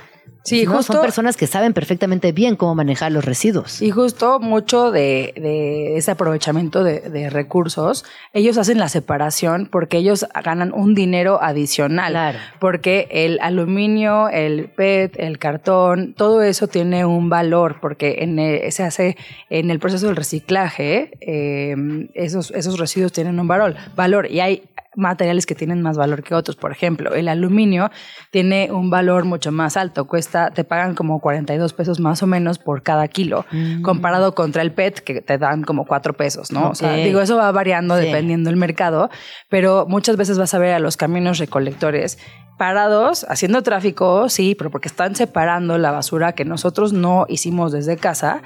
Sí, 0.43 0.65
justo, 0.65 0.93
son 0.93 1.01
personas 1.01 1.37
que 1.37 1.45
saben 1.45 1.73
perfectamente 1.73 2.31
bien 2.31 2.55
cómo 2.55 2.73
manejar 2.73 3.11
los 3.11 3.23
residuos. 3.23 3.81
Y 3.81 3.91
justo 3.91 4.39
mucho 4.39 4.91
de, 4.91 5.93
ese 5.95 6.11
aprovechamiento 6.11 6.83
de, 6.83 7.29
recursos, 7.29 8.05
ellos 8.33 8.57
hacen 8.57 8.79
la 8.79 8.89
separación 8.89 9.67
porque 9.71 9.97
ellos 9.97 10.25
ganan 10.43 10.73
un 10.73 10.95
dinero 10.95 11.39
adicional. 11.41 12.37
Porque 12.59 13.07
el 13.11 13.39
aluminio, 13.41 14.29
el 14.29 14.69
PET, 14.69 15.15
el 15.17 15.37
cartón, 15.37 16.13
todo 16.15 16.41
eso 16.41 16.67
tiene 16.67 17.05
un 17.05 17.29
valor 17.29 17.77
porque 17.79 18.17
en 18.19 18.31
se 18.71 18.83
hace 18.83 19.17
en 19.49 19.69
el 19.69 19.79
proceso 19.79 20.07
del 20.07 20.15
reciclaje, 20.15 21.11
eh, 21.21 21.75
esos, 22.15 22.51
esos 22.51 22.79
residuos 22.79 23.11
tienen 23.11 23.39
un 23.39 23.47
valor, 23.47 23.75
valor 23.95 24.31
y 24.31 24.39
hay 24.39 24.63
materiales 24.95 25.45
que 25.45 25.55
tienen 25.55 25.81
más 25.81 25.97
valor 25.97 26.21
que 26.23 26.35
otros. 26.35 26.55
Por 26.55 26.71
ejemplo, 26.71 27.13
el 27.13 27.27
aluminio 27.27 27.91
tiene 28.31 28.69
un 28.71 28.89
valor 28.89 29.25
mucho 29.25 29.51
más 29.51 29.77
alto, 29.77 30.05
cuesta, 30.05 30.51
te 30.51 30.63
pagan 30.63 30.95
como 30.95 31.19
42 31.21 31.73
pesos 31.73 31.99
más 31.99 32.21
o 32.23 32.27
menos 32.27 32.59
por 32.59 32.83
cada 32.83 33.07
kilo, 33.07 33.45
Mm. 33.51 33.81
comparado 33.83 34.35
contra 34.35 34.61
el 34.61 34.71
PET 34.71 34.99
que 34.99 35.21
te 35.21 35.37
dan 35.37 35.63
como 35.63 35.85
4 35.85 36.13
pesos, 36.13 36.51
¿no? 36.51 36.69
O 36.69 36.75
sea, 36.75 36.95
digo, 36.95 37.21
eso 37.21 37.37
va 37.37 37.51
variando 37.51 37.97
Sí. 37.97 38.05
dependiendo 38.05 38.49
del 38.49 38.57
mercado, 38.57 39.09
pero 39.49 39.85
muchas 39.87 40.17
veces 40.17 40.37
vas 40.37 40.53
a 40.53 40.59
ver 40.59 40.73
a 40.73 40.79
los 40.79 40.97
camiones 40.97 41.37
recolectores 41.39 42.17
parados, 42.61 43.25
haciendo 43.27 43.63
tráfico, 43.63 44.29
sí, 44.29 44.53
pero 44.53 44.69
porque 44.69 44.87
están 44.87 45.15
separando 45.15 45.79
la 45.79 45.89
basura 45.89 46.33
que 46.33 46.45
nosotros 46.45 46.93
no 46.93 47.25
hicimos 47.27 47.71
desde 47.71 47.97
casa. 47.97 48.43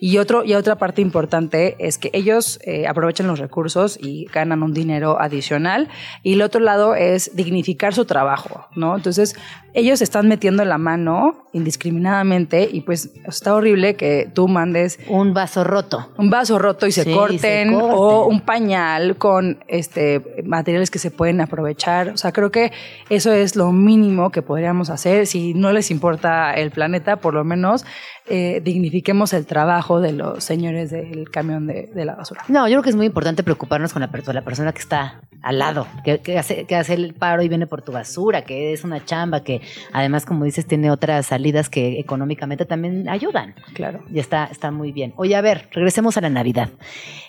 Y, 0.00 0.16
otro, 0.16 0.42
y 0.42 0.54
otra 0.54 0.76
parte 0.76 1.02
importante 1.02 1.76
es 1.78 1.98
que 1.98 2.08
ellos 2.14 2.58
eh, 2.64 2.86
aprovechan 2.86 3.26
los 3.26 3.38
recursos 3.38 3.98
y 4.00 4.24
ganan 4.32 4.62
un 4.62 4.72
dinero 4.72 5.20
adicional. 5.20 5.88
Y 6.22 6.32
el 6.32 6.40
otro 6.42 6.62
lado 6.62 6.94
es 6.94 7.36
dignificar 7.36 7.92
su 7.92 8.06
trabajo, 8.06 8.66
¿no? 8.74 8.96
Entonces, 8.96 9.34
ellos 9.74 10.00
están 10.00 10.28
metiendo 10.28 10.64
la 10.64 10.78
mano 10.78 11.44
indiscriminadamente 11.52 12.68
y 12.72 12.80
pues 12.82 13.10
está 13.26 13.54
horrible 13.54 13.96
que 13.96 14.30
tú 14.34 14.48
mandes 14.48 14.98
Un 15.08 15.34
vaso 15.34 15.62
roto. 15.62 16.08
un 16.16 16.30
vaso 16.30 16.58
roto 16.58 16.86
y 16.86 16.92
se, 16.92 17.04
Sí, 17.04 17.12
corten, 17.12 17.68
se 17.68 17.74
corten. 17.74 17.90
o 17.92 18.26
un 18.26 18.40
pañal 18.40 19.16
con 19.16 19.62
este 19.68 20.42
materiales 20.44 20.90
que 20.90 20.98
se 20.98 21.10
pueden 21.10 21.40
aprovechar. 21.42 22.08
O 22.10 22.16
sea, 22.16 22.32
creo 22.32 22.50
que 22.50 22.72
eso 23.10 23.30
es 23.32 23.56
lo 23.58 23.72
mínimo 23.72 24.30
que 24.30 24.40
podríamos 24.40 24.88
hacer. 24.88 25.26
Si 25.26 25.52
no 25.52 25.72
les 25.72 25.90
importa 25.90 26.54
el 26.54 26.70
planeta, 26.70 27.16
por 27.16 27.34
lo 27.34 27.44
menos 27.44 27.84
eh, 28.30 28.62
dignifiquemos 28.64 29.32
el 29.34 29.44
trabajo 29.44 30.00
de 30.00 30.12
los 30.12 30.44
señores 30.44 30.90
del 30.90 31.30
camión 31.30 31.66
de, 31.66 31.90
de 31.94 32.04
la 32.04 32.14
basura. 32.14 32.42
No, 32.48 32.66
yo 32.68 32.74
creo 32.74 32.82
que 32.82 32.90
es 32.90 32.96
muy 32.96 33.06
importante 33.06 33.42
preocuparnos 33.42 33.92
con 33.92 34.00
la, 34.00 34.10
la 34.32 34.42
persona 34.42 34.72
que 34.72 34.78
está 34.78 35.20
al 35.42 35.58
lado, 35.58 35.86
que, 36.04 36.18
que 36.18 36.38
hace, 36.38 36.64
que 36.64 36.76
hace 36.76 36.94
el 36.94 37.14
paro 37.14 37.42
y 37.42 37.48
viene 37.48 37.66
por 37.66 37.82
tu 37.82 37.92
basura, 37.92 38.42
que 38.42 38.72
es 38.72 38.84
una 38.84 39.04
chamba, 39.04 39.42
que 39.42 39.60
además, 39.92 40.24
como 40.24 40.44
dices, 40.44 40.66
tiene 40.66 40.90
otras 40.90 41.26
salidas 41.26 41.68
que 41.68 42.00
económicamente 42.00 42.64
también 42.64 43.08
ayudan. 43.08 43.54
Claro. 43.74 44.00
Y 44.12 44.18
está, 44.18 44.46
está 44.46 44.70
muy 44.70 44.92
bien. 44.92 45.12
Oye, 45.16 45.36
a 45.36 45.40
ver, 45.40 45.68
regresemos 45.72 46.16
a 46.16 46.20
la 46.20 46.30
Navidad. 46.30 46.70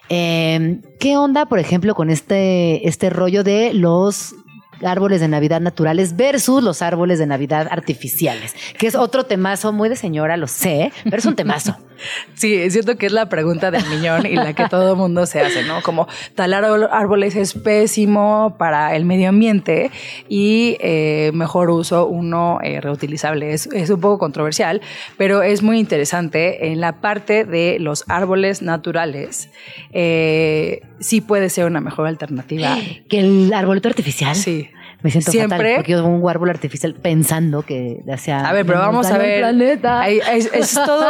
Eh, 0.09 0.79
¿Qué 0.99 1.17
onda, 1.17 1.45
por 1.45 1.59
ejemplo, 1.59 1.95
con 1.95 2.09
este, 2.09 2.87
este 2.87 3.09
rollo 3.09 3.43
de 3.43 3.73
los 3.73 4.35
árboles 4.83 5.19
de 5.21 5.27
Navidad 5.27 5.61
naturales 5.61 6.15
versus 6.15 6.63
los 6.63 6.81
árboles 6.81 7.19
de 7.19 7.27
Navidad 7.27 7.67
artificiales? 7.71 8.55
Que 8.77 8.87
es 8.87 8.95
otro 8.95 9.25
temazo 9.25 9.71
muy 9.73 9.89
de 9.89 9.95
señora, 9.95 10.37
lo 10.37 10.47
sé, 10.47 10.91
pero 11.03 11.17
es 11.17 11.25
un 11.25 11.35
temazo. 11.35 11.75
Sí, 12.35 12.71
siento 12.71 12.95
que 12.95 13.07
es 13.07 13.11
la 13.11 13.27
pregunta 13.27 13.71
del 13.71 13.85
millón 13.89 14.25
y 14.25 14.33
la 14.35 14.53
que 14.53 14.69
todo 14.69 14.95
mundo 14.95 15.25
se 15.25 15.41
hace, 15.41 15.63
¿no? 15.63 15.81
Como 15.81 16.07
talar 16.33 16.63
ár- 16.63 16.87
árboles 16.93 17.35
es 17.35 17.53
pésimo 17.55 18.55
para 18.57 18.95
el 18.95 19.03
medio 19.03 19.27
ambiente 19.27 19.91
y 20.29 20.77
eh, 20.79 21.31
mejor 21.33 21.69
uso 21.69 22.07
uno 22.07 22.59
eh, 22.63 22.79
reutilizable. 22.79 23.51
Es, 23.53 23.67
es 23.73 23.89
un 23.89 23.99
poco 23.99 24.17
controversial, 24.17 24.79
pero 25.17 25.41
es 25.41 25.61
muy 25.61 25.77
interesante. 25.77 26.71
En 26.71 26.79
la 26.79 27.01
parte 27.01 27.43
de 27.43 27.79
los 27.81 28.05
árboles 28.07 28.61
naturales, 28.61 29.49
eh, 29.91 30.79
sí 31.01 31.19
puede 31.19 31.49
ser 31.49 31.65
una 31.65 31.81
mejor 31.81 32.07
alternativa. 32.07 32.77
Que 33.09 33.19
el 33.19 33.51
arbolito 33.53 33.89
artificial. 33.89 34.35
Sí. 34.37 34.68
Me 35.01 35.11
siento 35.11 35.31
Siempre- 35.31 35.57
fatal 35.57 35.75
porque 35.75 35.91
yo 35.93 36.05
un 36.05 36.29
árbol 36.29 36.49
artificial 36.49 36.93
pensando 36.95 37.61
que 37.63 38.03
hacía. 38.11 38.41
A 38.47 38.53
ver, 38.53 38.65
pero 38.65 38.79
vamos 38.79 39.07
a 39.07 39.17
ver. 39.17 39.39
planeta. 39.39 40.01
Hay- 40.01 40.19
hay- 40.21 40.47
es 40.53 40.73
todo. 40.85 41.05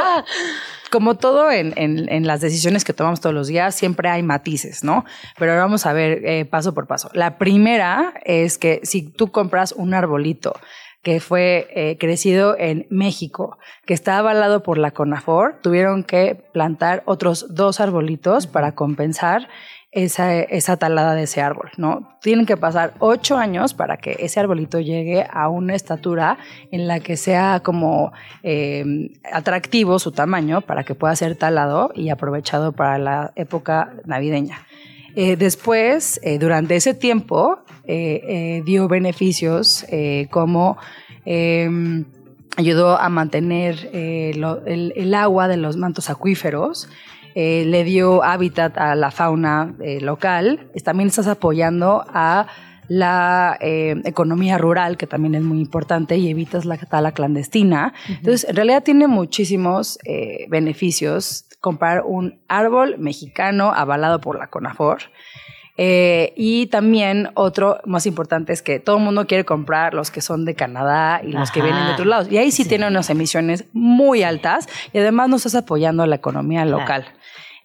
Como 0.92 1.16
todo 1.16 1.52
en, 1.52 1.74
en- 1.76 2.12
en 2.12 2.26
las 2.26 2.42
decisiones 2.42 2.84
que 2.84 2.94
tomamos 2.94 3.20
todos 3.22 3.34
los 3.36 3.48
días, 3.48 3.76
siempre 3.76 4.10
hay 4.10 4.24
matices, 4.24 4.84
¿no? 4.84 5.06
Pero 5.38 5.52
ahora 5.52 5.64
vamos 5.66 5.86
a 5.86 5.94
ver 5.94 6.26
eh, 6.26 6.46
paso 6.46 6.74
por 6.74 6.88
paso. 6.88 7.10
La 7.14 7.38
primera 7.38 8.14
es 8.26 8.58
que 8.58 8.80
si 8.84 9.04
tú 9.04 9.32
compras 9.32 9.72
un 9.72 9.94
arbolito 9.94 10.54
que 11.04 11.20
fue 11.20 11.68
eh, 11.76 11.98
crecido 12.00 12.58
en 12.58 12.88
México, 12.90 13.58
que 13.86 13.94
está 13.94 14.18
avalado 14.18 14.64
por 14.64 14.78
la 14.80 14.92
CONAFOR, 14.92 15.60
tuvieron 15.62 16.04
que 16.04 16.36
plantar 16.54 17.04
otros 17.06 17.46
dos 17.54 17.80
arbolitos 17.80 18.48
para 18.48 18.74
compensar 18.74 19.48
esa, 19.92 20.40
esa 20.40 20.78
talada 20.78 21.16
de 21.16 21.24
ese 21.24 21.42
árbol, 21.42 21.72
¿no? 21.78 22.18
Tienen 22.22 22.46
que 22.46 22.58
pasar 22.58 22.94
ocho 23.00 23.38
años 23.38 23.74
para 23.74 23.98
que 23.98 24.18
ese 24.20 24.40
arbolito 24.40 24.80
llegue 24.80 25.26
a 25.32 25.50
una 25.50 25.76
estatura 25.76 26.38
en 26.72 26.88
la 26.88 27.00
que 27.00 27.18
sea 27.18 27.62
como 27.62 28.12
eh, 28.44 29.10
atractivo 29.32 29.98
su 29.98 30.12
tamaño 30.12 30.62
para 30.62 30.84
que 30.84 30.94
pueda 30.94 31.16
ser 31.16 31.36
talado 31.36 31.92
y 31.96 32.10
aprovechado 32.10 32.72
para 32.72 33.00
la 33.00 33.32
época 33.36 33.94
navideña. 34.06 34.66
Eh, 35.16 35.36
después, 35.38 36.20
eh, 36.24 36.38
durante 36.38 36.76
ese 36.76 36.94
tiempo, 36.94 37.60
eh, 37.86 38.62
dio 38.66 38.88
beneficios 38.88 39.84
como 40.30 40.78
eh, 41.26 41.68
ayudó 42.56 42.98
a 42.98 43.10
mantener 43.10 43.90
el 43.94 45.14
agua 45.16 45.48
de 45.48 45.58
los 45.58 45.78
mantos 45.78 46.10
acuíferos, 46.10 46.90
eh, 47.42 47.64
le 47.66 47.86
dio 47.86 48.22
hábitat 48.22 48.78
a 48.78 48.96
la 48.96 49.12
fauna 49.12 49.74
eh, 49.82 50.02
local, 50.02 50.70
también 50.84 51.08
estás 51.08 51.28
apoyando 51.28 52.04
a 52.14 52.48
la 52.90 53.56
eh, 53.62 53.96
economía 54.04 54.58
rural, 54.58 54.98
que 54.98 55.08
también 55.08 55.36
es 55.36 55.44
muy 55.44 55.60
importante, 55.62 56.18
y 56.18 56.30
evitas 56.30 56.66
la 56.66 56.76
tala 56.78 57.14
clandestina. 57.14 57.94
Entonces, 58.10 58.50
en 58.50 58.58
realidad 58.58 58.84
tiene 58.84 59.08
muchísimos 59.08 60.00
eh, 60.04 60.48
beneficios 60.50 61.46
comprar 61.62 62.04
un 62.06 62.42
árbol 62.50 62.98
mexicano 62.98 63.72
avalado 63.74 64.20
por 64.20 64.38
la 64.38 64.48
CONAFOR. 64.48 65.00
Eh, 65.82 66.34
y 66.36 66.68
también 66.68 67.30
otro 67.36 67.80
más 67.86 68.06
importante 68.06 68.52
es 68.52 68.62
que 68.62 68.80
todo 68.82 68.98
el 68.98 69.04
mundo 69.04 69.28
quiere 69.28 69.46
comprar 69.46 69.94
los 69.94 70.12
que 70.12 70.20
son 70.20 70.44
de 70.44 70.54
Canadá 70.54 71.22
y 71.24 71.32
los 71.32 71.52
que 71.52 71.62
vienen 71.62 71.86
de 71.86 71.92
otros 71.94 72.08
lados. 72.08 72.28
Y 72.30 72.38
ahí 72.38 72.52
sí, 72.52 72.64
Sí. 72.64 72.70
tienen 72.70 72.90
unas 72.90 73.10
emisiones 73.10 73.64
muy 73.72 74.24
altas 74.24 74.68
y 74.92 74.98
además 74.98 75.30
no 75.30 75.38
estás 75.38 75.56
apoyando 75.56 76.04
a 76.04 76.08
la 76.08 76.16
economía 76.18 76.66
local. 76.66 77.06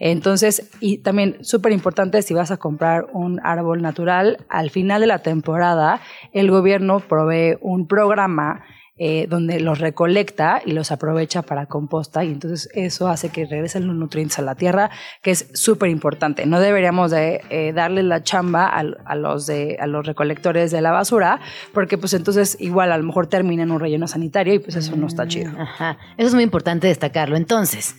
Entonces, 0.06 0.68
y 0.80 0.98
también 0.98 1.38
súper 1.40 1.72
importante, 1.72 2.20
si 2.20 2.34
vas 2.34 2.50
a 2.50 2.58
comprar 2.58 3.06
un 3.14 3.40
árbol 3.42 3.80
natural, 3.80 4.36
al 4.50 4.68
final 4.68 5.00
de 5.00 5.06
la 5.06 5.20
temporada, 5.20 6.02
el 6.34 6.50
gobierno 6.50 7.00
provee 7.00 7.56
un 7.62 7.86
programa 7.88 8.62
eh, 8.98 9.26
donde 9.30 9.60
los 9.60 9.78
recolecta 9.78 10.60
y 10.64 10.72
los 10.72 10.92
aprovecha 10.92 11.40
para 11.40 11.64
composta 11.66 12.22
y 12.22 12.28
entonces 12.32 12.68
eso 12.74 13.08
hace 13.08 13.30
que 13.30 13.46
regresen 13.46 13.86
los 13.86 13.96
nutrientes 13.96 14.38
a 14.38 14.42
la 14.42 14.54
tierra, 14.56 14.90
que 15.22 15.30
es 15.30 15.48
súper 15.54 15.88
importante. 15.88 16.44
No 16.44 16.60
deberíamos 16.60 17.10
de 17.10 17.40
eh, 17.48 17.72
darle 17.72 18.02
la 18.02 18.22
chamba 18.22 18.66
al- 18.66 18.98
a, 19.06 19.14
los 19.16 19.46
de, 19.46 19.78
a 19.80 19.86
los 19.86 20.06
recolectores 20.06 20.70
de 20.70 20.82
la 20.82 20.92
basura, 20.92 21.40
porque 21.72 21.96
pues 21.96 22.12
entonces 22.12 22.58
igual 22.60 22.92
a 22.92 22.98
lo 22.98 23.04
mejor 23.04 23.26
termina 23.26 23.62
en 23.62 23.70
un 23.70 23.80
relleno 23.80 24.06
sanitario 24.06 24.52
y 24.52 24.58
pues 24.58 24.76
eso 24.76 24.94
no 24.96 25.06
está 25.06 25.26
chido. 25.26 25.50
Ajá. 25.58 25.96
Eso 26.18 26.28
es 26.28 26.34
muy 26.34 26.44
importante 26.44 26.86
destacarlo. 26.88 27.36
Entonces, 27.36 27.96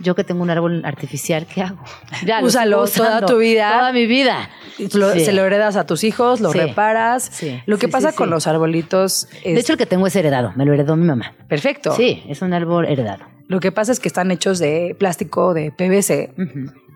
yo 0.00 0.14
que 0.14 0.24
tengo 0.24 0.42
un 0.42 0.50
árbol 0.50 0.82
artificial, 0.84 1.46
¿qué 1.46 1.62
hago? 1.62 1.78
Ya, 2.26 2.40
lo 2.40 2.46
Úsalo 2.46 2.86
toda 2.86 3.24
tu 3.26 3.38
vida. 3.38 3.72
Toda 3.78 3.92
mi 3.92 4.06
vida. 4.06 4.50
Lo- 4.94 5.12
Sí. 5.12 5.20
Se 5.24 5.32
lo 5.32 5.44
heredas 5.44 5.76
a 5.76 5.86
tus 5.86 6.04
hijos, 6.04 6.40
lo 6.40 6.52
Sí. 6.52 6.58
reparas. 6.58 7.24
Sí, 7.32 7.60
Lo 7.66 7.78
que 7.78 7.88
pasa 7.88 8.12
con 8.12 8.30
los 8.30 8.46
arbolitos 8.46 9.28
es 9.44 9.54
De 9.54 9.60
hecho, 9.60 9.72
el 9.72 9.78
que 9.78 9.86
tengo 9.86 10.06
es 10.06 10.14
heredado. 10.16 10.52
Me 10.56 10.64
lo 10.64 10.72
heredó 10.72 10.96
mi 10.96 11.06
mamá. 11.06 11.34
perfecto. 11.48 11.94
Sí, 11.96 12.22
es 12.28 12.42
un 12.42 12.52
árbol 12.54 12.86
heredado. 12.86 13.24
Lo 13.48 13.60
que 13.60 13.72
pasa 13.72 13.92
es 13.92 13.98
que 14.00 14.08
están 14.08 14.30
hechos 14.30 14.58
de 14.58 14.94
plástico 14.98 15.54
de 15.54 15.70
PVC. 15.72 16.32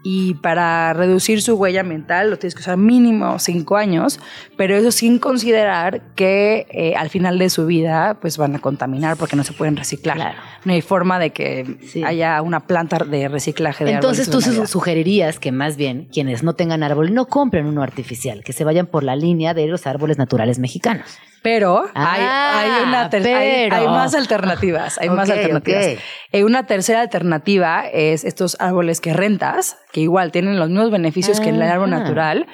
Y 0.03 0.35
para 0.35 0.93
reducir 0.93 1.43
su 1.43 1.55
huella 1.55 1.81
ambiental 1.81 2.31
lo 2.31 2.39
tienes 2.39 2.55
que 2.55 2.61
usar 2.61 2.77
mínimo 2.77 3.39
cinco 3.39 3.77
años, 3.77 4.19
pero 4.57 4.77
eso 4.77 4.91
sin 4.91 5.19
considerar 5.19 6.01
que 6.15 6.66
eh, 6.70 6.95
al 6.97 7.09
final 7.09 7.39
de 7.39 7.49
su 7.51 7.66
vida 7.66 8.19
pues 8.20 8.37
van 8.39 8.55
a 8.57 8.59
contaminar 8.59 9.16
porque 9.16 9.37
no 9.37 9.45
se 9.45 9.53
pueden 9.53 9.77
reciclar. 9.77 10.16
Claro. 10.16 10.39
No 10.65 10.73
hay 10.73 10.83
forma 10.83 11.19
de 11.19 11.31
que 11.31 11.79
Sí. 11.87 12.03
haya 12.05 12.41
una 12.43 12.61
planta 12.61 12.99
de 12.99 13.29
reciclaje 13.29 13.85
de 13.85 13.93
Entonces 13.93 14.29
tú 14.29 14.41
de 14.41 14.66
sugerirías 14.66 15.39
que 15.39 15.53
más 15.53 15.77
bien 15.77 16.09
quienes 16.12 16.43
no 16.43 16.55
tengan 16.55 16.83
árbol 16.83 17.15
no 17.15 17.27
compren 17.27 17.66
uno 17.66 17.83
artificial, 17.83 18.43
que 18.45 18.53
se 18.53 18.65
vayan 18.65 18.87
por 18.87 19.05
la 19.05 19.16
línea 19.16 19.55
de 19.55 19.66
los 19.66 19.87
árboles 19.87 20.19
naturales 20.19 20.59
mexicanos. 20.59 21.07
Pero 21.43 21.85
Ah, 21.94 22.12
hay, 22.60 22.70
hay 22.70 22.89
una 22.89 23.10
ter- 23.10 23.27
hay- 23.73 23.86
más 23.86 24.14
alternativas. 24.14 24.98
Hay 24.98 25.10
más 25.10 25.28
alternativas. 25.28 25.86
ok. 25.94 25.98
Eh, 26.32 26.44
una 26.44 26.66
tercera 26.66 27.01
alternativa 27.01 27.85
es 27.93 28.24
estos 28.24 28.56
árboles 28.60 29.01
que 29.01 29.12
rentas, 29.12 29.77
que 29.93 30.01
igual 30.01 30.31
tienen 30.32 30.59
los 30.59 30.69
mismos 30.69 30.90
beneficios 30.90 31.40
que 31.40 31.48
el 31.51 31.60
árbol 31.62 31.93
Ajá. 31.93 32.02
natural. 32.05 32.47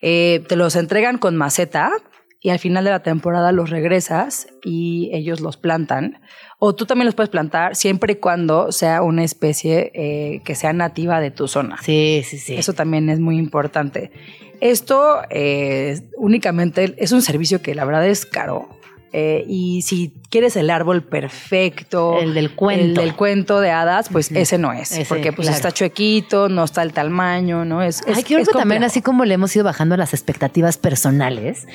Eh, 0.00 0.44
te 0.48 0.56
los 0.56 0.76
entregan 0.76 1.18
con 1.18 1.36
maceta 1.36 1.90
y 2.40 2.50
al 2.50 2.58
final 2.58 2.84
de 2.84 2.90
la 2.90 3.02
temporada 3.02 3.50
los 3.50 3.70
regresas 3.70 4.46
y 4.62 5.10
ellos 5.12 5.40
los 5.40 5.56
plantan. 5.56 6.20
O 6.58 6.74
tú 6.74 6.86
también 6.86 7.06
los 7.06 7.14
puedes 7.14 7.28
plantar 7.30 7.74
siempre 7.76 8.14
y 8.14 8.16
cuando 8.16 8.72
sea 8.72 9.02
una 9.02 9.24
especie 9.24 9.90
eh, 9.94 10.40
que 10.44 10.54
sea 10.54 10.72
nativa 10.72 11.20
de 11.20 11.30
tu 11.30 11.48
zona. 11.48 11.76
Sí, 11.82 12.22
sí, 12.24 12.38
sí. 12.38 12.54
Eso 12.56 12.72
también 12.72 13.10
es 13.10 13.20
muy 13.20 13.36
importante. 13.38 14.10
Esto 14.60 15.20
eh, 15.30 16.00
únicamente 16.16 16.94
es 16.98 17.12
un 17.12 17.22
servicio 17.22 17.62
que 17.62 17.74
la 17.74 17.84
verdad 17.84 18.06
es 18.06 18.26
caro. 18.26 18.68
eh, 19.12 19.44
y 19.48 19.82
si 19.82 20.12
quieres 20.28 20.56
el 20.56 20.70
árbol 20.70 21.02
perfecto, 21.02 22.18
El 22.18 22.34
del 22.34 22.54
cuento. 22.54 22.84
el 22.84 22.94
del 22.94 23.14
cuento 23.14 23.60
de 23.60 23.70
hadas, 23.70 24.08
pues 24.10 24.30
ese 24.30 24.58
no 24.58 24.72
es, 24.72 24.92
Ese, 24.92 25.04
porque 25.06 25.32
pues 25.32 25.46
claro. 25.46 25.56
está 25.56 25.72
chuequito, 25.72 26.48
no 26.48 26.64
está 26.64 26.82
el 26.82 26.92
tamaño, 26.92 27.64
¿no? 27.64 27.82
Es, 27.82 28.02
es, 28.06 28.16
Ay, 28.18 28.24
creo 28.24 28.40
es 28.40 28.48
que 28.48 28.54
también 28.58 28.84
así 28.84 29.02
como 29.02 29.24
le 29.24 29.34
hemos 29.34 29.54
ido 29.54 29.64
bajando 29.64 29.96
las 29.96 30.14
expectativas 30.14 30.78
personales, 30.78 31.66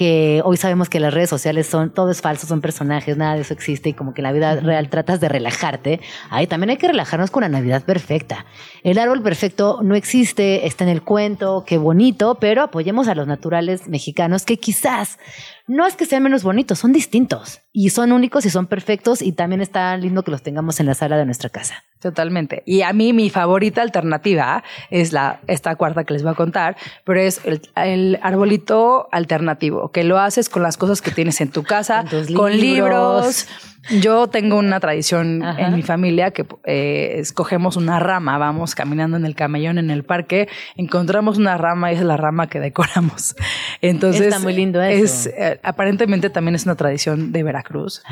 que 0.00 0.40
hoy 0.44 0.56
sabemos 0.56 0.88
que 0.88 0.98
las 0.98 1.12
redes 1.12 1.28
sociales 1.28 1.66
son, 1.66 1.92
todo 1.92 2.10
es 2.10 2.22
falso, 2.22 2.46
son 2.46 2.60
personajes, 2.60 3.16
nada 3.16 3.34
de 3.34 3.42
eso 3.42 3.52
existe 3.52 3.90
y 3.90 3.92
como 3.92 4.14
que 4.14 4.22
en 4.22 4.24
la 4.24 4.32
vida 4.32 4.56
real 4.56 4.88
tratas 4.88 5.20
de 5.20 5.28
relajarte, 5.28 6.00
ahí 6.30 6.46
también 6.46 6.70
hay 6.70 6.76
que 6.78 6.88
relajarnos 6.88 7.30
con 7.30 7.42
la 7.42 7.48
Navidad 7.48 7.84
perfecta. 7.84 8.46
El 8.82 8.98
árbol 8.98 9.22
perfecto 9.22 9.80
no 9.82 9.94
existe, 9.94 10.66
está 10.66 10.84
en 10.84 10.90
el 10.90 11.02
cuento, 11.02 11.64
qué 11.66 11.76
bonito, 11.76 12.38
pero 12.40 12.62
apoyemos 12.62 13.08
a 13.08 13.14
los 13.14 13.26
naturales 13.26 13.88
mexicanos 13.88 14.44
que 14.44 14.58
quizás 14.58 15.18
no 15.66 15.86
es 15.86 15.96
que 15.96 16.06
sean 16.06 16.22
menos 16.22 16.42
bonitos, 16.42 16.78
son 16.78 16.92
distintos 16.92 17.60
y 17.72 17.90
son 17.90 18.12
únicos 18.12 18.44
y 18.46 18.50
son 18.50 18.66
perfectos 18.66 19.22
y 19.22 19.32
también 19.32 19.60
está 19.60 19.96
lindo 19.96 20.22
que 20.24 20.30
los 20.30 20.42
tengamos 20.42 20.80
en 20.80 20.86
la 20.86 20.94
sala 20.94 21.16
de 21.16 21.24
nuestra 21.24 21.50
casa. 21.50 21.84
Totalmente. 22.00 22.62
Y 22.66 22.82
a 22.82 22.92
mí 22.92 23.12
mi 23.12 23.30
favorita 23.30 23.82
alternativa 23.82 24.64
es 24.90 25.12
la 25.12 25.40
esta 25.46 25.76
cuarta 25.76 26.04
que 26.04 26.14
les 26.14 26.22
voy 26.22 26.32
a 26.32 26.34
contar, 26.34 26.76
pero 27.04 27.20
es 27.20 27.40
el, 27.44 27.60
el 27.76 28.18
arbolito 28.22 29.08
alternativo, 29.12 29.90
que 29.92 30.02
lo 30.02 30.18
haces 30.18 30.48
con 30.48 30.62
las 30.62 30.76
cosas 30.76 31.02
que 31.02 31.10
tienes 31.10 31.40
en 31.40 31.50
tu 31.50 31.62
casa, 31.62 32.04
con 32.34 32.56
libros. 32.56 33.46
Yo 33.88 34.26
tengo 34.26 34.56
una 34.58 34.78
tradición 34.78 35.42
Ajá. 35.42 35.60
en 35.68 35.74
mi 35.74 35.82
familia 35.82 36.32
que 36.32 36.44
eh, 36.64 37.14
escogemos 37.18 37.76
una 37.76 37.98
rama, 37.98 38.36
vamos 38.36 38.74
caminando 38.74 39.16
en 39.16 39.24
el 39.24 39.34
camellón 39.34 39.78
en 39.78 39.90
el 39.90 40.04
parque, 40.04 40.48
encontramos 40.76 41.38
una 41.38 41.56
rama 41.56 41.90
y 41.92 41.96
es 41.96 42.02
la 42.02 42.16
rama 42.18 42.48
que 42.48 42.60
decoramos. 42.60 43.34
Entonces 43.80 44.22
Está 44.26 44.38
muy 44.38 44.52
lindo 44.52 44.82
eso. 44.82 45.04
Es, 45.04 45.26
eh, 45.36 45.58
aparentemente 45.62 46.28
también 46.30 46.54
es 46.54 46.64
una 46.66 46.74
tradición 46.74 47.32
de 47.32 47.42
Veracruz. 47.42 48.02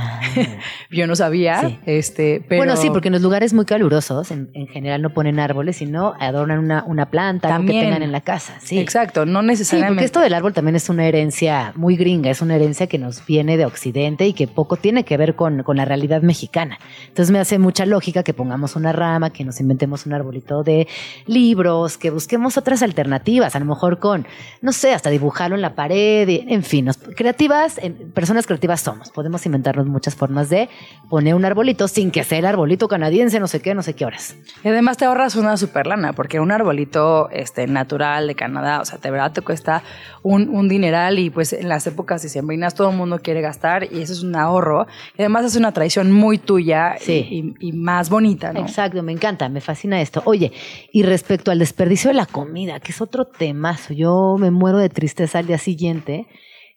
Yo 0.90 1.06
no 1.06 1.14
sabía, 1.16 1.60
Sí. 1.60 1.78
este, 1.86 2.42
pero 2.48 2.60
Bueno, 2.60 2.76
sí, 2.76 2.88
porque 2.90 3.08
en 3.08 3.14
los 3.14 3.22
lugares 3.22 3.52
muy 3.52 3.64
calurosos, 3.64 4.30
en, 4.30 4.50
en 4.54 4.66
general 4.68 5.02
no 5.02 5.10
ponen 5.10 5.38
árboles, 5.38 5.76
sino 5.76 6.14
adornan 6.18 6.58
una, 6.60 6.84
una 6.84 7.06
planta 7.10 7.54
algo 7.54 7.66
que 7.66 7.80
tengan 7.80 8.02
en 8.02 8.12
la 8.12 8.20
casa. 8.22 8.54
Sí. 8.60 8.78
Exacto, 8.78 9.26
no 9.26 9.40
Sí, 9.40 9.46
necesariamente. 9.46 9.94
porque 9.96 10.04
esto 10.06 10.20
del 10.20 10.34
árbol 10.34 10.52
también 10.54 10.76
es 10.76 10.88
una 10.88 11.06
herencia 11.06 11.72
muy 11.76 11.96
gringa, 11.96 12.30
es 12.30 12.40
una 12.42 12.56
herencia 12.56 12.86
que 12.86 12.98
nos 12.98 13.24
viene 13.26 13.56
de 13.56 13.64
Occidente 13.66 14.26
y 14.26 14.32
que 14.32 14.46
poco 14.48 14.76
tiene 14.76 15.04
que 15.04 15.16
ver 15.16 15.34
con, 15.34 15.57
con 15.64 15.76
la 15.76 15.84
realidad 15.84 16.22
mexicana. 16.22 16.78
Entonces 17.08 17.30
me 17.30 17.38
hace 17.38 17.58
mucha 17.58 17.86
lógica 17.86 18.22
que 18.22 18.34
pongamos 18.34 18.76
una 18.76 18.92
rama, 18.92 19.30
que 19.30 19.44
nos 19.44 19.60
inventemos 19.60 20.06
un 20.06 20.12
arbolito 20.14 20.62
de 20.62 20.86
libros, 21.26 21.98
que 21.98 22.10
busquemos 22.10 22.56
otras 22.56 22.82
alternativas, 22.82 23.54
a 23.54 23.58
lo 23.58 23.64
mejor 23.66 23.98
con, 23.98 24.26
no 24.62 24.72
sé, 24.72 24.92
hasta 24.94 25.10
dibujarlo 25.10 25.56
en 25.56 25.62
la 25.62 25.74
pared, 25.74 26.28
en 26.28 26.62
fin, 26.62 26.86
nos- 26.86 26.98
creativas, 26.98 27.78
personas 28.14 28.46
creativas 28.46 28.80
somos, 28.80 29.10
podemos 29.10 29.44
inventarnos 29.46 29.86
muchas 29.86 30.14
formas 30.14 30.48
de 30.48 30.68
poner 31.08 31.34
un 31.34 31.44
arbolito 31.44 31.86
sin 31.88 32.10
que 32.10 32.24
sea 32.24 32.38
el 32.38 32.46
arbolito 32.46 32.88
canadiense, 32.88 33.40
no 33.40 33.46
sé 33.46 33.60
qué, 33.60 33.74
no 33.74 33.82
sé 33.82 33.94
qué 33.94 34.04
horas. 34.04 34.36
Y 34.64 34.68
además 34.68 34.96
te 34.96 35.04
ahorras 35.04 35.36
una 35.36 35.56
super 35.56 35.86
lana, 35.86 36.12
porque 36.12 36.40
un 36.40 36.50
arbolito 36.50 37.28
este, 37.30 37.66
natural 37.66 38.26
de 38.26 38.34
Canadá, 38.34 38.80
o 38.80 38.84
sea, 38.84 38.98
de 38.98 39.10
verdad 39.10 39.32
te 39.32 39.42
cuesta 39.42 39.82
un, 40.22 40.48
un 40.48 40.68
dineral 40.68 41.18
y 41.18 41.30
pues 41.30 41.52
en 41.52 41.68
las 41.68 41.86
épocas 41.86 42.22
diciembrinas 42.22 42.74
todo 42.74 42.90
el 42.90 42.96
mundo 42.96 43.18
quiere 43.20 43.40
gastar 43.40 43.84
y 43.92 44.00
eso 44.02 44.12
es 44.12 44.22
un 44.22 44.34
ahorro. 44.36 44.86
Y 45.16 45.22
además 45.22 45.44
es 45.48 45.56
una 45.56 45.72
tradición 45.72 46.12
muy 46.12 46.38
tuya 46.38 46.96
y- 47.00 47.04
Sí. 47.04 47.54
y, 47.60 47.68
y 47.68 47.72
más 47.72 48.08
bonita, 48.10 48.52
¿no? 48.52 48.60
Exacto, 48.60 49.02
me 49.02 49.12
encanta, 49.12 49.48
me 49.48 49.60
fascina 49.60 50.00
esto. 50.00 50.22
Oye, 50.24 50.52
y 50.92 51.02
respecto 51.02 51.50
al 51.50 51.58
desperdicio 51.58 52.08
de 52.08 52.14
la 52.14 52.26
comida, 52.26 52.80
que 52.80 52.92
es 52.92 53.00
otro 53.00 53.26
temazo, 53.26 53.92
yo 53.94 54.36
me 54.38 54.50
muero 54.50 54.78
de 54.78 54.88
tristeza 54.88 55.38
al 55.40 55.46
día 55.46 55.58
siguiente 55.58 56.26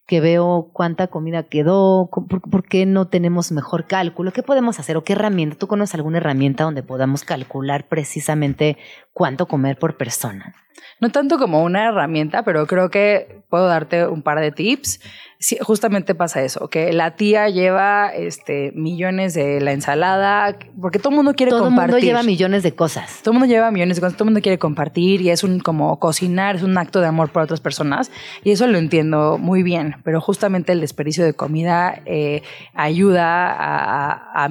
que 0.07 0.19
veo 0.19 0.71
cuánta 0.73 1.07
comida 1.07 1.43
quedó, 1.43 2.09
por, 2.11 2.41
por 2.41 2.63
qué 2.67 2.85
no 2.85 3.07
tenemos 3.07 3.51
mejor 3.53 3.87
cálculo, 3.87 4.33
qué 4.33 4.43
podemos 4.43 4.77
hacer 4.77 4.97
o 4.97 5.03
qué 5.05 5.13
herramienta, 5.13 5.55
¿tú 5.57 5.67
conoces 5.67 5.95
alguna 5.95 6.17
herramienta 6.17 6.65
donde 6.65 6.83
podamos 6.83 7.23
calcular 7.23 7.87
precisamente 7.87 8.77
cuánto 9.13 9.45
comer 9.45 9.77
por 9.79 9.95
persona? 9.95 10.53
No 10.99 11.09
tanto 11.11 11.37
como 11.37 11.63
una 11.63 11.87
herramienta, 11.87 12.43
pero 12.43 12.67
creo 12.67 12.89
que 12.89 13.41
puedo 13.49 13.67
darte 13.67 14.05
un 14.07 14.21
par 14.21 14.39
de 14.41 14.51
tips. 14.51 14.99
Sí, 15.43 15.57
justamente 15.59 16.13
pasa 16.13 16.43
eso, 16.43 16.67
que 16.69 16.93
la 16.93 17.15
tía 17.15 17.49
lleva 17.49 18.09
este, 18.15 18.71
millones 18.75 19.33
de 19.33 19.59
la 19.59 19.71
ensalada, 19.71 20.55
porque 20.79 20.99
todo 20.99 21.09
el 21.09 21.15
mundo 21.15 21.33
quiere 21.33 21.49
Todo 21.49 21.61
el 21.61 21.65
compartir. 21.69 21.93
mundo 21.95 22.05
lleva 22.05 22.21
millones 22.21 22.61
de 22.61 22.75
cosas. 22.75 23.21
Todo 23.23 23.33
el 23.33 23.39
mundo 23.39 23.51
lleva 23.51 23.71
millones 23.71 23.97
de 23.97 24.01
cosas, 24.01 24.17
todo 24.17 24.25
el 24.25 24.33
mundo 24.33 24.41
quiere 24.43 24.59
compartir 24.59 25.19
y 25.21 25.31
es 25.31 25.43
un 25.43 25.59
como 25.59 25.97
cocinar, 25.99 26.57
es 26.57 26.61
un 26.61 26.77
acto 26.77 27.01
de 27.01 27.07
amor 27.07 27.31
por 27.31 27.41
otras 27.41 27.59
personas 27.59 28.11
y 28.43 28.51
eso 28.51 28.67
lo 28.67 28.77
entiendo 28.77 29.39
muy 29.39 29.63
bien, 29.63 29.95
pero 30.03 30.21
justamente 30.21 30.73
el 30.73 30.79
desperdicio 30.79 31.25
de 31.25 31.33
comida 31.33 32.03
eh, 32.05 32.43
ayuda 32.75 33.51
a, 33.51 34.45
a- 34.45 34.49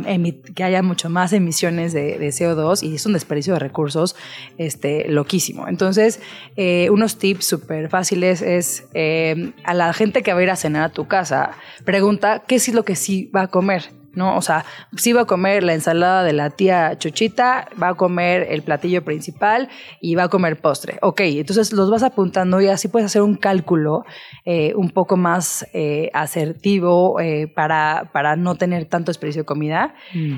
que 0.57 0.65
haya 0.65 0.83
mucho 0.83 1.09
más 1.09 1.33
emisiones 1.33 1.93
de, 1.93 2.19
de 2.19 2.29
CO2 2.31 2.83
y 2.83 2.97
es 2.97 3.07
un 3.07 3.13
desperdicio 3.13 3.53
de 3.53 3.61
recursos 3.61 4.17
este, 4.59 5.09
loquísimo. 5.09 5.69
Entonces, 5.69 6.21
eh, 6.57 6.89
unos 6.91 7.17
tips 7.17 7.47
súper 7.47 7.89
fáciles 7.91 8.43
es 8.43 8.89
eh, 8.95 9.53
a 9.63 9.73
la 9.75 9.93
gente 9.93 10.23
que 10.25 10.33
va 10.33 10.41
a 10.41 10.43
ir 10.43 10.51
a 10.51 10.57
cenar 10.57 10.80
a 10.81 10.89
tu 10.89 11.07
casa, 11.07 11.53
pregunta 11.85 12.43
qué 12.47 12.57
es 12.57 12.69
lo 12.73 12.85
que 12.85 12.97
sí 12.97 13.31
va 13.35 13.43
a 13.43 13.49
comer. 13.49 14.00
¿No? 14.15 14.37
O 14.37 14.43
sea, 14.43 14.65
sí 14.97 15.13
va 15.13 15.23
a 15.23 15.25
comer 15.25 15.63
la 15.63 15.75
ensalada 15.75 16.23
de 16.25 16.33
la 16.33 16.51
tía 16.51 16.97
Chuchita, 16.99 17.69
va 17.81 17.89
a 17.89 17.95
comer 17.95 18.47
el 18.51 18.63
platillo 18.63 19.05
principal 19.05 19.69
y 20.01 20.15
va 20.15 20.25
a 20.25 20.29
comer 20.29 20.61
postre. 20.61 20.99
Ok, 21.03 21.21
entonces 21.23 21.73
los 21.73 21.91
vas 21.91 22.03
apuntando 22.03 22.61
y 22.61 22.69
así 22.69 22.89
puedes 22.89 23.07
hacer 23.07 23.23
un 23.23 23.37
cálculo 23.37 24.05
eh, 24.45 24.73
un 24.75 24.91
poco 24.91 25.17
más 25.17 25.67
eh, 25.73 26.11
asertivo 26.13 27.21
eh, 27.21 27.47
para, 27.55 28.11
para 28.13 28.37
no 28.37 28.55
tener 28.55 28.87
tanto 28.87 29.11
desperdicio 29.11 29.43
de 29.43 29.47
comida. 29.47 29.95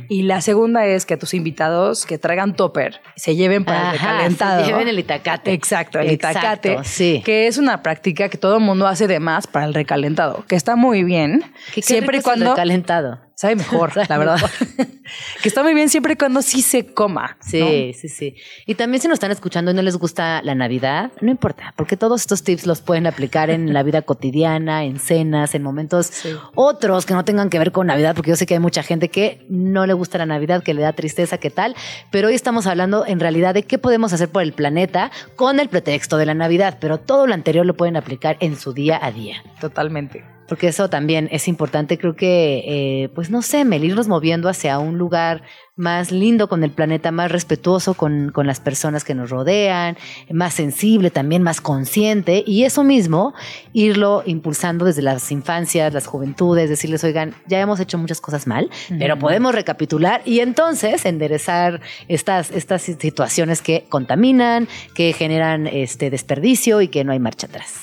Y 0.09 0.23
la 0.23 0.41
segunda 0.41 0.87
es 0.87 1.07
que 1.07 1.15
a 1.15 1.19
tus 1.19 1.35
invitados 1.35 2.07
que 2.07 2.19
traigan 2.19 2.55
topper 2.55 3.01
se 3.17 3.37
lleven 3.37 3.65
para 3.65 3.93
el 3.93 3.99
recalentado. 3.99 4.61
se 4.61 4.67
lleven 4.67 4.89
el 4.89 4.99
itacate. 4.99 5.53
Exacto, 5.53 5.99
el 5.99 6.11
Exacto, 6.11 6.39
itacate. 6.39 6.79
sí. 6.85 7.23
Que 7.25 7.47
es 7.47 7.59
una 7.59 7.83
práctica 7.83 8.29
que 8.29 8.39
todo 8.39 8.57
el 8.57 8.63
mundo 8.63 8.87
hace 8.87 9.07
de 9.07 9.21
más 9.21 9.47
para 9.47 9.67
el 9.67 9.75
recalentado, 9.75 10.45
que 10.47 10.57
está 10.57 10.77
muy 10.77 11.05
bien. 11.05 11.43
¿Qué, 11.75 11.81
qué 11.81 11.83
siempre 11.83 12.17
y 12.17 12.21
rico 12.21 12.31
es 12.31 12.37
el 12.37 12.43
cuando 12.43 12.55
recalentado. 12.55 13.32
Sabe 13.43 13.57
mejor, 13.57 13.93
Sabe 14.07 14.07
la 14.09 14.19
verdad. 14.19 14.51
que 15.43 15.49
está 15.49 15.65
muy 15.65 15.75
bien 15.75 15.89
siempre 15.89 16.17
cuando 16.17 16.43
sí 16.43 16.63
se 16.63 16.87
coma. 16.87 17.37
¿no? 17.41 17.51
Sí, 17.51 17.93
sí, 17.93 18.09
sí. 18.09 18.37
Y 18.67 18.77
también 18.77 19.03
si 19.03 19.09
nos 19.09 19.17
están 19.17 19.33
escuchando 19.33 19.73
y 19.73 19.75
no 19.75 19.83
les 19.83 19.97
gusta 19.97 20.41
la 20.43 20.55
Navidad, 20.55 21.11
no 21.21 21.31
importa, 21.31 21.75
porque 21.77 21.97
todos 21.97 22.21
estos 22.21 22.45
tips 22.45 22.67
los 22.67 22.81
pueden 22.83 23.09
aplicar 23.09 23.51
en 23.51 23.73
la 23.73 23.83
vida 23.83 24.03
cotidiana, 24.03 24.85
en 24.85 25.01
cenas, 25.01 25.57
en 25.57 25.65
momentos 25.65 26.13
otros 26.55 27.05
que 27.05 27.15
no 27.15 27.25
tengan 27.25 27.51
que 27.51 27.59
ver 27.59 27.73
con 27.73 27.89
Navidad, 27.89 28.15
porque 28.15 28.31
yo 28.31 28.37
sé 28.37 28.47
que 28.47 28.55
hay 28.55 28.61
mucha 28.61 28.85
gente 28.85 29.09
que 29.09 29.45
no 29.49 29.87
le 29.87 29.93
gusta 29.93 30.19
la 30.19 30.27
Navidad, 30.27 30.63
que 30.63 30.73
le 30.73 30.83
da 30.83 30.93
tristeza, 30.93 31.39
qué 31.39 31.51
tal, 31.51 31.75
pero 32.13 32.29
hoy 32.29 32.35
estamos 32.35 32.69
hablando 32.69 33.05
en 33.07 33.19
realidad 33.19 33.55
de 33.55 33.65
qué 33.65 33.77
podemos 33.77 34.13
hacer 34.13 34.29
por 34.29 34.43
el 34.43 34.53
planeta 34.53 35.11
con 35.35 35.59
el 35.59 35.69
pretexto 35.69 36.17
de 36.17 36.27
la 36.27 36.35
Navidad, 36.35 36.79
pero 36.81 36.99
todo 36.99 37.27
lo 37.27 37.35
anterior 37.35 37.67
lo 37.67 37.75
pueden 37.75 37.97
aplicar 37.97 38.37
en 38.39 38.57
su 38.57 38.73
día 38.73 39.01
a 39.03 39.11
día. 39.11 39.43
Totalmente. 39.61 40.23
Porque 40.53 40.69
eso 40.69 40.91
también 40.91 41.31
es 41.33 41.49
importante, 41.49 41.97
creo 41.97 42.15
que, 42.15 42.63
eh, 42.67 43.09
pues 43.15 43.31
no 43.31 43.41
sé, 43.41 43.65
Mel, 43.65 43.85
irnos 43.85 44.07
moviendo 44.07 44.51
hacia 44.51 44.79
un 44.79 44.99
lugar 44.99 45.45
más 45.77 46.13
lindo 46.13 46.47
con 46.47 46.63
el 46.63 46.71
planeta, 46.71 47.11
más 47.11 47.33
respetuoso 47.33 47.95
con, 47.95 48.33
con 48.33 48.47
las 48.47 48.61
personas 48.61 49.03
que 49.03 49.15
nos 49.15 49.31
rodean, 49.31 49.97
más 50.31 50.53
sensible 50.53 51.11
también, 51.11 51.43
más 51.43 51.63
consciente, 51.63 52.45
y 52.47 52.65
eso 52.65 52.85
mismo, 52.85 53.33
irlo 53.73 54.23
impulsando 54.27 54.85
desde 54.85 55.01
las 55.01 55.33
infancias, 55.33 55.95
las 55.95 56.07
juventudes, 56.07 56.69
decirles, 56.69 57.03
oigan, 57.03 57.35
ya 57.47 57.59
hemos 57.59 57.81
hecho 57.81 57.97
muchas 57.97 58.21
cosas 58.21 58.47
mal, 58.47 58.69
pero 58.99 59.19
podemos 59.19 59.55
recapitular 59.55 60.21
y 60.27 60.41
entonces 60.41 61.07
enderezar 61.07 61.81
estas, 62.09 62.51
estas 62.51 62.83
situaciones 62.83 63.63
que 63.63 63.87
contaminan, 63.89 64.69
que 64.95 65.15
generan 65.15 65.67
este 65.67 66.11
desperdicio 66.11 66.83
y 66.83 66.89
que 66.89 67.05
no 67.05 67.13
hay 67.13 67.21
marcha 67.21 67.47
atrás. 67.47 67.82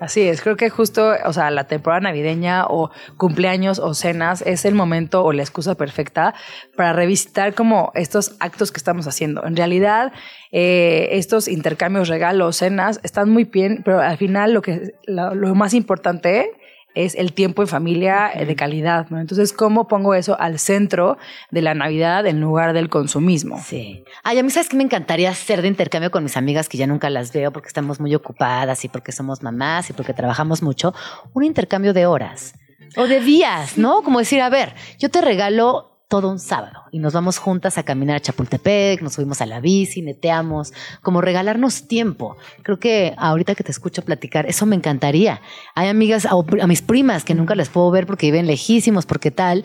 Así 0.00 0.22
es, 0.22 0.42
creo 0.42 0.56
que 0.56 0.70
justo, 0.70 1.12
o 1.24 1.32
sea, 1.32 1.52
la 1.52 1.68
temporada 1.68 2.00
navideña 2.00 2.66
o 2.66 2.90
cumpleaños 3.16 3.78
o 3.78 3.94
cenas 3.94 4.42
es 4.42 4.64
el 4.64 4.74
momento 4.74 5.22
o 5.24 5.32
la 5.32 5.42
excusa 5.42 5.76
perfecta 5.76 6.34
para 6.76 6.92
revisitar 6.92 7.54
como 7.54 7.92
estos 7.94 8.34
actos 8.40 8.72
que 8.72 8.78
estamos 8.78 9.06
haciendo. 9.06 9.44
En 9.46 9.54
realidad, 9.54 10.12
eh, 10.50 11.10
estos 11.12 11.46
intercambios, 11.46 12.08
regalos, 12.08 12.56
cenas, 12.56 12.98
están 13.04 13.30
muy 13.30 13.44
bien, 13.44 13.82
pero 13.84 14.00
al 14.00 14.16
final 14.16 14.52
lo 14.52 14.62
que 14.62 14.94
lo, 15.06 15.32
lo 15.36 15.54
más 15.54 15.74
importante 15.74 16.50
es 16.94 17.14
el 17.14 17.32
tiempo 17.32 17.62
en 17.62 17.68
familia 17.68 18.30
eh, 18.32 18.46
de 18.46 18.56
calidad, 18.56 19.08
¿no? 19.10 19.20
Entonces, 19.20 19.52
¿cómo 19.52 19.88
pongo 19.88 20.14
eso 20.14 20.38
al 20.40 20.58
centro 20.58 21.18
de 21.50 21.62
la 21.62 21.74
Navidad 21.74 22.26
en 22.26 22.40
lugar 22.40 22.72
del 22.72 22.88
consumismo? 22.88 23.60
Sí. 23.64 24.04
Ay, 24.22 24.38
a 24.38 24.42
mí 24.42 24.50
sabes 24.50 24.68
que 24.68 24.76
me 24.76 24.84
encantaría 24.84 25.30
hacer 25.30 25.62
de 25.62 25.68
intercambio 25.68 26.10
con 26.10 26.22
mis 26.22 26.36
amigas 26.36 26.68
que 26.68 26.78
ya 26.78 26.86
nunca 26.86 27.10
las 27.10 27.32
veo 27.32 27.52
porque 27.52 27.68
estamos 27.68 28.00
muy 28.00 28.14
ocupadas 28.14 28.84
y 28.84 28.88
porque 28.88 29.12
somos 29.12 29.42
mamás 29.42 29.90
y 29.90 29.92
porque 29.92 30.14
trabajamos 30.14 30.62
mucho, 30.62 30.94
un 31.32 31.44
intercambio 31.44 31.92
de 31.92 32.06
horas 32.06 32.54
o 32.96 33.06
de 33.06 33.20
días, 33.20 33.76
¿no? 33.76 34.02
Como 34.02 34.20
decir, 34.20 34.40
a 34.40 34.48
ver, 34.48 34.74
yo 34.98 35.10
te 35.10 35.20
regalo 35.20 35.93
todo 36.08 36.30
un 36.30 36.38
sábado 36.38 36.84
y 36.92 36.98
nos 36.98 37.12
vamos 37.12 37.38
juntas 37.38 37.78
a 37.78 37.82
caminar 37.82 38.16
a 38.16 38.20
Chapultepec, 38.20 39.02
nos 39.02 39.14
subimos 39.14 39.40
a 39.40 39.46
la 39.46 39.60
bici, 39.60 40.02
neteamos, 40.02 40.72
como 41.02 41.20
regalarnos 41.20 41.88
tiempo. 41.88 42.36
Creo 42.62 42.78
que 42.78 43.14
ahorita 43.16 43.54
que 43.54 43.64
te 43.64 43.72
escucho 43.72 44.02
platicar, 44.02 44.46
eso 44.46 44.66
me 44.66 44.76
encantaría. 44.76 45.40
Hay 45.74 45.88
amigas, 45.88 46.26
a, 46.26 46.66
mis 46.66 46.82
primas 46.82 47.24
que 47.24 47.34
nunca 47.34 47.54
les 47.54 47.68
puedo 47.68 47.90
ver 47.90 48.06
porque 48.06 48.26
viven 48.26 48.46
lejísimos, 48.46 49.06
porque 49.06 49.30
tal 49.30 49.64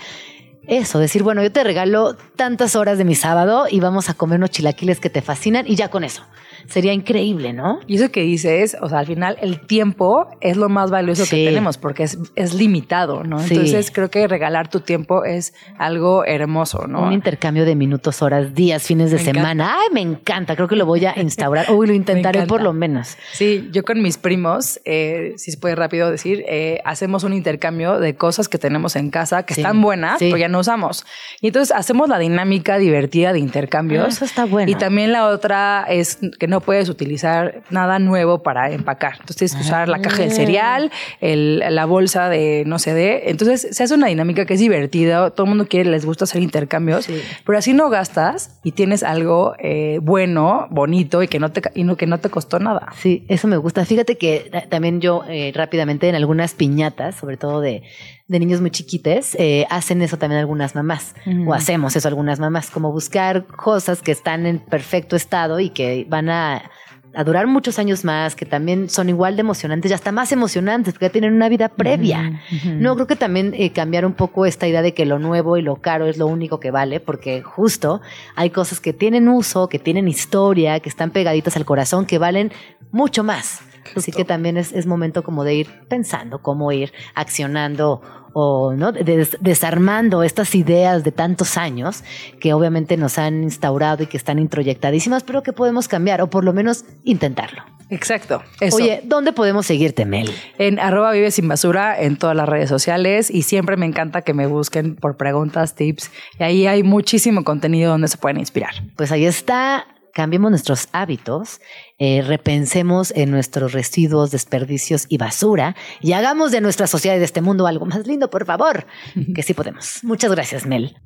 eso, 0.67 0.99
decir, 0.99 1.23
bueno, 1.23 1.41
yo 1.41 1.51
te 1.51 1.63
regalo 1.63 2.15
tantas 2.35 2.75
horas 2.75 2.97
de 2.99 3.05
mi 3.05 3.15
sábado 3.15 3.65
y 3.69 3.79
vamos 3.79 4.09
a 4.09 4.13
comer 4.13 4.37
unos 4.37 4.51
chilaquiles 4.51 4.99
que 4.99 5.09
te 5.09 5.21
fascinan 5.21 5.65
y 5.67 5.75
ya 5.75 5.89
con 5.89 6.03
eso. 6.03 6.23
Sería 6.69 6.93
increíble, 6.93 7.53
¿no? 7.53 7.79
Y 7.87 7.95
eso 7.95 8.11
que 8.11 8.21
dices, 8.21 8.77
o 8.81 8.89
sea, 8.89 8.99
al 8.99 9.07
final 9.07 9.37
el 9.41 9.59
tiempo 9.65 10.27
es 10.41 10.55
lo 10.57 10.69
más 10.69 10.91
valioso 10.91 11.25
Sí. 11.25 11.37
que 11.37 11.45
tenemos 11.45 11.77
porque 11.77 12.03
es, 12.03 12.17
es 12.35 12.53
limitado, 12.53 13.23
¿no? 13.23 13.39
Sí. 13.39 13.55
Entonces 13.55 13.91
creo 13.91 14.09
que 14.09 14.27
regalar 14.27 14.69
tu 14.69 14.79
tiempo 14.81 15.23
es 15.25 15.53
algo 15.77 16.25
hermoso, 16.25 16.87
¿no? 16.87 17.01
Un 17.03 17.13
intercambio 17.13 17.65
de 17.65 17.75
minutos, 17.75 18.21
horas, 18.21 18.53
días, 18.53 18.83
fines 18.83 19.09
de 19.11 19.17
Me 19.17 19.23
semana. 19.23 19.75
Ay, 19.79 19.87
me 19.93 20.01
encanta. 20.01 20.55
Creo 20.55 20.67
que 20.67 20.75
lo 20.75 20.85
voy 20.85 21.05
a 21.05 21.13
instaurar. 21.19 21.71
Uy, 21.71 21.87
lo 21.87 21.93
intentaré 21.93 22.45
por 22.45 22.61
lo 22.61 22.73
menos. 22.73 23.17
Sí, 23.33 23.69
yo 23.71 23.83
con 23.83 24.01
mis 24.01 24.17
primos, 24.17 24.79
eh, 24.85 25.33
si 25.37 25.51
se 25.51 25.57
puede 25.57 25.75
rápido 25.75 26.11
decir, 26.11 26.43
eh, 26.47 26.81
hacemos 26.85 27.23
un 27.23 27.33
intercambio 27.33 27.99
de 27.99 28.15
cosas 28.15 28.47
que 28.47 28.57
tenemos 28.57 28.95
en 28.95 29.09
casa 29.09 29.43
que 29.43 29.55
Sí, 29.55 29.61
están 29.61 29.81
buenas, 29.81 30.17
pero 30.19 30.37
ya 30.37 30.47
no 30.47 30.59
usamos. 30.59 31.05
Y 31.41 31.47
entonces 31.47 31.75
hacemos 31.75 32.09
la 32.09 32.19
dinámica 32.19 32.77
divertida 32.77 33.33
de 33.33 33.39
intercambios. 33.39 34.05
Ah, 34.05 34.09
eso 34.09 34.25
está 34.25 34.45
bueno. 34.45 34.71
Y 34.71 34.75
también 34.75 35.11
la 35.11 35.27
otra 35.27 35.85
es 35.89 36.19
que 36.39 36.47
no 36.47 36.58
puedes 36.61 36.89
utilizar 36.89 37.61
nada 37.69 37.99
nuevo 37.99 38.43
para 38.43 38.71
empacar. 38.71 39.13
Entonces 39.13 39.35
tienes 39.37 39.55
que 39.55 39.61
usar 39.61 39.89
la 39.89 40.01
caja 40.01 40.17
Ah. 40.17 40.21
del 40.21 40.31
cereal, 40.31 40.91
el- 41.21 41.59
la 41.69 41.85
bolsa 41.85 42.29
de 42.29 42.63
no 42.65 42.79
sé 42.79 42.93
de. 42.93 43.23
Entonces 43.27 43.67
se 43.71 43.83
hace 43.83 43.93
una 43.93 44.07
dinámica 44.07 44.45
que 44.45 44.53
es 44.55 44.59
divertida. 44.59 45.29
Todo 45.31 45.45
el 45.45 45.49
mundo 45.49 45.67
quiere, 45.67 45.89
les 45.89 46.05
gusta 46.05 46.25
hacer 46.25 46.41
intercambios, 46.41 47.07
pero 47.45 47.57
así 47.57 47.73
no 47.73 47.89
gastas 47.89 48.59
y 48.63 48.71
tienes 48.73 49.03
algo 49.03 49.53
eh, 49.59 49.99
bueno, 50.01 50.67
bonito 50.69 51.21
y 51.23 51.27
que 51.27 51.39
no 51.39 51.51
te 51.51 51.61
y 51.75 51.83
no, 51.83 51.95
que 51.97 52.07
no 52.07 52.19
te 52.19 52.29
costó 52.29 52.59
nada. 52.59 52.87
Sí, 52.97 53.25
eso 53.29 53.47
me 53.47 53.57
gusta. 53.57 53.85
Fíjate 53.85 54.17
que 54.17 54.49
ta- 54.51 54.67
también 54.69 55.01
yo 55.01 55.23
eh, 55.27 55.51
rápidamente 55.53 56.07
en 56.09 56.15
algunas 56.15 56.53
piñatas, 56.53 57.15
sobre 57.15 57.37
todo 57.37 57.61
de, 57.61 57.83
de 58.29 58.39
niños 58.39 58.61
muy 58.61 58.69
chiquites, 58.69 59.35
eh, 59.39 59.65
hacen 59.71 60.01
eso 60.03 60.17
también 60.17 60.39
algunas 60.39 60.75
mamás. 60.75 61.15
O 61.47 61.53
hacemos 61.53 61.95
eso 61.95 62.07
algunas 62.07 62.39
mamás, 62.39 62.69
como 62.69 62.91
buscar 62.91 63.45
cosas 63.47 64.03
que 64.03 64.11
están 64.11 64.45
en 64.45 64.59
perfecto 64.59 65.15
estado 65.15 65.59
y 65.59 65.71
que 65.71 66.05
van 66.07 66.29
a, 66.29 66.69
a 67.15 67.23
durar 67.23 67.47
muchos 67.47 67.79
años 67.79 68.05
más, 68.05 68.35
que 68.35 68.45
también 68.45 68.87
son 68.87 69.09
igual 69.09 69.35
de 69.35 69.41
emocionantes 69.41 69.89
y 69.89 69.95
hasta 69.95 70.11
más 70.11 70.31
emocionantes, 70.31 70.93
porque 70.93 71.07
ya 71.07 71.11
tienen 71.11 71.33
una 71.33 71.49
vida 71.49 71.69
previa. 71.69 72.39
No, 72.65 72.93
creo 72.93 73.07
que 73.07 73.15
también 73.15 73.55
eh, 73.57 73.71
cambiar 73.71 74.05
un 74.05 74.13
poco 74.13 74.45
esta 74.45 74.67
idea 74.67 74.83
de 74.83 74.93
que 74.93 75.07
lo 75.07 75.17
nuevo 75.17 75.57
y 75.57 75.63
lo 75.63 75.77
caro 75.77 76.05
es 76.05 76.17
lo 76.17 76.27
único 76.27 76.59
que 76.59 76.69
vale, 76.69 76.99
porque 76.99 77.41
justo 77.41 77.99
hay 78.35 78.51
cosas 78.51 78.79
que 78.79 78.93
tienen 78.93 79.27
uso, 79.27 79.69
que 79.69 79.79
tienen 79.79 80.07
historia, 80.07 80.79
que 80.81 80.89
están 80.89 81.09
pegaditas 81.09 81.57
al 81.57 81.65
corazón, 81.65 82.05
que 82.05 82.19
valen 82.19 82.51
mucho 82.91 83.23
más. 83.23 83.61
Así 83.95 84.11
que 84.11 84.25
también 84.25 84.57
es, 84.57 84.71
es 84.73 84.85
momento 84.85 85.23
como 85.23 85.43
de 85.43 85.55
ir 85.55 85.67
pensando 85.87 86.41
cómo 86.41 86.71
ir 86.71 86.91
accionando 87.15 88.01
o 88.33 88.73
no 88.75 88.91
De- 88.91 89.03
des- 89.03 89.37
desarmando 89.41 90.21
estas 90.23 90.53
ideas 90.53 91.03
de 91.03 91.11
tantos 91.11 91.57
años 91.57 92.03
que 92.39 92.53
obviamente 92.53 92.95
nos 92.97 93.17
han 93.17 93.41
instaurado 93.43 94.03
y 94.03 94.07
que 94.07 94.17
están 94.17 94.37
introyectadísimas, 94.37 95.23
pero 95.23 95.41
que 95.41 95.51
podemos 95.53 95.87
cambiar 95.87 96.21
o 96.21 96.29
por 96.29 96.43
lo 96.43 96.53
menos 96.53 96.85
intentarlo. 97.03 97.63
Exacto. 97.89 98.43
Eso. 98.59 98.75
Oye, 98.77 99.01
¿dónde 99.03 99.33
podemos 99.33 99.65
seguirte, 99.65 100.05
Mel? 100.05 100.29
En 100.59 100.77
arroba 100.79 101.11
vive 101.11 101.31
sin 101.31 101.47
basura 101.47 101.99
en 101.99 102.17
todas 102.17 102.35
las 102.35 102.47
redes 102.47 102.69
sociales 102.69 103.31
y 103.31 103.41
siempre 103.41 103.77
me 103.77 103.87
encanta 103.87 104.21
que 104.21 104.35
me 104.35 104.45
busquen 104.45 104.95
por 104.95 105.17
preguntas, 105.17 105.73
tips 105.73 106.11
y 106.39 106.43
ahí 106.43 106.67
hay 106.67 106.83
muchísimo 106.83 107.43
contenido 107.43 107.89
donde 107.91 108.07
se 108.09 108.17
pueden 108.19 108.37
inspirar. 108.39 108.73
Pues 108.95 109.11
ahí 109.11 109.25
está. 109.25 109.87
Cambiemos 110.13 110.49
nuestros 110.51 110.87
hábitos, 110.91 111.61
eh, 111.99 112.21
repensemos 112.25 113.11
en 113.15 113.31
nuestros 113.31 113.73
residuos, 113.73 114.31
desperdicios 114.31 115.05
y 115.09 115.17
basura 115.17 115.75
y 116.01 116.13
hagamos 116.13 116.51
de 116.51 116.61
nuestra 116.61 116.87
sociedad 116.87 117.15
y 117.15 117.19
de 117.19 117.25
este 117.25 117.41
mundo 117.41 117.67
algo 117.67 117.85
más 117.85 118.07
lindo, 118.07 118.29
por 118.29 118.45
favor, 118.45 118.85
que 119.35 119.43
sí 119.43 119.53
podemos. 119.53 119.99
Muchas 120.03 120.31
gracias, 120.31 120.65
Mel. 120.65 120.97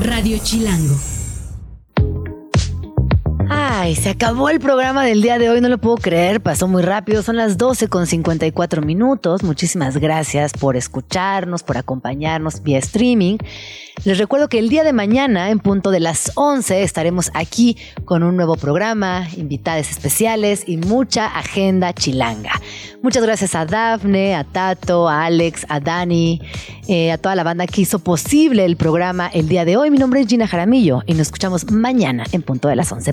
Radio 0.00 0.38
Chilango. 0.42 1.17
Ay, 3.50 3.94
se 3.94 4.10
acabó 4.10 4.50
el 4.50 4.60
programa 4.60 5.04
del 5.04 5.22
día 5.22 5.38
de 5.38 5.48
hoy, 5.48 5.60
no 5.60 5.68
lo 5.68 5.78
puedo 5.78 5.96
creer, 5.96 6.42
pasó 6.42 6.68
muy 6.68 6.82
rápido, 6.82 7.22
son 7.22 7.36
las 7.36 7.56
12 7.56 7.88
con 7.88 8.06
54 8.06 8.82
minutos. 8.82 9.42
Muchísimas 9.42 9.96
gracias 9.96 10.52
por 10.52 10.76
escucharnos, 10.76 11.62
por 11.62 11.78
acompañarnos 11.78 12.62
vía 12.62 12.78
streaming. 12.78 13.38
Les 14.04 14.16
recuerdo 14.18 14.48
que 14.48 14.58
el 14.58 14.68
día 14.68 14.84
de 14.84 14.92
mañana, 14.92 15.50
en 15.50 15.58
punto 15.58 15.90
de 15.90 15.98
las 15.98 16.30
11, 16.36 16.82
estaremos 16.82 17.30
aquí 17.34 17.76
con 18.04 18.22
un 18.22 18.36
nuevo 18.36 18.56
programa, 18.56 19.26
invitados 19.36 19.90
especiales 19.90 20.62
y 20.66 20.76
mucha 20.76 21.26
agenda 21.26 21.92
chilanga. 21.92 22.52
Muchas 23.02 23.22
gracias 23.22 23.54
a 23.54 23.64
Dafne, 23.64 24.36
a 24.36 24.44
Tato, 24.44 25.08
a 25.08 25.24
Alex, 25.24 25.66
a 25.68 25.80
Dani, 25.80 26.40
eh, 26.86 27.10
a 27.10 27.18
toda 27.18 27.34
la 27.34 27.42
banda 27.42 27.66
que 27.66 27.80
hizo 27.80 27.98
posible 27.98 28.64
el 28.64 28.76
programa 28.76 29.28
el 29.28 29.48
día 29.48 29.64
de 29.64 29.76
hoy. 29.76 29.90
Mi 29.90 29.98
nombre 29.98 30.20
es 30.20 30.28
Gina 30.28 30.46
Jaramillo 30.46 31.02
y 31.06 31.12
nos 31.12 31.22
escuchamos 31.28 31.70
mañana 31.70 32.24
en 32.32 32.42
punto 32.42 32.68
de 32.68 32.76
las 32.76 32.92
11. 32.92 33.12